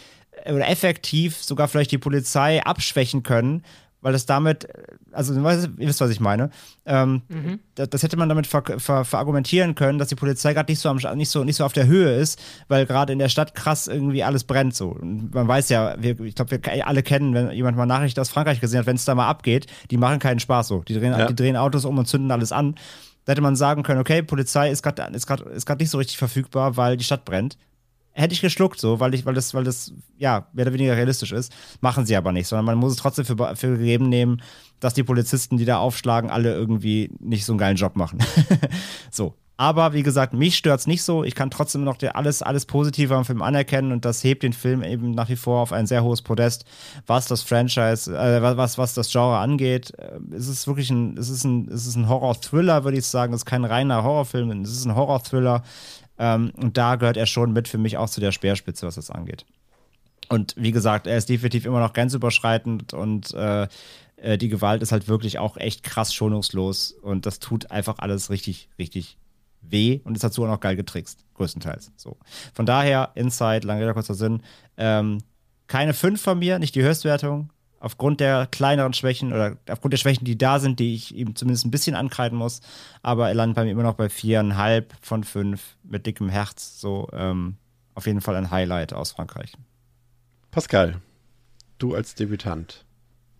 äh, 0.43 0.53
oder 0.53 0.69
effektiv 0.69 1.43
sogar 1.43 1.67
vielleicht 1.67 1.91
die 1.91 1.97
Polizei 1.97 2.63
abschwächen 2.63 3.23
können, 3.23 3.63
weil 4.03 4.11
das 4.13 4.25
damit, 4.25 4.67
also 5.11 5.33
ihr 5.33 5.87
wisst, 5.87 6.01
was 6.01 6.09
ich 6.11 6.19
meine. 6.19 6.49
Ähm, 6.85 7.21
mhm. 7.29 7.59
das, 7.75 7.89
das, 7.89 8.03
hätte 8.03 8.17
man 8.17 8.29
damit 8.29 8.45
ver, 8.45 8.61
ver, 8.77 9.05
verargumentieren 9.05 9.75
können, 9.75 9.97
dass 9.97 10.09
die 10.09 10.15
Polizei 10.15 10.53
gerade 10.53 10.71
nicht 10.71 10.79
so, 10.79 10.93
nicht, 10.93 11.29
so, 11.29 11.43
nicht 11.43 11.55
so 11.55 11.63
auf 11.63 11.73
der 11.73 11.87
Höhe 11.87 12.13
ist, 12.13 12.39
weil 12.67 12.85
gerade 12.85 13.13
in 13.13 13.19
der 13.19 13.29
Stadt 13.29 13.55
krass 13.55 13.87
irgendwie 13.87 14.23
alles 14.23 14.43
brennt 14.43 14.75
so. 14.75 14.89
Und 14.89 15.33
man 15.33 15.47
weiß 15.47 15.69
ja, 15.69 15.95
wir, 15.97 16.19
ich 16.19 16.35
glaube, 16.35 16.51
wir 16.51 16.87
alle 16.87 17.01
kennen, 17.01 17.33
wenn 17.33 17.51
jemand 17.51 17.77
mal 17.77 17.85
Nachrichten 17.85 18.19
aus 18.19 18.29
Frankreich 18.29 18.59
gesehen 18.59 18.79
hat, 18.79 18.85
wenn 18.85 18.97
es 18.97 19.05
da 19.05 19.15
mal 19.15 19.29
abgeht, 19.29 19.67
die 19.89 19.97
machen 19.97 20.19
keinen 20.19 20.39
Spaß 20.39 20.67
so. 20.67 20.81
Die 20.81 20.93
drehen, 20.93 21.13
ja. 21.13 21.25
die 21.27 21.35
drehen 21.35 21.55
Autos 21.55 21.85
um 21.85 21.97
und 21.97 22.05
zünden 22.05 22.29
alles 22.29 22.51
an. 22.51 22.75
Da 23.23 23.31
hätte 23.31 23.41
man 23.41 23.55
sagen 23.55 23.83
können, 23.83 24.01
okay, 24.01 24.21
Polizei 24.21 24.69
ist 24.69 24.83
gerade 24.83 25.15
ist 25.15 25.29
ist 25.29 25.79
nicht 25.79 25.89
so 25.89 25.97
richtig 25.97 26.17
verfügbar, 26.17 26.75
weil 26.75 26.97
die 26.97 27.05
Stadt 27.05 27.23
brennt 27.23 27.57
hätte 28.13 28.33
ich 28.33 28.41
geschluckt, 28.41 28.79
so, 28.79 28.99
weil 28.99 29.13
ich, 29.13 29.25
weil 29.25 29.33
das, 29.33 29.53
weil 29.53 29.63
das, 29.63 29.93
ja, 30.17 30.47
mehr 30.53 30.65
oder 30.65 30.73
weniger 30.73 30.95
realistisch 30.95 31.31
ist. 31.31 31.51
Machen 31.81 32.05
sie 32.05 32.15
aber 32.15 32.31
nicht, 32.31 32.47
sondern 32.47 32.65
man 32.65 32.77
muss 32.77 32.93
es 32.93 32.97
trotzdem 32.97 33.25
für, 33.25 33.55
für 33.55 33.77
gegeben 33.77 34.09
nehmen, 34.09 34.41
dass 34.79 34.93
die 34.93 35.03
Polizisten, 35.03 35.57
die 35.57 35.65
da 35.65 35.77
aufschlagen, 35.79 36.29
alle 36.29 36.53
irgendwie 36.53 37.11
nicht 37.19 37.45
so 37.45 37.53
einen 37.53 37.59
geilen 37.59 37.77
Job 37.77 37.95
machen. 37.95 38.19
so. 39.11 39.35
Aber 39.55 39.93
wie 39.93 40.01
gesagt, 40.01 40.33
mich 40.33 40.57
stört 40.57 40.79
es 40.79 40.87
nicht 40.87 41.03
so. 41.03 41.23
Ich 41.23 41.35
kann 41.35 41.51
trotzdem 41.51 41.83
noch 41.83 41.97
alles, 42.13 42.41
alles 42.41 42.65
Positive 42.65 43.15
am 43.15 43.23
Film 43.23 43.43
anerkennen 43.43 43.91
und 43.91 44.03
das 44.03 44.23
hebt 44.23 44.41
den 44.41 44.51
Film 44.51 44.83
eben 44.83 45.11
nach 45.11 45.29
wie 45.29 45.35
vor 45.35 45.61
auf 45.61 45.71
ein 45.71 45.85
sehr 45.85 46.03
hohes 46.03 46.23
Podest, 46.23 46.65
was 47.05 47.27
das 47.27 47.43
Franchise, 47.43 48.11
äh, 48.11 48.41
was, 48.41 48.79
was 48.79 48.95
das 48.95 49.11
Genre 49.11 49.37
angeht. 49.37 49.93
Äh, 49.99 50.19
es 50.35 50.47
ist 50.47 50.65
wirklich 50.65 50.89
ein, 50.89 51.17
es 51.17 51.29
ist 51.29 51.43
ein, 51.43 51.69
ein 51.69 52.09
Horror-Thriller, 52.09 52.83
würde 52.83 52.97
ich 52.97 53.05
sagen. 53.05 53.31
Es 53.33 53.41
ist 53.41 53.45
kein 53.45 53.63
reiner 53.63 54.03
Horrorfilm, 54.03 54.63
es 54.63 54.71
ist 54.71 54.85
ein 54.85 54.95
Horror-Thriller 54.95 55.61
ähm, 56.23 56.53
und 56.55 56.77
da 56.77 56.95
gehört 56.95 57.17
er 57.17 57.25
schon 57.25 57.51
mit 57.51 57.67
für 57.67 57.77
mich 57.77 57.97
auch 57.97 58.09
zu 58.09 58.21
der 58.21 58.31
Speerspitze, 58.31 58.87
was 58.87 58.95
das 58.95 59.11
angeht. 59.11 59.45
Und 60.29 60.55
wie 60.57 60.71
gesagt, 60.71 61.05
er 61.05 61.17
ist 61.17 61.27
definitiv 61.27 61.65
immer 61.65 61.81
noch 61.81 61.91
grenzüberschreitend 61.91 62.93
und 62.93 63.33
äh, 63.33 63.67
äh, 64.15 64.37
die 64.37 64.47
Gewalt 64.47 64.81
ist 64.81 64.93
halt 64.93 65.09
wirklich 65.09 65.37
auch 65.39 65.57
echt 65.57 65.83
krass 65.83 66.13
schonungslos 66.13 66.91
und 66.91 67.25
das 67.25 67.39
tut 67.39 67.71
einfach 67.71 67.99
alles 67.99 68.29
richtig, 68.29 68.69
richtig 68.79 69.17
weh 69.59 69.99
und 70.05 70.15
ist 70.15 70.23
dazu 70.23 70.45
auch 70.45 70.47
noch 70.47 70.61
geil 70.61 70.77
getrickst, 70.77 71.25
größtenteils. 71.33 71.91
So. 71.97 72.15
Von 72.53 72.65
daher, 72.65 73.11
Inside, 73.15 73.67
lange 73.67 73.81
Rede, 73.81 73.93
kurzer 73.93 74.13
Sinn, 74.13 74.43
ähm, 74.77 75.17
keine 75.67 75.93
5 75.93 76.21
von 76.21 76.39
mir, 76.39 76.57
nicht 76.57 76.75
die 76.75 76.83
Höchstwertung, 76.83 77.49
aufgrund 77.83 78.21
der 78.21 78.47
kleineren 78.47 78.93
Schwächen 78.93 79.33
oder 79.33 79.57
aufgrund 79.69 79.91
der 79.91 79.97
Schwächen, 79.97 80.23
die 80.23 80.37
da 80.37 80.59
sind, 80.59 80.79
die 80.79 80.95
ich 80.95 81.13
ihm 81.13 81.35
zumindest 81.35 81.65
ein 81.65 81.71
bisschen 81.71 81.95
ankreiden 81.95 82.37
muss. 82.37 82.61
Aber 83.01 83.27
er 83.27 83.33
landet 83.33 83.57
bei 83.57 83.65
mir 83.65 83.71
immer 83.71 83.83
noch 83.83 83.95
bei 83.95 84.07
viereinhalb 84.07 84.93
von 85.01 85.25
fünf 85.25 85.75
mit 85.83 86.05
dickem 86.05 86.29
Herz. 86.29 86.79
So 86.79 87.09
ähm, 87.11 87.57
auf 87.93 88.07
jeden 88.07 88.21
Fall 88.21 88.37
ein 88.37 88.51
Highlight 88.51 88.93
aus 88.93 89.11
Frankreich. 89.11 89.51
Pascal, 90.49 91.01
du 91.77 91.93
als 91.93 92.15
Debütant. 92.15 92.85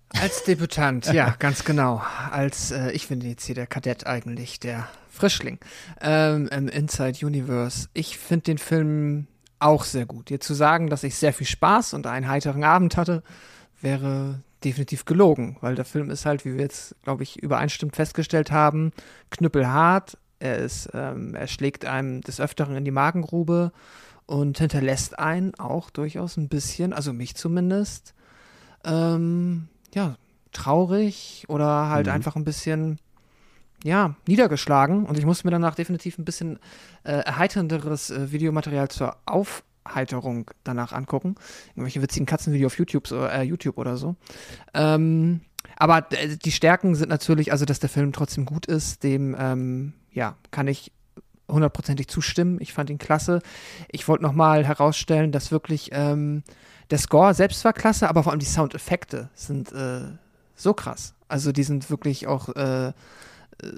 Als 0.10 0.44
Debütant, 0.44 1.08
ja, 1.14 1.36
ganz 1.40 1.64
genau. 1.64 2.04
Als, 2.30 2.72
äh, 2.72 2.92
ich 2.92 3.08
bin 3.08 3.22
jetzt 3.22 3.46
hier 3.46 3.56
der 3.56 3.66
Kadett 3.66 4.06
eigentlich, 4.06 4.60
der 4.60 4.90
Frischling 5.10 5.58
ähm, 6.02 6.50
im 6.50 6.68
Inside 6.68 7.26
Universe. 7.26 7.88
Ich 7.94 8.18
finde 8.18 8.44
den 8.44 8.58
Film 8.58 9.28
auch 9.60 9.86
sehr 9.86 10.06
gut. 10.06 10.30
Dir 10.30 10.42
zu 10.42 10.54
sagen, 10.54 10.90
dass 10.90 11.06
ich 11.06 11.16
sehr 11.16 11.32
viel 11.32 11.48
Spaß 11.48 11.94
und 11.94 12.08
einen 12.08 12.28
heiteren 12.28 12.66
Abend 12.66 12.98
hatte, 12.98 13.24
wäre 13.84 14.42
definitiv 14.64 15.06
gelogen, 15.06 15.58
weil 15.62 15.76
der 15.76 15.86
Film 15.86 16.10
ist 16.10 16.26
halt, 16.26 16.46
wie 16.46 16.54
wir 16.54 16.62
jetzt, 16.62 16.96
glaube 17.04 17.24
ich, 17.24 17.42
übereinstimmend 17.42 17.96
festgestellt 17.96 18.52
haben, 18.52 18.92
knüppelhart. 19.30 20.18
Er 20.40 20.58
ist, 20.58 20.90
ähm, 20.94 21.36
er 21.36 21.48
schlägt 21.48 21.86
einem 21.86 22.22
des 22.22 22.40
Öfteren 22.40 22.76
in 22.76 22.86
die 22.86 22.92
Magengrube 22.92 23.72
und 24.26 24.58
hinterlässt 24.58 25.20
einen 25.20 25.54
auch 25.56 25.90
durchaus 25.90 26.38
ein 26.38 26.48
bisschen, 26.48 26.94
also 26.94 27.14
mich 27.14 27.36
zumindest, 27.36 28.14
ähm, 28.86 29.68
ja, 29.94 30.16
traurig 30.54 31.46
oder 31.50 31.90
halt 31.90 32.08
mhm. 32.08 32.14
einfach 32.14 32.36
ein 32.36 32.46
bisschen, 32.46 33.00
ja, 33.84 34.16
niedergeschlagen. 34.28 35.06
Und 35.06 35.18
ich 35.18 35.26
musste 35.26 35.46
mir 35.46 35.52
danach 35.52 35.76
definitiv 35.76 36.18
ein 36.18 36.26
bisschen 36.26 36.60
äh, 37.04 37.12
erheiternderes 37.12 38.12
äh, 38.12 38.32
Videomaterial 38.32 38.88
zur 38.90 39.18
Auf 39.26 39.64
Heiterung 39.88 40.52
danach 40.64 40.94
angucken. 40.94 41.36
Irgendwelche 41.70 42.02
witzigen 42.02 42.26
Katzenvideo 42.26 42.68
auf 42.68 42.78
YouTube, 42.78 43.12
äh, 43.12 43.44
YouTube 43.44 43.78
oder 43.78 43.98
so. 43.98 44.16
Ähm, 44.74 45.42
aber 45.76 46.12
äh, 46.12 46.38
die 46.38 46.52
Stärken 46.52 46.96
sind 46.96 47.10
natürlich, 47.10 47.52
also 47.52 47.66
dass 47.66 47.80
der 47.80 47.90
Film 47.90 48.14
trotzdem 48.14 48.46
gut 48.46 48.66
ist, 48.66 49.04
dem 49.04 49.36
ähm, 49.40 49.94
ja, 50.12 50.36
kann 50.52 50.68
ich 50.68 50.92
hundertprozentig 51.50 52.08
zustimmen. 52.08 52.58
Ich 52.62 52.74
fand 52.74 52.90
ihn 52.90 52.98
klasse. 52.98 53.42
Ich 53.92 54.08
wollte 54.08 54.24
nochmal 54.24 54.66
herausstellen, 54.66 55.32
dass 55.32 55.52
wirklich 55.52 55.90
ähm, 55.94 56.44
der 56.90 56.98
Score 56.98 57.34
selbst 57.34 57.64
war 57.66 57.74
klasse, 57.74 58.10
aber 58.10 58.24
vor 58.24 58.32
allem 58.32 58.40
die 58.40 58.46
Soundeffekte 58.46 59.30
sind 59.36 59.72
äh, 59.72 60.02
so 60.56 60.74
krass. 60.74 61.16
Also 61.28 61.52
die 61.52 61.64
sind 61.64 61.90
wirklich 61.90 62.28
auch 62.28 62.50
äh, 62.50 62.94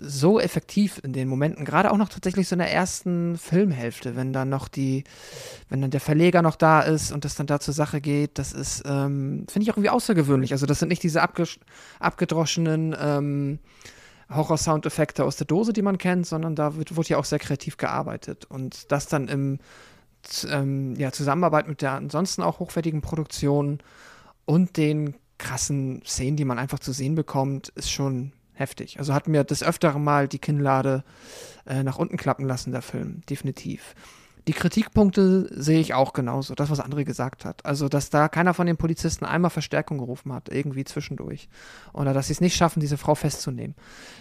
so 0.02 0.40
effektiv 0.40 1.00
in 1.04 1.14
den 1.14 1.28
Momenten, 1.28 1.66
gerade 1.66 1.92
auch 1.92 1.98
noch 1.98 2.10
tatsächlich 2.10 2.48
so 2.48 2.56
in 2.56 2.60
der 2.60 2.72
ersten 2.72 3.38
Filmhälfte, 3.38 4.16
wenn 4.16 4.34
dann 4.34 4.50
noch 4.50 4.68
die, 4.68 5.04
wenn 5.70 5.82
dann 5.82 5.92
der 5.92 6.00
Verleger 6.00 6.42
noch 6.42 6.56
da 6.56 6.82
ist 6.82 7.12
und 7.12 7.26
das 7.26 7.36
dann 7.36 7.48
da 7.48 7.60
zur 7.60 7.74
Sache 7.74 8.02
geht, 8.02 8.38
das 8.40 8.54
ist, 8.54 8.84
ähm, 8.86 9.46
finde 9.50 9.64
ich 9.64 9.72
auch 9.72 9.78
irgendwie 9.78 9.90
außergewöhnlich. 9.90 10.52
Also 10.52 10.66
das 10.66 10.80
sind 10.80 10.90
nicht 10.90 11.04
diese 11.04 11.22
abgedroschenen 12.00 12.96
ähm, 13.00 13.60
Horror-Soundeffekte 14.30 15.24
aus 15.24 15.36
der 15.36 15.48
Dose, 15.48 15.74
die 15.74 15.82
man 15.82 15.98
kennt, 15.98 16.26
sondern 16.26 16.56
da 16.56 16.76
wird, 16.76 16.96
wird 16.96 17.10
ja 17.10 17.18
auch 17.18 17.26
sehr 17.26 17.40
kreativ 17.40 17.78
gearbeitet. 17.78 18.46
Und 18.46 18.92
das 18.92 19.08
dann 19.08 19.28
im 19.28 19.60
ähm, 20.50 20.96
ja, 20.96 21.12
Zusammenarbeit 21.12 21.68
mit 21.68 21.82
der 21.82 21.94
ansonsten 21.94 22.42
auch 22.42 22.60
hochwertigen 22.60 23.02
Produktion 23.02 23.80
und 24.46 24.78
den 24.78 25.16
krassen 25.38 26.02
Szenen, 26.06 26.38
die 26.38 26.46
man 26.46 26.60
einfach 26.60 26.80
zu 26.80 26.92
sehen 26.92 27.16
bekommt, 27.16 27.70
ist 27.70 27.92
schon 27.92 28.32
heftig. 28.56 29.00
Also 29.00 29.14
hat 29.14 29.28
mir 29.28 29.44
des 29.44 29.64
Öfteren 29.64 30.04
mal 30.04 30.28
die 30.28 30.40
Kinnlade 30.40 31.04
äh, 31.66 31.84
nach 31.84 31.98
unten 31.98 32.18
klappen 32.18 32.46
lassen, 32.46 32.72
der 32.72 32.82
Film, 32.82 33.22
definitiv. 33.30 33.96
Die 34.48 34.54
Kritikpunkte 34.54 35.48
sehe 35.52 35.80
ich 35.80 35.96
auch 35.96 36.14
genauso, 36.14 36.54
das, 36.54 36.70
was 36.70 36.80
André 36.80 37.04
gesagt 37.04 37.46
hat. 37.46 37.66
Also, 37.66 37.90
dass 37.90 38.12
da 38.12 38.28
keiner 38.28 38.54
von 38.54 38.68
den 38.68 38.78
Polizisten 38.78 39.26
einmal 39.26 39.50
Verstärkung 39.50 39.98
gerufen 39.98 40.32
hat, 40.34 40.50
irgendwie 40.50 40.84
zwischendurch. 40.84 41.50
Oder 41.94 42.14
dass 42.14 42.28
sie 42.28 42.34
es 42.34 42.42
nicht 42.42 42.56
schaffen, 42.56 42.80
diese 42.80 42.98
Frau 42.98 43.16
festzunehmen. 43.16 43.76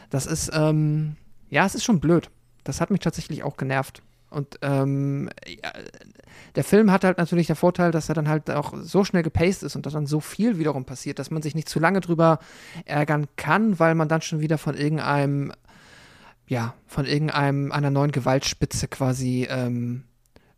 Das 0.09 0.25
ist, 0.25 0.51
ähm, 0.55 1.17
ja, 1.51 1.67
es 1.67 1.75
ist 1.75 1.85
schon 1.85 2.01
blöd. 2.01 2.31
Das 2.65 2.81
hat 2.81 2.91
mich 2.91 3.01
tatsächlich 3.01 3.43
auch 3.43 3.59
genervt. 3.59 4.03
Und 4.35 4.59
ähm, 4.63 5.31
ja, 5.47 5.73
der 6.55 6.65
Film 6.65 6.91
hat 6.91 7.05
halt 7.05 7.19
natürlich 7.19 7.47
der 7.47 7.57
Vorteil, 7.57 7.91
dass 7.91 8.09
er 8.09 8.15
dann 8.15 8.29
halt 8.29 8.51
auch 8.51 8.75
so 8.83 9.05
schnell 9.05 9.23
gepaced 9.23 9.63
ist 9.63 9.77
und 9.77 9.87
dass 9.87 9.93
dann 9.93 10.07
so 10.07 10.21
viel 10.21 10.59
wiederum 10.59 10.85
passiert, 10.85 11.19
dass 11.19 11.31
man 11.31 11.43
sich 11.43 11.55
nicht 11.55 11.69
zu 11.69 11.81
lange 11.81 12.01
drüber 12.01 12.39
ärgern 12.85 13.27
kann, 13.37 13.79
weil 13.79 13.95
man 13.95 14.09
dann 14.09 14.23
schon 14.23 14.41
wieder 14.41 14.59
von 14.59 14.77
irgendeinem, 14.77 15.53
ja, 16.47 16.75
von 16.87 17.07
irgendeinem 17.07 17.73
einer 17.73 17.91
neuen 17.91 18.13
Gewaltspitze 18.13 18.89
quasi 18.89 19.47
ähm, 19.49 20.05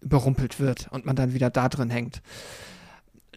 überrumpelt 0.01 0.59
wird 0.61 0.89
und 0.91 1.07
man 1.07 1.17
dann 1.17 1.33
wieder 1.33 1.51
da 1.51 1.69
drin 1.69 1.91
hängt 1.91 2.23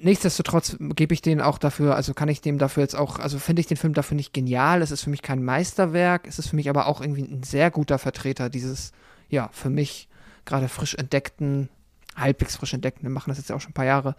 nichtsdestotrotz 0.01 0.77
gebe 0.79 1.13
ich 1.13 1.21
den 1.21 1.41
auch 1.41 1.57
dafür, 1.57 1.95
also 1.95 2.13
kann 2.13 2.29
ich 2.29 2.41
dem 2.41 2.57
dafür 2.57 2.81
jetzt 2.83 2.95
auch, 2.95 3.19
also 3.19 3.39
finde 3.39 3.61
ich 3.61 3.67
den 3.67 3.77
Film 3.77 3.93
dafür 3.93 4.15
nicht 4.15 4.33
genial. 4.33 4.81
Es 4.81 4.91
ist 4.91 5.03
für 5.03 5.09
mich 5.09 5.21
kein 5.21 5.43
Meisterwerk, 5.43 6.27
es 6.27 6.39
ist 6.39 6.49
für 6.49 6.55
mich 6.55 6.69
aber 6.69 6.87
auch 6.87 7.01
irgendwie 7.01 7.23
ein 7.23 7.43
sehr 7.43 7.71
guter 7.71 7.99
Vertreter 7.99 8.49
dieses, 8.49 8.91
ja, 9.29 9.49
für 9.51 9.69
mich 9.69 10.08
gerade 10.49 10.67
frisch 10.67 10.95
entdeckten, 10.95 11.69
halbwegs 12.15 12.55
frisch 12.57 12.73
entdeckten, 12.73 13.03
wir 13.03 13.11
machen 13.11 13.29
das 13.29 13.37
jetzt 13.37 13.49
ja 13.49 13.55
auch 13.55 13.61
schon 13.61 13.71
ein 13.71 13.75
paar 13.75 13.85
Jahre, 13.85 14.15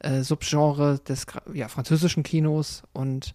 äh, 0.00 0.22
Subgenre 0.22 0.98
des 0.98 1.26
ja, 1.52 1.68
französischen 1.68 2.22
Kinos 2.22 2.82
und 2.92 3.34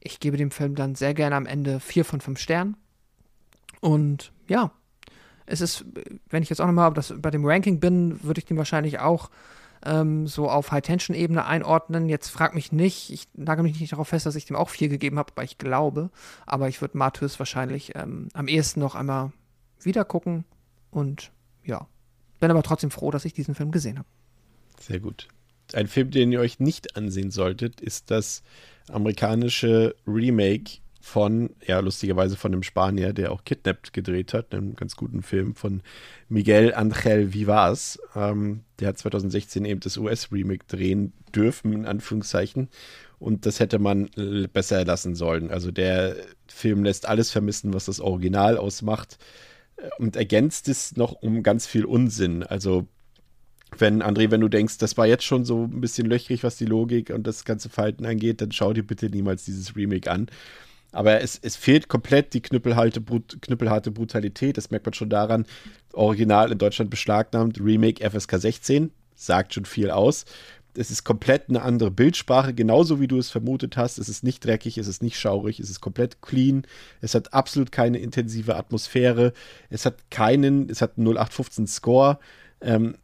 ich 0.00 0.20
gebe 0.20 0.36
dem 0.36 0.50
Film 0.50 0.74
dann 0.74 0.94
sehr 0.94 1.12
gerne 1.12 1.36
am 1.36 1.46
Ende 1.46 1.80
vier 1.80 2.04
von 2.04 2.20
fünf 2.20 2.38
Sternen. 2.38 2.76
Und 3.80 4.32
ja, 4.46 4.70
es 5.46 5.60
ist, 5.60 5.84
wenn 6.28 6.42
ich 6.42 6.50
jetzt 6.50 6.60
auch 6.60 6.66
nochmal 6.66 6.92
bei 6.92 7.30
dem 7.30 7.44
Ranking 7.44 7.80
bin, 7.80 8.22
würde 8.22 8.38
ich 8.38 8.44
dem 8.44 8.56
wahrscheinlich 8.56 9.00
auch 9.00 9.30
ähm, 9.84 10.26
so 10.26 10.50
auf 10.50 10.72
High-Tension-Ebene 10.72 11.44
einordnen. 11.44 12.08
Jetzt 12.08 12.28
frag 12.28 12.54
mich 12.54 12.72
nicht, 12.72 13.10
ich 13.10 13.28
nagel 13.34 13.62
mich 13.62 13.80
nicht 13.80 13.92
darauf 13.92 14.08
fest, 14.08 14.26
dass 14.26 14.36
ich 14.36 14.44
dem 14.44 14.56
auch 14.56 14.68
vier 14.68 14.88
gegeben 14.88 15.18
habe, 15.18 15.32
aber 15.32 15.44
ich 15.44 15.58
glaube. 15.58 16.10
Aber 16.46 16.68
ich 16.68 16.80
würde 16.80 16.98
Martyrs 16.98 17.38
wahrscheinlich 17.38 17.94
ähm, 17.96 18.28
am 18.34 18.48
ehesten 18.48 18.80
noch 18.80 18.94
einmal 18.94 19.32
wieder 19.80 20.04
gucken 20.04 20.44
und 20.90 21.30
ja. 21.68 21.86
Bin 22.40 22.50
aber 22.50 22.62
trotzdem 22.62 22.90
froh, 22.90 23.10
dass 23.10 23.24
ich 23.24 23.32
diesen 23.32 23.54
Film 23.54 23.70
gesehen 23.70 23.98
habe. 23.98 24.08
Sehr 24.80 25.00
gut. 25.00 25.28
Ein 25.74 25.86
Film, 25.86 26.10
den 26.10 26.32
ihr 26.32 26.40
euch 26.40 26.60
nicht 26.60 26.96
ansehen 26.96 27.30
solltet, 27.30 27.80
ist 27.80 28.10
das 28.10 28.42
amerikanische 28.88 29.94
Remake 30.06 30.78
von, 31.00 31.50
ja, 31.66 31.80
lustigerweise 31.80 32.36
von 32.36 32.52
einem 32.52 32.62
Spanier, 32.62 33.12
der 33.12 33.32
auch 33.32 33.44
Kidnapped 33.44 33.92
gedreht 33.92 34.34
hat, 34.34 34.52
einem 34.52 34.76
ganz 34.76 34.96
guten 34.96 35.22
Film 35.22 35.54
von 35.54 35.82
Miguel 36.28 36.74
Angel 36.74 37.32
Vivas. 37.32 37.98
Ähm, 38.14 38.60
der 38.78 38.88
hat 38.88 38.98
2016 38.98 39.64
eben 39.64 39.80
das 39.80 39.96
US-Remake 39.96 40.66
drehen 40.66 41.12
dürfen, 41.34 41.72
in 41.72 41.86
Anführungszeichen. 41.86 42.68
Und 43.18 43.46
das 43.46 43.58
hätte 43.58 43.78
man 43.78 44.10
besser 44.52 44.84
lassen 44.84 45.14
sollen. 45.14 45.50
Also 45.50 45.70
der 45.70 46.16
Film 46.46 46.84
lässt 46.84 47.06
alles 47.06 47.30
vermissen, 47.30 47.74
was 47.74 47.86
das 47.86 48.00
Original 48.00 48.56
ausmacht 48.56 49.18
und 49.98 50.16
ergänzt 50.16 50.68
es 50.68 50.96
noch 50.96 51.12
um 51.12 51.42
ganz 51.42 51.66
viel 51.66 51.84
Unsinn. 51.84 52.42
Also 52.42 52.86
wenn, 53.76 54.02
André, 54.02 54.30
wenn 54.30 54.40
du 54.40 54.48
denkst, 54.48 54.78
das 54.78 54.96
war 54.96 55.06
jetzt 55.06 55.24
schon 55.24 55.44
so 55.44 55.64
ein 55.64 55.80
bisschen 55.80 56.06
löchrig, 56.06 56.42
was 56.42 56.56
die 56.56 56.64
Logik 56.64 57.10
und 57.10 57.26
das 57.26 57.44
ganze 57.44 57.68
Verhalten 57.68 58.06
angeht, 58.06 58.40
dann 58.40 58.52
schau 58.52 58.72
dir 58.72 58.86
bitte 58.86 59.10
niemals 59.10 59.44
dieses 59.44 59.76
Remake 59.76 60.10
an. 60.10 60.28
Aber 60.90 61.20
es, 61.20 61.38
es 61.42 61.56
fehlt 61.56 61.88
komplett 61.88 62.32
die 62.32 62.40
knüppelharte, 62.40 63.00
Brut, 63.00 63.42
knüppelharte 63.42 63.90
Brutalität. 63.90 64.56
Das 64.56 64.70
merkt 64.70 64.86
man 64.86 64.94
schon 64.94 65.10
daran. 65.10 65.44
Original 65.92 66.50
in 66.50 66.58
Deutschland 66.58 66.90
beschlagnahmt, 66.90 67.60
Remake 67.60 68.08
FSK 68.08 68.38
16, 68.38 68.90
sagt 69.14 69.52
schon 69.52 69.66
viel 69.66 69.90
aus. 69.90 70.24
Es 70.78 70.90
ist 70.90 71.04
komplett 71.04 71.48
eine 71.48 71.62
andere 71.62 71.90
Bildsprache, 71.90 72.54
genauso 72.54 73.00
wie 73.00 73.08
du 73.08 73.18
es 73.18 73.30
vermutet 73.30 73.76
hast. 73.76 73.98
Es 73.98 74.08
ist 74.08 74.24
nicht 74.24 74.44
dreckig, 74.44 74.78
es 74.78 74.86
ist 74.86 75.02
nicht 75.02 75.18
schaurig, 75.18 75.60
es 75.60 75.70
ist 75.70 75.80
komplett 75.80 76.22
clean. 76.22 76.62
Es 77.00 77.14
hat 77.14 77.34
absolut 77.34 77.72
keine 77.72 77.98
intensive 77.98 78.56
Atmosphäre. 78.56 79.32
Es 79.70 79.84
hat 79.84 80.10
keinen, 80.10 80.70
es 80.70 80.80
hat 80.80 80.96
einen 80.96 81.06
0815 81.06 81.66
Score. 81.66 82.18
Ähm, 82.60 82.96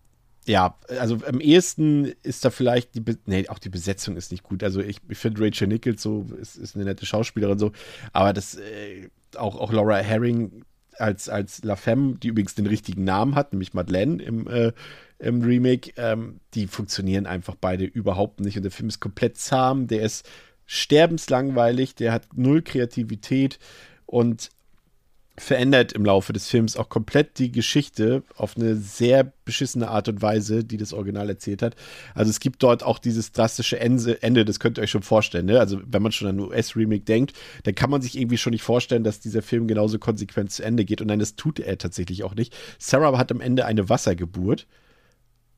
ja, 0.47 0.79
also 0.99 1.19
am 1.27 1.41
ehesten 1.41 2.13
ist 2.23 2.45
da 2.45 2.51
vielleicht 2.51 2.95
die, 2.95 3.01
Be 3.01 3.17
nee, 3.27 3.49
auch 3.49 3.59
die 3.59 3.71
Besetzung 3.71 4.17
ist 4.17 4.31
nicht 4.31 4.43
gut. 4.43 4.63
Also 4.63 4.81
ich, 4.81 4.99
ich 5.09 5.19
finde 5.19 5.43
Rachel 5.45 5.69
Nichols 5.69 6.03
so, 6.03 6.27
ist, 6.41 6.57
ist 6.57 6.77
eine 6.77 6.85
nette 6.85 7.07
Schauspielerin 7.07 7.59
so, 7.59 7.73
aber 8.13 8.33
das, 8.33 8.57
äh, 8.57 9.09
auch, 9.37 9.57
auch 9.57 9.73
Laura 9.73 9.97
Herring 9.97 10.65
als, 10.99 11.29
als 11.29 11.65
La 11.65 11.77
Femme, 11.77 12.17
die 12.19 12.29
übrigens 12.29 12.55
den 12.55 12.67
richtigen 12.67 13.05
Namen 13.05 13.35
hat, 13.35 13.53
nämlich 13.53 13.75
Madeleine 13.75 14.23
im, 14.23 14.47
äh, 14.47 14.73
im 15.19 15.43
Remake, 15.43 15.93
ähm, 15.97 16.41
die 16.55 16.66
funktionieren 16.66 17.27
einfach 17.27 17.55
beide 17.55 17.85
überhaupt 17.85 18.41
nicht 18.41 18.57
und 18.57 18.62
der 18.62 18.73
Film 18.73 18.89
ist 18.89 19.01
komplett 19.01 19.36
zahm, 19.36 19.86
der 19.86 20.03
ist 20.03 20.28
sterbenslangweilig, 20.66 21.95
der 21.95 22.12
hat 22.12 22.28
null 22.35 22.62
Kreativität 22.62 23.59
und 24.07 24.51
verändert 25.36 25.93
im 25.93 26.05
Laufe 26.05 26.32
des 26.32 26.49
Films 26.49 26.77
auch 26.77 26.89
komplett 26.89 27.39
die 27.39 27.51
Geschichte 27.51 28.23
auf 28.36 28.57
eine 28.57 28.77
sehr 28.77 29.32
beschissene 29.45 29.89
Art 29.89 30.09
und 30.09 30.23
Weise, 30.23 30.62
die 30.62 30.77
das 30.77 30.93
Original 30.93 31.28
erzählt 31.28 31.61
hat. 31.61 31.74
Also 32.15 32.31
es 32.31 32.39
gibt 32.39 32.62
dort 32.62 32.85
auch 32.85 33.01
dieses 33.01 33.32
drastische 33.32 33.81
Ende, 33.81 34.45
das 34.45 34.61
könnt 34.61 34.78
ihr 34.78 34.82
euch 34.82 34.91
schon 34.91 35.03
vorstellen. 35.03 35.47
Ne? 35.47 35.59
Also 35.59 35.81
wenn 35.85 36.03
man 36.03 36.12
schon 36.12 36.28
an 36.28 36.39
US-Remake 36.39 37.05
denkt, 37.05 37.32
dann 37.65 37.74
kann 37.74 37.91
man 37.91 38.01
sich 38.01 38.16
irgendwie 38.16 38.39
schon 38.39 38.53
nicht 38.53 38.62
vorstellen, 38.62 39.03
dass 39.03 39.19
dieser 39.19 39.43
Film 39.43 39.66
genauso 39.66 39.99
konsequent 39.99 40.53
zu 40.53 40.62
Ende 40.62 40.85
geht. 40.85 41.01
Und 41.01 41.09
nein, 41.09 41.19
das 41.19 41.35
tut 41.35 41.59
er 41.59 41.78
tatsächlich 41.78 42.23
auch 42.23 42.36
nicht. 42.36 42.55
Sarah 42.78 43.19
hat 43.19 43.32
am 43.32 43.41
Ende 43.41 43.66
eine 43.66 43.89
Wassergeburt 43.89 44.69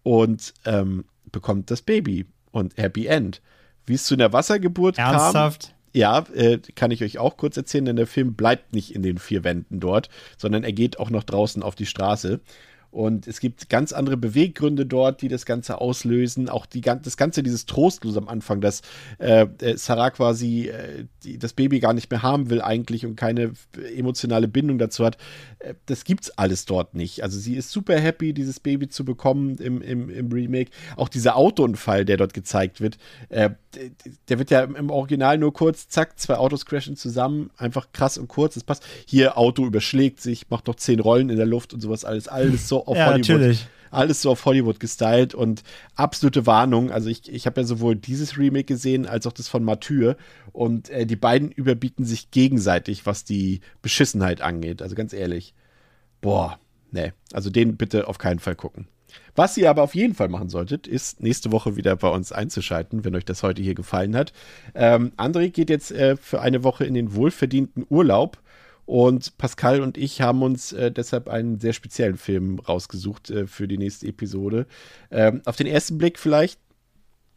und 0.06 0.54
ähm, 0.64 1.04
bekommt 1.32 1.72
das 1.72 1.82
Baby 1.82 2.26
und 2.52 2.76
Happy 2.76 3.06
End. 3.06 3.42
Wie 3.86 3.94
es 3.94 4.04
zu 4.04 4.14
einer 4.14 4.32
Wassergeburt 4.32 4.98
Ernsthaft? 4.98 5.62
kam. 5.62 5.72
Ja, 5.94 6.24
äh, 6.32 6.58
kann 6.76 6.92
ich 6.92 7.02
euch 7.02 7.18
auch 7.18 7.36
kurz 7.36 7.56
erzählen, 7.56 7.86
denn 7.86 7.96
der 7.96 8.06
Film 8.06 8.34
bleibt 8.34 8.72
nicht 8.72 8.94
in 8.94 9.02
den 9.02 9.18
vier 9.18 9.42
Wänden 9.42 9.80
dort, 9.80 10.08
sondern 10.36 10.62
er 10.62 10.72
geht 10.72 11.00
auch 11.00 11.10
noch 11.10 11.24
draußen 11.24 11.60
auf 11.60 11.74
die 11.74 11.86
Straße. 11.86 12.38
Und 12.96 13.26
es 13.26 13.40
gibt 13.40 13.68
ganz 13.68 13.92
andere 13.92 14.16
Beweggründe 14.16 14.86
dort, 14.86 15.20
die 15.20 15.28
das 15.28 15.44
Ganze 15.44 15.82
auslösen. 15.82 16.48
Auch 16.48 16.64
die, 16.64 16.80
das 16.80 17.18
Ganze, 17.18 17.42
dieses 17.42 17.66
Trostlos 17.66 18.16
am 18.16 18.26
Anfang, 18.26 18.62
dass 18.62 18.80
äh, 19.18 19.46
Sarah 19.74 20.08
quasi 20.08 20.68
äh, 20.68 21.04
die, 21.22 21.38
das 21.38 21.52
Baby 21.52 21.78
gar 21.78 21.92
nicht 21.92 22.10
mehr 22.10 22.22
haben 22.22 22.48
will 22.48 22.62
eigentlich 22.62 23.04
und 23.04 23.14
keine 23.16 23.52
emotionale 23.94 24.48
Bindung 24.48 24.78
dazu 24.78 25.04
hat. 25.04 25.18
Äh, 25.58 25.74
das 25.84 26.04
gibt's 26.04 26.30
alles 26.38 26.64
dort 26.64 26.94
nicht. 26.94 27.22
Also 27.22 27.38
sie 27.38 27.56
ist 27.56 27.70
super 27.70 28.00
happy, 28.00 28.32
dieses 28.32 28.60
Baby 28.60 28.88
zu 28.88 29.04
bekommen 29.04 29.56
im, 29.56 29.82
im, 29.82 30.08
im 30.08 30.32
Remake. 30.32 30.70
Auch 30.96 31.10
dieser 31.10 31.36
Autounfall, 31.36 32.06
der 32.06 32.16
dort 32.16 32.32
gezeigt 32.32 32.80
wird, 32.80 32.96
äh, 33.28 33.50
der 34.28 34.38
wird 34.38 34.50
ja 34.50 34.62
im 34.62 34.90
Original 34.90 35.38
nur 35.38 35.52
kurz, 35.52 35.88
zack, 35.88 36.18
zwei 36.18 36.36
Autos 36.36 36.66
crashen 36.66 36.96
zusammen, 36.96 37.50
einfach 37.56 37.92
krass 37.92 38.18
und 38.18 38.28
kurz, 38.28 38.54
das 38.54 38.64
passt. 38.64 38.84
Hier, 39.06 39.36
Auto 39.38 39.66
überschlägt 39.66 40.20
sich, 40.20 40.48
macht 40.50 40.66
noch 40.66 40.76
zehn 40.76 41.00
Rollen 41.00 41.30
in 41.30 41.36
der 41.36 41.46
Luft 41.46 41.74
und 41.74 41.80
sowas, 41.80 42.04
alles, 42.04 42.28
alles 42.28 42.68
so 42.68 42.86
auf 42.86 42.96
ja, 42.96 43.06
Hollywood. 43.06 43.28
Natürlich. 43.28 43.66
Alles 43.90 44.20
so 44.20 44.32
auf 44.32 44.44
Hollywood 44.44 44.80
gestylt 44.80 45.32
und 45.32 45.62
absolute 45.94 46.44
Warnung. 46.44 46.90
Also 46.90 47.08
ich, 47.08 47.32
ich 47.32 47.46
habe 47.46 47.60
ja 47.60 47.66
sowohl 47.66 47.94
dieses 47.94 48.36
Remake 48.36 48.64
gesehen 48.64 49.06
als 49.06 49.26
auch 49.26 49.32
das 49.32 49.48
von 49.48 49.62
Mathieu 49.62 50.14
und 50.52 50.90
äh, 50.90 51.06
die 51.06 51.16
beiden 51.16 51.50
überbieten 51.52 52.04
sich 52.04 52.30
gegenseitig, 52.32 53.06
was 53.06 53.24
die 53.24 53.60
Beschissenheit 53.82 54.42
angeht. 54.42 54.82
Also 54.82 54.96
ganz 54.96 55.12
ehrlich. 55.12 55.54
Boah, 56.20 56.58
ne. 56.90 57.14
Also 57.32 57.48
den 57.48 57.76
bitte 57.76 58.08
auf 58.08 58.18
keinen 58.18 58.40
Fall 58.40 58.56
gucken. 58.56 58.88
Was 59.34 59.56
ihr 59.56 59.68
aber 59.70 59.82
auf 59.82 59.94
jeden 59.94 60.14
Fall 60.14 60.28
machen 60.28 60.48
solltet, 60.48 60.86
ist 60.86 61.20
nächste 61.22 61.52
Woche 61.52 61.76
wieder 61.76 61.96
bei 61.96 62.08
uns 62.08 62.32
einzuschalten, 62.32 63.04
wenn 63.04 63.14
euch 63.14 63.24
das 63.24 63.42
heute 63.42 63.62
hier 63.62 63.74
gefallen 63.74 64.16
hat. 64.16 64.32
Ähm, 64.74 65.12
André 65.16 65.50
geht 65.50 65.70
jetzt 65.70 65.92
äh, 65.92 66.16
für 66.16 66.40
eine 66.40 66.64
Woche 66.64 66.84
in 66.84 66.94
den 66.94 67.14
wohlverdienten 67.14 67.86
Urlaub 67.88 68.38
und 68.86 69.36
Pascal 69.36 69.80
und 69.80 69.98
ich 69.98 70.20
haben 70.20 70.42
uns 70.42 70.72
äh, 70.72 70.92
deshalb 70.92 71.28
einen 71.28 71.58
sehr 71.58 71.72
speziellen 71.72 72.16
Film 72.16 72.60
rausgesucht 72.60 73.30
äh, 73.30 73.46
für 73.46 73.66
die 73.66 73.78
nächste 73.78 74.06
Episode. 74.06 74.66
Ähm, 75.10 75.42
auf 75.44 75.56
den 75.56 75.66
ersten 75.66 75.98
Blick 75.98 76.18
vielleicht 76.18 76.60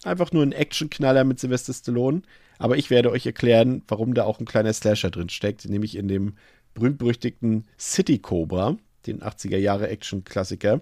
einfach 0.04 0.32
nur 0.32 0.44
ein 0.44 0.52
Actionknaller 0.52 1.24
mit 1.24 1.40
Sylvester 1.40 1.74
Stallone, 1.74 2.22
aber 2.60 2.78
ich 2.78 2.90
werde 2.90 3.12
euch 3.12 3.26
erklären, 3.26 3.82
warum 3.88 4.14
da 4.14 4.24
auch 4.24 4.40
ein 4.40 4.46
kleiner 4.46 4.74
Slasher 4.74 5.10
drin 5.10 5.30
steckt, 5.30 5.68
nämlich 5.68 5.98
in 5.98 6.08
dem 6.08 6.36
berühmt-berüchtigten 6.76 7.66
City 7.80 8.20
Cobra, 8.20 8.78
den 9.08 9.22
80er 9.22 9.58
Jahre 9.58 9.90
Action-Klassiker. 9.90 10.82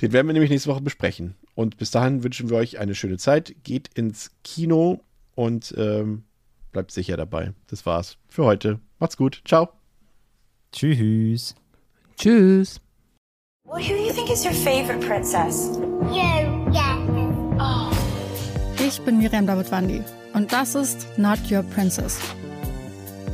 Den 0.00 0.12
werden 0.12 0.26
wir 0.26 0.32
nämlich 0.32 0.50
nächste 0.50 0.70
Woche 0.70 0.80
besprechen. 0.80 1.34
Und 1.54 1.76
bis 1.76 1.90
dahin 1.90 2.22
wünschen 2.22 2.48
wir 2.48 2.56
euch 2.56 2.78
eine 2.78 2.94
schöne 2.94 3.18
Zeit. 3.18 3.54
Geht 3.64 3.88
ins 3.94 4.30
Kino 4.44 5.00
und 5.34 5.74
ähm, 5.76 6.24
bleibt 6.72 6.90
sicher 6.90 7.16
dabei. 7.16 7.52
Das 7.66 7.84
war's 7.84 8.16
für 8.28 8.44
heute. 8.44 8.80
Macht's 8.98 9.16
gut. 9.16 9.42
Ciao. 9.44 9.68
Tschüss. 10.72 11.54
Tschüss. 12.16 12.80
Well, 13.64 13.82
who 13.82 13.94
do 13.94 14.02
you 14.02 14.12
think 14.12 14.30
is 14.30 14.44
your 14.44 14.52
favorite 14.52 15.00
princess? 15.06 15.78
You, 16.10 16.72
yeah. 16.72 16.96
Oh. 17.58 17.92
Ich 18.82 19.00
bin 19.02 19.18
Miriam 19.18 19.46
Davidwandi 19.46 20.02
und 20.32 20.50
das 20.52 20.74
ist 20.74 21.06
Not 21.18 21.38
Your 21.50 21.62
Princess. 21.62 22.18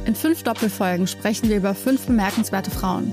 In 0.04 0.14
fünf 0.14 0.42
Doppelfolgen 0.42 1.06
sprechen 1.06 1.48
wir 1.48 1.56
über 1.56 1.74
fünf 1.74 2.06
bemerkenswerte 2.06 2.70
Frauen. 2.70 3.12